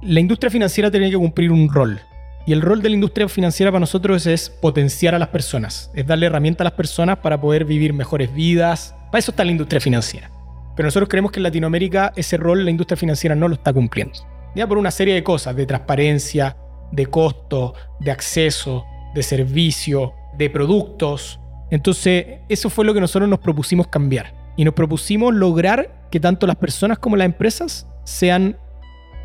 La 0.02 0.20
industria 0.20 0.50
financiera 0.50 0.90
tiene 0.92 1.10
que 1.10 1.18
cumplir 1.18 1.52
un 1.52 1.70
rol. 1.70 2.00
Y 2.48 2.54
el 2.54 2.62
rol 2.62 2.82
de 2.82 2.90
la 2.90 2.96
industria 2.96 3.28
financiera 3.28 3.72
para 3.72 3.80
nosotros 3.80 4.28
es 4.28 4.50
potenciar 4.50 5.16
a 5.16 5.20
las 5.20 5.30
personas, 5.30 5.90
es 5.96 6.06
darle 6.06 6.28
herramientas 6.28 6.62
a 6.62 6.66
las 6.66 6.74
personas 6.74 7.18
para 7.18 7.42
poder 7.42 7.66
vivir 7.66 7.92
mejores 7.94 8.34
vidas, 8.34 8.96
para 9.12 9.20
eso 9.20 9.32
está 9.32 9.44
la 9.44 9.52
industria 9.52 9.82
financiera. 9.82 10.30
Pero 10.76 10.86
nosotros 10.88 11.10
creemos 11.10 11.32
que 11.32 11.40
en 11.40 11.44
Latinoamérica 11.44 12.14
ese 12.16 12.38
rol 12.38 12.64
la 12.64 12.70
industria 12.70 12.98
financiera 12.98 13.36
no 13.36 13.48
lo 13.48 13.56
está 13.56 13.74
cumpliendo. 13.74 14.14
Ya 14.56 14.68
por 14.68 14.78
una 14.78 14.92
serie 14.92 15.16
de 15.16 15.24
cosas, 15.24 15.56
de 15.56 15.66
transparencia, 15.66 16.56
de 16.92 17.08
costo, 17.08 17.74
de 18.00 18.12
acceso, 18.12 18.86
de 19.16 19.24
servicio, 19.24 20.14
de 20.38 20.50
productos. 20.50 21.40
Entonces, 21.72 22.26
eso 22.48 22.70
fue 22.70 22.86
lo 22.86 22.94
que 22.94 23.02
nosotros 23.02 23.30
nos 23.30 23.40
propusimos 23.40 23.88
cambiar. 23.88 24.34
Y 24.56 24.64
nos 24.64 24.74
propusimos 24.74 25.34
lograr 25.34 26.08
que 26.12 26.20
tanto 26.20 26.46
las 26.46 26.56
personas 26.58 27.00
como 27.00 27.16
las 27.16 27.26
empresas 27.26 27.88
sean 28.04 28.58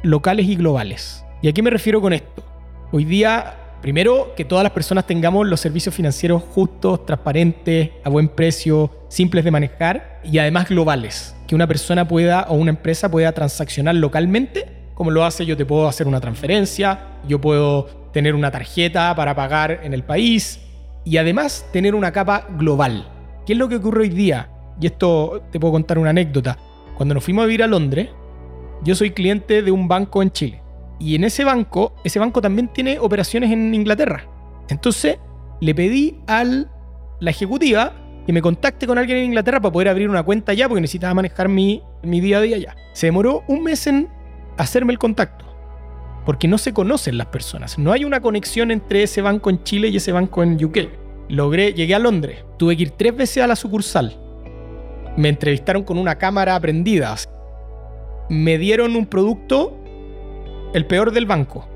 locales 0.03 0.47
y 0.47 0.57
globales. 0.57 1.25
¿Y 1.43 1.49
a 1.49 1.53
qué 1.53 1.63
me 1.63 1.71
refiero 1.71 2.01
con 2.01 2.13
esto? 2.13 2.45
Hoy 2.93 3.05
día 3.05 3.61
Primero, 3.81 4.35
que 4.37 4.45
todas 4.45 4.63
las 4.63 4.73
personas 4.73 5.07
tengamos 5.07 5.47
los 5.47 5.59
servicios 5.59 5.95
financieros 5.95 6.43
justos, 6.43 7.07
transparentes, 7.07 7.91
a 8.05 8.11
buen 8.11 8.29
precio, 8.29 8.91
simples 9.09 9.43
de 9.43 9.51
manejar 9.51 10.21
y 10.23 10.37
además 10.37 10.69
globales. 10.69 11.35
Que 11.47 11.55
una 11.55 11.67
persona 11.67 12.07
pueda 12.07 12.43
o 12.51 12.55
una 12.57 12.71
empresa 12.71 13.11
pueda 13.11 13.33
transaccionar 13.33 13.95
localmente, 13.95 14.67
como 14.93 15.11
lo 15.11 15.25
hace 15.25 15.47
yo 15.47 15.57
te 15.57 15.65
puedo 15.65 15.89
hacer 15.89 16.07
una 16.07 16.21
transferencia, 16.21 17.21
yo 17.27 17.41
puedo 17.41 17.87
tener 18.13 18.35
una 18.35 18.51
tarjeta 18.51 19.15
para 19.15 19.35
pagar 19.35 19.81
en 19.83 19.95
el 19.95 20.03
país 20.03 20.61
y 21.07 21.17
además 21.17 21.65
tener 21.73 21.95
una 21.95 22.13
capa 22.13 22.49
global. 22.59 23.09
¿Qué 23.47 23.55
es 23.55 23.59
lo 23.59 23.71
que 23.71 23.77
ocurre 23.77 24.03
hoy 24.03 24.11
día? 24.11 24.51
Y 24.79 24.87
esto 24.87 25.43
te 25.51 25.59
puedo 25.59 25.73
contar 25.73 25.99
una 25.99 26.11
anécdota. 26.11 26.59
Cuando 26.99 27.15
nos 27.15 27.25
fuimos 27.25 27.45
a 27.45 27.47
vivir 27.47 27.63
a 27.63 27.67
Londres, 27.67 28.11
yo 28.83 28.95
soy 28.95 29.13
cliente 29.13 29.63
de 29.63 29.71
un 29.71 29.89
banco 29.89 30.23
en 30.23 30.31
Chile 30.33 30.60
y 31.01 31.15
en 31.15 31.25
ese 31.25 31.45
banco, 31.45 31.95
ese 32.05 32.19
banco 32.19 32.41
también 32.43 32.69
tiene 32.69 32.99
operaciones 32.99 33.51
en 33.51 33.75
Inglaterra. 33.75 34.27
Entonces, 34.69 35.19
le 35.61 35.75
pedí 35.75 36.19
a 36.27 36.45
la 36.45 37.31
ejecutiva 37.31 37.95
que 38.27 38.33
me 38.33 38.43
contacte 38.43 38.87
con 38.87 38.99
alguien 38.99 39.19
en 39.19 39.25
Inglaterra 39.25 39.61
para 39.61 39.73
poder 39.73 39.89
abrir 39.89 40.09
una 40.09 40.23
cuenta 40.23 40.53
allá 40.53 40.69
porque 40.69 40.83
necesitaba 40.83 41.15
manejar 41.15 41.49
mi, 41.49 41.83
mi 42.03 42.21
día 42.21 42.39
a 42.39 42.41
día 42.43 42.57
allá. 42.57 42.77
Se 42.93 43.07
demoró 43.07 43.43
un 43.49 43.65
mes 43.65 43.87
en 43.87 44.09
hacerme 44.59 44.93
el 44.93 44.99
contacto 44.99 45.47
porque 46.27 46.49
no 46.49 46.59
se 46.59 46.73
conocen 46.73 47.19
las 47.19 47.29
personas. 47.29 47.79
No 47.79 47.93
hay 47.93 48.05
una 48.05 48.21
conexión 48.21 48.71
entre 48.71 49.03
ese 49.03 49.23
banco 49.23 49.51
en 49.51 49.63
Chile 49.65 49.89
y 49.89 49.97
ese 49.97 50.13
banco 50.13 50.43
en 50.43 50.63
UK. 50.63 50.79
Logré, 51.29 51.73
llegué 51.73 51.95
a 51.95 51.99
Londres, 51.99 52.45
tuve 52.59 52.77
que 52.77 52.83
ir 52.83 52.91
tres 52.91 53.17
veces 53.17 53.43
a 53.43 53.47
la 53.47 53.57
sucursal. 53.57 54.17
Me 55.17 55.29
entrevistaron 55.29 55.83
con 55.83 55.99
una 55.99 56.17
cámara 56.17 56.61
prendida. 56.61 57.17
Me 58.29 58.59
dieron 58.59 58.97
un 58.97 59.07
producto, 59.07 59.80
el 60.73 60.87
peor 60.87 61.13
del 61.13 61.27
banco. 61.27 61.69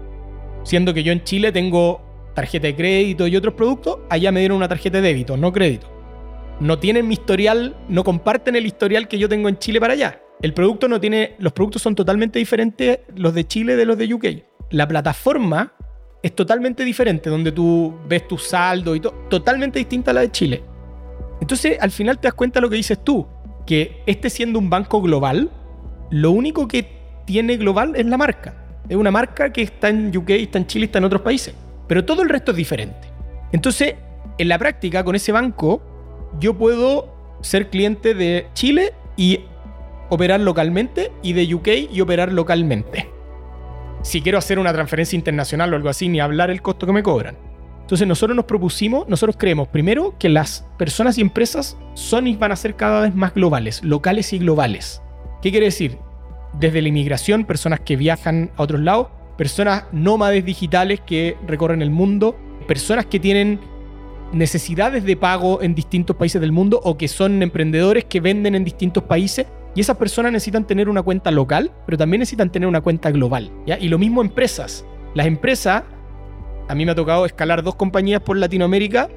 Siendo 0.62 0.94
que 0.94 1.02
yo 1.02 1.12
en 1.12 1.24
Chile 1.24 1.52
tengo 1.52 2.00
tarjeta 2.34 2.66
de 2.66 2.76
crédito 2.76 3.26
y 3.26 3.36
otros 3.36 3.54
productos, 3.54 3.98
allá 4.08 4.32
me 4.32 4.40
dieron 4.40 4.56
una 4.56 4.68
tarjeta 4.68 5.00
de 5.00 5.08
débito, 5.08 5.36
no 5.36 5.52
crédito. 5.52 5.90
No 6.60 6.78
tienen 6.78 7.08
mi 7.08 7.14
historial, 7.14 7.76
no 7.88 8.04
comparten 8.04 8.56
el 8.56 8.66
historial 8.66 9.08
que 9.08 9.18
yo 9.18 9.28
tengo 9.28 9.48
en 9.48 9.58
Chile 9.58 9.80
para 9.80 9.94
allá. 9.94 10.20
El 10.40 10.54
producto 10.54 10.88
no 10.88 11.00
tiene. 11.00 11.34
Los 11.38 11.52
productos 11.52 11.82
son 11.82 11.94
totalmente 11.94 12.38
diferentes 12.38 13.00
los 13.16 13.34
de 13.34 13.46
Chile 13.46 13.76
de 13.76 13.84
los 13.84 13.98
de 13.98 14.12
UK. 14.12 14.26
La 14.70 14.86
plataforma 14.86 15.72
es 16.22 16.34
totalmente 16.34 16.84
diferente, 16.84 17.28
donde 17.28 17.52
tú 17.52 17.94
ves 18.08 18.26
tu 18.26 18.38
saldo 18.38 18.94
y 18.94 19.00
todo, 19.00 19.12
totalmente 19.28 19.78
distinta 19.78 20.10
a 20.10 20.14
la 20.14 20.20
de 20.22 20.30
Chile. 20.30 20.64
Entonces, 21.40 21.76
al 21.80 21.90
final 21.90 22.18
te 22.18 22.28
das 22.28 22.34
cuenta 22.34 22.60
lo 22.60 22.70
que 22.70 22.76
dices 22.76 23.02
tú, 23.04 23.26
que 23.66 24.02
este 24.06 24.30
siendo 24.30 24.58
un 24.58 24.70
banco 24.70 25.02
global, 25.02 25.50
lo 26.10 26.30
único 26.30 26.66
que 26.68 26.88
tiene 27.26 27.56
global 27.56 27.94
es 27.96 28.06
la 28.06 28.16
marca. 28.16 28.63
Es 28.88 28.96
una 28.96 29.10
marca 29.10 29.52
que 29.52 29.62
está 29.62 29.88
en 29.88 30.14
UK, 30.14 30.30
está 30.30 30.58
en 30.58 30.66
Chile, 30.66 30.86
está 30.86 30.98
en 30.98 31.04
otros 31.04 31.22
países. 31.22 31.54
Pero 31.88 32.04
todo 32.04 32.22
el 32.22 32.28
resto 32.28 32.50
es 32.50 32.56
diferente. 32.56 33.08
Entonces, 33.52 33.94
en 34.38 34.48
la 34.48 34.58
práctica, 34.58 35.04
con 35.04 35.14
ese 35.14 35.32
banco, 35.32 35.82
yo 36.40 36.54
puedo 36.54 37.14
ser 37.40 37.70
cliente 37.70 38.14
de 38.14 38.48
Chile 38.54 38.92
y 39.16 39.40
operar 40.10 40.40
localmente 40.40 41.12
y 41.22 41.32
de 41.32 41.54
UK 41.54 41.68
y 41.92 42.00
operar 42.00 42.32
localmente. 42.32 43.08
Si 44.02 44.20
quiero 44.20 44.38
hacer 44.38 44.58
una 44.58 44.72
transferencia 44.72 45.16
internacional 45.16 45.72
o 45.72 45.76
algo 45.76 45.88
así, 45.88 46.08
ni 46.08 46.20
hablar 46.20 46.50
el 46.50 46.60
costo 46.60 46.86
que 46.86 46.92
me 46.92 47.02
cobran. 47.02 47.36
Entonces 47.80 48.06
nosotros 48.06 48.34
nos 48.34 48.46
propusimos, 48.46 49.06
nosotros 49.08 49.36
creemos 49.38 49.68
primero 49.68 50.14
que 50.18 50.30
las 50.30 50.66
personas 50.78 51.18
y 51.18 51.20
empresas 51.20 51.76
son 51.94 52.26
y 52.26 52.34
van 52.34 52.52
a 52.52 52.56
ser 52.56 52.76
cada 52.76 53.02
vez 53.02 53.14
más 53.14 53.34
globales, 53.34 53.82
locales 53.84 54.32
y 54.32 54.38
globales. 54.38 55.02
¿Qué 55.42 55.50
quiere 55.50 55.66
decir? 55.66 55.98
Desde 56.58 56.82
la 56.82 56.88
inmigración, 56.88 57.44
personas 57.44 57.80
que 57.80 57.96
viajan 57.96 58.50
a 58.56 58.62
otros 58.62 58.80
lados, 58.80 59.08
personas 59.36 59.84
nómades 59.92 60.44
digitales 60.44 61.00
que 61.00 61.36
recorren 61.46 61.82
el 61.82 61.90
mundo, 61.90 62.36
personas 62.68 63.06
que 63.06 63.18
tienen 63.18 63.60
necesidades 64.32 65.04
de 65.04 65.16
pago 65.16 65.62
en 65.62 65.74
distintos 65.74 66.16
países 66.16 66.40
del 66.40 66.52
mundo 66.52 66.80
o 66.82 66.96
que 66.96 67.08
son 67.08 67.42
emprendedores 67.42 68.04
que 68.04 68.20
venden 68.20 68.54
en 68.54 68.64
distintos 68.64 69.04
países 69.04 69.46
y 69.74 69.80
esas 69.80 69.96
personas 69.96 70.32
necesitan 70.32 70.66
tener 70.66 70.88
una 70.88 71.02
cuenta 71.02 71.30
local, 71.30 71.72
pero 71.84 71.98
también 71.98 72.20
necesitan 72.20 72.50
tener 72.50 72.68
una 72.68 72.80
cuenta 72.80 73.10
global. 73.10 73.50
Y 73.66 73.88
lo 73.88 73.98
mismo 73.98 74.22
empresas. 74.22 74.84
Las 75.14 75.26
empresas, 75.26 75.82
a 76.68 76.74
mí 76.74 76.84
me 76.84 76.92
ha 76.92 76.94
tocado 76.94 77.26
escalar 77.26 77.62
dos 77.62 77.74
compañías 77.74 78.20
por 78.20 78.36
Latinoamérica 78.36 79.08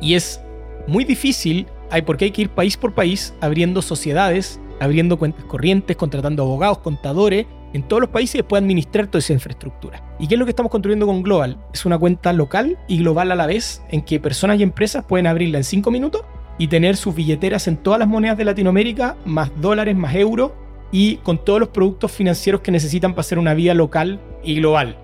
y 0.00 0.14
es 0.14 0.40
muy 0.88 1.04
difícil, 1.04 1.66
porque 2.06 2.26
hay 2.26 2.30
que 2.32 2.42
ir 2.42 2.48
país 2.50 2.76
por 2.76 2.92
país 2.92 3.34
abriendo 3.40 3.82
sociedades, 3.82 4.60
abriendo 4.80 5.18
cuentas 5.18 5.44
corrientes, 5.44 5.96
contratando 5.96 6.42
abogados, 6.42 6.78
contadores 6.78 7.46
en 7.72 7.82
todos 7.82 8.00
los 8.00 8.10
países 8.10 8.36
y 8.36 8.38
después 8.38 8.62
administrar 8.62 9.06
toda 9.08 9.18
esa 9.18 9.32
infraestructura. 9.32 10.02
¿Y 10.18 10.28
qué 10.28 10.34
es 10.34 10.38
lo 10.38 10.46
que 10.46 10.50
estamos 10.50 10.70
construyendo 10.70 11.06
con 11.06 11.22
Global? 11.22 11.58
Es 11.72 11.84
una 11.84 11.98
cuenta 11.98 12.32
local 12.32 12.78
y 12.86 12.98
global 12.98 13.32
a 13.32 13.34
la 13.34 13.46
vez 13.46 13.82
en 13.90 14.02
que 14.02 14.20
personas 14.20 14.58
y 14.58 14.62
empresas 14.62 15.04
pueden 15.04 15.26
abrirla 15.26 15.58
en 15.58 15.64
cinco 15.64 15.90
minutos 15.90 16.22
y 16.58 16.68
tener 16.68 16.96
sus 16.96 17.14
billeteras 17.14 17.66
en 17.66 17.76
todas 17.76 17.98
las 17.98 18.08
monedas 18.08 18.38
de 18.38 18.44
Latinoamérica, 18.44 19.16
más 19.24 19.50
dólares, 19.60 19.96
más 19.96 20.14
euros, 20.14 20.52
y 20.92 21.16
con 21.16 21.44
todos 21.44 21.58
los 21.58 21.70
productos 21.70 22.12
financieros 22.12 22.60
que 22.60 22.70
necesitan 22.70 23.12
para 23.12 23.22
hacer 23.22 23.40
una 23.40 23.54
vida 23.54 23.74
local 23.74 24.20
y 24.44 24.54
global. 24.54 24.96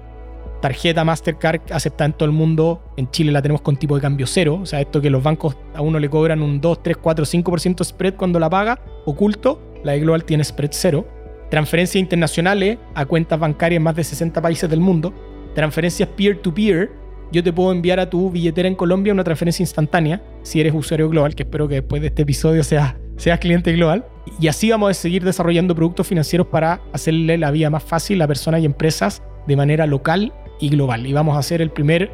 Tarjeta 0.61 1.05
Mastercard 1.05 1.61
aceptada 1.73 2.07
en 2.07 2.13
todo 2.13 2.27
el 2.27 2.35
mundo. 2.35 2.83
En 2.97 3.11
Chile 3.11 3.33
la 3.33 3.43
tenemos 3.43 3.63
con 3.63 3.77
tipo 3.77 3.95
de 3.95 4.03
cambio 4.03 4.27
cero. 4.27 4.59
O 4.63 4.67
sea, 4.67 4.81
esto 4.81 5.01
que 5.01 5.11
los 5.11 5.23
bancos 5.23 5.57
a 5.75 5.81
uno 5.81 5.99
le 5.99 6.11
cobran 6.11 6.43
un 6.43 6.61
2, 6.61 6.83
3, 6.83 6.97
4, 6.97 7.25
5% 7.25 7.85
spread 7.85 8.15
cuando 8.15 8.39
la 8.39 8.51
paga, 8.51 8.81
oculto. 9.07 9.61
La 9.83 9.93
de 9.93 10.01
Global 10.01 10.25
tiene 10.25 10.45
spread 10.45 10.71
cero. 10.73 11.07
Transferencias 11.51 12.01
internacionales 12.01 12.79
a 12.95 13.07
cuentas 13.07 13.39
bancarias 13.39 13.79
en 13.79 13.83
más 13.83 13.97
de 13.97 14.05
60 14.05 14.41
países 14.43 14.69
del 14.69 14.81
mundo. 14.81 15.13
Transferencias 15.55 16.09
peer-to-peer 16.11 17.01
yo 17.33 17.45
te 17.45 17.53
puedo 17.53 17.71
enviar 17.71 18.01
a 18.01 18.11
tu 18.11 18.29
billetera 18.31 18.67
en 18.67 18.75
Colombia 18.75 19.13
una 19.13 19.23
transferencia 19.23 19.63
instantánea, 19.63 20.21
si 20.43 20.61
eres 20.61 20.75
usuario 20.75 21.09
global, 21.09 21.37
que 21.37 21.45
espero 21.45 21.69
que 21.69 21.77
después 21.77 22.03
de 22.03 22.09
este 22.09 22.23
episodio 22.23 22.65
seas, 22.65 22.97
seas 23.17 23.39
cliente 23.39 23.73
global. 23.73 24.05
Y 24.41 24.49
así 24.49 24.71
vamos 24.71 24.91
a 24.91 24.95
seguir 24.95 25.25
desarrollando 25.25 25.75
productos 25.77 26.09
financieros 26.09 26.49
para 26.49 26.81
hacerle 26.93 27.39
la 27.39 27.53
vida 27.53 27.71
más 27.71 27.85
fácil 27.85 28.21
a 28.21 28.27
personas 28.27 28.63
y 28.63 28.65
empresas 28.65 29.23
de 29.47 29.57
manera 29.57 29.87
local 29.87 30.33
y 30.61 30.69
global. 30.69 31.07
Y 31.07 31.13
vamos 31.13 31.37
a 31.37 31.41
hacer 31.41 31.61
el 31.63 31.71
primer, 31.71 32.11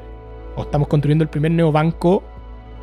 o 0.56 0.62
estamos 0.62 0.88
construyendo 0.88 1.22
el 1.22 1.28
primer 1.28 1.50
neobanco 1.50 2.24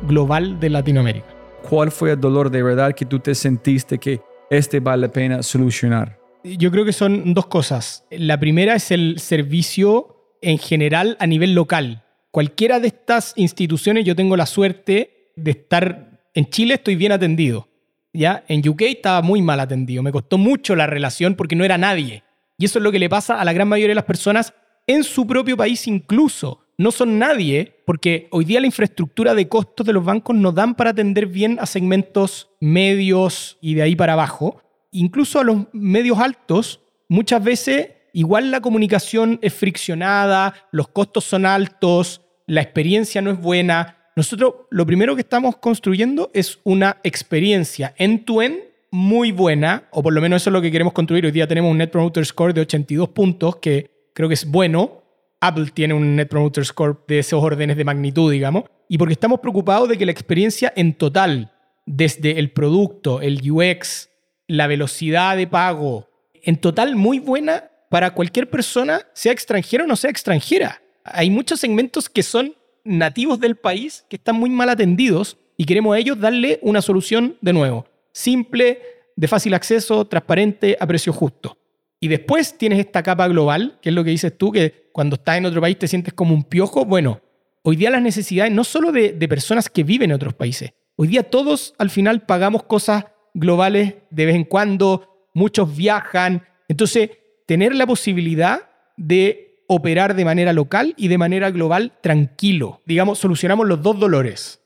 global 0.02 0.60
de 0.60 0.70
Latinoamérica. 0.70 1.26
¿Cuál 1.68 1.90
fue 1.90 2.12
el 2.12 2.20
dolor 2.20 2.50
de 2.50 2.62
verdad 2.62 2.94
que 2.94 3.06
tú 3.06 3.18
te 3.18 3.34
sentiste 3.34 3.98
que 3.98 4.20
este 4.50 4.80
vale 4.80 5.06
la 5.06 5.12
pena 5.12 5.42
solucionar? 5.42 6.18
Yo 6.44 6.70
creo 6.70 6.84
que 6.84 6.92
son 6.92 7.32
dos 7.32 7.46
cosas. 7.46 8.04
La 8.10 8.38
primera 8.38 8.74
es 8.74 8.90
el 8.90 9.18
servicio 9.18 10.36
en 10.42 10.58
general 10.58 11.16
a 11.18 11.26
nivel 11.26 11.54
local 11.54 12.04
cualquiera 12.34 12.80
de 12.80 12.88
estas 12.88 13.32
instituciones 13.36 14.04
yo 14.04 14.16
tengo 14.16 14.36
la 14.36 14.46
suerte 14.46 15.30
de 15.36 15.52
estar 15.52 16.20
en 16.34 16.50
Chile 16.50 16.74
estoy 16.74 16.96
bien 16.96 17.12
atendido. 17.12 17.68
¿ya? 18.12 18.42
En 18.48 18.68
UK 18.68 18.82
estaba 18.82 19.22
muy 19.22 19.40
mal 19.40 19.60
atendido, 19.60 20.02
me 20.02 20.10
costó 20.10 20.36
mucho 20.36 20.74
la 20.74 20.88
relación 20.88 21.36
porque 21.36 21.54
no 21.54 21.64
era 21.64 21.78
nadie. 21.78 22.24
Y 22.58 22.64
eso 22.64 22.80
es 22.80 22.82
lo 22.82 22.90
que 22.90 22.98
le 22.98 23.08
pasa 23.08 23.40
a 23.40 23.44
la 23.44 23.52
gran 23.52 23.68
mayoría 23.68 23.92
de 23.92 23.94
las 23.94 24.04
personas 24.04 24.52
en 24.86 25.04
su 25.04 25.26
propio 25.26 25.56
país 25.56 25.86
incluso. 25.86 26.60
No 26.76 26.90
son 26.90 27.18
nadie 27.18 27.76
porque 27.86 28.26
hoy 28.30 28.44
día 28.44 28.60
la 28.60 28.66
infraestructura 28.66 29.34
de 29.34 29.48
costos 29.48 29.86
de 29.86 29.92
los 29.92 30.04
bancos 30.04 30.34
no 30.34 30.50
dan 30.50 30.74
para 30.74 30.90
atender 30.90 31.26
bien 31.26 31.58
a 31.60 31.66
segmentos 31.66 32.50
medios 32.60 33.58
y 33.60 33.74
de 33.74 33.82
ahí 33.82 33.94
para 33.94 34.14
abajo. 34.14 34.60
Incluso 34.90 35.38
a 35.38 35.44
los 35.44 35.66
medios 35.72 36.18
altos, 36.18 36.80
muchas 37.08 37.42
veces 37.44 37.90
igual 38.12 38.50
la 38.50 38.60
comunicación 38.60 39.38
es 39.40 39.54
friccionada, 39.54 40.54
los 40.72 40.88
costos 40.88 41.24
son 41.24 41.46
altos, 41.46 42.22
la 42.46 42.60
experiencia 42.60 43.22
no 43.22 43.30
es 43.30 43.40
buena. 43.40 43.98
Nosotros 44.16 44.54
lo 44.70 44.84
primero 44.84 45.14
que 45.14 45.22
estamos 45.22 45.56
construyendo 45.56 46.30
es 46.34 46.58
una 46.64 46.98
experiencia 47.04 47.94
end-to-end 47.96 48.58
muy 48.90 49.32
buena, 49.32 49.88
o 49.90 50.02
por 50.04 50.12
lo 50.12 50.20
menos 50.20 50.42
eso 50.42 50.50
es 50.50 50.52
lo 50.52 50.62
que 50.62 50.70
queremos 50.70 50.92
construir. 50.92 51.24
Hoy 51.24 51.32
día 51.32 51.48
tenemos 51.48 51.70
un 51.70 51.78
Net 51.78 51.90
Promoter 51.90 52.24
Score 52.24 52.54
de 52.54 52.60
82 52.60 53.08
puntos, 53.08 53.56
que 53.56 53.90
creo 54.14 54.28
que 54.28 54.34
es 54.34 54.50
bueno. 54.50 55.02
Apple 55.40 55.66
tiene 55.74 55.92
un 55.92 56.16
Net 56.16 56.28
Promoter 56.28 56.64
Score 56.64 57.04
de 57.06 57.18
esos 57.18 57.42
órdenes 57.42 57.76
de 57.76 57.84
magnitud, 57.84 58.32
digamos. 58.32 58.64
Y 58.88 58.96
porque 58.96 59.12
estamos 59.12 59.40
preocupados 59.40 59.90
de 59.90 59.98
que 59.98 60.06
la 60.06 60.12
experiencia 60.12 60.72
en 60.74 60.94
total, 60.94 61.52
desde 61.84 62.38
el 62.38 62.50
producto, 62.50 63.20
el 63.20 63.42
UX, 63.50 64.08
la 64.48 64.66
velocidad 64.66 65.36
de 65.36 65.46
pago, 65.46 66.08
en 66.42 66.56
total 66.56 66.96
muy 66.96 67.18
buena 67.18 67.70
para 67.90 68.14
cualquier 68.14 68.48
persona, 68.48 69.02
sea 69.12 69.32
extranjera 69.32 69.84
o 69.84 69.86
no 69.86 69.96
sea 69.96 70.10
extranjera 70.10 70.80
hay 71.04 71.30
muchos 71.30 71.60
segmentos 71.60 72.08
que 72.08 72.22
son 72.22 72.54
nativos 72.82 73.38
del 73.38 73.56
país 73.56 74.04
que 74.08 74.16
están 74.16 74.36
muy 74.36 74.50
mal 74.50 74.70
atendidos 74.70 75.36
y 75.56 75.66
queremos 75.66 75.94
a 75.94 75.98
ellos 75.98 76.18
darle 76.18 76.58
una 76.62 76.82
solución 76.82 77.36
de 77.40 77.52
nuevo, 77.52 77.86
simple, 78.12 78.80
de 79.14 79.28
fácil 79.28 79.54
acceso, 79.54 80.04
transparente, 80.06 80.76
a 80.80 80.86
precio 80.86 81.12
justo. 81.12 81.56
Y 82.00 82.08
después 82.08 82.58
tienes 82.58 82.78
esta 82.78 83.02
capa 83.02 83.28
global, 83.28 83.78
que 83.80 83.88
es 83.88 83.94
lo 83.94 84.04
que 84.04 84.10
dices 84.10 84.36
tú, 84.36 84.52
que 84.52 84.90
cuando 84.92 85.16
estás 85.16 85.38
en 85.38 85.46
otro 85.46 85.60
país 85.60 85.78
te 85.78 85.88
sientes 85.88 86.12
como 86.14 86.34
un 86.34 86.44
piojo. 86.44 86.84
Bueno, 86.84 87.20
hoy 87.62 87.76
día 87.76 87.90
las 87.90 88.02
necesidades 88.02 88.52
no 88.52 88.64
solo 88.64 88.92
de, 88.92 89.12
personas 89.28 89.68
que 89.68 89.84
viven 89.84 90.10
en 90.10 90.16
otros 90.16 90.34
países, 90.34 90.72
hoy 90.96 91.08
día 91.08 91.22
todos 91.22 91.74
al 91.78 91.90
final 91.90 92.22
pagamos 92.26 92.64
cosas 92.64 93.06
globales 93.32 93.94
de 94.10 94.26
vez 94.26 94.34
en 94.34 94.44
cuando, 94.44 95.28
muchos 95.34 95.74
viajan, 95.76 96.44
entonces 96.68 97.10
tener 97.46 97.74
la 97.74 97.86
posibilidad 97.86 98.68
de 98.96 99.64
operar 99.66 100.14
de 100.14 100.24
manera 100.24 100.52
local 100.52 100.94
y 100.96 101.08
de 101.08 101.18
manera 101.18 101.50
global 101.50 101.92
tranquilo. 102.00 102.80
Digamos, 102.86 103.18
solucionamos 103.18 103.66
los 103.66 103.82
dos 103.82 103.98
dolores. 103.98 104.60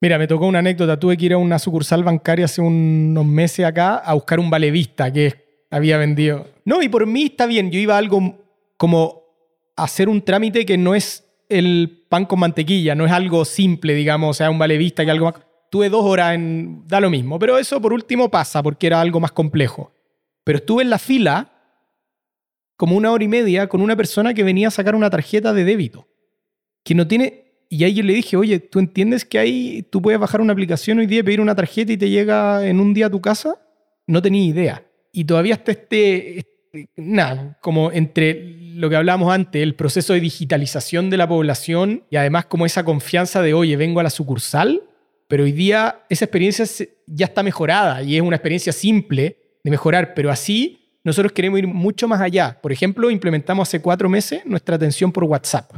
Mira, 0.00 0.18
me 0.18 0.26
tocó 0.26 0.46
una 0.46 0.58
anécdota. 0.60 0.98
Tuve 0.98 1.16
que 1.16 1.26
ir 1.26 1.32
a 1.32 1.38
una 1.38 1.58
sucursal 1.58 2.04
bancaria 2.04 2.44
hace 2.44 2.60
unos 2.60 3.24
meses 3.24 3.64
acá 3.64 3.96
a 3.96 4.14
buscar 4.14 4.38
un 4.38 4.50
valevista 4.50 5.12
que 5.12 5.45
había 5.70 5.98
vendido. 5.98 6.46
No, 6.64 6.82
y 6.82 6.88
por 6.88 7.06
mí 7.06 7.24
está 7.24 7.46
bien. 7.46 7.70
Yo 7.70 7.78
iba 7.78 7.94
a 7.94 7.98
algo 7.98 8.38
como 8.76 9.22
hacer 9.76 10.08
un 10.08 10.22
trámite 10.22 10.64
que 10.66 10.78
no 10.78 10.94
es 10.94 11.24
el 11.48 12.04
pan 12.08 12.24
con 12.26 12.40
mantequilla, 12.40 12.94
no 12.94 13.06
es 13.06 13.12
algo 13.12 13.44
simple, 13.44 13.94
digamos, 13.94 14.30
o 14.30 14.34
sea, 14.34 14.50
un 14.50 14.58
valevista 14.58 15.04
que 15.04 15.10
algo. 15.10 15.34
Tuve 15.70 15.88
dos 15.88 16.04
horas 16.04 16.34
en. 16.34 16.86
da 16.86 17.00
lo 17.00 17.10
mismo. 17.10 17.38
Pero 17.38 17.58
eso 17.58 17.80
por 17.80 17.92
último 17.92 18.30
pasa 18.30 18.62
porque 18.62 18.86
era 18.86 19.00
algo 19.00 19.20
más 19.20 19.32
complejo. 19.32 19.92
Pero 20.44 20.58
estuve 20.58 20.82
en 20.82 20.90
la 20.90 20.98
fila 20.98 21.52
como 22.76 22.96
una 22.96 23.10
hora 23.10 23.24
y 23.24 23.28
media 23.28 23.68
con 23.68 23.80
una 23.80 23.96
persona 23.96 24.34
que 24.34 24.44
venía 24.44 24.68
a 24.68 24.70
sacar 24.70 24.94
una 24.94 25.10
tarjeta 25.10 25.52
de 25.52 25.64
débito, 25.64 26.08
que 26.84 26.94
no 26.94 27.08
tiene 27.08 27.64
Y 27.68 27.82
ahí 27.84 27.94
yo 27.94 28.04
le 28.04 28.12
dije, 28.12 28.36
oye, 28.36 28.60
¿tú 28.60 28.78
entiendes 28.78 29.24
que 29.24 29.38
ahí 29.38 29.82
tú 29.90 30.00
puedes 30.00 30.20
bajar 30.20 30.40
una 30.40 30.52
aplicación 30.52 30.98
hoy 30.98 31.06
día, 31.06 31.24
pedir 31.24 31.40
una 31.40 31.54
tarjeta 31.54 31.92
y 31.92 31.96
te 31.96 32.08
llega 32.08 32.64
en 32.64 32.78
un 32.78 32.94
día 32.94 33.06
a 33.06 33.10
tu 33.10 33.20
casa? 33.20 33.58
No 34.06 34.22
tenía 34.22 34.44
idea. 34.44 34.85
Y 35.16 35.24
todavía 35.24 35.54
está 35.54 35.72
este, 35.72 36.40
este 36.40 36.90
nada, 36.94 37.56
como 37.62 37.90
entre 37.90 38.74
lo 38.74 38.90
que 38.90 38.96
hablábamos 38.96 39.32
antes, 39.32 39.62
el 39.62 39.74
proceso 39.74 40.12
de 40.12 40.20
digitalización 40.20 41.08
de 41.08 41.16
la 41.16 41.26
población 41.26 42.04
y 42.10 42.16
además 42.16 42.44
como 42.44 42.66
esa 42.66 42.84
confianza 42.84 43.40
de, 43.40 43.54
oye, 43.54 43.78
vengo 43.78 43.98
a 43.98 44.02
la 44.02 44.10
sucursal, 44.10 44.82
pero 45.26 45.44
hoy 45.44 45.52
día 45.52 46.02
esa 46.10 46.26
experiencia 46.26 46.66
ya 47.06 47.24
está 47.24 47.42
mejorada 47.42 48.02
y 48.02 48.16
es 48.16 48.20
una 48.20 48.36
experiencia 48.36 48.74
simple 48.74 49.38
de 49.64 49.70
mejorar, 49.70 50.12
pero 50.12 50.30
así 50.30 50.98
nosotros 51.02 51.32
queremos 51.32 51.60
ir 51.60 51.66
mucho 51.66 52.06
más 52.06 52.20
allá. 52.20 52.58
Por 52.60 52.70
ejemplo, 52.70 53.10
implementamos 53.10 53.66
hace 53.66 53.80
cuatro 53.80 54.10
meses 54.10 54.44
nuestra 54.44 54.76
atención 54.76 55.12
por 55.12 55.24
WhatsApp. 55.24 55.72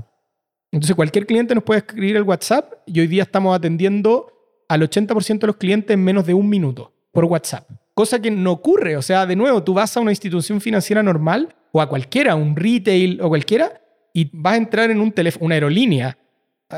Entonces 0.73 0.97
cualquier 0.97 1.27
cliente 1.27 1.55
nos 1.55 1.63
puede 1.63 1.79
escribir 1.79 2.17
el 2.17 2.25
WhatsApp 2.25 2.73
y 2.87 2.99
hoy 2.99 3.07
día 3.07 3.23
estamos 3.23 3.57
atendiendo 3.57 4.33
al 4.69 4.83
80% 4.83 5.39
de 5.39 5.47
los 5.47 5.57
clientes 5.57 5.95
en 5.95 6.03
menos 6.03 6.27
de 6.27 6.35
un 6.35 6.49
minuto 6.49 6.93
por 7.13 7.25
WhatsApp. 7.27 7.71
Cosa 7.99 8.23
que 8.23 8.31
no 8.31 8.53
ocurre. 8.53 8.97
O 8.97 9.03
sea, 9.03 9.27
de 9.27 9.35
nuevo, 9.35 9.61
tú 9.65 9.75
vas 9.75 9.97
a 9.97 9.99
una 9.99 10.13
institución 10.13 10.61
financiera 10.61 11.03
normal 11.03 11.57
o 11.73 11.81
a 11.81 11.89
cualquiera, 11.89 12.37
un 12.37 12.55
retail 12.55 13.21
o 13.21 13.29
cualquiera, 13.29 13.83
y 14.15 14.31
vas 14.33 14.53
a 14.55 14.57
entrar 14.57 14.93
en 14.93 15.01
un 15.01 15.11
teléfono, 15.11 15.47
una 15.47 15.57
aerolínea. 15.57 16.17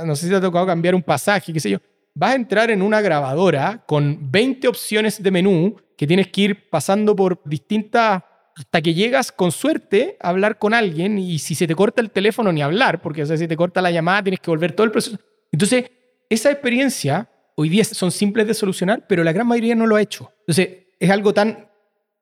No 0.07 0.17
sé 0.17 0.25
si 0.25 0.31
te 0.31 0.37
ha 0.37 0.41
tocado 0.41 0.65
cambiar 0.65 0.95
un 0.95 1.03
pasaje, 1.03 1.53
qué 1.53 1.61
sé 1.61 1.69
yo. 1.69 1.79
Vas 2.15 2.33
a 2.33 2.37
entrar 2.37 2.71
en 2.71 2.81
una 2.81 3.03
grabadora 3.03 3.85
con 3.87 4.31
20 4.31 4.67
opciones 4.67 5.23
de 5.23 5.31
menú 5.31 5.77
que 5.95 6.07
tienes 6.07 6.29
que 6.29 6.41
ir 6.41 6.71
pasando 6.71 7.15
por 7.15 7.43
distintas 7.45 8.23
hasta 8.57 8.81
que 8.81 8.95
llegas 8.95 9.31
con 9.31 9.53
suerte 9.53 10.17
a 10.21 10.31
hablar 10.31 10.59
con 10.59 10.73
alguien 10.73 11.19
y 11.19 11.39
si 11.39 11.55
se 11.55 11.67
te 11.67 11.75
corta 11.75 12.01
el 12.01 12.13
teléfono 12.13 12.51
ni 12.51 12.63
hablar, 12.63 13.03
porque 13.03 13.25
o 13.25 13.27
sea, 13.27 13.37
si 13.37 13.47
te 13.47 13.59
corta 13.59 13.83
la 13.83 13.91
llamada 13.91 14.23
tienes 14.23 14.41
que 14.41 14.51
volver 14.51 14.73
todo 14.73 14.87
el 14.87 14.91
proceso. 14.91 15.19
Entonces, 15.53 15.85
esa 16.31 16.51
experiencia 16.51 17.29
hoy 17.57 17.69
día 17.69 17.85
son 17.85 18.11
simples 18.11 18.47
de 18.47 18.55
solucionar, 18.55 19.05
pero 19.07 19.23
la 19.23 19.35
gran 19.35 19.47
mayoría 19.47 19.75
no 19.75 19.87
lo 19.87 19.97
ha 19.97 20.01
hecho. 20.01 20.33
Entonces, 20.47 20.89
es 21.01 21.11
algo 21.11 21.33
tan, 21.33 21.69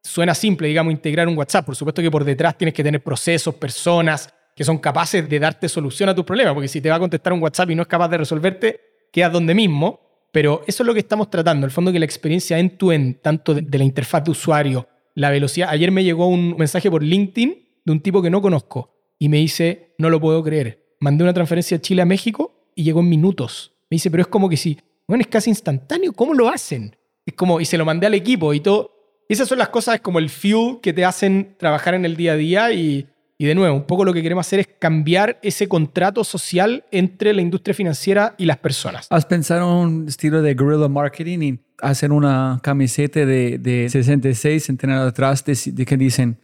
suena 0.02 0.34
simple, 0.34 0.68
digamos, 0.68 0.92
integrar 0.92 1.28
un 1.28 1.36
WhatsApp. 1.36 1.66
Por 1.66 1.76
supuesto 1.76 2.00
que 2.00 2.10
por 2.10 2.24
detrás 2.24 2.56
tienes 2.56 2.72
que 2.72 2.84
tener 2.84 3.02
procesos, 3.02 3.56
personas 3.56 4.32
que 4.54 4.64
son 4.64 4.78
capaces 4.78 5.28
de 5.28 5.38
darte 5.38 5.68
solución 5.68 6.08
a 6.08 6.14
tus 6.14 6.24
problemas, 6.24 6.54
porque 6.54 6.68
si 6.68 6.80
te 6.80 6.88
va 6.88 6.96
a 6.96 7.00
contestar 7.00 7.32
un 7.32 7.42
WhatsApp 7.42 7.70
y 7.70 7.74
no 7.74 7.82
es 7.82 7.88
capaz 7.88 8.08
de 8.08 8.18
resolverte, 8.18 8.80
quedas 9.12 9.32
donde 9.32 9.54
mismo. 9.54 10.00
Pero 10.32 10.62
eso 10.66 10.82
es 10.82 10.86
lo 10.86 10.94
que 10.94 11.00
estamos 11.00 11.30
tratando, 11.30 11.66
el 11.66 11.72
fondo 11.72 11.90
que 11.90 11.98
la 11.98 12.04
experiencia 12.04 12.58
en 12.58 12.76
tu 12.76 12.92
en 12.92 13.20
tanto 13.20 13.54
de 13.54 13.78
la 13.78 13.84
interfaz 13.84 14.24
de 14.24 14.30
usuario, 14.30 14.88
la 15.14 15.30
velocidad. 15.30 15.70
Ayer 15.70 15.90
me 15.90 16.04
llegó 16.04 16.28
un 16.28 16.54
mensaje 16.56 16.90
por 16.90 17.02
LinkedIn 17.02 17.68
de 17.84 17.92
un 17.92 18.00
tipo 18.00 18.20
que 18.22 18.30
no 18.30 18.42
conozco 18.42 18.94
y 19.18 19.28
me 19.28 19.38
dice, 19.38 19.94
no 19.98 20.10
lo 20.10 20.20
puedo 20.20 20.42
creer. 20.42 20.96
Mandé 21.00 21.24
una 21.24 21.32
transferencia 21.32 21.78
de 21.78 21.82
Chile 21.82 22.02
a 22.02 22.04
México 22.04 22.70
y 22.74 22.84
llegó 22.84 23.00
en 23.00 23.08
minutos. 23.08 23.72
Me 23.90 23.94
dice, 23.94 24.10
pero 24.10 24.22
es 24.22 24.26
como 24.28 24.48
que 24.48 24.56
si, 24.56 24.78
bueno, 25.06 25.22
es 25.22 25.28
casi 25.28 25.50
instantáneo, 25.50 26.12
¿cómo 26.12 26.34
lo 26.34 26.48
hacen? 26.48 26.94
Es 27.28 27.34
como, 27.34 27.60
y 27.60 27.66
se 27.66 27.76
lo 27.76 27.84
mandé 27.84 28.06
al 28.06 28.14
equipo 28.14 28.54
y 28.54 28.60
todo. 28.60 28.90
Esas 29.28 29.46
son 29.46 29.58
las 29.58 29.68
cosas 29.68 30.00
como 30.00 30.18
el 30.18 30.30
fuel 30.30 30.78
que 30.80 30.94
te 30.94 31.04
hacen 31.04 31.56
trabajar 31.58 31.92
en 31.92 32.06
el 32.06 32.16
día 32.16 32.32
a 32.32 32.36
día 32.36 32.72
y, 32.72 33.06
y 33.36 33.44
de 33.44 33.54
nuevo, 33.54 33.76
un 33.76 33.82
poco 33.82 34.06
lo 34.06 34.14
que 34.14 34.22
queremos 34.22 34.46
hacer 34.46 34.60
es 34.60 34.68
cambiar 34.78 35.38
ese 35.42 35.68
contrato 35.68 36.24
social 36.24 36.86
entre 36.90 37.34
la 37.34 37.42
industria 37.42 37.74
financiera 37.74 38.34
y 38.38 38.46
las 38.46 38.56
personas. 38.56 39.08
¿Has 39.10 39.26
pensado 39.26 39.60
en 39.60 39.88
un 39.88 40.08
estilo 40.08 40.40
de 40.40 40.54
guerrilla 40.54 40.88
marketing 40.88 41.38
y 41.42 41.60
hacer 41.82 42.12
una 42.12 42.60
camiseta 42.62 43.26
de, 43.26 43.58
de 43.58 43.90
66 43.90 44.64
centenario 44.64 45.02
atrás 45.02 45.44
de, 45.44 45.54
de, 45.66 45.84
que 45.84 45.98
dicen, 45.98 46.40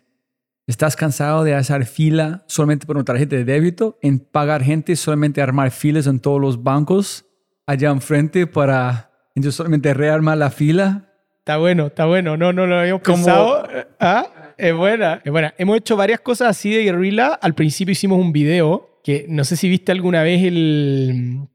¿estás 0.67 0.97
cansado 0.97 1.45
de 1.45 1.55
hacer 1.55 1.87
fila 1.87 2.45
solamente 2.47 2.85
por 2.85 2.97
una 2.97 3.07
tarjeta 3.07 3.37
de 3.37 3.47
débito? 3.47 3.99
En 4.03 4.19
pagar 4.19 4.63
gente, 4.63 4.97
solamente 4.97 5.41
armar 5.41 5.71
filas 5.71 6.07
en 6.07 6.21
todos 6.21 6.43
los 6.43 6.63
bancos 6.63 7.25
allá 7.67 7.89
enfrente 7.89 8.47
para 8.47 9.14
entonces 9.35 9.57
solamente 9.57 9.95
rearmar 9.95 10.39
la 10.39 10.51
fila. 10.51 11.11
Está 11.39 11.59
bueno, 11.59 11.89
está 11.89 12.07
bueno. 12.07 12.37
No, 12.37 12.53
no 12.53 12.67
lo 12.67 12.79
habíamos 12.79 13.03
pensado. 13.03 13.69
¿Ah? 14.01 14.27
Es 14.57 14.75
buena, 14.75 15.21
es 15.25 15.31
buena. 15.31 15.55
Hemos 15.59 15.77
hecho 15.77 15.97
varias 15.97 16.21
cosas 16.21 16.49
así 16.49 16.73
de 16.73 16.85
guerrilla. 16.85 17.35
Al 17.35 17.55
principio 17.55 17.93
hicimos 17.93 18.19
un 18.19 18.33
video 18.33 19.01
que 19.03 19.27
no 19.29 19.45
sé 19.45 19.57
si 19.57 19.69
viste 19.69 19.93
alguna 19.93 20.23
vez 20.23 20.43
el 20.45 21.49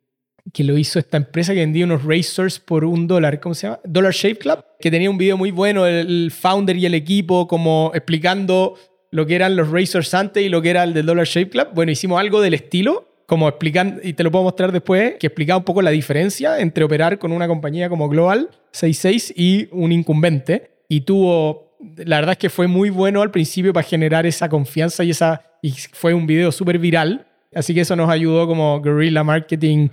que 0.54 0.64
lo 0.64 0.78
hizo 0.78 1.00
esta 1.00 1.18
empresa 1.18 1.54
que 1.54 1.60
vendía 1.60 1.86
unos 1.86 2.04
racers 2.04 2.60
por 2.60 2.86
un 2.86 3.08
dólar, 3.08 3.40
¿cómo 3.40 3.56
se 3.56 3.68
llama? 3.68 3.80
Dollar 3.84 4.14
Shave 4.14 4.38
Club, 4.38 4.64
que 4.80 4.92
tenía 4.92 5.10
un 5.10 5.18
video 5.18 5.38
muy 5.38 5.52
bueno, 5.52 5.86
el 5.86 6.32
founder 6.32 6.76
y 6.78 6.86
el 6.86 6.94
equipo 6.94 7.48
como 7.48 7.92
explicando 7.94 8.76
lo 9.12 9.26
que 9.26 9.36
eran 9.36 9.56
los 9.56 9.70
racers 9.70 10.14
antes 10.14 10.44
y 10.44 10.50
lo 10.50 10.62
que 10.62 10.70
era 10.70 10.84
el 10.84 10.94
del 10.94 11.06
Dollar 11.06 11.26
Shave 11.26 11.50
Club. 11.50 11.68
Bueno, 11.74 11.92
hicimos 11.92 12.20
algo 12.20 12.42
del 12.42 12.54
estilo, 12.54 13.09
como 13.30 13.48
explicando, 13.48 14.02
y 14.04 14.14
te 14.14 14.24
lo 14.24 14.32
puedo 14.32 14.44
mostrar 14.44 14.72
después, 14.72 15.14
que 15.20 15.28
explicaba 15.28 15.60
un 15.60 15.64
poco 15.64 15.84
la 15.84 15.92
diferencia 15.92 16.60
entre 16.60 16.84
operar 16.84 17.20
con 17.20 17.32
una 17.32 17.48
compañía 17.48 17.88
como 17.88 18.10
Global 18.10 18.50
66 18.72 19.34
y 19.38 19.70
un 19.72 19.92
incumbente. 19.92 20.72
Y 20.90 21.02
tuvo, 21.02 21.78
la 21.98 22.18
verdad 22.18 22.32
es 22.32 22.38
que 22.40 22.50
fue 22.50 22.68
muy 22.68 22.90
bueno 22.90 23.22
al 23.22 23.30
principio 23.30 23.72
para 23.72 23.88
generar 23.88 24.26
esa 24.26 24.50
confianza 24.50 25.04
y 25.04 25.12
esa, 25.12 25.44
y 25.62 25.72
fue 25.72 26.16
un 26.16 26.26
video 26.26 26.52
súper 26.52 26.80
viral. 26.80 27.28
Así 27.54 27.76
que 27.76 27.82
eso 27.82 27.96
nos 27.96 28.10
ayudó 28.10 28.48
como 28.48 28.82
guerrilla 28.82 29.24
marketing 29.24 29.90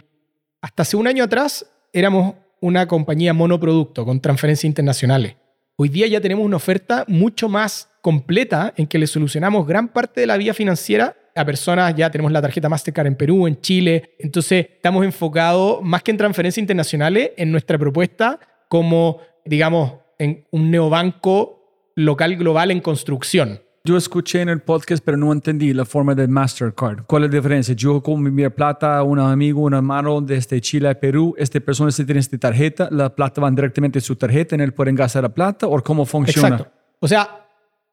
hasta 0.63 0.83
hace 0.83 0.97
un 0.97 1.07
año 1.07 1.23
atrás 1.23 1.71
éramos 1.93 2.35
una 2.61 2.89
compañía 2.89 3.35
monoproducto 3.35 4.05
con 4.07 4.21
transferencias 4.21 4.65
internacionales. 4.65 5.37
Hoy 5.77 5.91
día 5.91 6.07
ya 6.07 6.23
tenemos 6.23 6.45
una 6.45 6.57
oferta 6.57 7.05
mucho 7.07 7.51
más 7.51 7.91
completa 8.01 8.73
en 8.77 8.87
que 8.87 8.99
le 8.99 9.07
solucionamos 9.07 9.67
gran 9.67 9.89
parte 9.89 10.23
de 10.23 10.27
la 10.27 10.39
vía 10.39 10.55
financiera 10.55 11.17
a 11.37 11.45
personas. 11.45 11.95
Ya 11.95 12.11
tenemos 12.11 12.33
la 12.33 12.43
tarjeta 12.43 12.69
Mastercard 12.69 13.07
en 13.07 13.15
Perú, 13.15 13.47
en 13.47 13.61
Chile. 13.61 14.15
Entonces 14.19 14.67
estamos 14.77 15.05
enfocados 15.05 15.83
más 15.83 16.03
que 16.03 16.11
en 16.11 16.17
transferencias 16.17 16.63
internacionales 16.63 17.31
en 17.37 17.53
nuestra 17.53 17.79
propuesta 17.79 18.41
como, 18.69 19.19
digamos, 19.45 19.95
en 20.19 20.47
un 20.51 20.71
neobanco 20.71 21.93
local 21.95 22.37
global 22.37 22.71
en 22.71 22.81
construcción. 22.81 23.61
Yo 23.85 23.97
escuché 23.97 24.41
en 24.41 24.49
el 24.49 24.63
podcast, 24.63 25.01
pero 25.05 25.17
no 25.17 25.33
entendí 25.33 25.73
la 25.73 25.85
forma 25.85 26.13
de 26.13 26.27
Mastercard. 26.27 27.05
¿Cuál 27.07 27.23
es 27.23 27.31
la 27.31 27.37
diferencia? 27.37 27.73
Yo 27.77 28.03
con 28.03 28.21
mi 28.21 28.49
plata, 28.49 29.01
un 29.05 29.21
amigo, 29.21 29.61
un 29.61 29.75
hermano 29.75 30.21
desde 30.21 30.61
Chile 30.61 30.89
a 30.89 30.95
Perú, 30.99 31.37
esta 31.39 31.61
persona 31.61 31.93
se 31.93 32.05
tiene 32.05 32.19
esta 32.19 32.37
tarjeta, 32.37 32.89
la 32.91 33.15
plata 33.15 33.41
va 33.41 33.51
directamente 33.51 34.01
a 34.01 34.03
su 34.03 34.17
tarjeta, 34.17 34.57
en 34.57 34.63
él 34.63 34.75
pueden 34.75 34.97
gastar 34.97 35.23
la 35.23 35.29
plata, 35.29 35.69
o 35.69 35.81
cómo 35.83 36.05
funciona. 36.05 36.49
Exacto. 36.49 36.73
O 36.99 37.07
sea, 37.07 37.46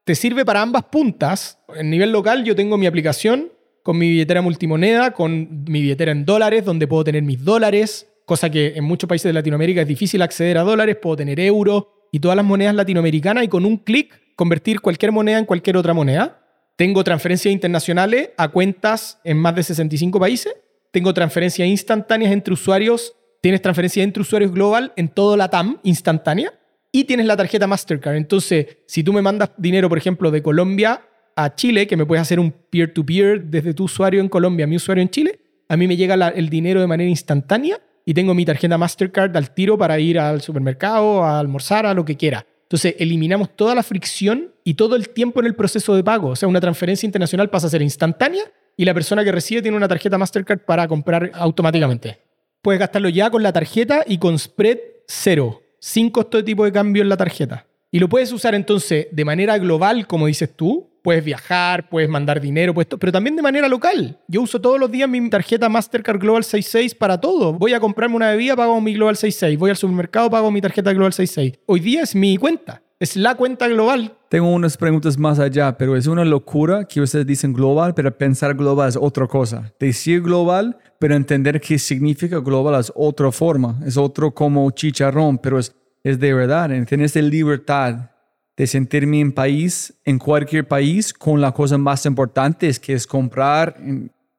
te 0.03 0.15
sirve 0.15 0.45
para 0.45 0.61
ambas 0.61 0.83
puntas. 0.83 1.59
En 1.75 1.89
nivel 1.89 2.11
local, 2.11 2.43
yo 2.43 2.55
tengo 2.55 2.77
mi 2.77 2.87
aplicación 2.87 3.51
con 3.83 3.97
mi 3.97 4.09
billetera 4.09 4.41
multimoneda, 4.41 5.11
con 5.11 5.65
mi 5.65 5.81
billetera 5.81 6.11
en 6.11 6.25
dólares, 6.25 6.63
donde 6.63 6.87
puedo 6.87 7.03
tener 7.03 7.23
mis 7.23 7.43
dólares, 7.43 8.07
cosa 8.25 8.49
que 8.49 8.73
en 8.75 8.83
muchos 8.85 9.07
países 9.07 9.25
de 9.25 9.33
Latinoamérica 9.33 9.81
es 9.81 9.87
difícil 9.87 10.21
acceder 10.21 10.57
a 10.57 10.63
dólares, 10.63 10.97
puedo 11.01 11.17
tener 11.17 11.39
euros 11.39 11.85
y 12.11 12.19
todas 12.19 12.37
las 12.37 12.45
monedas 12.45 12.75
latinoamericanas 12.75 13.43
y 13.43 13.49
con 13.49 13.65
un 13.65 13.77
clic 13.77 14.21
convertir 14.35 14.79
cualquier 14.79 15.11
moneda 15.11 15.37
en 15.37 15.45
cualquier 15.45 15.75
otra 15.75 15.93
moneda. 15.93 16.39
Tengo 16.77 17.03
transferencias 17.03 17.51
internacionales 17.51 18.29
a 18.37 18.47
cuentas 18.47 19.19
en 19.23 19.37
más 19.37 19.55
de 19.55 19.63
65 19.63 20.19
países. 20.19 20.55
Tengo 20.91 21.13
transferencias 21.13 21.67
instantáneas 21.67 22.31
entre 22.31 22.53
usuarios. 22.53 23.15
Tienes 23.41 23.61
transferencias 23.61 24.03
entre 24.05 24.21
usuarios 24.21 24.51
global 24.51 24.93
en 24.95 25.09
todo 25.09 25.35
la 25.35 25.49
TAM 25.49 25.79
instantánea. 25.83 26.53
Y 26.95 27.05
tienes 27.05 27.25
la 27.25 27.35
tarjeta 27.35 27.65
Mastercard. 27.65 28.15
Entonces, 28.15 28.77
si 28.85 29.03
tú 29.03 29.13
me 29.13 29.23
mandas 29.23 29.49
dinero, 29.57 29.89
por 29.89 29.97
ejemplo, 29.97 30.29
de 30.29 30.43
Colombia 30.43 31.01
a 31.35 31.55
Chile, 31.55 31.87
que 31.87 31.97
me 31.97 32.05
puedes 32.05 32.21
hacer 32.21 32.39
un 32.39 32.51
peer-to-peer 32.51 33.45
desde 33.45 33.73
tu 33.73 33.85
usuario 33.85 34.21
en 34.21 34.29
Colombia 34.29 34.65
a 34.65 34.67
mi 34.67 34.75
usuario 34.75 35.01
en 35.01 35.09
Chile, 35.09 35.39
a 35.67 35.75
mí 35.75 35.87
me 35.87 35.97
llega 35.97 36.13
el 36.29 36.49
dinero 36.49 36.81
de 36.81 36.85
manera 36.85 37.09
instantánea 37.09 37.79
y 38.05 38.13
tengo 38.13 38.35
mi 38.35 38.45
tarjeta 38.45 38.77
Mastercard 38.77 39.35
al 39.35 39.55
tiro 39.55 39.75
para 39.75 39.99
ir 39.99 40.19
al 40.19 40.41
supermercado, 40.41 41.23
a 41.23 41.39
almorzar, 41.39 41.87
a 41.87 41.95
lo 41.95 42.05
que 42.05 42.15
quiera. 42.15 42.45
Entonces, 42.61 42.93
eliminamos 42.99 43.55
toda 43.55 43.73
la 43.73 43.81
fricción 43.81 44.51
y 44.63 44.75
todo 44.75 44.95
el 44.95 45.09
tiempo 45.09 45.39
en 45.39 45.47
el 45.47 45.55
proceso 45.55 45.95
de 45.95 46.03
pago. 46.03 46.29
O 46.29 46.35
sea, 46.35 46.47
una 46.47 46.61
transferencia 46.61 47.07
internacional 47.07 47.49
pasa 47.49 47.65
a 47.65 47.69
ser 47.71 47.81
instantánea 47.81 48.43
y 48.77 48.85
la 48.85 48.93
persona 48.93 49.23
que 49.23 49.31
recibe 49.31 49.63
tiene 49.63 49.77
una 49.77 49.87
tarjeta 49.87 50.19
Mastercard 50.19 50.59
para 50.59 50.87
comprar 50.87 51.31
automáticamente. 51.33 52.19
Puedes 52.61 52.79
gastarlo 52.79 53.09
ya 53.09 53.31
con 53.31 53.41
la 53.41 53.51
tarjeta 53.51 54.03
y 54.05 54.19
con 54.19 54.37
spread 54.37 54.77
cero, 55.07 55.62
sin 55.83 56.09
costo 56.09 56.37
de 56.37 56.43
tipo 56.43 56.63
de 56.63 56.71
cambio 56.71 57.03
en 57.03 57.09
la 57.09 57.17
tarjeta. 57.17 57.67
Y 57.91 57.99
lo 57.99 58.07
puedes 58.07 58.31
usar 58.31 58.55
entonces 58.55 59.07
de 59.11 59.25
manera 59.25 59.57
global, 59.57 60.07
como 60.07 60.27
dices 60.27 60.55
tú, 60.55 60.89
puedes 61.03 61.25
viajar, 61.25 61.89
puedes 61.89 62.09
mandar 62.09 62.39
dinero, 62.39 62.73
pero 62.73 63.11
también 63.11 63.35
de 63.35 63.41
manera 63.41 63.67
local. 63.67 64.17
Yo 64.29 64.43
uso 64.43 64.61
todos 64.61 64.79
los 64.79 64.89
días 64.89 65.09
mi 65.09 65.29
tarjeta 65.29 65.67
Mastercard 65.67 66.21
Global 66.21 66.45
66 66.45 66.95
para 66.95 67.19
todo. 67.19 67.51
Voy 67.51 67.73
a 67.73 67.81
comprarme 67.81 68.15
una 68.15 68.31
bebida, 68.31 68.55
pago 68.55 68.79
mi 68.79 68.93
Global 68.93 69.17
66. 69.17 69.59
Voy 69.59 69.71
al 69.71 69.75
supermercado, 69.75 70.29
pago 70.29 70.49
mi 70.51 70.61
tarjeta 70.61 70.93
Global 70.93 71.11
66. 71.11 71.59
Hoy 71.65 71.81
día 71.81 72.03
es 72.03 72.15
mi 72.15 72.37
cuenta. 72.37 72.81
Es 73.03 73.17
la 73.17 73.35
cuenta 73.35 73.67
global. 73.67 74.15
Tengo 74.29 74.49
unas 74.49 74.77
preguntas 74.77 75.17
más 75.17 75.37
allá, 75.37 75.77
pero 75.77 75.97
es 75.97 76.07
una 76.07 76.23
locura 76.23 76.85
que 76.85 77.01
ustedes 77.01 77.25
dicen 77.25 77.51
global, 77.51 77.93
pero 77.93 78.17
pensar 78.17 78.55
global 78.55 78.87
es 78.87 78.95
otra 78.95 79.27
cosa. 79.27 79.73
Decir 79.77 80.21
global, 80.21 80.77
pero 81.03 81.15
entender 81.17 81.59
qué 81.59 81.77
significa 81.77 82.39
global 82.39 82.79
es 82.79 82.89
otra 82.95 83.29
forma. 83.29 83.77
Es 83.85 83.97
otro 83.97 84.33
como 84.33 84.71
chicharrón, 84.71 85.37
pero 85.37 85.59
es, 85.59 85.75
es 86.01 86.17
de 86.17 86.33
verdad. 86.33 86.69
Tienes 86.85 87.13
libertad 87.17 88.09
de 88.55 88.67
sentirme 88.67 89.19
en 89.19 89.33
país, 89.33 89.93
en 90.05 90.17
cualquier 90.17 90.65
país, 90.65 91.11
con 91.11 91.41
la 91.41 91.51
cosa 91.51 91.77
más 91.77 92.05
importante 92.05 92.69
es 92.69 92.79
que 92.79 92.93
es 92.93 93.05
comprar 93.05 93.75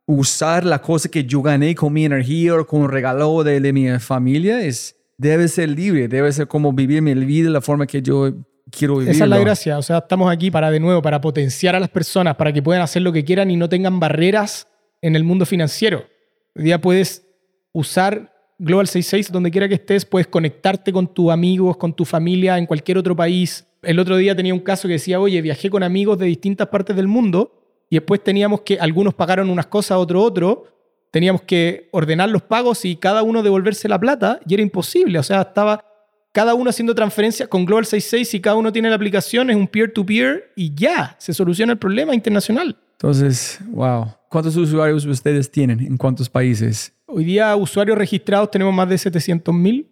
usar 0.07 0.65
la 0.65 0.81
cosa 0.81 1.11
que 1.11 1.25
yo 1.27 1.43
gané 1.43 1.75
con 1.75 1.93
mi 1.93 2.07
energía 2.07 2.55
o 2.55 2.67
con 2.67 2.81
un 2.81 2.89
regalo 2.89 3.45
de, 3.45 3.61
de 3.61 3.73
mi 3.75 3.99
familia 3.99 4.63
es, 4.63 4.97
debe 5.19 5.49
ser 5.49 5.69
libre, 5.69 6.09
debe 6.09 6.33
ser 6.33 6.49
como 6.49 6.73
vivir 6.73 7.03
mi 7.03 7.13
vida 7.13 7.49
de 7.49 7.53
la 7.53 7.61
forma 7.61 7.87
que 7.87 8.01
yo 8.01 8.33
quiero 8.71 8.97
vivir. 8.97 9.11
Esa 9.11 9.25
es 9.25 9.31
la 9.31 9.39
gracia. 9.39 9.77
O 9.77 9.83
sea, 9.83 9.99
estamos 9.99 10.33
aquí 10.33 10.51
para, 10.51 10.71
de 10.71 10.81
nuevo, 10.81 11.03
para 11.03 11.21
potenciar 11.21 11.77
a 11.77 11.81
las 11.81 11.91
personas, 11.91 12.37
para 12.37 12.55
que 12.55 12.63
puedan 12.63 12.81
hacer 12.81 13.03
lo 13.03 13.13
que 13.13 13.23
quieran 13.23 13.51
y 13.51 13.57
no 13.59 13.69
tengan 13.69 14.01
barreras 14.01 14.67
en 15.03 15.15
el 15.15 15.25
mundo 15.25 15.45
financiero. 15.45 16.14
Hoy 16.57 16.63
día 16.63 16.81
puedes 16.81 17.27
usar 17.73 18.33
Global 18.59 18.87
66 18.87 19.33
donde 19.33 19.51
quiera 19.51 19.69
que 19.69 19.75
estés, 19.75 20.05
puedes 20.05 20.29
conectarte 20.29 20.93
con 20.93 21.13
tus 21.13 21.33
amigos, 21.33 21.77
con 21.77 21.93
tu 21.93 22.05
familia 22.05 22.57
en 22.59 22.67
cualquier 22.67 22.97
otro 22.97 23.17
país. 23.17 23.67
El 23.83 23.99
otro 23.99 24.17
día 24.17 24.37
tenía 24.37 24.55
un 24.55 24.61
caso 24.61 24.87
que 24.87 24.95
decía, 24.95 25.19
oye, 25.19 25.43
viajé 25.43 25.69
con 25.69 25.83
amigos 25.83 26.17
de 26.17 26.27
distintas 26.27 26.69
partes 26.69 26.95
del 26.95 27.09
mundo 27.09 27.61
y 27.91 27.97
después 27.97 28.23
teníamos 28.23 28.61
que, 28.61 28.79
algunos 28.79 29.15
pagaron 29.15 29.51
unas 29.51 29.67
cosas, 29.67 29.99
otro 29.99 30.23
otro, 30.23 30.67
teníamos 31.11 31.43
que 31.43 31.89
ordenar 31.91 32.29
los 32.29 32.43
pagos 32.43 32.85
y 32.85 32.95
cada 32.95 33.25
uno 33.25 33.43
devolverse 33.43 33.89
la 33.89 33.99
plata 33.99 34.39
y 34.47 34.55
era 34.55 34.63
imposible. 34.63 35.19
O 35.19 35.25
sea, 35.25 35.43
estaba 35.43 35.85
cada 36.31 36.55
uno 36.55 36.71
haciendo 36.71 36.95
transferencias 36.95 37.49
con 37.49 37.65
Global 37.65 37.85
66 37.85 38.33
y 38.35 38.41
cada 38.41 38.57
uno 38.57 38.73
tiene 38.73 38.91
la 38.91 38.95
aplicación, 38.95 39.51
es 39.51 39.57
un 39.57 39.67
peer-to-peer 39.67 40.53
y 40.55 40.73
ya, 40.73 41.17
se 41.19 41.35
soluciona 41.35 41.73
el 41.73 41.79
problema 41.79 42.15
internacional. 42.15 42.77
Entonces, 42.95 43.59
wow. 43.69 44.07
¿Cuántos 44.29 44.57
usuarios 44.57 45.05
ustedes 45.05 45.51
tienen? 45.51 45.81
¿En 45.81 45.97
cuántos 45.97 46.29
países? 46.29 46.93
Hoy 47.07 47.25
día 47.25 47.55
usuarios 47.55 47.97
registrados 47.97 48.51
tenemos 48.51 48.75
más 48.75 48.89
de 48.89 48.97
700.000. 48.97 49.87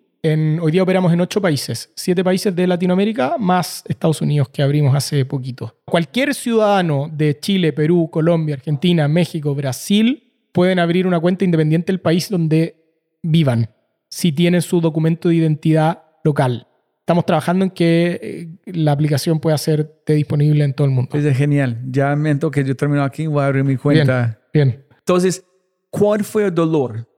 Hoy 0.61 0.73
día 0.73 0.83
operamos 0.83 1.13
en 1.13 1.21
ocho 1.21 1.41
países, 1.41 1.93
siete 1.97 2.23
países 2.23 2.55
de 2.55 2.67
Latinoamérica 2.67 3.37
más 3.39 3.83
Estados 3.89 4.21
Unidos 4.21 4.49
que 4.51 4.63
abrimos 4.63 4.95
hace 4.95 5.25
poquito. 5.25 5.77
Cualquier 5.85 6.35
ciudadano 6.35 7.11
de 7.13 7.39
Chile, 7.41 7.73
Perú, 7.73 8.09
Colombia, 8.11 8.55
Argentina, 8.55 9.09
México, 9.09 9.55
Brasil 9.55 10.33
pueden 10.53 10.79
abrir 10.79 11.07
una 11.07 11.19
cuenta 11.19 11.45
independiente 11.45 11.93
del 11.93 12.01
país 12.01 12.31
donde 12.31 12.77
vivan, 13.23 13.71
si 14.09 14.31
tienen 14.31 14.63
su 14.63 14.81
documento 14.81 15.29
de 15.29 15.37
identidad 15.37 16.05
local. 16.23 16.69
Estamos 17.03 17.27
trabajando 17.27 17.65
en 17.65 17.71
que 17.73 18.21
eh, 18.23 18.73
la 18.73 18.93
aplicación 18.93 19.41
pueda 19.41 19.59
ser 19.59 19.93
disponible 20.07 20.63
en 20.63 20.73
todo 20.73 20.87
el 20.87 20.93
mundo. 20.93 21.19
Es 21.19 21.37
genial. 21.37 21.81
Ya 21.91 22.15
me 22.15 22.39
que 22.39 22.63
yo 22.63 22.77
termino 22.77 23.03
aquí, 23.03 23.27
voy 23.27 23.43
a 23.43 23.47
abrir 23.47 23.65
mi 23.65 23.77
cuenta. 23.77 24.39
Bien, 24.55 24.69
bien. 24.69 24.85
Entonces, 24.99 25.45
¿cuál 25.91 26.23
fue 26.23 26.45
el 26.45 26.55
dolor? 26.55 27.09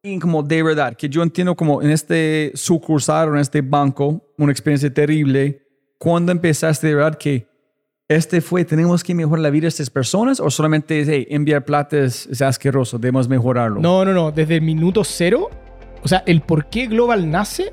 Y 0.00 0.20
como 0.20 0.44
de 0.44 0.62
verdad, 0.62 0.94
que 0.96 1.08
yo 1.08 1.24
entiendo 1.24 1.56
como 1.56 1.82
en 1.82 1.90
este 1.90 2.52
sucursal 2.54 3.30
o 3.30 3.34
en 3.34 3.40
este 3.40 3.62
banco, 3.62 4.32
una 4.38 4.52
experiencia 4.52 4.94
terrible, 4.94 5.62
¿cuándo 5.98 6.30
empezaste 6.30 6.86
de 6.86 6.94
verdad 6.94 7.18
que 7.18 7.48
este 8.08 8.40
fue, 8.40 8.64
tenemos 8.64 9.02
que 9.02 9.12
mejorar 9.12 9.42
la 9.42 9.50
vida 9.50 9.62
de 9.62 9.68
estas 9.68 9.90
personas 9.90 10.38
o 10.38 10.50
solamente 10.50 11.04
hey, 11.04 11.26
enviar 11.30 11.64
plata 11.64 11.98
es, 11.98 12.40
asqueroso, 12.42 12.96
debemos 12.98 13.28
mejorarlo? 13.28 13.80
No, 13.80 14.04
no, 14.04 14.12
no, 14.12 14.30
desde 14.30 14.56
el 14.56 14.62
minuto 14.62 15.02
cero, 15.02 15.50
o 16.02 16.06
sea, 16.06 16.22
el 16.26 16.42
por 16.42 16.66
qué 16.66 16.86
Global 16.86 17.28
nace 17.28 17.72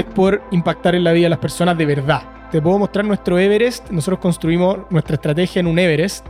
es 0.00 0.06
por 0.06 0.42
impactar 0.50 0.94
en 0.94 1.04
la 1.04 1.12
vida 1.12 1.26
de 1.26 1.30
las 1.30 1.38
personas 1.38 1.76
de 1.76 1.86
verdad. 1.86 2.22
Te 2.50 2.62
puedo 2.62 2.78
mostrar 2.78 3.04
nuestro 3.04 3.38
Everest, 3.38 3.90
nosotros 3.90 4.20
construimos 4.20 4.78
nuestra 4.90 5.14
estrategia 5.14 5.60
en 5.60 5.66
un 5.66 5.78
Everest, 5.78 6.26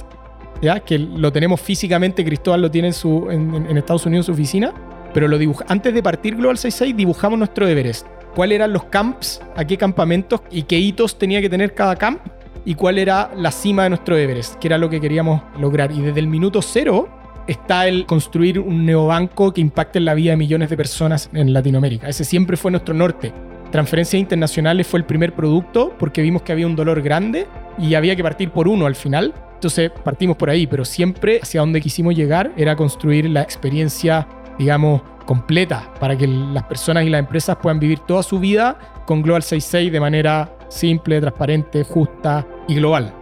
¿ya? 0.62 0.80
que 0.80 0.98
lo 0.98 1.30
tenemos 1.32 1.60
físicamente, 1.60 2.24
Cristóbal 2.24 2.62
lo 2.62 2.70
tiene 2.70 2.88
en, 2.88 2.94
su, 2.94 3.28
en 3.30 3.76
Estados 3.76 4.06
Unidos 4.06 4.24
en 4.24 4.26
su 4.26 4.32
oficina 4.32 4.72
pero 5.16 5.28
lo 5.28 5.38
antes 5.68 5.94
de 5.94 6.02
partir 6.02 6.36
Global 6.36 6.58
66 6.58 6.94
dibujamos 6.94 7.38
nuestro 7.38 7.66
Everest. 7.66 8.06
¿Cuáles 8.34 8.56
eran 8.56 8.74
los 8.74 8.84
camps, 8.84 9.40
a 9.56 9.64
qué 9.64 9.78
campamentos 9.78 10.42
y 10.50 10.64
qué 10.64 10.78
hitos 10.78 11.18
tenía 11.18 11.40
que 11.40 11.48
tener 11.48 11.72
cada 11.72 11.96
camp? 11.96 12.20
Y 12.66 12.74
cuál 12.74 12.98
era 12.98 13.30
la 13.34 13.50
cima 13.50 13.84
de 13.84 13.88
nuestro 13.88 14.14
Everest, 14.14 14.56
que 14.56 14.68
era 14.68 14.76
lo 14.76 14.90
que 14.90 15.00
queríamos 15.00 15.40
lograr. 15.58 15.90
Y 15.90 16.02
desde 16.02 16.20
el 16.20 16.26
minuto 16.26 16.60
cero 16.60 17.08
está 17.46 17.88
el 17.88 18.04
construir 18.04 18.60
un 18.60 18.84
neobanco 18.84 19.54
que 19.54 19.62
impacte 19.62 20.00
en 20.00 20.04
la 20.04 20.12
vida 20.12 20.32
de 20.32 20.36
millones 20.36 20.68
de 20.68 20.76
personas 20.76 21.30
en 21.32 21.54
Latinoamérica. 21.54 22.10
Ese 22.10 22.24
siempre 22.24 22.58
fue 22.58 22.70
nuestro 22.70 22.92
norte. 22.92 23.32
Transferencias 23.76 24.18
internacionales 24.18 24.86
fue 24.86 25.00
el 25.00 25.04
primer 25.04 25.34
producto 25.34 25.94
porque 25.98 26.22
vimos 26.22 26.40
que 26.40 26.50
había 26.50 26.66
un 26.66 26.74
dolor 26.74 27.02
grande 27.02 27.46
y 27.78 27.94
había 27.94 28.16
que 28.16 28.22
partir 28.22 28.50
por 28.50 28.68
uno 28.68 28.86
al 28.86 28.94
final. 28.94 29.34
Entonces 29.52 29.90
partimos 30.02 30.38
por 30.38 30.48
ahí, 30.48 30.66
pero 30.66 30.82
siempre 30.82 31.40
hacia 31.42 31.60
donde 31.60 31.82
quisimos 31.82 32.14
llegar 32.14 32.54
era 32.56 32.74
construir 32.74 33.28
la 33.28 33.42
experiencia 33.42 34.26
digamos, 34.58 35.02
completa 35.26 35.92
para 36.00 36.16
que 36.16 36.26
las 36.26 36.62
personas 36.62 37.04
y 37.04 37.10
las 37.10 37.18
empresas 37.18 37.58
puedan 37.60 37.78
vivir 37.78 37.98
toda 37.98 38.22
su 38.22 38.40
vida 38.40 38.78
con 39.04 39.20
Global 39.20 39.42
66 39.42 39.92
de 39.92 40.00
manera 40.00 40.56
simple, 40.70 41.20
transparente, 41.20 41.84
justa 41.84 42.46
y 42.66 42.76
global. 42.76 43.12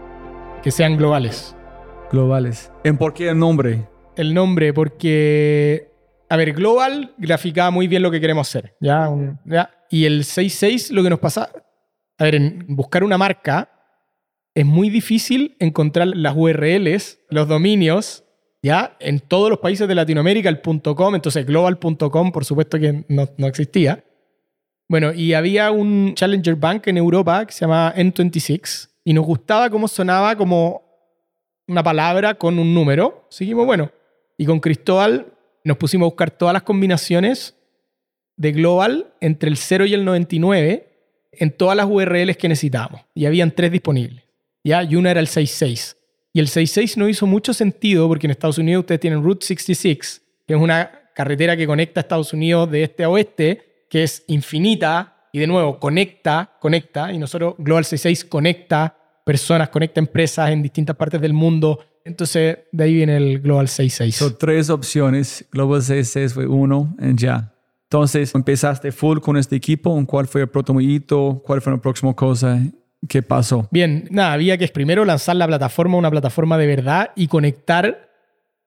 Que 0.62 0.70
sean 0.70 0.97
globales. 0.97 1.56
Globales. 2.12 2.70
¿En 2.85 2.97
por 2.97 3.12
qué 3.12 3.31
el 3.31 3.39
nombre? 3.40 3.89
El 4.14 4.32
nombre, 4.32 4.72
porque, 4.72 5.90
a 6.28 6.36
ver, 6.36 6.52
Global 6.52 7.12
graficaba 7.18 7.72
muy 7.72 7.89
bien 7.89 8.05
lo 8.05 8.12
que 8.12 8.20
queremos 8.20 8.48
hacer. 8.48 8.76
¿ya? 9.44 9.68
Y 9.95 10.07
el 10.07 10.25
66 10.25 10.91
lo 10.91 11.05
que 11.05 11.11
nos 11.11 11.21
pasa, 11.21 11.53
a 12.19 12.25
ver, 12.25 12.41
buscar 12.66 13.05
una 13.05 13.16
marca 13.16 13.71
es 14.53 14.66
muy 14.66 14.91
difícil 14.91 15.55
encontrar 15.61 16.09
las 16.09 16.35
URLs, 16.37 17.21
los 17.31 17.47
dominios 17.47 18.25
¿ya? 18.61 18.97
En 18.99 19.21
todos 19.21 19.51
los 19.51 19.61
países 19.61 19.87
de 19.87 19.95
Latinoamérica, 19.95 20.49
el 20.49 20.61
.com, 20.61 21.15
entonces 21.15 21.47
global.com, 21.47 22.33
por 22.33 22.45
supuesto 22.45 22.77
que 22.77 23.05
no, 23.07 23.47
existía. 23.47 24.03
Bueno, 24.89 25.12
y 25.12 25.33
había 25.33 25.71
un 25.71 26.15
Challenger 26.16 26.57
Bank 26.57 26.89
en 26.89 26.97
Europa 26.97 27.47
que 27.47 27.53
se 27.53 27.61
llamaba 27.61 27.95
N26 27.95 28.89
y 29.05 29.12
nos 29.12 29.25
gustaba 29.25 29.71
cómo 29.71 29.87
sonaba 29.87 30.35
como 30.35 30.83
una 31.69 31.85
palabra 31.85 32.35
con 32.35 32.59
un 32.59 32.75
número. 32.75 33.29
Seguimos, 33.31 33.65
bueno, 33.65 33.93
y 34.37 34.45
con 34.45 34.59
Cristóbal 34.59 35.33
nos 35.62 35.77
pusimos 35.77 36.07
a 36.07 36.09
buscar 36.09 36.33
todas 36.33 36.53
las 36.53 36.65
combinaciones 36.65 37.55
de 38.36 38.52
Global 38.52 39.15
entre 39.20 39.51
el 39.51 39.56
0 39.56 39.86
y 39.86 39.94
el 39.94 40.05
99 40.05 40.89
en 41.32 41.51
todas 41.51 41.77
las 41.77 41.86
URLs 41.86 42.36
que 42.36 42.48
necesitábamos. 42.48 43.02
Y 43.15 43.27
habían 43.27 43.52
tres 43.52 43.73
disponibles. 43.73 44.24
¿ya? 44.62 44.82
Y 44.82 44.97
una 44.97 45.11
era 45.11 45.20
el 45.20 45.28
66. 45.28 45.97
Y 46.32 46.40
el 46.40 46.48
66 46.48 46.97
no 46.97 47.09
hizo 47.09 47.27
mucho 47.27 47.55
sentido 47.55 48.09
porque 48.09 48.27
en 48.27 48.32
Estados 48.32 48.59
Unidos 48.59 48.81
ustedes 48.81 49.01
tienen 49.01 49.23
Route 49.23 49.47
66, 49.47 50.23
que 50.47 50.55
es 50.55 50.61
una 50.61 50.90
carretera 51.15 51.56
que 51.56 51.66
conecta 51.66 52.01
a 52.01 52.02
Estados 52.02 52.32
Unidos 52.32 52.70
de 52.70 52.82
este 52.82 53.05
a 53.05 53.09
oeste, 53.09 53.86
que 53.89 54.02
es 54.02 54.24
infinita 54.27 55.28
y 55.32 55.39
de 55.39 55.47
nuevo 55.47 55.78
conecta, 55.78 56.56
conecta, 56.61 57.12
y 57.12 57.19
nosotros 57.19 57.55
Global 57.59 57.85
66 57.85 58.24
conecta 58.24 58.97
personas, 59.24 59.69
conecta 59.69 60.01
empresas 60.01 60.51
en 60.51 60.62
distintas 60.62 60.97
partes 60.97 61.20
del 61.20 61.32
mundo. 61.32 61.78
Entonces, 62.05 62.59
de 62.70 62.85
ahí 62.85 62.94
viene 62.94 63.16
el 63.16 63.40
Global 63.40 63.69
66. 63.69 64.16
Son 64.16 64.36
tres 64.39 64.70
opciones. 64.70 65.47
Global 65.52 65.82
66 65.82 66.35
fue 66.35 66.47
uno 66.47 66.94
en 66.98 67.16
ya. 67.16 67.53
Entonces, 67.95 68.35
empezaste 68.35 68.91
full 68.91 69.21
con 69.21 69.37
este 69.37 69.55
equipo. 69.55 70.05
¿Cuál 70.05 70.27
fue 70.27 70.41
el 70.41 70.49
próximo 70.49 70.81
hito? 70.81 71.41
¿Cuál 71.47 71.62
fue 71.62 71.75
la 71.75 71.79
próxima 71.79 72.12
cosa? 72.12 72.59
¿Qué 73.09 73.23
pasó? 73.23 73.69
Bien, 73.71 74.09
nada, 74.11 74.33
había 74.33 74.59
que 74.59 74.66
primero 74.66 75.05
lanzar 75.05 75.37
la 75.37 75.47
plataforma, 75.47 75.97
una 75.97 76.11
plataforma 76.11 76.59
de 76.59 76.66
verdad 76.66 77.12
y 77.15 77.29
conectar 77.29 78.09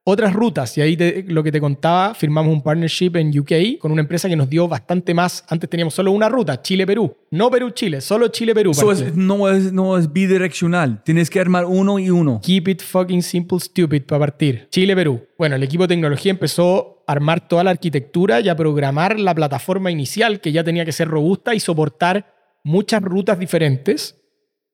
otras 0.09 0.31
rutas. 0.31 0.77
Y 0.77 0.81
ahí 0.81 0.95
lo 1.27 1.43
que 1.43 1.51
te 1.51 1.59
contaba, 1.59 2.13
firmamos 2.13 2.53
un 2.53 2.61
partnership 2.61 3.11
en 3.15 3.37
UK 3.37 3.77
con 3.77 3.91
una 3.91 4.01
empresa 4.01 4.29
que 4.29 4.37
nos 4.37 4.49
dio 4.49 4.65
bastante 4.65 5.13
más. 5.13 5.43
Antes 5.49 5.69
teníamos 5.69 5.93
solo 5.93 6.13
una 6.13 6.29
ruta, 6.29 6.61
Chile-Perú. 6.61 7.13
No 7.31 7.51
Perú-Chile, 7.51 7.99
solo 7.99 8.29
Chile-Perú. 8.29 8.71
no, 9.15 9.49
es, 9.49 9.73
no 9.73 9.97
es 9.97 10.13
bidireccional. 10.13 11.03
Tienes 11.03 11.29
que 11.29 11.41
armar 11.41 11.65
uno 11.65 11.99
y 11.99 12.09
uno. 12.09 12.39
Keep 12.41 12.69
it 12.69 12.81
fucking 12.81 13.21
simple, 13.21 13.59
stupid 13.59 14.03
para 14.03 14.19
partir. 14.19 14.69
Chile-Perú. 14.71 15.27
Bueno, 15.37 15.57
el 15.57 15.63
equipo 15.63 15.83
de 15.83 15.89
tecnología 15.89 16.31
empezó 16.31 17.03
a 17.05 17.11
armar 17.11 17.45
toda 17.45 17.65
la 17.65 17.71
arquitectura 17.71 18.39
y 18.39 18.47
a 18.47 18.55
programar 18.55 19.19
la 19.19 19.35
plataforma 19.35 19.91
inicial 19.91 20.39
que 20.39 20.53
ya 20.53 20.63
tenía 20.63 20.85
que 20.85 20.93
ser 20.93 21.09
robusta 21.09 21.53
y 21.53 21.59
soportar 21.59 22.33
muchas 22.63 23.01
rutas 23.03 23.37
diferentes 23.37 24.17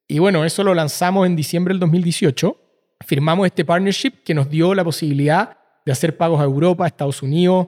y 0.07 0.19
bueno, 0.19 0.45
eso 0.45 0.63
lo 0.63 0.73
lanzamos 0.73 1.25
en 1.25 1.35
diciembre 1.35 1.73
del 1.73 1.79
2018. 1.79 2.57
Firmamos 3.05 3.45
este 3.45 3.65
partnership 3.65 4.23
que 4.23 4.33
nos 4.33 4.49
dio 4.49 4.73
la 4.73 4.83
posibilidad 4.83 5.57
de 5.85 5.91
hacer 5.91 6.17
pagos 6.17 6.39
a 6.39 6.43
Europa, 6.43 6.85
a 6.85 6.87
Estados 6.87 7.21
Unidos. 7.21 7.67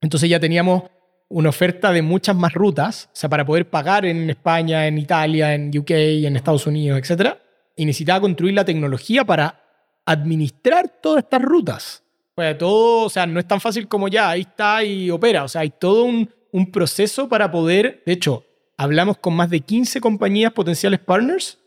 Entonces 0.00 0.28
ya 0.28 0.38
teníamos 0.38 0.84
una 1.28 1.48
oferta 1.48 1.90
de 1.92 2.02
muchas 2.02 2.36
más 2.36 2.52
rutas, 2.52 3.08
o 3.12 3.16
sea, 3.16 3.28
para 3.28 3.44
poder 3.44 3.68
pagar 3.68 4.04
en 4.04 4.30
España, 4.30 4.86
en 4.86 4.98
Italia, 4.98 5.54
en 5.54 5.76
UK, 5.76 5.90
en 5.90 6.36
Estados 6.36 6.66
Unidos, 6.66 6.98
etc. 6.98 7.34
Y 7.76 7.86
necesitaba 7.86 8.20
construir 8.20 8.54
la 8.54 8.64
tecnología 8.64 9.24
para 9.24 9.60
administrar 10.04 11.00
todas 11.02 11.24
estas 11.24 11.42
rutas. 11.42 12.02
Pues 12.34 12.58
todo, 12.58 13.06
o 13.06 13.10
sea, 13.10 13.26
no 13.26 13.40
es 13.40 13.48
tan 13.48 13.60
fácil 13.60 13.88
como 13.88 14.08
ya, 14.08 14.30
ahí 14.30 14.42
está 14.42 14.84
y 14.84 15.10
opera. 15.10 15.44
O 15.44 15.48
sea, 15.48 15.62
hay 15.62 15.70
todo 15.70 16.04
un, 16.04 16.28
un 16.52 16.70
proceso 16.70 17.28
para 17.28 17.50
poder, 17.50 18.02
de 18.04 18.12
hecho, 18.12 18.44
hablamos 18.76 19.18
con 19.18 19.34
más 19.34 19.50
de 19.50 19.60
15 19.60 20.00
compañías 20.00 20.52
potenciales 20.52 21.00
partners, 21.00 21.58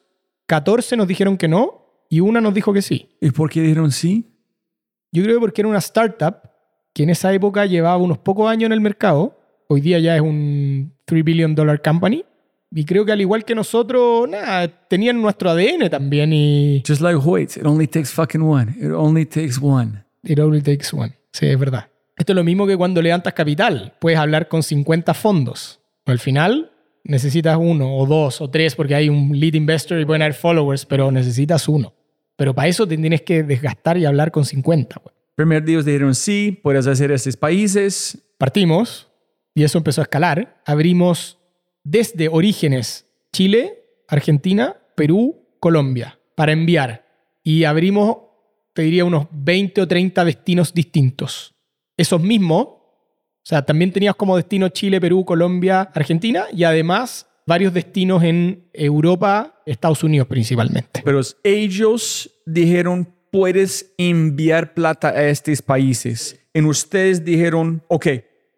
14 0.45 0.95
nos 0.95 1.07
dijeron 1.07 1.37
que 1.37 1.47
no 1.47 1.86
y 2.09 2.19
una 2.19 2.41
nos 2.41 2.53
dijo 2.53 2.73
que 2.73 2.81
sí. 2.81 3.09
¿Y 3.21 3.31
por 3.31 3.49
qué 3.49 3.61
dijeron 3.61 3.91
sí? 3.91 4.25
Yo 5.11 5.23
creo 5.23 5.35
que 5.35 5.41
porque 5.41 5.61
era 5.61 5.69
una 5.69 5.79
startup 5.79 6.37
que 6.93 7.03
en 7.03 7.09
esa 7.09 7.33
época 7.33 7.65
llevaba 7.65 7.97
unos 7.97 8.17
pocos 8.17 8.49
años 8.49 8.67
en 8.67 8.73
el 8.73 8.81
mercado, 8.81 9.39
hoy 9.67 9.81
día 9.81 9.99
ya 9.99 10.15
es 10.15 10.21
un 10.21 10.93
3 11.05 11.23
billion 11.23 11.55
dollar 11.55 11.81
company. 11.81 12.25
Y 12.71 12.83
creo 12.83 13.05
que 13.05 13.13
al 13.13 13.21
igual 13.21 13.45
que 13.45 13.55
nosotros, 13.55 14.27
nada, 14.27 14.67
tenían 14.67 15.21
nuestro 15.21 15.51
ADN 15.51 15.89
también 15.89 16.33
y... 16.33 16.83
Just 16.85 17.01
like 17.01 17.19
Hoyt, 17.23 17.55
it 17.55 17.65
only 17.65 17.87
takes 17.87 18.09
fucking 18.09 18.41
one. 18.41 18.75
It 18.77 18.91
only 18.91 19.25
takes 19.25 19.57
one. 19.61 20.03
It 20.23 20.37
only 20.39 20.61
takes 20.61 20.93
one. 20.93 21.17
Sí, 21.31 21.45
es 21.45 21.57
verdad. 21.57 21.89
Esto 22.17 22.33
es 22.33 22.35
lo 22.35 22.43
mismo 22.43 22.67
que 22.67 22.75
cuando 22.75 23.01
levantas 23.01 23.33
capital. 23.33 23.93
Puedes 23.99 24.19
hablar 24.19 24.47
con 24.47 24.63
50 24.63 25.13
fondos. 25.13 25.79
Al 26.05 26.19
final 26.19 26.71
necesitas 27.03 27.57
uno 27.57 27.95
o 27.95 28.05
dos 28.05 28.41
o 28.41 28.49
tres 28.49 28.75
porque 28.75 28.95
hay 28.95 29.07
un 29.07 29.39
lead 29.39 29.53
investor 29.53 29.99
y 29.99 30.05
pueden 30.05 30.23
haber 30.23 30.33
followers, 30.33 30.85
pero 30.85 31.11
necesitas 31.11 31.69
uno. 31.69 31.93
Pero 32.37 32.53
para 32.53 32.69
eso 32.69 32.87
te 32.87 32.95
tienes 32.95 33.23
que 33.23 33.43
desgastar 33.43 33.97
y 33.97 34.05
hablar 34.05 34.31
con 34.31 34.45
50. 34.45 35.01
güey. 35.03 35.13
Primer 35.35 35.63
día 35.65 35.81
dijeron 35.81 36.15
sí, 36.15 36.57
puedes 36.63 36.87
hacer 36.87 37.11
estos 37.11 37.35
países. 37.35 38.17
Partimos 38.37 39.09
y 39.53 39.63
eso 39.63 39.77
empezó 39.77 40.01
a 40.01 40.03
escalar. 40.03 40.61
Abrimos 40.65 41.37
desde 41.83 42.29
orígenes 42.29 43.05
Chile, 43.33 43.83
Argentina, 44.07 44.77
Perú, 44.95 45.47
Colombia 45.59 46.17
para 46.37 46.51
enviar. 46.51 47.03
Y 47.43 47.63
abrimos, 47.63 48.17
te 48.73 48.83
diría, 48.83 49.03
unos 49.03 49.25
20 49.31 49.81
o 49.81 49.87
30 49.87 50.23
destinos 50.23 50.71
distintos. 50.71 51.55
Esos 51.97 52.21
mismos, 52.21 52.61
o 52.67 53.41
sea, 53.41 53.65
también 53.65 53.91
tenías 53.91 54.15
como 54.15 54.37
destino 54.37 54.69
Chile, 54.69 55.01
Perú, 55.01 55.25
Colombia, 55.25 55.89
Argentina 55.95 56.45
y 56.53 56.63
además 56.63 57.27
varios 57.47 57.73
destinos 57.73 58.21
en 58.23 58.69
Europa, 58.73 59.55
Estados 59.65 60.03
Unidos 60.03 60.27
principalmente. 60.27 61.01
Pero 61.03 61.21
ellos 61.43 62.29
dijeron, 62.45 63.11
puedes 63.31 63.93
enviar 63.97 64.73
plata 64.73 65.09
a 65.09 65.23
estos 65.27 65.61
países. 65.61 66.39
En 66.53 66.65
ustedes 66.65 67.23
dijeron, 67.23 67.83
ok, 67.87 68.07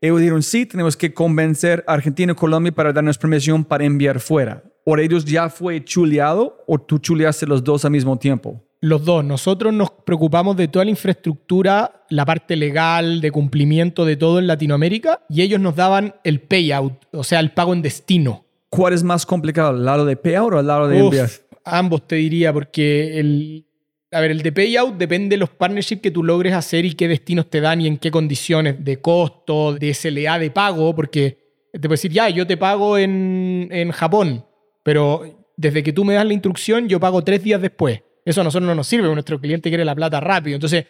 ellos 0.02 0.20
dijeron, 0.20 0.44
sí, 0.44 0.66
tenemos 0.66 0.98
que 0.98 1.14
convencer 1.14 1.84
a 1.88 1.94
Argentina 1.94 2.32
y 2.32 2.36
Colombia 2.36 2.72
para 2.72 2.92
darnos 2.92 3.18
permisión 3.18 3.64
para 3.64 3.86
enviar 3.86 4.20
fuera. 4.20 4.64
¿O 4.86 4.98
ellos 4.98 5.24
ya 5.24 5.50
fue 5.50 5.84
chuleado 5.84 6.64
o 6.66 6.80
tú 6.80 6.98
chuleaste 6.98 7.46
los 7.46 7.64
dos 7.64 7.86
al 7.86 7.92
mismo 7.92 8.18
tiempo? 8.18 8.64
Los 8.82 9.04
dos. 9.04 9.24
Nosotros 9.26 9.74
nos 9.74 9.92
preocupamos 9.92 10.56
de 10.56 10.70
toda 10.70 10.86
la 10.86 10.92
infraestructura, 10.92 12.06
la 12.10 12.26
parte 12.26 12.56
legal, 12.56 13.20
de 13.20 13.30
cumplimiento 13.30 14.06
de 14.06 14.16
todo 14.16 14.40
en 14.40 14.48
Latinoamérica, 14.48 15.22
y 15.30 15.42
ellos 15.42 15.60
nos 15.60 15.76
daban 15.76 16.16
el 16.24 16.40
payout, 16.40 16.94
o 17.12 17.24
sea, 17.24 17.42
el 17.42 17.52
pago 17.52 17.74
en 17.74 17.82
destino. 17.82 18.46
¿Cuál 18.70 18.94
es 18.94 19.04
más 19.04 19.26
complicado, 19.26 19.76
el 19.76 19.84
lado 19.86 20.06
de 20.06 20.16
payout 20.16 20.54
o 20.54 20.60
el 20.60 20.68
lado 20.68 20.88
de 20.88 20.98
Uf, 20.98 21.06
enviar? 21.06 21.30
ambos 21.64 22.08
te 22.08 22.16
diría, 22.16 22.54
porque 22.54 23.20
el, 23.20 23.66
a 24.12 24.22
ver, 24.22 24.32
el 24.32 24.42
de 24.42 24.52
payout 24.52 24.96
depende 24.98 25.36
de 25.36 25.38
los 25.38 25.50
partnerships 25.50 26.02
que 26.02 26.12
tú 26.12 26.24
logres 26.24 26.54
hacer 26.54 26.86
y 26.86 26.94
qué 26.94 27.08
destinos 27.08 27.50
te 27.50 27.62
dan 27.62 27.82
y 27.82 27.88
en 27.88 27.98
qué 27.98 28.12
condiciones 28.12 28.84
de 28.84 29.02
costo, 29.02 29.74
de 29.74 29.94
SLA 29.94 30.40
de 30.40 30.52
pago, 30.52 30.96
porque 30.96 31.38
te 31.72 31.80
puedo 31.82 31.92
decir, 31.92 32.12
ya, 32.12 32.30
yo 32.30 32.46
te 32.48 32.58
pago 32.58 32.98
en, 32.98 33.70
en 33.72 33.92
Japón, 33.92 34.46
pero 34.84 35.24
desde 35.58 35.84
que 35.84 35.94
tú 35.94 36.06
me 36.06 36.14
das 36.14 36.26
la 36.26 36.34
instrucción, 36.34 36.88
yo 36.88 37.00
pago 37.00 37.24
tres 37.24 37.44
días 37.44 37.62
después. 37.62 38.02
Eso 38.30 38.42
a 38.42 38.44
nosotros 38.44 38.68
no 38.68 38.76
nos 38.76 38.86
sirve, 38.86 39.08
nuestro 39.12 39.40
cliente 39.42 39.70
quiere 39.70 39.84
la 39.84 39.96
plata 39.96 40.20
rápido. 40.20 40.54
Entonces, 40.56 40.86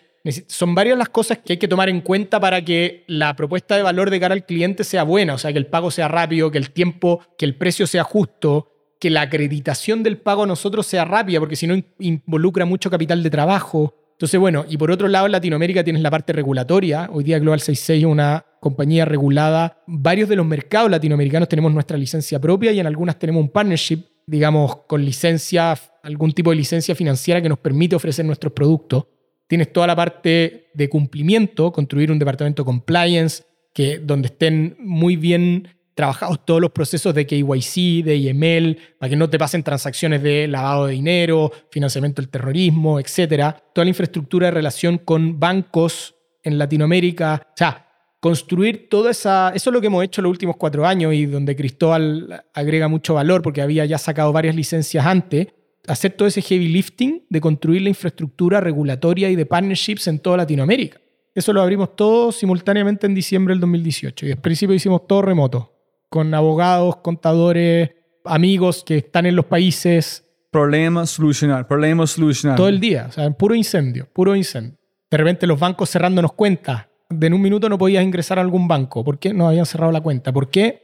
son 0.48 0.76
varias 0.76 0.98
las 0.98 1.08
cosas 1.08 1.38
que 1.38 1.54
hay 1.54 1.58
que 1.58 1.70
tomar 1.70 1.88
en 1.88 2.02
cuenta 2.02 2.38
para 2.38 2.66
que 2.66 3.06
la 3.08 3.34
propuesta 3.38 3.78
de 3.78 3.84
valor 3.84 4.10
de 4.10 4.20
cara 4.20 4.34
al 4.34 4.46
cliente 4.46 4.84
sea 4.84 5.04
buena, 5.04 5.36
o 5.36 5.38
sea, 5.38 5.54
que 5.54 5.58
el 5.60 5.68
pago 5.68 5.90
sea 5.90 6.10
rápido, 6.10 6.52
que 6.52 6.58
el 6.58 6.72
tiempo, 6.72 7.22
que 7.38 7.46
el 7.46 7.56
precio 7.56 7.88
sea 7.88 8.04
justo, 8.04 8.68
que 9.00 9.10
la 9.10 9.22
acreditación 9.22 10.04
del 10.04 10.18
pago 10.18 10.44
a 10.44 10.48
nosotros 10.48 10.86
sea 10.86 11.06
rápida, 11.06 11.40
porque 11.40 11.56
si 11.56 11.66
no 11.68 11.76
in- 11.76 11.86
involucra 12.00 12.66
mucho 12.66 12.90
capital 12.90 13.24
de 13.24 13.30
trabajo. 13.30 13.96
Entonces, 14.12 14.38
bueno, 14.38 14.66
y 14.68 14.76
por 14.76 14.92
otro 14.92 15.08
lado, 15.08 15.28
en 15.28 15.32
Latinoamérica 15.32 15.82
tienes 15.86 16.02
la 16.02 16.12
parte 16.12 16.34
regulatoria. 16.34 17.10
Hoy 17.14 17.24
día 17.24 17.40
Global 17.40 17.62
66 17.62 18.04
es 18.04 18.06
una 18.06 18.44
compañía 18.60 19.06
regulada. 19.06 19.82
Varios 19.88 20.28
de 20.28 20.36
los 20.36 20.46
mercados 20.46 20.92
latinoamericanos 20.92 21.48
tenemos 21.48 21.72
nuestra 21.74 21.98
licencia 21.98 22.38
propia 22.42 22.74
y 22.74 22.82
en 22.82 22.88
algunas 22.88 23.18
tenemos 23.18 23.42
un 23.42 23.48
partnership, 23.50 24.04
digamos, 24.30 24.78
con 24.88 25.04
licencia, 25.04 25.76
algún 26.04 26.32
tipo 26.34 26.52
de 26.52 26.58
licencia 26.58 26.94
financiera 26.94 27.42
que 27.42 27.50
nos 27.50 27.58
permite 27.58 27.96
ofrecer 27.96 28.24
nuestros 28.26 28.54
productos. 28.54 29.06
Tienes 29.48 29.74
toda 29.74 29.88
la 29.88 29.96
parte 29.96 30.70
de 30.74 30.90
cumplimiento, 30.90 31.72
construir 31.72 32.12
un 32.12 32.20
departamento 32.20 32.64
compliance, 32.64 33.44
que, 33.74 33.98
donde 33.98 34.28
estén 34.28 34.78
muy 34.80 35.16
bien 35.16 35.68
trabajados 35.96 36.46
todos 36.46 36.62
los 36.62 36.72
procesos 36.72 37.14
de 37.14 37.26
KYC, 37.26 38.06
de 38.06 38.16
IML, 38.18 38.78
para 39.00 39.10
que 39.10 39.16
no 39.16 39.30
te 39.30 39.40
pasen 39.40 39.64
transacciones 39.64 40.22
de 40.22 40.48
lavado 40.48 40.86
de 40.86 40.94
dinero, 40.94 41.52
financiamiento 41.72 42.22
del 42.22 42.30
terrorismo, 42.30 43.00
etc. 43.00 43.56
Toda 43.74 43.86
la 43.86 43.90
infraestructura 43.90 44.48
de 44.48 44.52
relación 44.52 45.00
con 45.00 45.40
bancos 45.40 46.16
en 46.44 46.58
Latinoamérica. 46.58 47.42
O 47.50 47.54
sea, 47.56 47.89
construir 48.20 48.90
toda 48.90 49.12
esa... 49.12 49.52
Eso 49.56 49.70
es 49.70 49.74
lo 49.74 49.82
que 49.82 49.88
hemos 49.88 50.04
hecho 50.04 50.22
los 50.22 50.30
últimos 50.30 50.58
cuatro 50.58 50.86
años 50.86 51.14
y 51.14 51.26
donde 51.26 51.56
Cristóbal 51.56 52.46
agrega 52.54 52.88
mucho 52.88 53.14
valor 53.14 53.42
porque 53.42 53.62
había 53.62 53.86
ya 53.86 53.98
sacado 53.98 54.34
varias 54.34 54.56
licencias 54.56 55.06
antes. 55.06 55.48
Hacer 55.88 56.12
todo 56.12 56.28
ese 56.28 56.42
heavy 56.42 56.68
lifting 56.68 57.26
de 57.30 57.42
construir 57.42 57.82
la 57.82 57.90
infraestructura 57.90 58.60
regulatoria 58.60 59.30
y 59.30 59.36
de 59.36 59.46
partnerships 59.46 60.08
en 60.08 60.20
toda 60.20 60.38
Latinoamérica. 60.38 61.00
Eso 61.34 61.54
lo 61.54 61.62
abrimos 61.62 61.96
todo 61.96 62.32
simultáneamente 62.32 63.08
en 63.08 63.16
diciembre 63.16 63.54
del 63.54 63.62
2018 63.62 64.26
y 64.26 64.32
al 64.32 64.40
principio 64.40 64.76
hicimos 64.76 65.08
todo 65.08 65.22
remoto, 65.22 65.74
con 66.10 66.34
abogados, 66.34 66.98
contadores, 66.98 67.92
amigos 68.26 68.84
que 68.86 68.98
están 68.98 69.26
en 69.26 69.36
los 69.36 69.46
países 69.46 70.26
Problema, 70.52 71.06
solucionar, 71.06 71.68
problema, 71.68 72.08
solucionar. 72.08 72.58
todo 72.58 72.70
el 72.70 72.80
día, 72.80 73.06
o 73.10 73.12
sea, 73.12 73.30
puro 73.30 73.54
incendio, 73.54 74.08
puro 74.12 74.36
incendio. 74.36 74.80
De 75.10 75.18
repente 75.18 75.46
los 75.46 75.60
bancos 75.60 75.92
cerrándonos 75.92 76.34
cuentas. 76.34 76.88
De 77.10 77.28
en 77.28 77.34
un 77.34 77.42
minuto 77.42 77.70
no 77.70 77.78
podías 77.78 78.04
ingresar 78.04 78.38
a 78.38 78.42
algún 78.42 78.68
banco. 78.68 79.04
¿Por 79.04 79.18
qué? 79.20 79.34
No 79.34 79.48
habían 79.48 79.66
cerrado 79.66 79.92
la 79.92 80.02
cuenta. 80.02 80.32
¿Por 80.32 80.50
qué? 80.50 80.84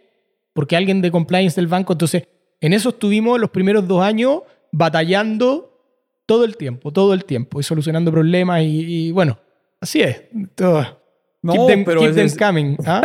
Porque 0.53 0.75
alguien 0.75 1.01
de 1.01 1.11
compliance 1.11 1.55
del 1.55 1.67
banco. 1.67 1.93
Entonces, 1.93 2.27
en 2.61 2.73
eso 2.73 2.89
estuvimos 2.89 3.39
los 3.39 3.51
primeros 3.51 3.87
dos 3.87 4.01
años 4.03 4.41
batallando 4.71 5.71
todo 6.25 6.43
el 6.43 6.57
tiempo, 6.57 6.91
todo 6.91 7.13
el 7.13 7.25
tiempo, 7.25 7.59
y 7.59 7.63
solucionando 7.63 8.11
problemas. 8.11 8.63
Y, 8.63 9.07
y 9.07 9.11
bueno, 9.11 9.37
así 9.79 10.01
es. 10.01 10.23
Todo. 10.55 10.99
No, 11.43 11.53
keep 11.53 11.67
them, 11.67 11.85
pero 11.85 12.01
keep 12.01 12.15
them 12.15 12.25
es- 12.25 12.37
coming. 12.37 12.75
¿ah? 12.87 13.01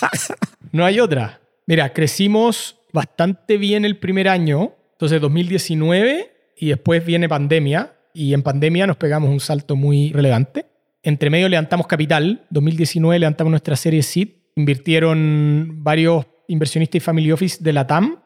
no 0.72 0.84
hay 0.84 1.00
otra. 1.00 1.40
Mira, 1.66 1.92
crecimos 1.92 2.78
bastante 2.92 3.56
bien 3.58 3.84
el 3.84 3.98
primer 3.98 4.28
año, 4.28 4.72
entonces 4.92 5.20
2019, 5.20 6.30
y 6.58 6.68
después 6.68 7.04
viene 7.04 7.28
pandemia, 7.28 7.92
y 8.14 8.32
en 8.34 8.42
pandemia 8.42 8.86
nos 8.86 8.96
pegamos 8.96 9.30
un 9.30 9.40
salto 9.40 9.74
muy 9.74 10.12
relevante. 10.12 10.66
Entre 11.06 11.30
medio 11.30 11.48
levantamos 11.48 11.86
capital, 11.86 12.44
2019 12.50 13.20
levantamos 13.20 13.52
nuestra 13.52 13.76
serie 13.76 14.02
SEED, 14.02 14.26
invirtieron 14.56 15.84
varios 15.84 16.26
inversionistas 16.48 16.96
y 16.96 17.00
family 17.00 17.30
office 17.30 17.62
de 17.62 17.72
la 17.72 17.86
TAM, 17.86 18.18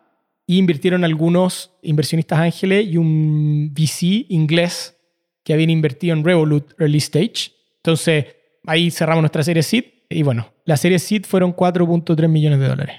y 0.47 0.57
invirtieron 0.57 1.05
algunos 1.05 1.73
inversionistas 1.83 2.39
ángeles 2.39 2.87
y 2.87 2.97
un 2.97 3.75
VC 3.75 4.25
inglés 4.31 4.97
que 5.45 5.53
habían 5.53 5.69
invertido 5.69 6.17
en 6.17 6.25
Revolut 6.25 6.73
Early 6.81 6.97
Stage. 6.97 7.53
Entonces, 7.77 8.25
ahí 8.67 8.91
cerramos 8.91 9.21
nuestra 9.21 9.43
serie 9.43 9.63
SEED, 9.63 9.85
y 10.09 10.23
bueno, 10.23 10.51
la 10.65 10.79
serie 10.79 10.99
SEED 10.99 11.27
fueron 11.27 11.55
4.3 11.55 12.29
millones 12.29 12.61
de 12.61 12.67
dólares. 12.67 12.97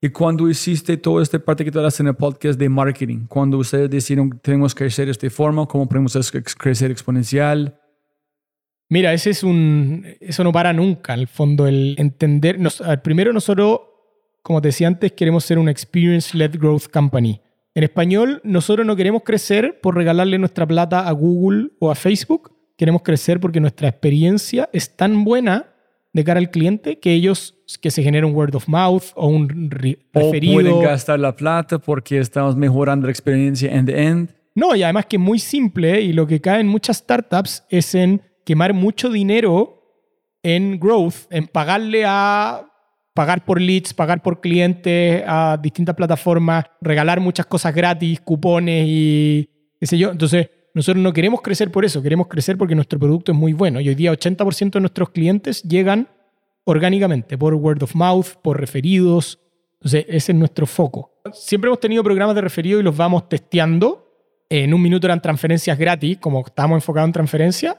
Y 0.00 0.10
cuando 0.10 0.48
hiciste 0.48 0.96
toda 0.96 1.24
esta 1.24 1.40
parte 1.40 1.64
que 1.64 1.72
tú 1.72 1.80
hablas 1.80 1.98
en 1.98 2.06
el 2.06 2.14
podcast 2.14 2.56
de 2.56 2.68
marketing, 2.68 3.26
cuando 3.26 3.58
ustedes 3.58 3.90
decidieron 3.90 4.38
tenemos 4.40 4.76
que 4.76 4.84
crecer 4.84 5.06
de 5.06 5.10
esta 5.10 5.28
forma, 5.28 5.66
cómo 5.66 5.88
podemos 5.88 6.30
crecer 6.56 6.92
exponencial, 6.92 7.80
Mira, 8.94 9.12
ese 9.12 9.30
es 9.30 9.42
un. 9.42 10.06
Eso 10.20 10.44
no 10.44 10.52
para 10.52 10.72
nunca, 10.72 11.14
el 11.14 11.26
fondo, 11.26 11.66
el 11.66 11.96
entender. 11.98 12.60
Nos, 12.60 12.78
ver, 12.78 13.02
primero, 13.02 13.32
nosotros, 13.32 13.80
como 14.40 14.62
te 14.62 14.68
decía 14.68 14.86
antes, 14.86 15.10
queremos 15.10 15.44
ser 15.44 15.58
una 15.58 15.72
Experience-led 15.72 16.56
Growth 16.60 16.86
Company. 16.92 17.40
En 17.74 17.82
español, 17.82 18.40
nosotros 18.44 18.86
no 18.86 18.94
queremos 18.94 19.24
crecer 19.24 19.80
por 19.82 19.96
regalarle 19.96 20.38
nuestra 20.38 20.64
plata 20.64 21.08
a 21.08 21.10
Google 21.10 21.70
o 21.80 21.90
a 21.90 21.96
Facebook. 21.96 22.52
Queremos 22.76 23.02
crecer 23.02 23.40
porque 23.40 23.58
nuestra 23.58 23.88
experiencia 23.88 24.70
es 24.72 24.94
tan 24.94 25.24
buena 25.24 25.74
de 26.12 26.22
cara 26.22 26.38
al 26.38 26.50
cliente 26.52 27.00
que 27.00 27.14
ellos, 27.14 27.56
que 27.80 27.90
se 27.90 28.00
genere 28.00 28.24
un 28.24 28.32
word 28.36 28.54
of 28.54 28.68
mouth 28.68 29.06
o 29.16 29.26
un 29.26 29.70
re- 29.72 29.98
o 30.14 30.20
referido. 30.20 30.54
pueden 30.54 30.82
gastar 30.82 31.18
la 31.18 31.34
plata 31.34 31.80
porque 31.80 32.18
estamos 32.18 32.54
mejorando 32.54 33.08
la 33.08 33.10
experiencia 33.10 33.74
end-to-end. 33.74 34.28
No, 34.54 34.76
y 34.76 34.84
además 34.84 35.06
que 35.06 35.16
es 35.16 35.22
muy 35.22 35.40
simple 35.40 36.00
y 36.00 36.12
lo 36.12 36.28
que 36.28 36.40
cae 36.40 36.60
en 36.60 36.68
muchas 36.68 36.98
startups 36.98 37.64
es 37.70 37.92
en 37.96 38.22
quemar 38.44 38.74
mucho 38.74 39.10
dinero 39.10 39.82
en 40.42 40.78
growth, 40.78 41.26
en 41.30 41.46
pagarle 41.46 42.04
a 42.06 42.70
pagar 43.14 43.44
por 43.44 43.60
leads, 43.60 43.94
pagar 43.94 44.22
por 44.22 44.40
clientes 44.40 45.22
a 45.26 45.58
distintas 45.60 45.94
plataformas, 45.94 46.64
regalar 46.80 47.20
muchas 47.20 47.46
cosas 47.46 47.74
gratis, 47.74 48.20
cupones 48.20 48.84
y 48.88 49.48
qué 49.80 49.86
sé 49.86 49.96
yo. 49.96 50.10
Entonces, 50.10 50.50
nosotros 50.74 51.02
no 51.02 51.12
queremos 51.12 51.40
crecer 51.40 51.70
por 51.70 51.84
eso, 51.84 52.02
queremos 52.02 52.26
crecer 52.26 52.58
porque 52.58 52.74
nuestro 52.74 52.98
producto 52.98 53.32
es 53.32 53.38
muy 53.38 53.52
bueno. 53.52 53.80
Y 53.80 53.88
hoy 53.88 53.94
día 53.94 54.12
80% 54.12 54.72
de 54.72 54.80
nuestros 54.80 55.10
clientes 55.10 55.62
llegan 55.62 56.08
orgánicamente, 56.64 57.38
por 57.38 57.54
word 57.54 57.82
of 57.82 57.94
mouth, 57.94 58.26
por 58.42 58.58
referidos. 58.58 59.38
Entonces, 59.74 60.04
ese 60.08 60.32
es 60.32 60.38
nuestro 60.38 60.66
foco. 60.66 61.12
Siempre 61.32 61.68
hemos 61.68 61.78
tenido 61.78 62.02
programas 62.02 62.34
de 62.34 62.40
referido 62.40 62.80
y 62.80 62.82
los 62.82 62.96
vamos 62.96 63.28
testeando. 63.28 64.00
En 64.48 64.74
un 64.74 64.82
minuto 64.82 65.06
eran 65.06 65.22
transferencias 65.22 65.78
gratis, 65.78 66.18
como 66.18 66.44
estamos 66.44 66.76
enfocados 66.76 67.08
en 67.08 67.12
transferencia. 67.12 67.76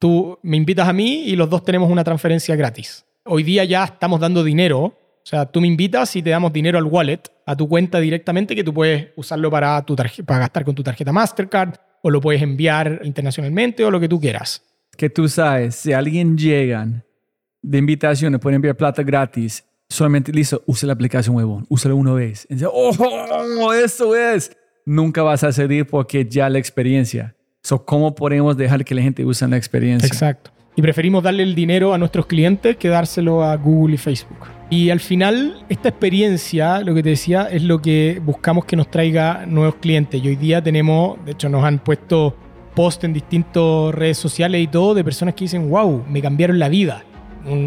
Tú 0.00 0.38
me 0.42 0.56
invitas 0.56 0.88
a 0.88 0.94
mí 0.94 1.24
y 1.26 1.36
los 1.36 1.50
dos 1.50 1.62
tenemos 1.62 1.90
una 1.90 2.02
transferencia 2.02 2.56
gratis. 2.56 3.04
Hoy 3.26 3.42
día 3.42 3.64
ya 3.64 3.84
estamos 3.84 4.18
dando 4.18 4.42
dinero. 4.42 4.80
O 4.82 5.26
sea, 5.26 5.44
tú 5.44 5.60
me 5.60 5.66
invitas 5.66 6.16
y 6.16 6.22
te 6.22 6.30
damos 6.30 6.54
dinero 6.54 6.78
al 6.78 6.86
wallet, 6.86 7.20
a 7.44 7.54
tu 7.54 7.68
cuenta 7.68 8.00
directamente, 8.00 8.56
que 8.56 8.64
tú 8.64 8.72
puedes 8.72 9.08
usarlo 9.16 9.50
para, 9.50 9.84
tu 9.84 9.94
para 9.94 10.40
gastar 10.40 10.64
con 10.64 10.74
tu 10.74 10.82
tarjeta 10.82 11.12
Mastercard 11.12 11.74
o 12.02 12.08
lo 12.08 12.18
puedes 12.22 12.40
enviar 12.40 13.02
internacionalmente 13.04 13.84
o 13.84 13.90
lo 13.90 14.00
que 14.00 14.08
tú 14.08 14.18
quieras. 14.18 14.62
que 14.96 15.10
tú 15.10 15.28
sabes, 15.28 15.74
si 15.74 15.92
alguien 15.92 16.38
llegan 16.38 17.04
de 17.60 17.76
invitaciones, 17.76 18.40
pueden 18.40 18.56
enviar 18.56 18.78
plata 18.78 19.02
gratis, 19.02 19.66
solamente 19.86 20.32
listo, 20.32 20.62
usa 20.64 20.86
la 20.86 20.94
aplicación 20.94 21.36
huevón, 21.36 21.66
úsala 21.68 21.94
una 21.94 22.14
vez. 22.14 22.46
Y 22.48 22.54
dice, 22.54 22.66
oh, 22.72 23.72
eso 23.74 24.16
es. 24.16 24.56
Nunca 24.86 25.22
vas 25.22 25.44
a 25.44 25.52
ceder 25.52 25.86
porque 25.86 26.24
ya 26.24 26.48
la 26.48 26.58
experiencia. 26.58 27.36
So, 27.62 27.84
¿Cómo 27.84 28.14
podemos 28.14 28.56
dejar 28.56 28.84
que 28.84 28.94
la 28.94 29.02
gente 29.02 29.24
use 29.24 29.46
la 29.46 29.56
experiencia? 29.56 30.06
Exacto. 30.06 30.50
Y 30.76 30.82
preferimos 30.82 31.22
darle 31.22 31.42
el 31.42 31.54
dinero 31.54 31.92
a 31.92 31.98
nuestros 31.98 32.26
clientes 32.26 32.76
que 32.76 32.88
dárselo 32.88 33.44
a 33.44 33.56
Google 33.56 33.94
y 33.94 33.98
Facebook. 33.98 34.38
Y 34.70 34.90
al 34.90 35.00
final, 35.00 35.64
esta 35.68 35.88
experiencia, 35.88 36.80
lo 36.80 36.94
que 36.94 37.02
te 37.02 37.10
decía, 37.10 37.48
es 37.50 37.62
lo 37.62 37.82
que 37.82 38.20
buscamos 38.24 38.64
que 38.64 38.76
nos 38.76 38.90
traiga 38.90 39.44
nuevos 39.46 39.74
clientes. 39.74 40.22
Y 40.22 40.28
hoy 40.28 40.36
día 40.36 40.62
tenemos, 40.62 41.22
de 41.24 41.32
hecho, 41.32 41.48
nos 41.48 41.64
han 41.64 41.80
puesto 41.80 42.36
post 42.74 43.04
en 43.04 43.12
distintas 43.12 43.92
redes 43.92 44.16
sociales 44.16 44.62
y 44.62 44.68
todo 44.68 44.94
de 44.94 45.04
personas 45.04 45.34
que 45.34 45.44
dicen, 45.44 45.68
wow, 45.68 46.04
me 46.08 46.22
cambiaron 46.22 46.58
la 46.58 46.68
vida. 46.68 47.04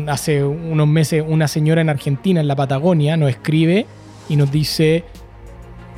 hace 0.08 0.44
unos 0.44 0.88
meses 0.88 1.24
una 1.28 1.48
señora 1.48 1.82
en 1.82 1.90
Argentina, 1.90 2.40
en 2.40 2.48
la 2.48 2.56
Patagonia, 2.56 3.18
nos 3.18 3.30
escribe 3.30 3.86
y 4.30 4.38
nos 4.38 4.50
dice, 4.50 5.04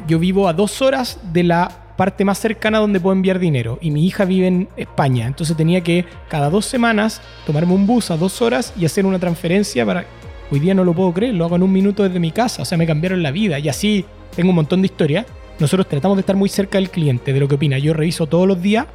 yo 0.07 0.17
vivo 0.17 0.47
a 0.49 0.53
dos 0.53 0.81
horas 0.81 1.19
de 1.31 1.43
la 1.43 1.84
parte 1.95 2.25
más 2.25 2.39
cercana 2.39 2.79
donde 2.79 2.99
puedo 2.99 3.15
enviar 3.15 3.39
dinero 3.39 3.77
y 3.81 3.91
mi 3.91 4.05
hija 4.05 4.25
vive 4.25 4.47
en 4.47 4.69
España, 4.77 5.27
entonces 5.27 5.55
tenía 5.55 5.81
que 5.81 6.05
cada 6.29 6.49
dos 6.49 6.65
semanas 6.65 7.21
tomarme 7.45 7.73
un 7.73 7.87
bus 7.87 8.11
a 8.11 8.17
dos 8.17 8.41
horas 8.41 8.73
y 8.77 8.85
hacer 8.85 9.05
una 9.05 9.19
transferencia 9.19 9.85
para... 9.85 10.05
Hoy 10.51 10.59
día 10.59 10.75
no 10.75 10.83
lo 10.83 10.93
puedo 10.93 11.11
creer, 11.11 11.33
lo 11.33 11.45
hago 11.45 11.55
en 11.55 11.63
un 11.63 11.71
minuto 11.71 12.03
desde 12.03 12.19
mi 12.19 12.31
casa, 12.31 12.61
o 12.61 12.65
sea, 12.65 12.77
me 12.77 12.85
cambiaron 12.85 13.23
la 13.23 13.31
vida 13.31 13.57
y 13.57 13.67
así 13.67 14.05
tengo 14.35 14.49
un 14.49 14.55
montón 14.55 14.81
de 14.81 14.85
historias. 14.85 15.25
Nosotros 15.57 15.87
tratamos 15.87 16.17
de 16.17 16.19
estar 16.19 16.35
muy 16.35 16.49
cerca 16.49 16.77
del 16.77 16.91
cliente, 16.91 17.33
de 17.33 17.39
lo 17.39 17.47
que 17.47 17.55
opina. 17.55 17.79
Yo 17.79 17.93
reviso 17.93 18.27
todos 18.27 18.47
los 18.47 18.61
días 18.61 18.85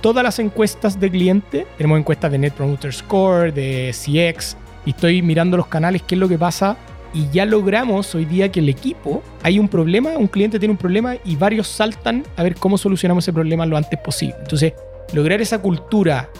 todas 0.00 0.24
las 0.24 0.38
encuestas 0.38 0.98
de 0.98 1.10
cliente. 1.10 1.66
Tenemos 1.76 1.98
encuestas 1.98 2.32
de 2.32 2.38
Net 2.38 2.54
Promoter 2.54 2.92
Score, 2.92 3.52
de 3.52 3.92
CX, 3.92 4.56
y 4.86 4.90
estoy 4.90 5.22
mirando 5.22 5.56
los 5.56 5.66
canales, 5.66 6.02
qué 6.02 6.14
es 6.14 6.18
lo 6.18 6.28
que 6.28 6.38
pasa. 6.38 6.76
Y 7.12 7.28
ya 7.30 7.44
logramos 7.44 8.14
hoy 8.14 8.24
día 8.24 8.52
que 8.52 8.60
el 8.60 8.68
equipo, 8.68 9.22
hay 9.42 9.58
un 9.58 9.68
problema, 9.68 10.10
un 10.16 10.28
cliente 10.28 10.58
tiene 10.58 10.72
un 10.72 10.78
problema 10.78 11.16
y 11.24 11.36
varios 11.36 11.66
saltan 11.66 12.24
a 12.36 12.42
ver 12.42 12.54
cómo 12.54 12.78
solucionamos 12.78 13.24
ese 13.24 13.32
problema 13.32 13.66
lo 13.66 13.76
antes 13.76 13.98
posible. 13.98 14.36
Entonces, 14.40 14.74
lograr 15.12 15.40
esa 15.40 15.60
cultura 15.60 16.30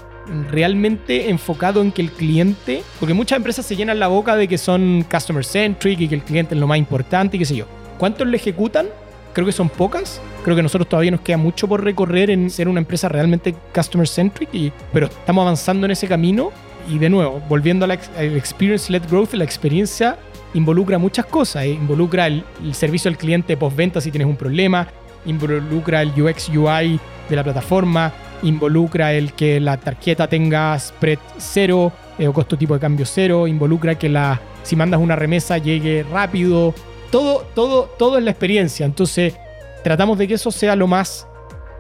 realmente 0.51 1.29
enfocado 1.29 1.83
en 1.83 1.91
que 1.91 2.03
el 2.03 2.11
cliente, 2.13 2.83
porque 3.01 3.15
muchas 3.15 3.39
empresas 3.39 3.67
se 3.67 3.75
llenan 3.75 3.99
la 3.99 4.07
boca 4.07 4.37
de 4.37 4.47
que 4.47 4.59
son 4.59 5.05
customer 5.11 5.45
centric 5.45 6.01
y 6.01 6.09
que 6.09 6.15
el 6.15 6.23
cliente 6.23 6.55
es 6.55 6.61
lo 6.61 6.69
más 6.69 6.79
importante 6.79 7.37
y 7.37 7.41
qué 7.41 7.47
sé 7.47 7.57
yo. 7.57 7.67
¿Cuántos 7.99 8.29
le 8.29 8.37
ejecutan? 8.37 8.87
Creo 9.33 9.47
que 9.47 9.53
son 9.53 9.69
pocas. 9.69 10.21
Creo 10.45 10.57
que 10.57 10.63
nosotros 10.63 10.89
todavía 10.89 11.11
nos 11.11 11.21
queda 11.21 11.37
mucho 11.37 11.69
por 11.69 11.83
recorrer 11.83 12.31
en 12.31 12.49
ser 12.49 12.69
una 12.69 12.81
empresa 12.81 13.09
realmente 13.09 13.55
customer 13.75 14.07
centric, 14.07 14.49
y, 14.55 14.73
pero 14.93 15.07
estamos 15.07 15.43
avanzando 15.43 15.87
en 15.87 15.91
ese 15.91 16.07
camino. 16.07 16.53
Y 16.89 16.99
de 16.99 17.11
nuevo, 17.11 17.43
volviendo 17.49 17.85
al 17.85 17.91
experience-led 17.91 19.03
growth, 19.09 19.35
la 19.35 19.45
experiencia 19.45 20.17
involucra 20.55 20.99
muchas 20.99 21.27
cosas. 21.27 21.65
Eh, 21.65 21.71
involucra 21.71 22.27
el, 22.27 22.45
servicio 22.73 23.11
al 23.11 23.17
cliente 23.17 23.57
postventa 23.57 24.01
si 24.01 24.11
tienes 24.11 24.29
un 24.29 24.37
problema, 24.37 24.89
involucra 25.27 26.03
el 26.03 26.11
UX 26.21 26.49
UI 26.49 26.99
de 27.29 27.37
la 27.37 27.45
plataforma, 27.45 28.13
involucra 28.43 29.13
el 29.13 29.33
que 29.33 29.61
la 29.61 29.77
tarjeta 29.77 30.29
tenga 30.29 30.79
spread 30.79 31.19
cero 31.39 31.93
eh, 32.19 32.27
o 32.27 32.33
costo 32.33 32.57
tipo 32.57 32.75
de 32.75 32.81
cambio 32.81 33.07
cero, 33.07 33.47
involucra 33.47 33.97
que 33.97 34.09
la, 34.09 34.41
si 34.63 34.77
mandas 34.77 35.01
una 35.01 35.17
remesa 35.17 35.59
llegue 35.59 36.05
rápido, 36.11 36.75
todo, 37.11 37.47
todo, 37.55 37.85
todo 37.99 38.19
es 38.19 38.25
la 38.25 38.31
experiencia. 38.31 38.87
Entonces, 38.87 39.35
tratamos 39.83 40.19
de 40.19 40.29
que 40.29 40.35
eso 40.35 40.51
sea 40.51 40.77
lo 40.77 40.87
más 40.87 41.27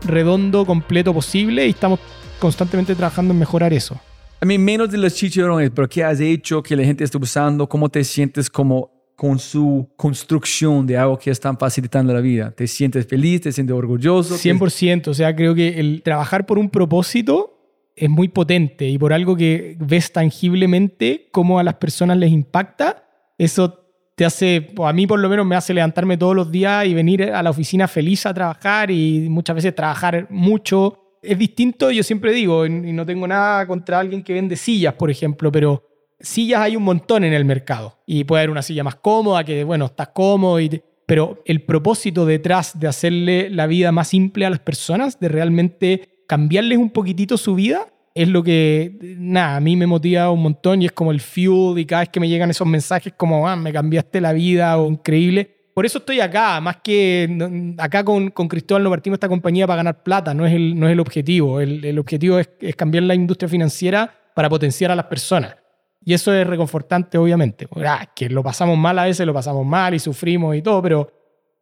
redondo, 0.02 0.64
completo 0.64 1.12
posible 1.12 1.66
y 1.66 1.70
estamos 1.70 2.00
constantemente 2.38 2.94
trabajando 2.94 3.32
en 3.32 3.38
mejorar 3.38 3.72
eso. 3.72 4.00
A 4.42 4.46
mí, 4.46 4.56
menos 4.56 4.90
de 4.90 4.96
los 4.96 5.14
chicharrones, 5.14 5.70
pero 5.70 5.86
¿qué 5.86 6.02
has 6.02 6.18
hecho 6.18 6.62
que 6.62 6.74
la 6.74 6.82
gente 6.82 7.04
esté 7.04 7.18
usando? 7.18 7.68
¿Cómo 7.68 7.90
te 7.90 8.02
sientes 8.04 8.48
como 8.48 8.90
con 9.14 9.38
su 9.38 9.86
construcción 9.96 10.86
de 10.86 10.96
algo 10.96 11.18
que 11.18 11.30
están 11.30 11.58
facilitando 11.58 12.14
la 12.14 12.20
vida? 12.20 12.50
¿Te 12.50 12.66
sientes 12.66 13.06
feliz? 13.06 13.42
¿Te 13.42 13.52
sientes 13.52 13.76
orgulloso? 13.76 14.36
100%. 14.36 15.08
O 15.08 15.14
sea, 15.14 15.36
creo 15.36 15.54
que 15.54 15.78
el 15.78 16.00
trabajar 16.02 16.46
por 16.46 16.58
un 16.58 16.70
propósito 16.70 17.58
es 17.94 18.08
muy 18.08 18.28
potente 18.28 18.88
y 18.88 18.96
por 18.96 19.12
algo 19.12 19.36
que 19.36 19.76
ves 19.78 20.10
tangiblemente 20.10 21.28
cómo 21.32 21.58
a 21.58 21.62
las 21.62 21.74
personas 21.74 22.16
les 22.16 22.30
impacta, 22.30 23.04
eso 23.36 23.80
te 24.14 24.24
hace, 24.24 24.70
a 24.82 24.92
mí 24.94 25.06
por 25.06 25.20
lo 25.20 25.28
menos 25.28 25.44
me 25.44 25.54
hace 25.54 25.74
levantarme 25.74 26.16
todos 26.16 26.34
los 26.34 26.50
días 26.50 26.86
y 26.86 26.94
venir 26.94 27.24
a 27.24 27.42
la 27.42 27.50
oficina 27.50 27.88
feliz 27.88 28.24
a 28.24 28.32
trabajar 28.32 28.90
y 28.90 29.28
muchas 29.28 29.56
veces 29.56 29.74
trabajar 29.74 30.26
mucho. 30.30 30.99
Es 31.22 31.38
distinto, 31.38 31.90
yo 31.90 32.02
siempre 32.02 32.32
digo, 32.32 32.64
y 32.64 32.70
no 32.70 33.04
tengo 33.04 33.26
nada 33.28 33.66
contra 33.66 33.98
alguien 33.98 34.22
que 34.22 34.32
vende 34.32 34.56
sillas, 34.56 34.94
por 34.94 35.10
ejemplo, 35.10 35.52
pero 35.52 35.86
sillas 36.18 36.60
hay 36.60 36.76
un 36.76 36.82
montón 36.82 37.24
en 37.24 37.32
el 37.32 37.44
mercado 37.44 37.98
y 38.06 38.24
puede 38.24 38.40
haber 38.40 38.50
una 38.50 38.62
silla 38.62 38.84
más 38.84 38.96
cómoda 38.96 39.44
que, 39.44 39.64
bueno, 39.64 39.86
estás 39.86 40.08
cómodo, 40.08 40.58
pero 41.04 41.42
el 41.44 41.62
propósito 41.62 42.24
detrás 42.24 42.78
de 42.78 42.88
hacerle 42.88 43.50
la 43.50 43.66
vida 43.66 43.92
más 43.92 44.08
simple 44.08 44.46
a 44.46 44.50
las 44.50 44.60
personas, 44.60 45.20
de 45.20 45.28
realmente 45.28 46.24
cambiarles 46.26 46.78
un 46.78 46.90
poquitito 46.90 47.36
su 47.36 47.54
vida, 47.54 47.86
es 48.14 48.28
lo 48.28 48.42
que, 48.42 49.16
nada, 49.18 49.56
a 49.56 49.60
mí 49.60 49.76
me 49.76 49.86
motiva 49.86 50.30
un 50.30 50.42
montón 50.42 50.80
y 50.82 50.86
es 50.86 50.92
como 50.92 51.12
el 51.12 51.20
fuel 51.20 51.78
y 51.78 51.84
cada 51.84 52.02
vez 52.02 52.08
que 52.08 52.20
me 52.20 52.28
llegan 52.28 52.50
esos 52.50 52.66
mensajes 52.66 53.12
como, 53.16 53.46
ah, 53.46 53.56
me 53.56 53.72
cambiaste 53.72 54.20
la 54.20 54.32
vida 54.32 54.78
o 54.78 54.88
increíble. 54.88 55.59
Por 55.74 55.86
eso 55.86 55.98
estoy 55.98 56.20
acá, 56.20 56.60
más 56.60 56.78
que 56.78 57.74
acá 57.78 58.04
con, 58.04 58.30
con 58.30 58.48
Cristóbal 58.48 58.82
no 58.82 58.90
partimos 58.90 59.16
esta 59.16 59.28
compañía 59.28 59.66
para 59.66 59.78
ganar 59.78 60.02
plata, 60.02 60.34
no 60.34 60.46
es 60.46 60.52
el, 60.52 60.78
no 60.78 60.86
es 60.86 60.92
el 60.92 61.00
objetivo. 61.00 61.60
El, 61.60 61.84
el 61.84 61.98
objetivo 61.98 62.38
es, 62.38 62.50
es, 62.60 62.74
cambiar 62.76 63.04
la 63.04 63.14
industria 63.14 63.48
financiera 63.48 64.12
para 64.34 64.48
potenciar 64.48 64.90
a 64.90 64.96
las 64.96 65.06
personas. 65.06 65.56
Y 66.04 66.14
eso 66.14 66.32
es 66.32 66.46
reconfortante, 66.46 67.18
obviamente. 67.18 67.68
Ah, 67.86 68.08
que 68.14 68.28
lo 68.28 68.42
pasamos 68.42 68.76
mal 68.76 68.98
a 68.98 69.04
veces, 69.04 69.26
lo 69.26 69.34
pasamos 69.34 69.64
mal 69.64 69.94
y 69.94 69.98
sufrimos 69.98 70.56
y 70.56 70.62
todo, 70.62 70.82
pero, 70.82 71.12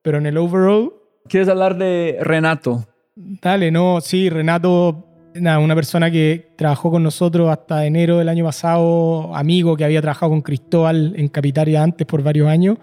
pero 0.03 0.19
en 0.19 0.27
el 0.27 0.39
overall... 0.39 0.93
¿Quieres 1.29 1.49
hablar 1.49 1.77
de 1.77 2.19
Renato? 2.21 2.87
Dale, 3.15 3.71
no, 3.71 4.01
sí, 4.01 4.31
Renato 4.31 5.05
una 5.35 5.75
persona 5.75 6.11
que 6.11 6.53
trabajó 6.57 6.91
con 6.91 7.03
nosotros 7.03 7.49
hasta 7.49 7.87
enero 7.87 8.19
del 8.19 8.29
año 8.29 8.45
pasado, 8.45 9.35
amigo 9.37 9.77
que 9.77 9.85
había 9.85 10.01
trabajado 10.01 10.31
con 10.31 10.43
Cristóbal 10.43 11.15
en 11.17 11.29
Capitaria 11.29 11.83
antes 11.83 12.07
por 12.07 12.23
varios 12.23 12.49
años 12.49 12.79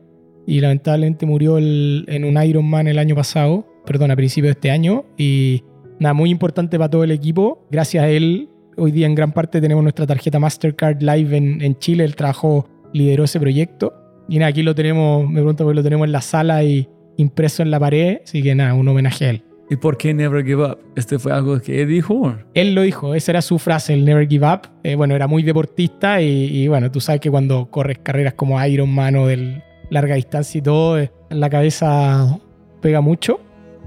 y 0.48 0.60
lamentablemente 0.60 1.26
murió 1.26 1.58
en 1.58 2.26
un 2.26 2.44
Ironman 2.44 2.88
el 2.88 3.00
año 3.00 3.16
pasado, 3.16 3.68
perdón, 3.86 4.12
a 4.12 4.16
principios 4.16 4.48
de 4.48 4.52
este 4.52 4.72
año 4.72 5.06
y 5.18 5.64
nada, 6.00 6.14
muy 6.14 6.30
importante 6.30 6.78
para 6.78 6.90
todo 6.90 7.04
el 7.04 7.12
equipo. 7.12 7.66
Gracias 7.72 8.04
a 8.04 8.10
él, 8.10 8.50
hoy 8.78 8.92
día 8.92 9.08
en 9.08 9.16
gran 9.16 9.32
parte 9.32 9.62
tenemos 9.62 9.84
nuestra 9.84 10.06
tarjeta 10.08 10.40
Mastercard 10.40 11.02
Live 11.02 11.36
en, 11.36 11.62
en 11.62 11.78
Chile, 11.80 12.04
él 12.04 12.16
trabajó, 12.16 12.68
lideró 12.94 13.24
ese 13.24 13.40
proyecto 13.40 13.94
y 14.28 14.40
nada, 14.40 14.50
aquí 14.50 14.64
lo 14.64 14.74
tenemos, 14.74 15.28
me 15.28 15.36
pregunto 15.36 15.64
porque 15.64 15.76
lo 15.76 15.84
tenemos 15.84 16.06
en 16.06 16.12
la 16.12 16.22
sala 16.22 16.64
y 16.64 16.88
impreso 17.18 17.64
en 17.64 17.72
la 17.72 17.80
pared, 17.80 18.20
así 18.24 18.42
que 18.42 18.56
nada, 18.56 18.74
un 18.74 18.88
homenaje 18.88 19.26
a 19.26 19.30
él. 19.32 19.44
¿Y 19.70 19.78
por 19.78 19.98
qué 19.98 20.14
Never 20.14 20.46
Give 20.46 20.64
Up? 20.64 20.78
¿Este 20.96 21.18
fue 21.18 21.32
algo 21.32 21.60
que 21.60 21.82
él 21.82 21.90
dijo? 21.90 22.36
Él 22.54 22.76
lo 22.76 22.84
dijo, 22.84 23.16
esa 23.16 23.32
era 23.32 23.42
su 23.42 23.58
frase, 23.58 23.94
el 23.94 24.06
Never 24.06 24.28
Give 24.28 24.46
Up. 24.46 24.70
Eh, 24.84 24.96
bueno, 24.96 25.16
era 25.16 25.28
muy 25.28 25.42
deportista 25.42 26.22
y, 26.22 26.68
bueno, 26.68 26.92
tú 26.92 27.02
sabes 27.02 27.20
que 27.20 27.32
cuando 27.32 27.72
corres 27.72 27.98
carreras 28.00 28.36
como 28.36 28.64
Ironman 28.64 29.16
o 29.16 29.28
de 29.28 29.64
larga 29.90 30.16
distancia 30.16 30.60
y 30.60 30.62
todo, 30.62 31.00
eh, 31.00 31.12
la 31.30 31.50
cabeza 31.50 32.40
pega 32.82 33.02
mucho. 33.02 33.40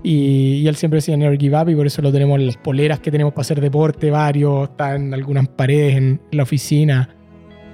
Y, 0.02 0.66
él 0.68 0.76
siempre 0.76 0.98
decía 0.98 1.16
Never 1.16 1.38
Give 1.38 1.60
Up 1.60 1.68
y 1.68 1.74
por 1.74 1.86
eso 1.86 2.02
lo 2.02 2.12
tenemos 2.12 2.38
en 2.38 2.46
las 2.46 2.56
poleras 2.56 3.00
que 3.00 3.10
tenemos 3.10 3.32
para 3.32 3.42
hacer 3.42 3.60
deporte, 3.60 4.10
varios, 4.10 4.70
está 4.70 4.94
en 4.94 5.12
algunas 5.12 5.48
paredes 5.48 5.96
en 5.96 6.20
la 6.30 6.44
oficina. 6.44 7.16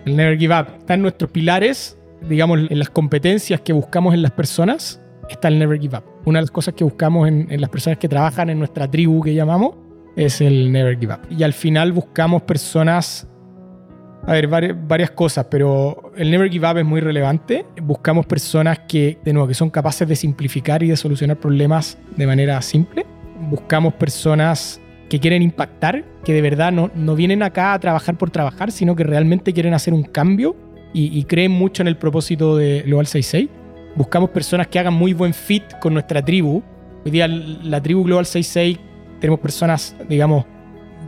El 0.06 0.16
Never 0.16 0.38
Give 0.38 0.58
Up 0.58 0.66
está 0.78 0.94
en 0.94 1.02
nuestros 1.02 1.30
pilares, 1.30 1.98
digamos, 2.28 2.60
en 2.70 2.78
las 2.78 2.88
competencias 2.88 3.60
que 3.60 3.74
buscamos 3.74 4.14
en 4.14 4.22
las 4.22 4.32
personas 4.32 5.02
está 5.28 5.48
el 5.48 5.58
Never 5.58 5.78
Give 5.78 5.96
Up. 5.96 6.04
Una 6.24 6.38
de 6.38 6.42
las 6.42 6.50
cosas 6.50 6.74
que 6.74 6.84
buscamos 6.84 7.28
en, 7.28 7.60
las 7.60 7.70
personas 7.70 7.98
que 7.98 8.08
trabajan 8.08 8.50
en 8.50 8.58
nuestra 8.58 8.90
tribu 8.90 9.22
que 9.22 9.34
llamamos 9.34 9.74
es 10.16 10.40
el 10.40 10.72
Never 10.72 10.98
Give 10.98 11.14
Up. 11.14 11.20
Y 11.30 11.42
al 11.42 11.52
final 11.52 11.92
buscamos 11.92 12.42
personas, 12.42 13.28
a 14.26 14.32
ver, 14.32 14.74
varias, 14.74 15.10
cosas, 15.10 15.46
pero 15.50 16.12
el 16.16 16.30
Never 16.30 16.50
Give 16.50 16.70
Up 16.70 16.78
es 16.78 16.84
muy 16.84 17.00
relevante. 17.00 17.66
Buscamos 17.82 18.26
personas 18.26 18.80
que, 18.80 19.18
de 19.24 19.32
nuevo, 19.32 19.48
que 19.48 19.54
son 19.54 19.70
capaces 19.70 20.08
de 20.08 20.16
simplificar 20.16 20.82
y 20.82 20.88
de 20.88 20.96
solucionar 20.96 21.38
problemas 21.38 21.98
de 22.16 22.26
manera 22.26 22.60
simple. 22.62 23.04
Buscamos 23.50 23.94
personas 23.94 24.80
que 25.08 25.20
quieren 25.20 25.42
impactar, 25.42 26.04
que 26.24 26.32
de 26.32 26.40
verdad 26.40 26.72
no, 26.72 26.90
no 26.94 27.14
vienen 27.14 27.42
acá 27.42 27.74
a 27.74 27.78
trabajar 27.78 28.16
por 28.16 28.30
trabajar, 28.30 28.72
sino 28.72 28.96
que 28.96 29.04
realmente 29.04 29.52
quieren 29.52 29.74
hacer 29.74 29.92
un 29.92 30.04
cambio 30.04 30.56
y, 30.92 31.18
y 31.18 31.24
creen 31.24 31.52
mucho 31.52 31.82
en 31.82 31.88
el 31.88 31.96
propósito 31.96 32.56
de 32.56 32.82
Global 32.82 33.06
66 33.06 33.64
buscamos 33.96 34.30
personas 34.30 34.66
que 34.68 34.78
hagan 34.78 34.94
muy 34.94 35.12
buen 35.12 35.34
fit 35.34 35.62
con 35.80 35.94
nuestra 35.94 36.24
tribu. 36.24 36.62
Hoy 37.04 37.10
día 37.10 37.28
la 37.28 37.82
tribu 37.82 38.04
Global 38.04 38.26
66 38.26 38.78
tenemos 39.20 39.40
personas, 39.40 39.94
digamos, 40.08 40.44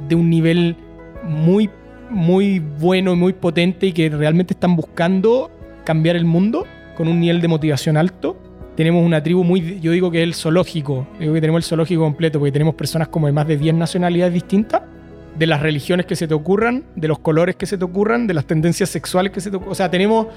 de 0.08 0.14
un 0.14 0.30
nivel 0.30 0.76
muy, 1.24 1.68
muy 2.10 2.58
bueno 2.58 3.12
y 3.12 3.16
muy 3.16 3.32
potente 3.32 3.86
y 3.86 3.92
que 3.92 4.08
realmente 4.08 4.54
están 4.54 4.76
buscando 4.76 5.50
cambiar 5.84 6.16
el 6.16 6.24
mundo 6.24 6.66
con 6.96 7.08
un 7.08 7.20
nivel 7.20 7.40
de 7.40 7.48
motivación 7.48 7.96
alto. 7.96 8.36
Tenemos 8.76 9.04
una 9.04 9.22
tribu 9.22 9.42
muy, 9.42 9.80
yo 9.80 9.92
digo 9.92 10.10
que 10.10 10.18
es 10.18 10.24
el 10.24 10.34
zoológico, 10.34 11.06
digo 11.18 11.32
que 11.32 11.40
tenemos 11.40 11.64
el 11.64 11.68
zoológico 11.68 12.02
completo 12.02 12.38
porque 12.38 12.52
tenemos 12.52 12.74
personas 12.74 13.08
como 13.08 13.26
de 13.26 13.32
más 13.32 13.46
de 13.46 13.56
10 13.56 13.74
nacionalidades 13.74 14.34
distintas 14.34 14.82
de 15.38 15.46
las 15.46 15.60
religiones 15.60 16.06
que 16.06 16.16
se 16.16 16.26
te 16.26 16.34
ocurran, 16.34 16.84
de 16.94 17.08
los 17.08 17.18
colores 17.18 17.56
que 17.56 17.66
se 17.66 17.78
te 17.78 17.84
ocurran, 17.84 18.26
de 18.26 18.34
las 18.34 18.46
tendencias 18.46 18.88
sexuales 18.90 19.32
que 19.32 19.40
se 19.40 19.50
te 19.50 19.56
ocurran. 19.56 19.72
O 19.72 19.74
sea, 19.74 19.90
tenemos 19.90 20.28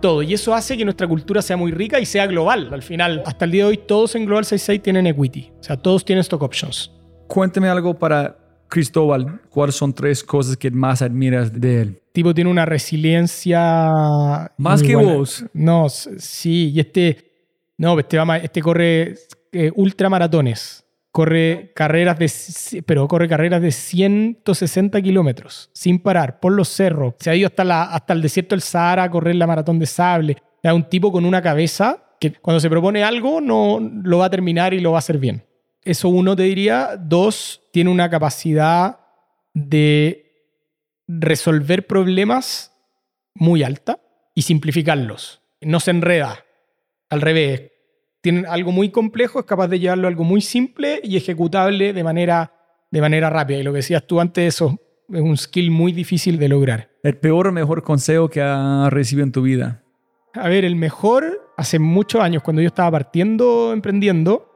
todo. 0.00 0.22
Y 0.22 0.34
eso 0.34 0.54
hace 0.54 0.76
que 0.76 0.84
nuestra 0.84 1.06
cultura 1.06 1.42
sea 1.42 1.56
muy 1.56 1.72
rica 1.72 1.98
y 2.00 2.06
sea 2.06 2.26
global. 2.26 2.68
Al 2.72 2.82
final, 2.82 3.22
hasta 3.26 3.44
el 3.44 3.50
día 3.50 3.64
de 3.64 3.70
hoy, 3.70 3.76
todos 3.78 4.14
en 4.14 4.24
Global 4.24 4.44
66 4.44 4.82
tienen 4.82 5.06
equity. 5.06 5.52
O 5.58 5.62
sea, 5.62 5.76
todos 5.76 6.04
tienen 6.04 6.20
stock 6.20 6.42
options. 6.42 6.92
Cuéntame 7.26 7.68
algo 7.68 7.94
para 7.94 8.36
Cristóbal. 8.68 9.40
¿Cuáles 9.50 9.74
son 9.74 9.92
tres 9.92 10.22
cosas 10.24 10.56
que 10.56 10.70
más 10.70 11.02
admiras 11.02 11.52
de 11.52 11.82
él? 11.82 12.02
Tipo, 12.12 12.34
tiene 12.34 12.50
una 12.50 12.64
resiliencia. 12.64 13.90
Más 14.56 14.82
que 14.82 14.94
buena. 14.94 15.14
vos. 15.14 15.44
No, 15.52 15.88
sí. 15.88 16.72
Y 16.74 16.80
este. 16.80 17.24
No, 17.78 17.98
este, 17.98 18.18
este 18.42 18.62
corre 18.62 19.14
eh, 19.52 19.70
ultramaratones. 19.74 20.84
Corre 21.12 21.72
carreras 21.74 22.18
de. 22.18 22.82
Pero 22.82 23.06
corre 23.08 23.28
carreras 23.28 23.62
de 23.62 23.70
160 23.72 25.00
kilómetros. 25.02 25.70
Sin 25.72 25.98
parar. 25.98 26.40
Por 26.40 26.52
los 26.52 26.68
cerros. 26.68 27.14
Se 27.20 27.30
ha 27.30 27.34
ido 27.34 27.46
hasta, 27.46 27.64
la, 27.64 27.84
hasta 27.84 28.12
el 28.12 28.22
desierto 28.22 28.54
del 28.54 28.62
Sahara 28.62 29.04
a 29.04 29.10
correr 29.10 29.36
la 29.36 29.46
maratón 29.46 29.78
de 29.78 29.86
sable. 29.86 30.36
Es 30.62 30.72
un 30.72 30.88
tipo 30.88 31.12
con 31.12 31.24
una 31.24 31.40
cabeza 31.40 32.02
que 32.18 32.32
cuando 32.32 32.60
se 32.60 32.70
propone 32.70 33.04
algo 33.04 33.40
no 33.40 33.78
lo 33.80 34.18
va 34.18 34.26
a 34.26 34.30
terminar 34.30 34.74
y 34.74 34.80
lo 34.80 34.92
va 34.92 34.98
a 34.98 35.00
hacer 35.00 35.18
bien. 35.18 35.44
Eso 35.86 36.08
uno 36.08 36.34
te 36.34 36.42
diría. 36.42 36.96
Dos, 36.98 37.62
tiene 37.72 37.90
una 37.90 38.10
capacidad 38.10 38.98
de 39.54 40.26
resolver 41.06 41.86
problemas 41.86 42.72
muy 43.34 43.62
alta 43.62 44.00
y 44.34 44.42
simplificarlos. 44.42 45.40
No 45.60 45.78
se 45.78 45.92
enreda. 45.92 46.44
Al 47.08 47.20
revés. 47.20 47.70
Tiene 48.20 48.48
algo 48.48 48.72
muy 48.72 48.90
complejo, 48.90 49.38
es 49.38 49.46
capaz 49.46 49.68
de 49.68 49.78
llevarlo 49.78 50.08
a 50.08 50.10
algo 50.10 50.24
muy 50.24 50.40
simple 50.40 51.00
y 51.04 51.16
ejecutable 51.16 51.92
de 51.92 52.02
manera, 52.02 52.52
de 52.90 53.00
manera 53.00 53.30
rápida. 53.30 53.58
Y 53.58 53.62
lo 53.62 53.70
que 53.70 53.76
decías 53.76 54.04
tú 54.04 54.18
antes, 54.18 54.56
eso 54.56 54.80
es 55.08 55.20
un 55.20 55.36
skill 55.36 55.70
muy 55.70 55.92
difícil 55.92 56.36
de 56.36 56.48
lograr. 56.48 56.90
El 57.04 57.16
peor 57.16 57.46
o 57.46 57.52
mejor 57.52 57.84
consejo 57.84 58.28
que 58.28 58.42
has 58.42 58.92
recibido 58.92 59.24
en 59.24 59.30
tu 59.30 59.42
vida. 59.42 59.84
A 60.34 60.48
ver, 60.48 60.64
el 60.64 60.74
mejor, 60.74 61.52
hace 61.56 61.78
muchos 61.78 62.20
años, 62.20 62.42
cuando 62.42 62.60
yo 62.60 62.66
estaba 62.66 62.90
partiendo, 62.90 63.72
emprendiendo, 63.72 64.55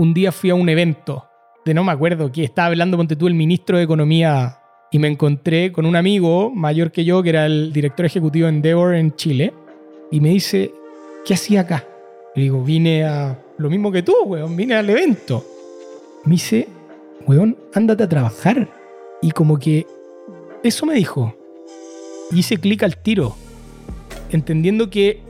un 0.00 0.14
día 0.14 0.32
fui 0.32 0.48
a 0.48 0.54
un 0.54 0.66
evento 0.70 1.26
de 1.66 1.74
no 1.74 1.84
me 1.84 1.92
acuerdo 1.92 2.32
que 2.32 2.42
estaba 2.42 2.68
hablando, 2.68 2.96
ponte 2.96 3.16
tú, 3.16 3.26
el 3.26 3.34
ministro 3.34 3.76
de 3.76 3.84
Economía 3.84 4.56
y 4.90 4.98
me 4.98 5.08
encontré 5.08 5.72
con 5.72 5.84
un 5.84 5.94
amigo 5.94 6.50
mayor 6.50 6.90
que 6.90 7.04
yo, 7.04 7.22
que 7.22 7.28
era 7.28 7.44
el 7.44 7.70
director 7.70 8.06
ejecutivo 8.06 8.46
de 8.46 8.54
Endeavor 8.54 8.94
en 8.94 9.14
Chile, 9.14 9.52
y 10.10 10.20
me 10.20 10.30
dice, 10.30 10.72
¿qué 11.26 11.34
hacía 11.34 11.60
acá? 11.60 11.86
Le 12.34 12.44
digo, 12.44 12.64
vine 12.64 13.04
a 13.04 13.38
lo 13.58 13.68
mismo 13.68 13.92
que 13.92 14.02
tú, 14.02 14.14
weón, 14.24 14.56
vine 14.56 14.74
al 14.74 14.88
evento. 14.88 15.44
Me 16.24 16.32
dice, 16.32 16.66
weón, 17.26 17.58
ándate 17.74 18.04
a 18.04 18.08
trabajar. 18.08 18.70
Y 19.20 19.32
como 19.32 19.58
que 19.58 19.86
eso 20.64 20.86
me 20.86 20.94
dijo. 20.94 21.36
Y 22.30 22.38
hice 22.38 22.56
clic 22.56 22.82
al 22.84 22.96
tiro 22.96 23.36
entendiendo 24.30 24.88
que, 24.88 25.20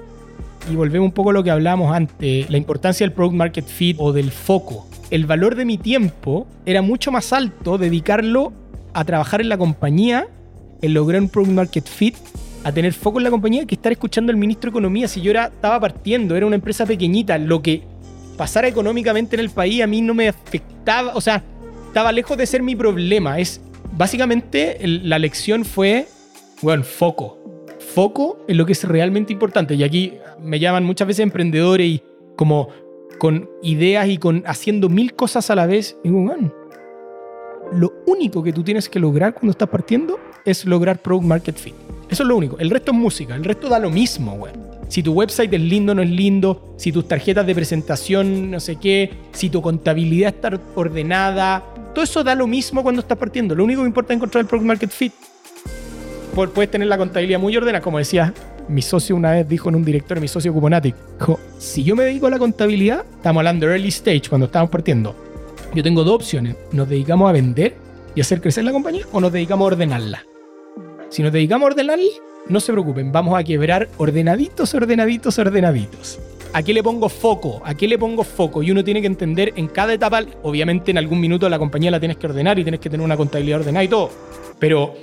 y 0.69 0.77
volvemos 0.77 1.07
un 1.07 1.13
poco 1.13 1.31
a 1.31 1.33
lo 1.33 1.43
que 1.43 1.51
hablábamos 1.51 1.95
antes, 1.95 2.51
la 2.51 2.57
importancia 2.57 3.07
del 3.07 3.15
product 3.15 3.37
market 3.37 3.67
fit 3.67 3.97
o 3.99 4.13
del 4.13 4.31
foco. 4.31 4.87
El 5.11 5.27
valor 5.27 5.55
de 5.55 5.65
mi 5.65 5.79
tiempo 5.79 6.47
era 6.67 6.83
mucho 6.83 7.11
más 7.11 7.33
alto 7.33 7.79
dedicarlo 7.79 8.53
a 8.93 9.05
trabajar 9.05 9.41
en 9.41 9.49
la 9.49 9.59
compañía, 9.59 10.29
en 10.83 10.95
lograr 10.95 11.21
un 11.21 11.29
product 11.29 11.53
market 11.53 11.89
fit, 11.89 12.17
a 12.63 12.73
tener 12.73 12.93
foco 12.93 13.19
en 13.19 13.25
la 13.25 13.31
compañía, 13.31 13.67
que 13.67 13.75
estar 13.75 13.91
escuchando 13.91 14.31
al 14.31 14.37
ministro 14.37 14.71
de 14.71 14.73
Economía. 14.73 15.09
Si 15.09 15.21
yo 15.21 15.31
era, 15.31 15.47
estaba 15.47 15.81
partiendo, 15.81 16.37
era 16.37 16.47
una 16.47 16.57
empresa 16.57 16.85
pequeñita, 16.87 17.39
lo 17.39 17.63
que 17.63 17.83
pasara 18.37 18.69
económicamente 18.69 19.37
en 19.37 19.41
el 19.41 19.51
país 19.51 19.83
a 19.83 19.87
mí 19.87 20.01
no 20.01 20.15
me 20.15 20.29
afectaba, 20.29 21.13
o 21.15 21.21
sea, 21.21 21.43
estaba 21.87 22.13
lejos 22.13 22.37
de 22.37 22.47
ser 22.47 22.63
mi 22.63 22.77
problema. 22.77 23.39
Es 23.39 23.61
básicamente 23.97 24.79
la 24.83 25.19
lección 25.19 25.65
fue, 25.65 26.07
bueno, 26.63 26.85
foco 26.85 27.40
foco 27.91 28.39
en 28.49 28.57
lo 28.57 28.65
que 28.65 28.73
es 28.73 28.85
realmente 28.85 29.33
importante. 29.33 29.75
Y 29.75 29.83
aquí 29.83 30.15
me 30.41 30.59
llaman 30.59 30.85
muchas 30.85 31.09
veces 31.09 31.25
emprendedores 31.25 31.87
y 31.87 32.03
como 32.37 32.69
con 33.19 33.51
ideas 33.63 34.09
y 34.09 34.17
con 34.17 34.43
haciendo 34.47 34.89
mil 34.89 35.15
cosas 35.15 35.51
a 35.51 35.55
la 35.55 35.67
vez. 35.67 35.97
Y 36.03 36.09
digo, 36.09 36.23
"Man, 36.23 36.53
lo 37.73 37.93
único 38.07 38.43
que 38.43 38.53
tú 38.53 38.63
tienes 38.63 38.89
que 38.89 38.99
lograr 38.99 39.35
cuando 39.35 39.51
estás 39.51 39.69
partiendo 39.69 40.19
es 40.45 40.65
lograr 40.65 40.99
product 41.01 41.27
market 41.27 41.57
fit. 41.57 41.75
Eso 42.09 42.23
es 42.23 42.29
lo 42.29 42.37
único. 42.37 42.59
El 42.59 42.71
resto 42.71 42.93
es 42.93 42.99
música. 42.99 43.35
El 43.35 43.45
resto 43.45 43.69
da 43.69 43.79
lo 43.79 43.91
mismo, 43.91 44.37
güey. 44.37 44.53
Si 44.89 45.03
tu 45.03 45.13
website 45.13 45.53
es 45.53 45.61
lindo 45.61 45.93
o 45.93 45.95
no 45.95 46.03
es 46.03 46.11
lindo, 46.11 46.75
si 46.77 46.91
tus 46.91 47.07
tarjetas 47.07 47.47
de 47.47 47.55
presentación 47.55 48.51
no 48.51 48.59
sé 48.59 48.77
qué, 48.77 49.11
si 49.33 49.49
tu 49.49 49.63
contabilidad 49.63 50.35
está 50.35 50.59
ordenada, 50.75 51.63
todo 51.95 52.03
eso 52.03 52.25
da 52.25 52.35
lo 52.35 52.49
mismo 52.49 52.83
cuando 52.83 53.01
estás 53.01 53.17
partiendo. 53.17 53.55
Lo 53.55 53.63
único 53.63 53.83
que 53.83 53.87
importa 53.87 54.13
es 54.13 54.17
encontrar 54.17 54.43
el 54.43 54.49
product 54.49 54.67
market 54.67 54.91
fit 54.91 55.13
puedes 56.31 56.71
tener 56.71 56.89
la 56.89 56.99
contabilidad 56.99 57.39
muy 57.39 57.57
ordenada, 57.57 57.83
como 57.83 57.99
decía 57.99 58.33
mi 58.69 58.83
socio 58.83 59.17
una 59.17 59.33
vez 59.33 59.49
dijo 59.49 59.69
en 59.69 59.75
un 59.75 59.85
directorio, 59.85 60.21
mi 60.21 60.29
socio 60.29 60.53
Cuponatic, 60.55 60.95
dijo, 61.19 61.41
si 61.59 61.83
yo 61.83 61.97
me 61.97 62.05
dedico 62.05 62.29
a 62.29 62.31
la 62.31 62.39
contabilidad, 62.39 63.05
estamos 63.17 63.41
hablando 63.41 63.67
de 63.67 63.73
early 63.73 63.89
stage, 63.89 64.29
cuando 64.29 64.47
estamos 64.47 64.71
partiendo, 64.71 65.15
yo 65.75 65.83
tengo 65.83 66.05
dos 66.05 66.15
opciones, 66.15 66.57
nos 66.73 66.89
dedicamos 66.89 67.29
a 67.29 67.33
vender 67.33 67.75
y 68.15 68.21
hacer 68.21 68.41
crecer 68.41 68.65
la 68.65 68.73
compañía 68.73 69.05
o 69.13 69.21
nos 69.21 69.33
dedicamos 69.33 69.65
a 69.65 69.75
ordenarla. 69.75 70.25
Si 71.11 71.23
nos 71.23 71.33
dedicamos 71.33 71.67
a 71.67 71.71
ordenarla, 71.73 72.11
no 72.49 72.61
se 72.61 72.73
preocupen, 72.73 73.13
vamos 73.13 73.39
a 73.39 73.45
quebrar 73.45 73.89
ordenaditos, 73.99 74.73
ordenaditos, 74.75 75.39
ordenaditos. 75.39 76.21
¿A 76.53 76.63
qué 76.63 76.75
le 76.75 76.83
pongo 76.83 77.09
foco? 77.09 77.63
¿A 77.65 77.75
qué 77.75 77.87
le 77.87 77.99
pongo 77.99 78.25
foco? 78.25 78.63
Y 78.63 78.71
uno 78.71 78.83
tiene 78.83 79.01
que 79.01 79.07
entender 79.07 79.53
en 79.57 79.69
cada 79.69 79.93
etapa, 79.93 80.23
obviamente 80.43 80.91
en 80.91 80.99
algún 80.99 81.21
minuto 81.21 81.49
la 81.49 81.59
compañía 81.59 81.91
la 81.93 82.01
tienes 82.01 82.17
que 82.17 82.27
ordenar 82.27 82.59
y 82.59 82.65
tienes 82.65 82.81
que 82.81 82.91
tener 82.91 83.05
una 83.05 83.17
contabilidad 83.17 83.61
ordenada 83.61 83.85
y 83.85 83.89
todo, 83.89 84.11
pero 84.59 84.95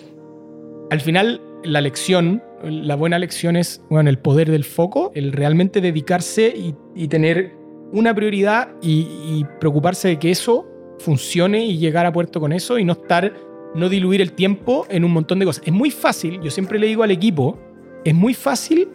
al 0.90 1.02
final, 1.02 1.42
la 1.64 1.82
lección, 1.82 2.42
la 2.64 2.96
buena 2.96 3.20
lección 3.20 3.56
es 3.56 3.82
bueno, 3.90 4.10
el 4.10 4.20
poder 4.20 4.50
del 4.50 4.64
foco, 4.64 5.12
el 5.16 5.34
realmente 5.34 5.82
dedicarse 5.82 6.54
y, 6.96 7.08
tener 7.08 7.54
una 7.92 8.14
prioridad 8.14 8.70
y, 8.82 9.08
y 9.26 9.46
preocuparse 9.60 10.08
de 10.08 10.20
que 10.20 10.32
eso 10.32 10.66
funcione 11.00 11.66
y 11.66 11.78
llegar 11.78 12.06
a 12.06 12.12
puerto 12.12 12.40
con 12.40 12.54
eso 12.54 12.80
y 12.80 12.86
no 12.86 12.94
estar, 12.94 13.34
no 13.76 13.90
diluir 13.90 14.22
el 14.22 14.32
tiempo 14.32 14.86
en 14.90 15.04
un 15.04 15.12
montón 15.12 15.40
de 15.40 15.46
cosas. 15.46 15.64
Es 15.66 15.74
muy 15.74 15.92
fácil, 15.92 16.40
yo 16.42 16.52
siempre 16.52 16.80
le 16.80 16.88
digo 16.88 17.04
al 17.04 17.12
equipo, 17.12 17.60
es 18.06 18.16
muy 18.16 18.34
fácil 18.34 18.88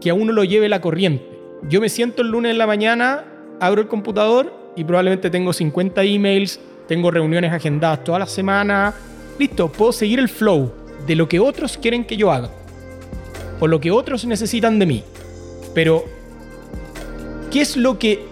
que 0.00 0.10
a 0.10 0.14
uno 0.14 0.32
lo 0.32 0.44
lleve 0.44 0.68
la 0.68 0.80
corriente. 0.80 1.24
Yo 1.68 1.80
me 1.80 1.88
siento 1.88 2.22
el 2.22 2.28
lunes 2.28 2.52
en 2.52 2.58
la 2.58 2.66
mañana, 2.66 3.24
abro 3.60 3.80
el 3.80 3.88
computador 3.88 4.52
y 4.76 4.84
probablemente 4.84 5.30
tengo 5.30 5.52
50 5.52 6.02
emails, 6.04 6.60
tengo 6.86 7.10
reuniones 7.10 7.52
agendadas 7.52 8.04
toda 8.04 8.20
la 8.20 8.26
semana. 8.26 8.94
Listo, 9.38 9.70
puedo 9.72 9.92
seguir 9.92 10.20
el 10.20 10.28
flow 10.28 10.83
de 11.06 11.14
lo 11.16 11.28
que 11.28 11.40
otros 11.40 11.76
quieren 11.78 12.04
que 12.04 12.16
yo 12.16 12.30
haga 12.32 12.50
o 13.60 13.66
lo 13.66 13.80
que 13.80 13.90
otros 13.90 14.24
necesitan 14.24 14.78
de 14.78 14.86
mí. 14.86 15.04
Pero, 15.74 16.04
¿qué 17.50 17.60
es 17.60 17.76
lo 17.76 17.98
que, 17.98 18.24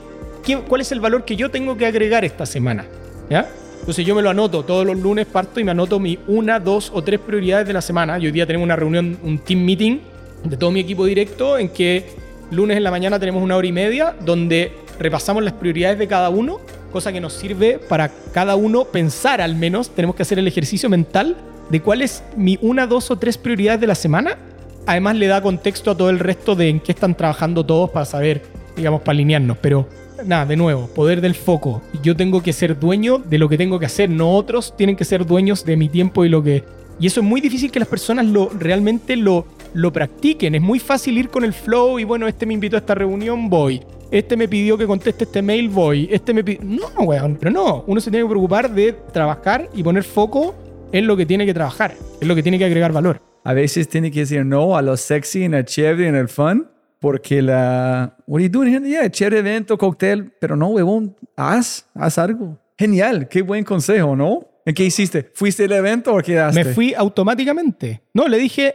qué- 0.44 0.58
cuál 0.58 0.80
es 0.80 0.92
el 0.92 1.00
valor 1.00 1.24
que 1.24 1.36
yo 1.36 1.50
tengo 1.50 1.76
que 1.76 1.86
agregar 1.86 2.24
esta 2.24 2.46
semana? 2.46 2.84
¿Ya? 3.30 3.48
Entonces 3.80 4.06
yo 4.06 4.14
me 4.14 4.22
lo 4.22 4.30
anoto, 4.30 4.64
todos 4.64 4.86
los 4.86 4.96
lunes 4.96 5.26
parto 5.26 5.58
y 5.58 5.64
me 5.64 5.72
anoto 5.72 5.98
mi 5.98 6.18
una, 6.28 6.60
dos 6.60 6.90
o 6.94 7.02
tres 7.02 7.18
prioridades 7.18 7.66
de 7.66 7.72
la 7.72 7.80
semana. 7.80 8.18
Y 8.18 8.26
hoy 8.26 8.32
día 8.32 8.46
tenemos 8.46 8.64
una 8.64 8.76
reunión, 8.76 9.18
un 9.22 9.38
team 9.38 9.64
meeting 9.64 9.98
de 10.44 10.56
todo 10.56 10.70
mi 10.70 10.80
equipo 10.80 11.04
directo 11.04 11.58
en 11.58 11.68
que 11.68 12.04
lunes 12.50 12.76
en 12.76 12.84
la 12.84 12.90
mañana 12.90 13.18
tenemos 13.18 13.42
una 13.42 13.56
hora 13.56 13.66
y 13.66 13.72
media 13.72 14.14
donde 14.24 14.72
repasamos 14.98 15.42
las 15.42 15.54
prioridades 15.54 15.98
de 15.98 16.06
cada 16.06 16.28
uno, 16.30 16.60
cosa 16.93 17.12
que 17.12 17.20
nos 17.20 17.32
sirve 17.32 17.78
para 17.78 18.10
cada 18.32 18.55
uno 18.55 18.85
pensar 18.85 19.40
al 19.40 19.56
menos, 19.56 19.90
tenemos 19.90 20.14
que 20.14 20.23
hacer 20.23 20.39
el 20.39 20.47
ejercicio 20.47 20.89
mental 20.89 21.36
de 21.70 21.81
cuál 21.81 22.02
es 22.02 22.23
mi 22.36 22.59
una, 22.60 22.86
dos 22.86 23.10
o 23.10 23.16
tres 23.16 23.39
prioridades 23.39 23.81
de 23.81 23.86
la 23.86 23.94
semana. 23.94 24.39
Además 24.86 25.16
le 25.16 25.27
da 25.27 25.43
contexto 25.43 25.90
a 25.90 25.97
todo 25.97 26.10
el 26.10 26.19
resto 26.19 26.55
de 26.55 26.69
en 26.69 26.81
qué 26.81 26.93
están 26.93 27.16
trabajando 27.16 27.64
todos 27.64 27.90
para 27.90 28.05
saber, 28.05 28.43
digamos, 28.77 29.01
para 29.01 29.12
alinearnos. 29.12 29.56
Pero 29.59 29.89
nada, 30.27 30.47
de 30.47 30.56
nuevo, 30.56 30.89
poder 30.89 31.20
del 31.20 31.35
foco. 31.35 31.82
Yo 32.02 32.16
tengo 32.16 32.43
que 32.43 32.52
ser 32.52 32.78
dueño 32.78 33.19
de 33.19 33.39
lo 33.39 33.48
que 33.48 33.59
tengo 33.59 33.78
que 33.78 33.86
hacer, 33.86 34.10
no 34.10 34.32
otros 34.32 34.77
tienen 34.77 34.97
que 34.97 35.05
ser 35.05 35.27
dueños 35.27 35.64
de 35.64 35.77
mi 35.77 35.89
tiempo 35.89 36.24
y 36.24 36.28
lo 36.28 36.43
que... 36.43 36.64
Y 37.01 37.06
eso 37.06 37.20
es 37.20 37.27
muy 37.27 37.40
difícil 37.40 37.70
que 37.70 37.81
las 37.81 37.89
personas 37.89 38.27
lo 38.27 38.48
realmente 38.51 39.16
lo, 39.16 39.47
lo 39.73 39.93
practiquen. 39.93 40.55
Es 40.55 40.62
muy 40.62 40.78
fácil 40.78 41.19
ir 41.19 41.31
con 41.31 41.43
el 41.43 41.52
flow 41.52 41.98
y 41.98 42.05
bueno, 42.05 42.28
este 42.28 42.47
me 42.47 42.55
invitó 42.55 42.77
a 42.77 42.81
esta 42.81 42.94
reunión, 42.94 43.48
voy. 43.48 43.82
Este 44.12 44.36
me 44.36 44.47
pidió 44.47 44.76
que 44.76 44.86
conteste 44.86 45.24
este 45.24 45.40
mail, 45.40 45.70
voy. 45.70 46.06
Este 46.12 46.34
me 46.34 46.44
pidió... 46.44 46.60
No, 46.62 47.05
weón, 47.05 47.39
pero 47.40 47.51
no. 47.51 47.82
Uno 47.86 47.98
se 47.98 48.10
tiene 48.10 48.26
que 48.26 48.28
preocupar 48.28 48.70
de 48.70 48.93
trabajar 48.93 49.70
y 49.74 49.82
poner 49.82 50.05
foco 50.05 50.55
en 50.93 51.06
lo 51.06 51.16
que 51.16 51.24
tiene 51.24 51.47
que 51.47 51.55
trabajar, 51.55 51.94
en 52.20 52.28
lo 52.28 52.34
que 52.34 52.43
tiene 52.43 52.59
que 52.59 52.66
agregar 52.66 52.93
valor. 52.93 53.22
A 53.43 53.55
veces 53.55 53.89
tiene 53.89 54.10
que 54.10 54.20
decir 54.20 54.44
no 54.44 54.76
a 54.76 54.82
lo 54.82 54.98
sexy, 54.98 55.44
en 55.44 55.55
el 55.55 55.64
chévere, 55.64 56.09
en 56.09 56.14
el 56.14 56.28
fun, 56.28 56.68
porque 57.01 57.40
la... 57.40 58.18
What 58.26 58.40
are 58.40 58.44
you 58.44 58.51
doing 58.51 58.74
here? 58.74 58.86
Yeah, 58.86 59.10
chévere 59.10 59.39
evento, 59.39 59.78
cóctel, 59.78 60.30
pero 60.39 60.56
no, 60.56 60.68
huevón, 60.68 61.16
haz, 61.34 61.89
haz 61.94 62.18
algo. 62.18 62.59
Genial, 62.76 63.28
qué 63.28 63.40
buen 63.40 63.64
consejo, 63.64 64.14
¿no? 64.14 64.47
¿En 64.66 64.74
qué 64.74 64.84
hiciste? 64.84 65.30
¿Fuiste 65.32 65.64
al 65.64 65.72
evento 65.72 66.14
o 66.14 66.18
quedaste? 66.18 66.62
Me 66.62 66.74
fui 66.74 66.93
automáticamente. 66.93 68.02
No, 68.12 68.28
le 68.28 68.36
dije, 68.36 68.74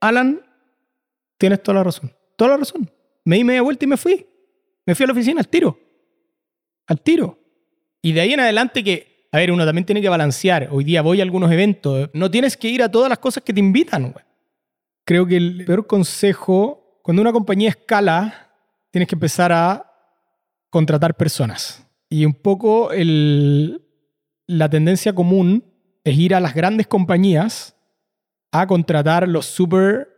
Alan, 0.00 0.42
tienes 1.38 1.62
toda 1.62 1.78
la 1.78 1.84
razón. 1.84 2.12
Toda 2.36 2.50
la 2.50 2.56
razón. 2.58 2.90
Me 3.24 3.36
di 3.36 3.44
media 3.44 3.62
vuelta 3.62 3.86
y 3.86 3.88
me 3.88 3.96
fui. 3.96 4.26
Me 4.86 4.94
fui 4.94 5.04
a 5.04 5.08
la 5.08 5.12
oficina 5.12 5.40
al 5.40 5.48
tiro. 5.48 5.78
Al 6.86 7.00
tiro. 7.00 7.38
Y 8.00 8.12
de 8.12 8.20
ahí 8.20 8.32
en 8.32 8.40
adelante 8.40 8.82
que 8.84 9.28
A 9.32 9.38
ver, 9.38 9.52
uno 9.52 9.66
también 9.66 9.84
tiene 9.84 10.00
que 10.00 10.08
balancear. 10.08 10.68
Hoy 10.70 10.84
día 10.84 11.02
voy 11.02 11.20
a 11.20 11.22
algunos 11.22 11.52
eventos. 11.52 12.08
No 12.14 12.30
tienes 12.30 12.56
que 12.56 12.68
ir 12.68 12.82
a 12.82 12.90
todas 12.90 13.08
las 13.10 13.18
cosas 13.18 13.42
que 13.42 13.52
te 13.52 13.60
invitan. 13.60 14.14
Creo 15.04 15.26
que 15.26 15.36
el 15.36 15.64
peor 15.66 15.86
consejo, 15.86 17.00
cuando 17.02 17.20
una 17.20 17.32
compañía 17.32 17.68
escala, 17.68 18.52
tienes 18.90 19.08
que 19.08 19.14
empezar 19.14 19.52
a 19.52 19.92
contratar 20.70 21.16
personas. 21.16 21.86
Y 22.08 22.24
un 22.24 22.34
poco 22.34 22.92
el, 22.92 23.82
la 24.46 24.70
tendencia 24.70 25.12
común 25.12 25.64
es 26.02 26.16
ir 26.16 26.34
a 26.34 26.40
las 26.40 26.54
grandes 26.54 26.86
compañías 26.86 27.76
a 28.52 28.66
contratar 28.66 29.28
los 29.28 29.44
super 29.44 30.08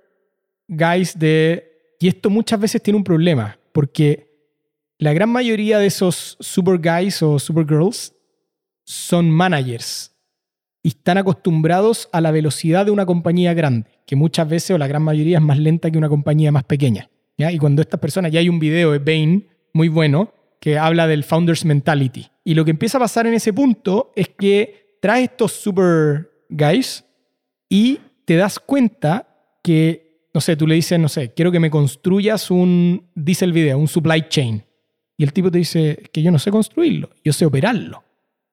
guys 0.68 1.18
de... 1.18 1.96
Y 1.98 2.06
esto 2.06 2.30
muchas 2.30 2.60
veces 2.60 2.80
tiene 2.82 2.98
un 2.98 3.04
problema, 3.04 3.58
porque 3.72 4.27
la 4.98 5.12
gran 5.12 5.30
mayoría 5.30 5.78
de 5.78 5.86
esos 5.86 6.36
super 6.40 6.78
guys 6.78 7.22
o 7.22 7.38
super 7.38 7.64
girls 7.66 8.14
son 8.84 9.30
managers 9.30 10.14
y 10.82 10.88
están 10.88 11.18
acostumbrados 11.18 12.08
a 12.12 12.20
la 12.20 12.30
velocidad 12.30 12.86
de 12.86 12.90
una 12.90 13.06
compañía 13.06 13.54
grande, 13.54 13.90
que 14.06 14.16
muchas 14.16 14.48
veces 14.48 14.72
o 14.72 14.78
la 14.78 14.86
gran 14.86 15.02
mayoría 15.02 15.38
es 15.38 15.44
más 15.44 15.58
lenta 15.58 15.90
que 15.90 15.98
una 15.98 16.08
compañía 16.08 16.50
más 16.52 16.64
pequeña. 16.64 17.10
Y 17.36 17.58
cuando 17.58 17.82
estas 17.82 18.00
personas, 18.00 18.32
ya 18.32 18.40
hay 18.40 18.48
un 18.48 18.58
video 18.58 18.90
de 18.90 18.98
Bain 18.98 19.46
muy 19.72 19.88
bueno 19.88 20.32
que 20.60 20.76
habla 20.76 21.06
del 21.06 21.22
founder's 21.22 21.64
mentality. 21.64 22.26
Y 22.42 22.54
lo 22.54 22.64
que 22.64 22.72
empieza 22.72 22.98
a 22.98 23.00
pasar 23.00 23.26
en 23.28 23.34
ese 23.34 23.52
punto 23.52 24.12
es 24.16 24.28
que 24.30 24.98
trae 25.00 25.24
estos 25.24 25.52
super 25.52 26.30
guys 26.48 27.04
y 27.68 28.00
te 28.24 28.34
das 28.34 28.58
cuenta 28.58 29.28
que, 29.62 30.26
no 30.34 30.40
sé, 30.40 30.56
tú 30.56 30.66
le 30.66 30.74
dices, 30.74 30.98
no 30.98 31.08
sé, 31.08 31.32
quiero 31.32 31.52
que 31.52 31.60
me 31.60 31.70
construyas 31.70 32.50
un, 32.50 33.08
dice 33.14 33.44
el 33.44 33.52
video, 33.52 33.78
un 33.78 33.86
supply 33.86 34.26
chain. 34.28 34.64
Y 35.18 35.24
el 35.24 35.32
tipo 35.32 35.50
te 35.50 35.58
dice 35.58 36.08
que 36.12 36.22
yo 36.22 36.30
no 36.30 36.38
sé 36.38 36.50
construirlo, 36.50 37.10
yo 37.24 37.32
sé 37.34 37.44
operarlo. 37.44 38.04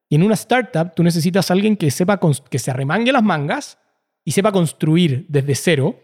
Y 0.09 0.15
en 0.15 0.23
una 0.23 0.33
startup 0.33 0.93
tú 0.95 1.03
necesitas 1.03 1.49
a 1.49 1.53
alguien 1.53 1.77
que 1.77 1.89
sepa 1.91 2.19
que 2.49 2.59
se 2.59 2.71
arremangue 2.71 3.11
las 3.11 3.23
mangas 3.23 3.77
y 4.23 4.31
sepa 4.31 4.51
construir 4.51 5.25
desde 5.29 5.55
cero 5.55 5.99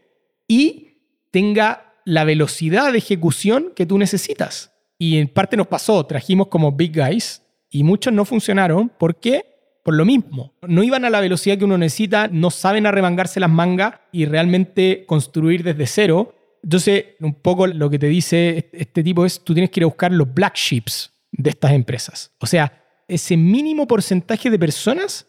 y 0.47 0.99
tenga 1.31 1.95
la 2.05 2.23
velocidad 2.23 2.91
de 2.91 2.99
ejecución 2.99 3.73
que 3.75 3.87
tú 3.87 3.97
necesitas. 3.97 4.71
Y 4.99 5.17
en 5.17 5.27
parte 5.27 5.57
nos 5.57 5.67
pasó, 5.67 6.05
trajimos 6.05 6.47
como 6.47 6.71
big 6.71 6.95
guys 6.95 7.41
y 7.71 7.83
muchos 7.83 8.13
no 8.13 8.23
funcionaron. 8.23 8.89
¿Por 8.89 9.19
qué? 9.19 9.45
Por 9.83 9.95
lo 9.95 10.05
mismo. 10.05 10.53
No 10.67 10.83
iban 10.83 11.05
a 11.05 11.09
la 11.09 11.21
velocidad 11.21 11.57
que 11.57 11.65
uno 11.65 11.77
necesita, 11.79 12.27
no 12.27 12.51
saben 12.51 12.85
arremangarse 12.85 13.39
las 13.39 13.49
mangas 13.49 13.95
y 14.11 14.25
realmente 14.25 15.05
construir 15.07 15.63
desde 15.63 15.87
cero. 15.87 16.35
Entonces, 16.63 17.05
un 17.19 17.33
poco 17.33 17.67
lo 17.67 17.89
que 17.89 17.99
te 17.99 18.07
dice 18.07 18.69
este 18.71 19.03
tipo 19.03 19.25
es, 19.25 19.43
tú 19.43 19.53
tienes 19.53 19.71
que 19.71 19.79
ir 19.79 19.83
a 19.83 19.87
buscar 19.87 20.11
los 20.11 20.31
black 20.33 20.55
sheeps 20.55 21.11
de 21.31 21.49
estas 21.49 21.71
empresas. 21.71 22.31
O 22.39 22.45
sea, 22.45 22.83
ese 23.07 23.35
mínimo 23.35 23.87
porcentaje 23.87 24.49
de 24.49 24.59
personas 24.59 25.27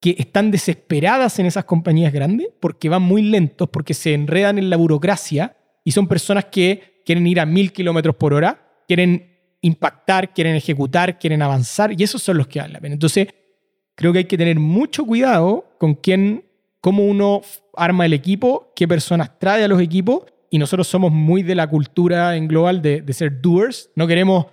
que 0.00 0.16
están 0.18 0.50
desesperadas 0.50 1.38
en 1.38 1.46
esas 1.46 1.64
compañías 1.64 2.12
grandes 2.12 2.48
porque 2.60 2.88
van 2.88 3.02
muy 3.02 3.22
lentos, 3.22 3.68
porque 3.70 3.94
se 3.94 4.14
enredan 4.14 4.58
en 4.58 4.70
la 4.70 4.76
burocracia 4.76 5.56
y 5.84 5.92
son 5.92 6.08
personas 6.08 6.46
que 6.46 7.02
quieren 7.04 7.26
ir 7.26 7.40
a 7.40 7.46
mil 7.46 7.72
kilómetros 7.72 8.16
por 8.16 8.34
hora 8.34 8.66
quieren 8.90 9.38
impactar, 9.60 10.34
quieren 10.34 10.56
ejecutar, 10.56 11.16
quieren 11.16 11.42
avanzar, 11.42 11.92
y 11.96 12.02
esos 12.02 12.20
son 12.20 12.38
los 12.38 12.48
que 12.48 12.60
pena. 12.60 12.92
Entonces, 12.92 13.28
creo 13.94 14.12
que 14.12 14.18
hay 14.18 14.24
que 14.24 14.36
tener 14.36 14.58
mucho 14.58 15.04
cuidado 15.04 15.76
con 15.78 15.94
quién, 15.94 16.44
cómo 16.80 17.04
uno 17.04 17.42
arma 17.76 18.04
el 18.04 18.14
equipo, 18.14 18.72
qué 18.74 18.88
personas 18.88 19.38
trae 19.38 19.62
a 19.62 19.68
los 19.68 19.80
equipos, 19.80 20.24
y 20.50 20.58
nosotros 20.58 20.88
somos 20.88 21.12
muy 21.12 21.42
de 21.42 21.54
la 21.54 21.68
cultura 21.68 22.36
en 22.36 22.48
global 22.48 22.82
de, 22.82 23.04
ser 23.12 23.40
doers. 23.40 23.90
No 23.94 24.06
queremos, 24.06 24.46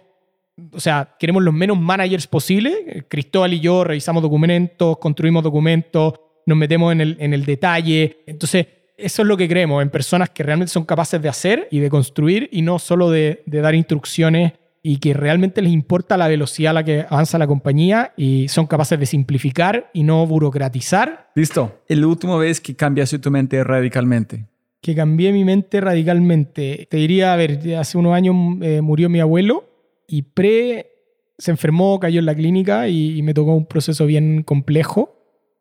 o 0.72 0.80
sea, 0.80 1.15
queremos 1.19 1.44
los 1.44 1.53
menos 1.53 1.80
managers 1.80 2.28
posible. 2.28 3.06
Cristóbal 3.10 3.53
y 3.53 3.60
yo 3.60 3.84
revisamos 3.84 4.22
documentos, 4.22 4.98
construimos 4.99 5.44
documentos, 5.44 6.14
nos 6.45 6.57
metemos 6.57 6.91
en 6.91 7.02
el, 7.02 7.18
en 7.19 7.34
el 7.34 7.44
detalle. 7.44 8.19
Entonces, 8.28 8.68
eso 8.98 9.22
es 9.22 9.28
lo 9.28 9.38
que 9.38 9.48
creemos, 9.48 9.82
en 9.84 9.91
personas 9.91 10.32
que 10.32 10.44
realmente 10.44 10.74
son 10.74 10.84
capaces 10.84 11.22
de 11.22 11.30
hacer 11.30 11.68
y 11.69 11.80
de 11.80 11.90
construir 11.90 12.49
y 12.52 12.64
no 12.64 12.80
solo 12.80 13.11
de, 13.11 13.44
dar 13.45 13.76
instrucciones 13.76 14.53
y 14.82 14.98
que 14.98 15.14
realmente 15.14 15.61
les 15.61 15.72
importa 15.72 16.18
la 16.18 16.28
velocidad 16.28 16.72
a 16.72 16.74
la 16.74 16.84
que 16.84 17.06
avanza 17.07 17.38
la 17.38 17.45
compañía 17.45 18.14
y 18.18 18.48
son 18.48 18.65
capaces 18.65 18.99
de 18.99 19.06
simplificar 19.06 19.91
y 19.94 20.03
no 20.03 20.26
burocratizar. 20.26 21.30
Listo. 21.36 21.82
El 21.88 22.06
último 22.06 22.40
vez 22.40 22.60
que 22.60 22.76
cambiaste 22.76 23.19
tu 23.19 23.30
mente 23.30 23.64
radicalmente. 23.64 24.45
Que 24.82 24.95
cambié 24.95 25.32
mi 25.34 25.44
mente 25.44 25.82
radicalmente. 25.82 26.88
Te 26.90 26.98
diría, 26.98 27.34
a 27.34 27.36
ver, 27.36 27.60
hace 27.78 27.98
unos 27.98 28.14
años 28.14 28.36
eh, 28.62 28.82
murió 28.82 29.10
mi 29.10 29.20
abuelo 29.20 29.66
y 30.08 30.22
pre 30.22 30.91
se 31.38 31.52
enfermó, 31.52 31.99
cayó 31.99 32.20
en 32.20 32.26
la 32.26 32.36
clínica 32.36 32.88
y 32.88 33.22
me 33.22 33.34
tocó 33.34 33.54
un 33.54 33.68
proceso 33.68 34.08
bien 34.08 34.41
complejo 34.41 35.18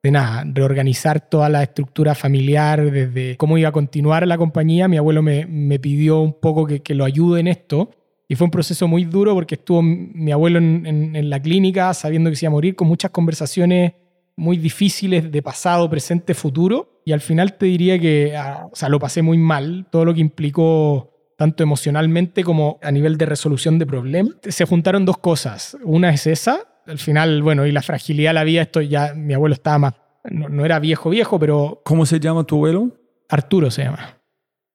de 0.07 0.13
nada, 0.13 0.45
reorganizar 0.47 1.29
toda 1.29 1.49
la 1.49 1.65
estructura 1.65 2.15
familiar, 2.15 2.93
desde 2.93 3.37
cómo 3.37 3.59
iba 3.59 3.71
a 3.71 3.73
continuar 3.73 4.25
la 4.25 4.39
compañía. 4.39 4.87
Mi 4.87 4.99
abuelo 4.99 5.21
me, 5.21 5.47
me 5.47 5.81
pidió 5.81 6.21
un 6.21 6.35
poco 6.35 6.65
que, 6.65 6.81
que, 6.81 6.95
lo 6.95 7.05
ayude 7.05 7.41
en 7.41 7.49
esto. 7.49 7.91
Y 8.29 8.37
fue 8.37 8.45
un 8.45 8.53
proceso 8.53 8.87
muy 8.87 9.05
duro 9.05 9.35
porque 9.35 9.57
estuvo 9.57 9.83
mi 9.83 10.31
abuelo 10.31 10.59
en, 10.59 10.87
en, 10.87 11.29
la 11.29 11.41
clínica 11.41 11.93
sabiendo 11.93 12.31
que 12.31 12.37
se 12.37 12.45
iba 12.45 12.51
a 12.51 12.53
morir, 12.53 12.77
con 12.77 12.87
muchas 12.87 13.11
conversaciones 13.11 13.95
muy 14.37 14.59
difíciles 14.59 15.33
de 15.33 15.43
pasado, 15.43 15.89
presente, 15.91 16.35
futuro. 16.35 17.01
Y 17.05 17.13
al 17.13 17.21
final 17.21 17.55
te 17.55 17.67
diría 17.67 17.99
que, 17.99 18.37
ah, 18.37 18.69
o 18.71 18.77
sea, 18.77 18.89
lo 18.89 18.99
pasé 18.99 19.23
muy 19.23 19.39
mal, 19.39 19.87
todo 19.91 20.05
lo 20.05 20.15
que 20.15 20.21
implicó 20.21 21.13
tanto 21.37 21.63
emocionalmente 21.63 22.45
como 22.45 22.79
a 22.83 22.91
nivel 22.91 23.19
de 23.19 23.27
resolución 23.27 23.79
de 23.79 23.87
problemas. 23.87 24.35
Se 24.49 24.65
juntaron 24.65 25.05
dos 25.05 25.19
cosas. 25.19 25.77
Una 25.83 26.11
es 26.11 26.27
esa, 26.27 26.61
al 26.87 26.99
final, 26.99 27.43
bueno, 27.43 27.67
y 27.67 27.73
la 27.73 27.83
fragilidad 27.83 28.31
de 28.31 28.35
la 28.35 28.45
vida, 28.45 28.63
esto 28.63 28.81
ya, 28.81 29.15
mi 29.15 29.35
abuelo 29.35 29.55
estaba 29.55 29.79
más, 29.79 29.95
no, 30.31 30.65
era 30.65 30.79
viejo, 30.79 31.11
viejo, 31.11 31.39
pero... 31.39 31.83
¿Cómo 31.85 32.05
se 32.07 32.19
llama 32.19 32.45
tu 32.45 32.57
abuelo? 32.57 32.91
Arturo 33.29 33.71
se 33.71 33.85
llama. 33.85 34.19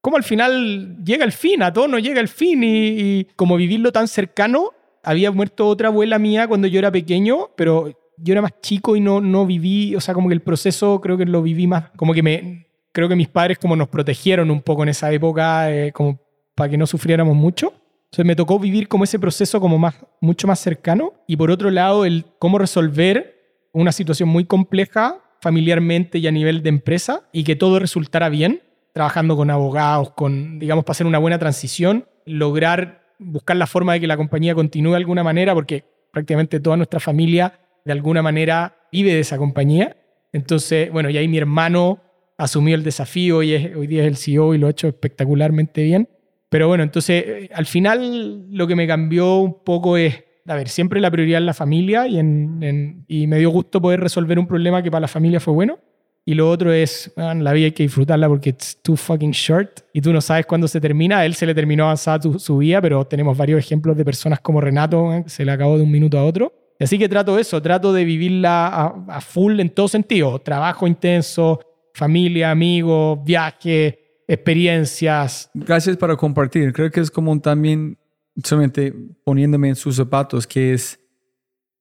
¿Cómo 0.01 0.17
al 0.17 0.23
final 0.23 1.03
llega 1.03 1.25
el 1.25 1.31
fin? 1.31 1.61
A 1.61 1.73
todo 1.73 1.87
no 1.87 1.99
llega 1.99 2.21
el 2.21 2.27
fin 2.27 2.61
y, 2.63 3.25
como 3.35 3.55
vivirlo 3.55 3.91
tan 3.91 4.07
cercano, 4.07 4.71
había 5.03 5.31
muerto 5.31 5.67
otra 5.67 5.89
abuela 5.89 6.19
mía 6.19 6.47
cuando 6.47 6.67
yo 6.67 6.79
era 6.79 6.91
pequeño, 6.91 7.49
pero 7.55 7.91
yo 8.21 8.33
era 8.33 8.41
más 8.41 8.53
chico 8.61 8.95
y 8.95 9.01
no, 9.01 9.21
no 9.21 9.45
viví, 9.45 9.95
o 9.95 10.01
sea, 10.01 10.13
como 10.13 10.27
que 10.27 10.33
el 10.33 10.41
proceso 10.41 10.99
creo 11.01 11.17
que 11.17 11.25
lo 11.25 11.41
viví 11.41 11.67
más, 11.67 11.91
como 11.95 12.13
que 12.13 12.23
me, 12.23 12.67
creo 12.91 13.09
que 13.09 13.15
mis 13.15 13.27
padres 13.27 13.57
como 13.57 13.75
nos 13.75 13.87
protegieron 13.87 14.51
un 14.51 14.61
poco 14.61 14.83
en 14.83 14.89
esa 14.89 15.11
época, 15.11 15.71
eh, 15.71 15.91
como 15.91 16.19
para 16.55 16.69
que 16.69 16.77
no 16.77 16.85
sufriéramos 16.85 17.35
mucho. 17.35 17.73
Entonces 18.05 18.25
me 18.25 18.35
tocó 18.35 18.59
vivir 18.59 18.87
como 18.87 19.05
ese 19.05 19.19
proceso 19.19 19.61
como 19.61 19.79
más, 19.79 19.95
mucho 20.19 20.45
más 20.47 20.59
cercano. 20.59 21.13
Y 21.27 21.37
por 21.37 21.49
otro 21.49 21.71
lado, 21.71 22.03
el 22.03 22.25
cómo 22.39 22.57
resolver 22.57 23.37
una 23.71 23.93
situación 23.93 24.27
muy 24.27 24.43
compleja 24.43 25.19
familiarmente 25.39 26.17
y 26.17 26.27
a 26.27 26.31
nivel 26.31 26.61
de 26.61 26.69
empresa 26.69 27.23
y 27.31 27.45
que 27.45 27.55
todo 27.55 27.79
resultara 27.79 28.27
bien, 28.27 28.61
trabajando 28.93 29.37
con 29.37 29.49
abogados, 29.49 30.11
con, 30.11 30.59
digamos, 30.59 30.83
para 30.83 30.91
hacer 30.91 31.07
una 31.07 31.19
buena 31.19 31.39
transición, 31.39 32.05
lograr 32.25 33.01
buscar 33.17 33.55
la 33.55 33.67
forma 33.67 33.93
de 33.93 34.01
que 34.01 34.07
la 34.07 34.17
compañía 34.17 34.55
continúe 34.55 34.91
de 34.91 34.97
alguna 34.97 35.23
manera, 35.23 35.53
porque 35.53 35.85
prácticamente 36.11 36.59
toda 36.59 36.75
nuestra 36.75 36.99
familia 36.99 37.59
de 37.85 37.91
alguna 37.91 38.21
manera 38.21 38.77
vive 38.91 39.13
de 39.13 39.19
esa 39.19 39.37
compañía. 39.37 39.97
Entonces, 40.33 40.91
bueno, 40.91 41.09
y 41.09 41.17
ahí 41.17 41.27
mi 41.27 41.37
hermano 41.37 41.99
asumió 42.37 42.75
el 42.75 42.83
desafío 42.83 43.43
y 43.43 43.53
hoy 43.55 43.87
día 43.87 44.01
es 44.01 44.07
el 44.07 44.17
CEO 44.17 44.53
y 44.55 44.57
lo 44.57 44.67
ha 44.67 44.71
hecho 44.71 44.87
espectacularmente 44.87 45.83
bien. 45.83 46.09
Pero 46.49 46.67
bueno, 46.67 46.83
entonces 46.83 47.23
eh, 47.25 47.49
al 47.53 47.65
final 47.65 48.45
lo 48.49 48.67
que 48.67 48.75
me 48.75 48.87
cambió 48.87 49.37
un 49.37 49.63
poco 49.63 49.95
es, 49.95 50.23
a 50.45 50.55
ver, 50.55 50.67
siempre 50.67 50.99
la 50.99 51.11
prioridad 51.11 51.39
es 51.39 51.45
la 51.45 51.53
familia 51.53 52.07
y, 52.07 52.19
en, 52.19 53.05
y 53.07 53.27
me 53.27 53.39
dio 53.39 53.51
gusto 53.51 53.81
poder 53.81 53.99
resolver 53.99 54.37
un 54.37 54.47
problema 54.47 54.83
que 54.83 54.91
para 54.91 55.01
la 55.01 55.07
familia 55.07 55.39
fue 55.39 55.53
bueno. 55.53 55.79
Y 56.23 56.35
lo 56.35 56.49
otro 56.49 56.71
es, 56.71 57.11
la 57.15 57.53
vida 57.53 57.65
hay 57.65 57.71
que 57.71 57.83
disfrutarla 57.83 58.27
porque 58.27 58.51
it's 58.51 58.77
too 58.83 58.95
fucking 58.95 59.31
short 59.31 59.79
y 59.91 60.01
tú 60.01 60.13
no 60.13 60.21
sabes 60.21 60.45
cuándo 60.45 60.67
se 60.67 60.79
termina. 60.79 61.19
A 61.19 61.25
él 61.25 61.33
se 61.33 61.45
le 61.45 61.55
terminó 61.55 61.85
avanzada 61.85 62.19
su 62.37 62.57
vida, 62.57 62.79
pero 62.79 63.05
tenemos 63.05 63.35
varios 63.37 63.59
ejemplos 63.59 63.97
de 63.97 64.05
personas 64.05 64.39
como 64.39 64.61
Renato, 64.61 65.23
se 65.25 65.45
le 65.45 65.51
acabó 65.51 65.77
de 65.77 65.83
un 65.83 65.91
minuto 65.91 66.19
a 66.19 66.25
otro. 66.25 66.53
Así 66.81 66.97
que 66.97 67.07
trato 67.07 67.37
eso, 67.37 67.61
trato 67.61 67.93
de 67.93 68.03
vivirla 68.03 68.67
a, 68.67 69.05
a 69.07 69.21
full 69.21 69.59
en 69.59 69.69
todo 69.69 69.87
sentido. 69.87 70.39
Trabajo 70.39 70.87
intenso, 70.87 71.59
familia, 71.93 72.51
amigos, 72.51 73.19
viaje, 73.23 74.23
experiencias. 74.27 75.49
Gracias 75.53 75.97
para 75.97 76.15
compartir. 76.15 76.71
Creo 76.73 76.89
que 76.89 77.01
es 77.01 77.11
como 77.11 77.39
también, 77.39 77.97
solamente 78.43 78.93
poniéndome 79.23 79.69
en 79.69 79.75
sus 79.75 79.95
zapatos, 79.97 80.47
que 80.47 80.73
es 80.73 80.99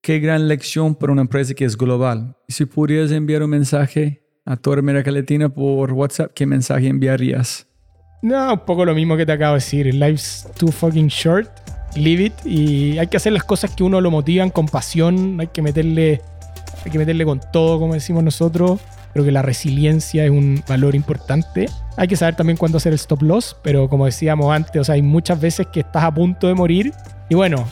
qué 0.02 0.18
gran 0.18 0.48
lección 0.48 0.94
para 0.94 1.12
una 1.12 1.22
empresa 1.22 1.54
que 1.54 1.64
es 1.64 1.76
global. 1.76 2.36
Si 2.48 2.64
pudieras 2.64 3.12
enviar 3.12 3.42
un 3.42 3.50
mensaje 3.50 4.22
a 4.44 4.56
toda 4.56 4.78
América 4.78 5.10
Latina 5.10 5.48
por 5.48 5.92
WhatsApp, 5.92 6.32
¿qué 6.34 6.46
mensaje 6.46 6.88
enviarías? 6.88 7.66
No, 8.22 8.52
un 8.52 8.64
poco 8.64 8.84
lo 8.84 8.94
mismo 8.94 9.16
que 9.16 9.24
te 9.24 9.32
acabo 9.32 9.52
de 9.52 9.58
decir. 9.58 9.94
Life's 9.94 10.46
too 10.58 10.70
fucking 10.70 11.08
short. 11.08 11.48
Live 11.94 12.24
it. 12.24 12.46
Y 12.46 12.98
hay 12.98 13.06
que 13.06 13.16
hacer 13.16 13.32
las 13.32 13.44
cosas 13.44 13.70
que 13.74 13.82
uno 13.82 14.00
lo 14.00 14.10
motivan 14.10 14.50
con 14.50 14.66
pasión. 14.66 15.40
Hay 15.40 15.48
que 15.48 15.62
meterle, 15.62 16.22
hay 16.84 16.90
que 16.90 16.98
meterle 16.98 17.24
con 17.24 17.40
todo, 17.52 17.78
como 17.78 17.94
decimos 17.94 18.22
nosotros. 18.22 18.80
Creo 19.12 19.24
que 19.24 19.32
la 19.32 19.42
resiliencia 19.42 20.24
es 20.24 20.30
un 20.30 20.62
valor 20.68 20.94
importante. 20.94 21.68
Hay 21.96 22.06
que 22.06 22.16
saber 22.16 22.36
también 22.36 22.56
cuándo 22.56 22.78
hacer 22.78 22.92
el 22.92 22.98
stop 22.98 23.22
loss, 23.22 23.56
pero 23.62 23.88
como 23.88 24.06
decíamos 24.06 24.54
antes, 24.54 24.80
o 24.80 24.84
sea, 24.84 24.94
hay 24.94 25.02
muchas 25.02 25.40
veces 25.40 25.66
que 25.72 25.80
estás 25.80 26.04
a 26.04 26.14
punto 26.14 26.46
de 26.46 26.54
morir 26.54 26.92
y 27.28 27.34
bueno, 27.34 27.66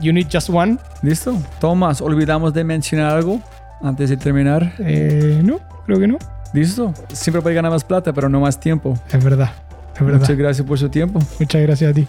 You 0.00 0.12
need 0.12 0.28
just 0.32 0.50
one. 0.50 0.78
¿Listo? 1.02 1.36
Tomás, 1.60 2.00
¿olvidamos 2.00 2.54
de 2.54 2.64
mencionar 2.64 3.12
algo 3.12 3.40
antes 3.82 4.10
de 4.10 4.16
terminar? 4.16 4.72
Eh, 4.78 5.40
no, 5.44 5.60
creo 5.86 5.98
que 5.98 6.06
no. 6.06 6.18
¿Listo? 6.52 6.94
Siempre 7.12 7.42
puede 7.42 7.54
ganar 7.54 7.70
más 7.70 7.84
plata, 7.84 8.12
pero 8.12 8.28
no 8.28 8.40
más 8.40 8.58
tiempo. 8.58 8.98
Es 9.12 9.22
verdad. 9.22 9.50
Es 9.94 10.00
verdad. 10.00 10.20
Muchas 10.20 10.36
gracias 10.36 10.66
por 10.66 10.78
su 10.78 10.88
tiempo. 10.88 11.20
Muchas 11.38 11.62
gracias 11.62 11.90
a 11.90 11.94
ti. 11.94 12.08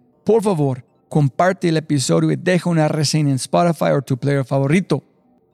por 0.23 0.43
favor, 0.43 0.83
comparte 1.09 1.69
el 1.69 1.77
episodio 1.77 2.31
y 2.31 2.35
deja 2.35 2.69
una 2.69 2.87
reseña 2.87 3.29
en 3.29 3.35
Spotify 3.35 3.91
o 3.95 4.01
tu 4.01 4.17
player 4.17 4.45
favorito. 4.45 5.03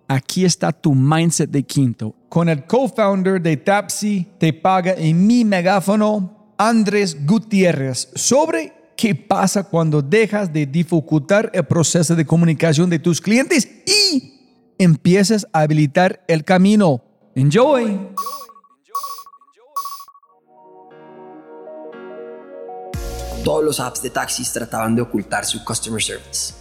Aquí 0.08 0.46
está 0.46 0.72
tu 0.72 0.94
mindset 0.94 1.50
de 1.50 1.64
quinto. 1.64 2.16
Con 2.30 2.48
el 2.48 2.66
co-founder 2.66 3.42
de 3.42 3.58
Tapsi, 3.58 4.28
te 4.38 4.54
paga 4.54 4.94
en 4.94 5.26
mi 5.26 5.44
megáfono, 5.44 6.54
Andrés 6.58 7.26
Gutiérrez, 7.26 8.10
sobre 8.16 8.74
qué 8.96 9.16
pasa 9.16 9.64
cuando 9.64 10.02
dejas 10.02 10.52
de 10.52 10.66
dificultar 10.66 11.52
el 11.54 11.66
proceso 11.66 12.16
de 12.16 12.26
comunicación 12.26 12.90
de 12.90 13.00
tus 13.00 13.22
clientes 13.22 13.68
y 13.86 14.34
empiezas 14.78 15.48
a 15.54 15.62
habilitar 15.62 16.24
el 16.28 16.44
camino. 16.44 17.02
Enjoy. 17.36 18.00
Todos 23.48 23.64
los 23.64 23.80
apps 23.80 24.02
de 24.02 24.10
taxis 24.10 24.52
trataban 24.52 24.94
de 24.94 25.02
ocultar 25.02 25.46
su 25.46 25.64
customer 25.64 26.04
service. 26.04 26.54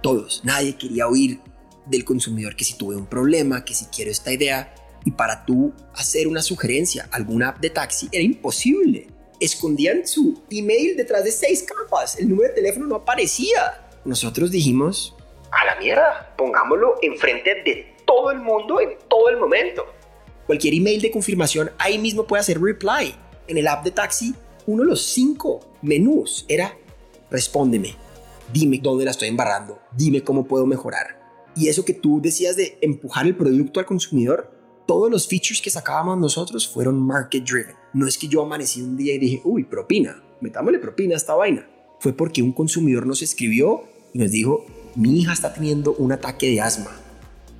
Todos. 0.00 0.40
Nadie 0.42 0.74
quería 0.74 1.06
oír 1.06 1.38
del 1.84 2.02
consumidor 2.02 2.56
que 2.56 2.64
si 2.64 2.78
tuve 2.78 2.96
un 2.96 3.04
problema, 3.04 3.62
que 3.62 3.74
si 3.74 3.84
quiero 3.94 4.10
esta 4.10 4.32
idea. 4.32 4.74
Y 5.04 5.10
para 5.10 5.44
tú 5.44 5.74
hacer 5.92 6.26
una 6.26 6.40
sugerencia 6.40 7.10
alguna 7.12 7.50
app 7.50 7.58
de 7.58 7.68
taxi 7.68 8.08
era 8.10 8.24
imposible. 8.24 9.08
Escondían 9.38 10.06
su 10.06 10.42
email 10.48 10.96
detrás 10.96 11.24
de 11.24 11.30
seis 11.30 11.62
capas. 11.62 12.18
El 12.18 12.30
número 12.30 12.48
de 12.48 12.54
teléfono 12.54 12.86
no 12.86 12.94
aparecía. 12.94 13.86
Nosotros 14.06 14.50
dijimos, 14.50 15.14
a 15.52 15.66
la 15.66 15.78
mierda, 15.78 16.32
pongámoslo 16.38 16.94
enfrente 17.02 17.56
de 17.66 17.96
todo 18.06 18.30
el 18.30 18.38
mundo 18.38 18.80
en 18.80 18.96
todo 19.10 19.28
el 19.28 19.36
momento. 19.36 19.84
Cualquier 20.46 20.72
email 20.72 21.02
de 21.02 21.10
confirmación 21.10 21.70
ahí 21.76 21.98
mismo 21.98 22.26
puede 22.26 22.40
hacer 22.40 22.58
reply. 22.58 23.14
En 23.46 23.58
el 23.58 23.68
app 23.68 23.84
de 23.84 23.90
taxi, 23.90 24.34
uno 24.66 24.84
de 24.84 24.88
los 24.88 25.02
cinco 25.02 25.69
menús 25.82 26.44
era 26.48 26.76
respóndeme, 27.30 27.94
dime 28.52 28.80
dónde 28.82 29.04
la 29.04 29.12
estoy 29.12 29.28
embarrando, 29.28 29.78
dime 29.96 30.22
cómo 30.22 30.44
puedo 30.44 30.66
mejorar. 30.66 31.20
Y 31.56 31.68
eso 31.68 31.84
que 31.84 31.94
tú 31.94 32.20
decías 32.20 32.56
de 32.56 32.78
empujar 32.80 33.26
el 33.26 33.36
producto 33.36 33.80
al 33.80 33.86
consumidor, 33.86 34.50
todos 34.86 35.10
los 35.10 35.28
features 35.28 35.60
que 35.60 35.70
sacábamos 35.70 36.18
nosotros 36.18 36.68
fueron 36.68 37.00
market 37.00 37.44
driven. 37.44 37.76
No 37.92 38.06
es 38.06 38.18
que 38.18 38.28
yo 38.28 38.42
amanecí 38.42 38.82
un 38.82 38.96
día 38.96 39.14
y 39.14 39.18
dije, 39.18 39.40
uy, 39.44 39.64
propina, 39.64 40.22
metámosle 40.40 40.78
propina 40.78 41.14
a 41.14 41.16
esta 41.16 41.34
vaina. 41.34 41.68
Fue 42.00 42.12
porque 42.12 42.42
un 42.42 42.52
consumidor 42.52 43.06
nos 43.06 43.22
escribió 43.22 43.84
y 44.12 44.18
nos 44.18 44.30
dijo, 44.30 44.64
mi 44.96 45.20
hija 45.20 45.32
está 45.32 45.52
teniendo 45.52 45.94
un 45.94 46.12
ataque 46.12 46.48
de 46.48 46.60
asma. 46.60 46.90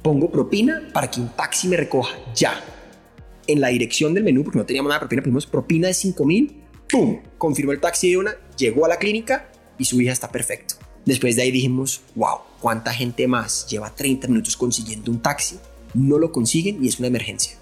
Pongo 0.03 0.31
propina 0.31 0.89
para 0.93 1.11
que 1.11 1.21
un 1.21 1.29
taxi 1.29 1.69
me 1.69 1.77
recoja 1.77 2.17
ya. 2.35 2.65
En 3.47 3.61
la 3.61 3.69
dirección 3.69 4.15
del 4.15 4.25
menú, 4.25 4.45
porque 4.45 4.59
no 4.59 4.65
teníamos 4.65 4.89
nada 4.89 4.99
de 4.99 5.01
propina, 5.01 5.23
pusimos 5.23 5.47
propina 5.47 5.89
de 5.89 5.95
5 5.95 6.25
mil, 6.25 6.63
¡pum! 6.91 7.21
Confirmó 7.39 7.73
el 7.73 7.81
taxi 7.81 8.11
de 8.11 8.17
una, 8.17 8.37
llegó 8.57 8.85
a 8.85 8.89
la 8.89 8.99
clínica 8.99 9.51
y 9.79 9.85
su 9.85 10.01
hija 10.01 10.12
está 10.12 10.31
perfecto. 10.31 10.75
Después 11.05 11.37
de 11.37 11.43
ahí 11.43 11.51
dijimos, 11.51 12.03
wow, 12.15 12.39
¿cuánta 12.61 12.93
gente 12.93 13.27
más 13.27 13.67
lleva 13.67 13.95
30 13.95 14.29
minutos 14.29 14.57
consiguiendo 14.57 15.11
un 15.11 15.21
taxi? 15.21 15.59
No 15.95 16.19
lo 16.19 16.31
consiguen 16.31 16.85
y 16.85 16.89
es 16.89 16.99
una 16.99 17.09
emergencia. 17.09 17.57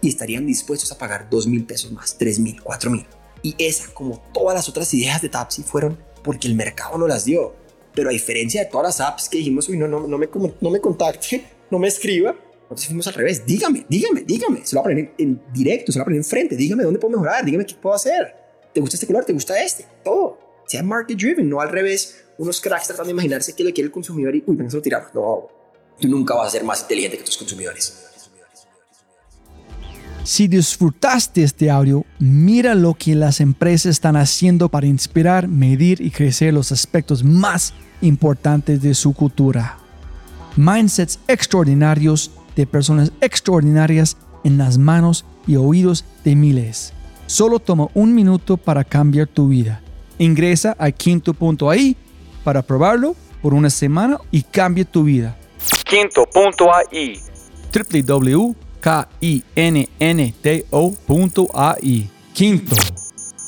Y 0.00 0.08
estarían 0.08 0.46
dispuestos 0.46 0.90
a 0.92 0.98
pagar 0.98 1.28
2 1.30 1.46
mil 1.46 1.64
pesos 1.64 1.92
más, 1.92 2.16
3 2.16 2.38
mil, 2.40 2.62
4 2.62 2.90
mil. 2.90 3.06
Y 3.42 3.54
esa, 3.58 3.92
como 3.92 4.22
todas 4.32 4.54
las 4.54 4.68
otras 4.68 4.92
ideas 4.94 5.20
de 5.22 5.28
taxi, 5.28 5.62
fueron 5.62 5.98
porque 6.22 6.48
el 6.48 6.54
mercado 6.54 6.98
no 6.98 7.06
las 7.06 7.24
dio. 7.24 7.54
Pero 7.94 8.10
a 8.10 8.12
diferencia 8.12 8.62
de 8.62 8.70
todas 8.70 8.86
las 8.86 9.00
apps 9.06 9.28
que 9.28 9.38
dijimos, 9.38 9.68
uy, 9.68 9.76
no, 9.76 9.88
no, 9.88 10.06
no, 10.06 10.18
me, 10.18 10.28
no 10.60 10.70
me 10.70 10.80
contacte, 10.80 11.44
no 11.70 11.78
me 11.78 11.88
escriba, 11.88 12.34
nosotros 12.70 12.86
fuimos 12.86 13.06
al 13.08 13.14
revés. 13.14 13.44
Dígame, 13.46 13.86
dígame, 13.88 14.22
dígame. 14.22 14.60
Se 14.64 14.74
lo 14.74 14.82
va 14.82 14.88
a 14.88 14.90
poner 14.90 15.14
en, 15.18 15.40
directo, 15.52 15.90
se 15.90 15.98
lo 15.98 16.00
va 16.00 16.04
a 16.04 16.06
poner 16.06 16.18
enfrente. 16.18 16.56
Dígame 16.56 16.84
dónde 16.84 16.98
puedo 16.98 17.12
mejorar, 17.12 17.44
dígame 17.44 17.64
qué 17.66 17.74
puedo 17.74 17.94
hacer. 17.94 18.37
¿Te 18.72 18.80
gusta 18.80 18.96
este 18.96 19.06
color? 19.06 19.24
¿Te 19.24 19.32
gusta 19.32 19.62
este? 19.62 19.86
Todo. 20.04 20.38
Sea 20.66 20.82
market 20.82 21.18
driven, 21.18 21.48
no 21.48 21.60
al 21.60 21.70
revés. 21.70 22.24
Unos 22.38 22.60
cracks 22.60 22.86
tratando 22.86 23.06
de 23.06 23.12
imaginarse 23.12 23.54
qué 23.54 23.64
le 23.64 23.72
quiere 23.72 23.86
el 23.86 23.92
consumidor 23.92 24.36
y, 24.36 24.44
uy, 24.46 24.56
venga, 24.56 24.72
lo 24.72 24.82
tiramos. 24.82 25.14
No, 25.14 25.48
tú 25.98 26.08
nunca 26.08 26.34
vas 26.34 26.48
a 26.48 26.50
ser 26.50 26.64
más 26.64 26.82
inteligente 26.82 27.18
que 27.18 27.24
tus 27.24 27.36
consumidores. 27.36 28.04
Si 30.24 30.46
disfrutaste 30.46 31.42
este 31.42 31.70
audio, 31.70 32.04
mira 32.18 32.74
lo 32.74 32.92
que 32.92 33.14
las 33.14 33.40
empresas 33.40 33.92
están 33.92 34.14
haciendo 34.14 34.68
para 34.68 34.86
inspirar, 34.86 35.48
medir 35.48 36.02
y 36.02 36.10
crecer 36.10 36.52
los 36.52 36.70
aspectos 36.70 37.24
más 37.24 37.72
importantes 38.02 38.82
de 38.82 38.92
su 38.92 39.14
cultura. 39.14 39.78
Mindsets 40.56 41.18
extraordinarios 41.28 42.30
de 42.56 42.66
personas 42.66 43.10
extraordinarias 43.22 44.18
en 44.44 44.58
las 44.58 44.76
manos 44.76 45.24
y 45.46 45.56
oídos 45.56 46.04
de 46.24 46.36
miles. 46.36 46.92
Solo 47.28 47.58
toma 47.58 47.88
un 47.92 48.14
minuto 48.14 48.56
para 48.56 48.82
cambiar 48.82 49.26
tu 49.26 49.48
vida. 49.48 49.82
Ingresa 50.18 50.74
a 50.78 50.90
quinto.ai 50.90 51.94
para 52.42 52.62
probarlo 52.62 53.14
por 53.42 53.52
una 53.52 53.68
semana 53.68 54.16
y 54.30 54.42
cambie 54.42 54.86
tu 54.86 55.04
vida. 55.04 55.36
Quinto.ai 55.84 57.20
www.kinnto.ai 57.70 58.56
Quinto. 62.32 62.76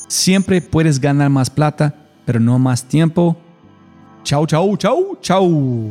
Siempre 0.07 0.61
puedes 0.61 0.99
ganar 0.99 1.31
más 1.31 1.49
plata, 1.49 1.95
pero 2.23 2.39
no 2.39 2.59
más 2.59 2.83
tiempo. 2.83 3.35
Chau, 4.23 4.45
chau, 4.45 4.77
chau, 4.77 5.17
chau. 5.21 5.89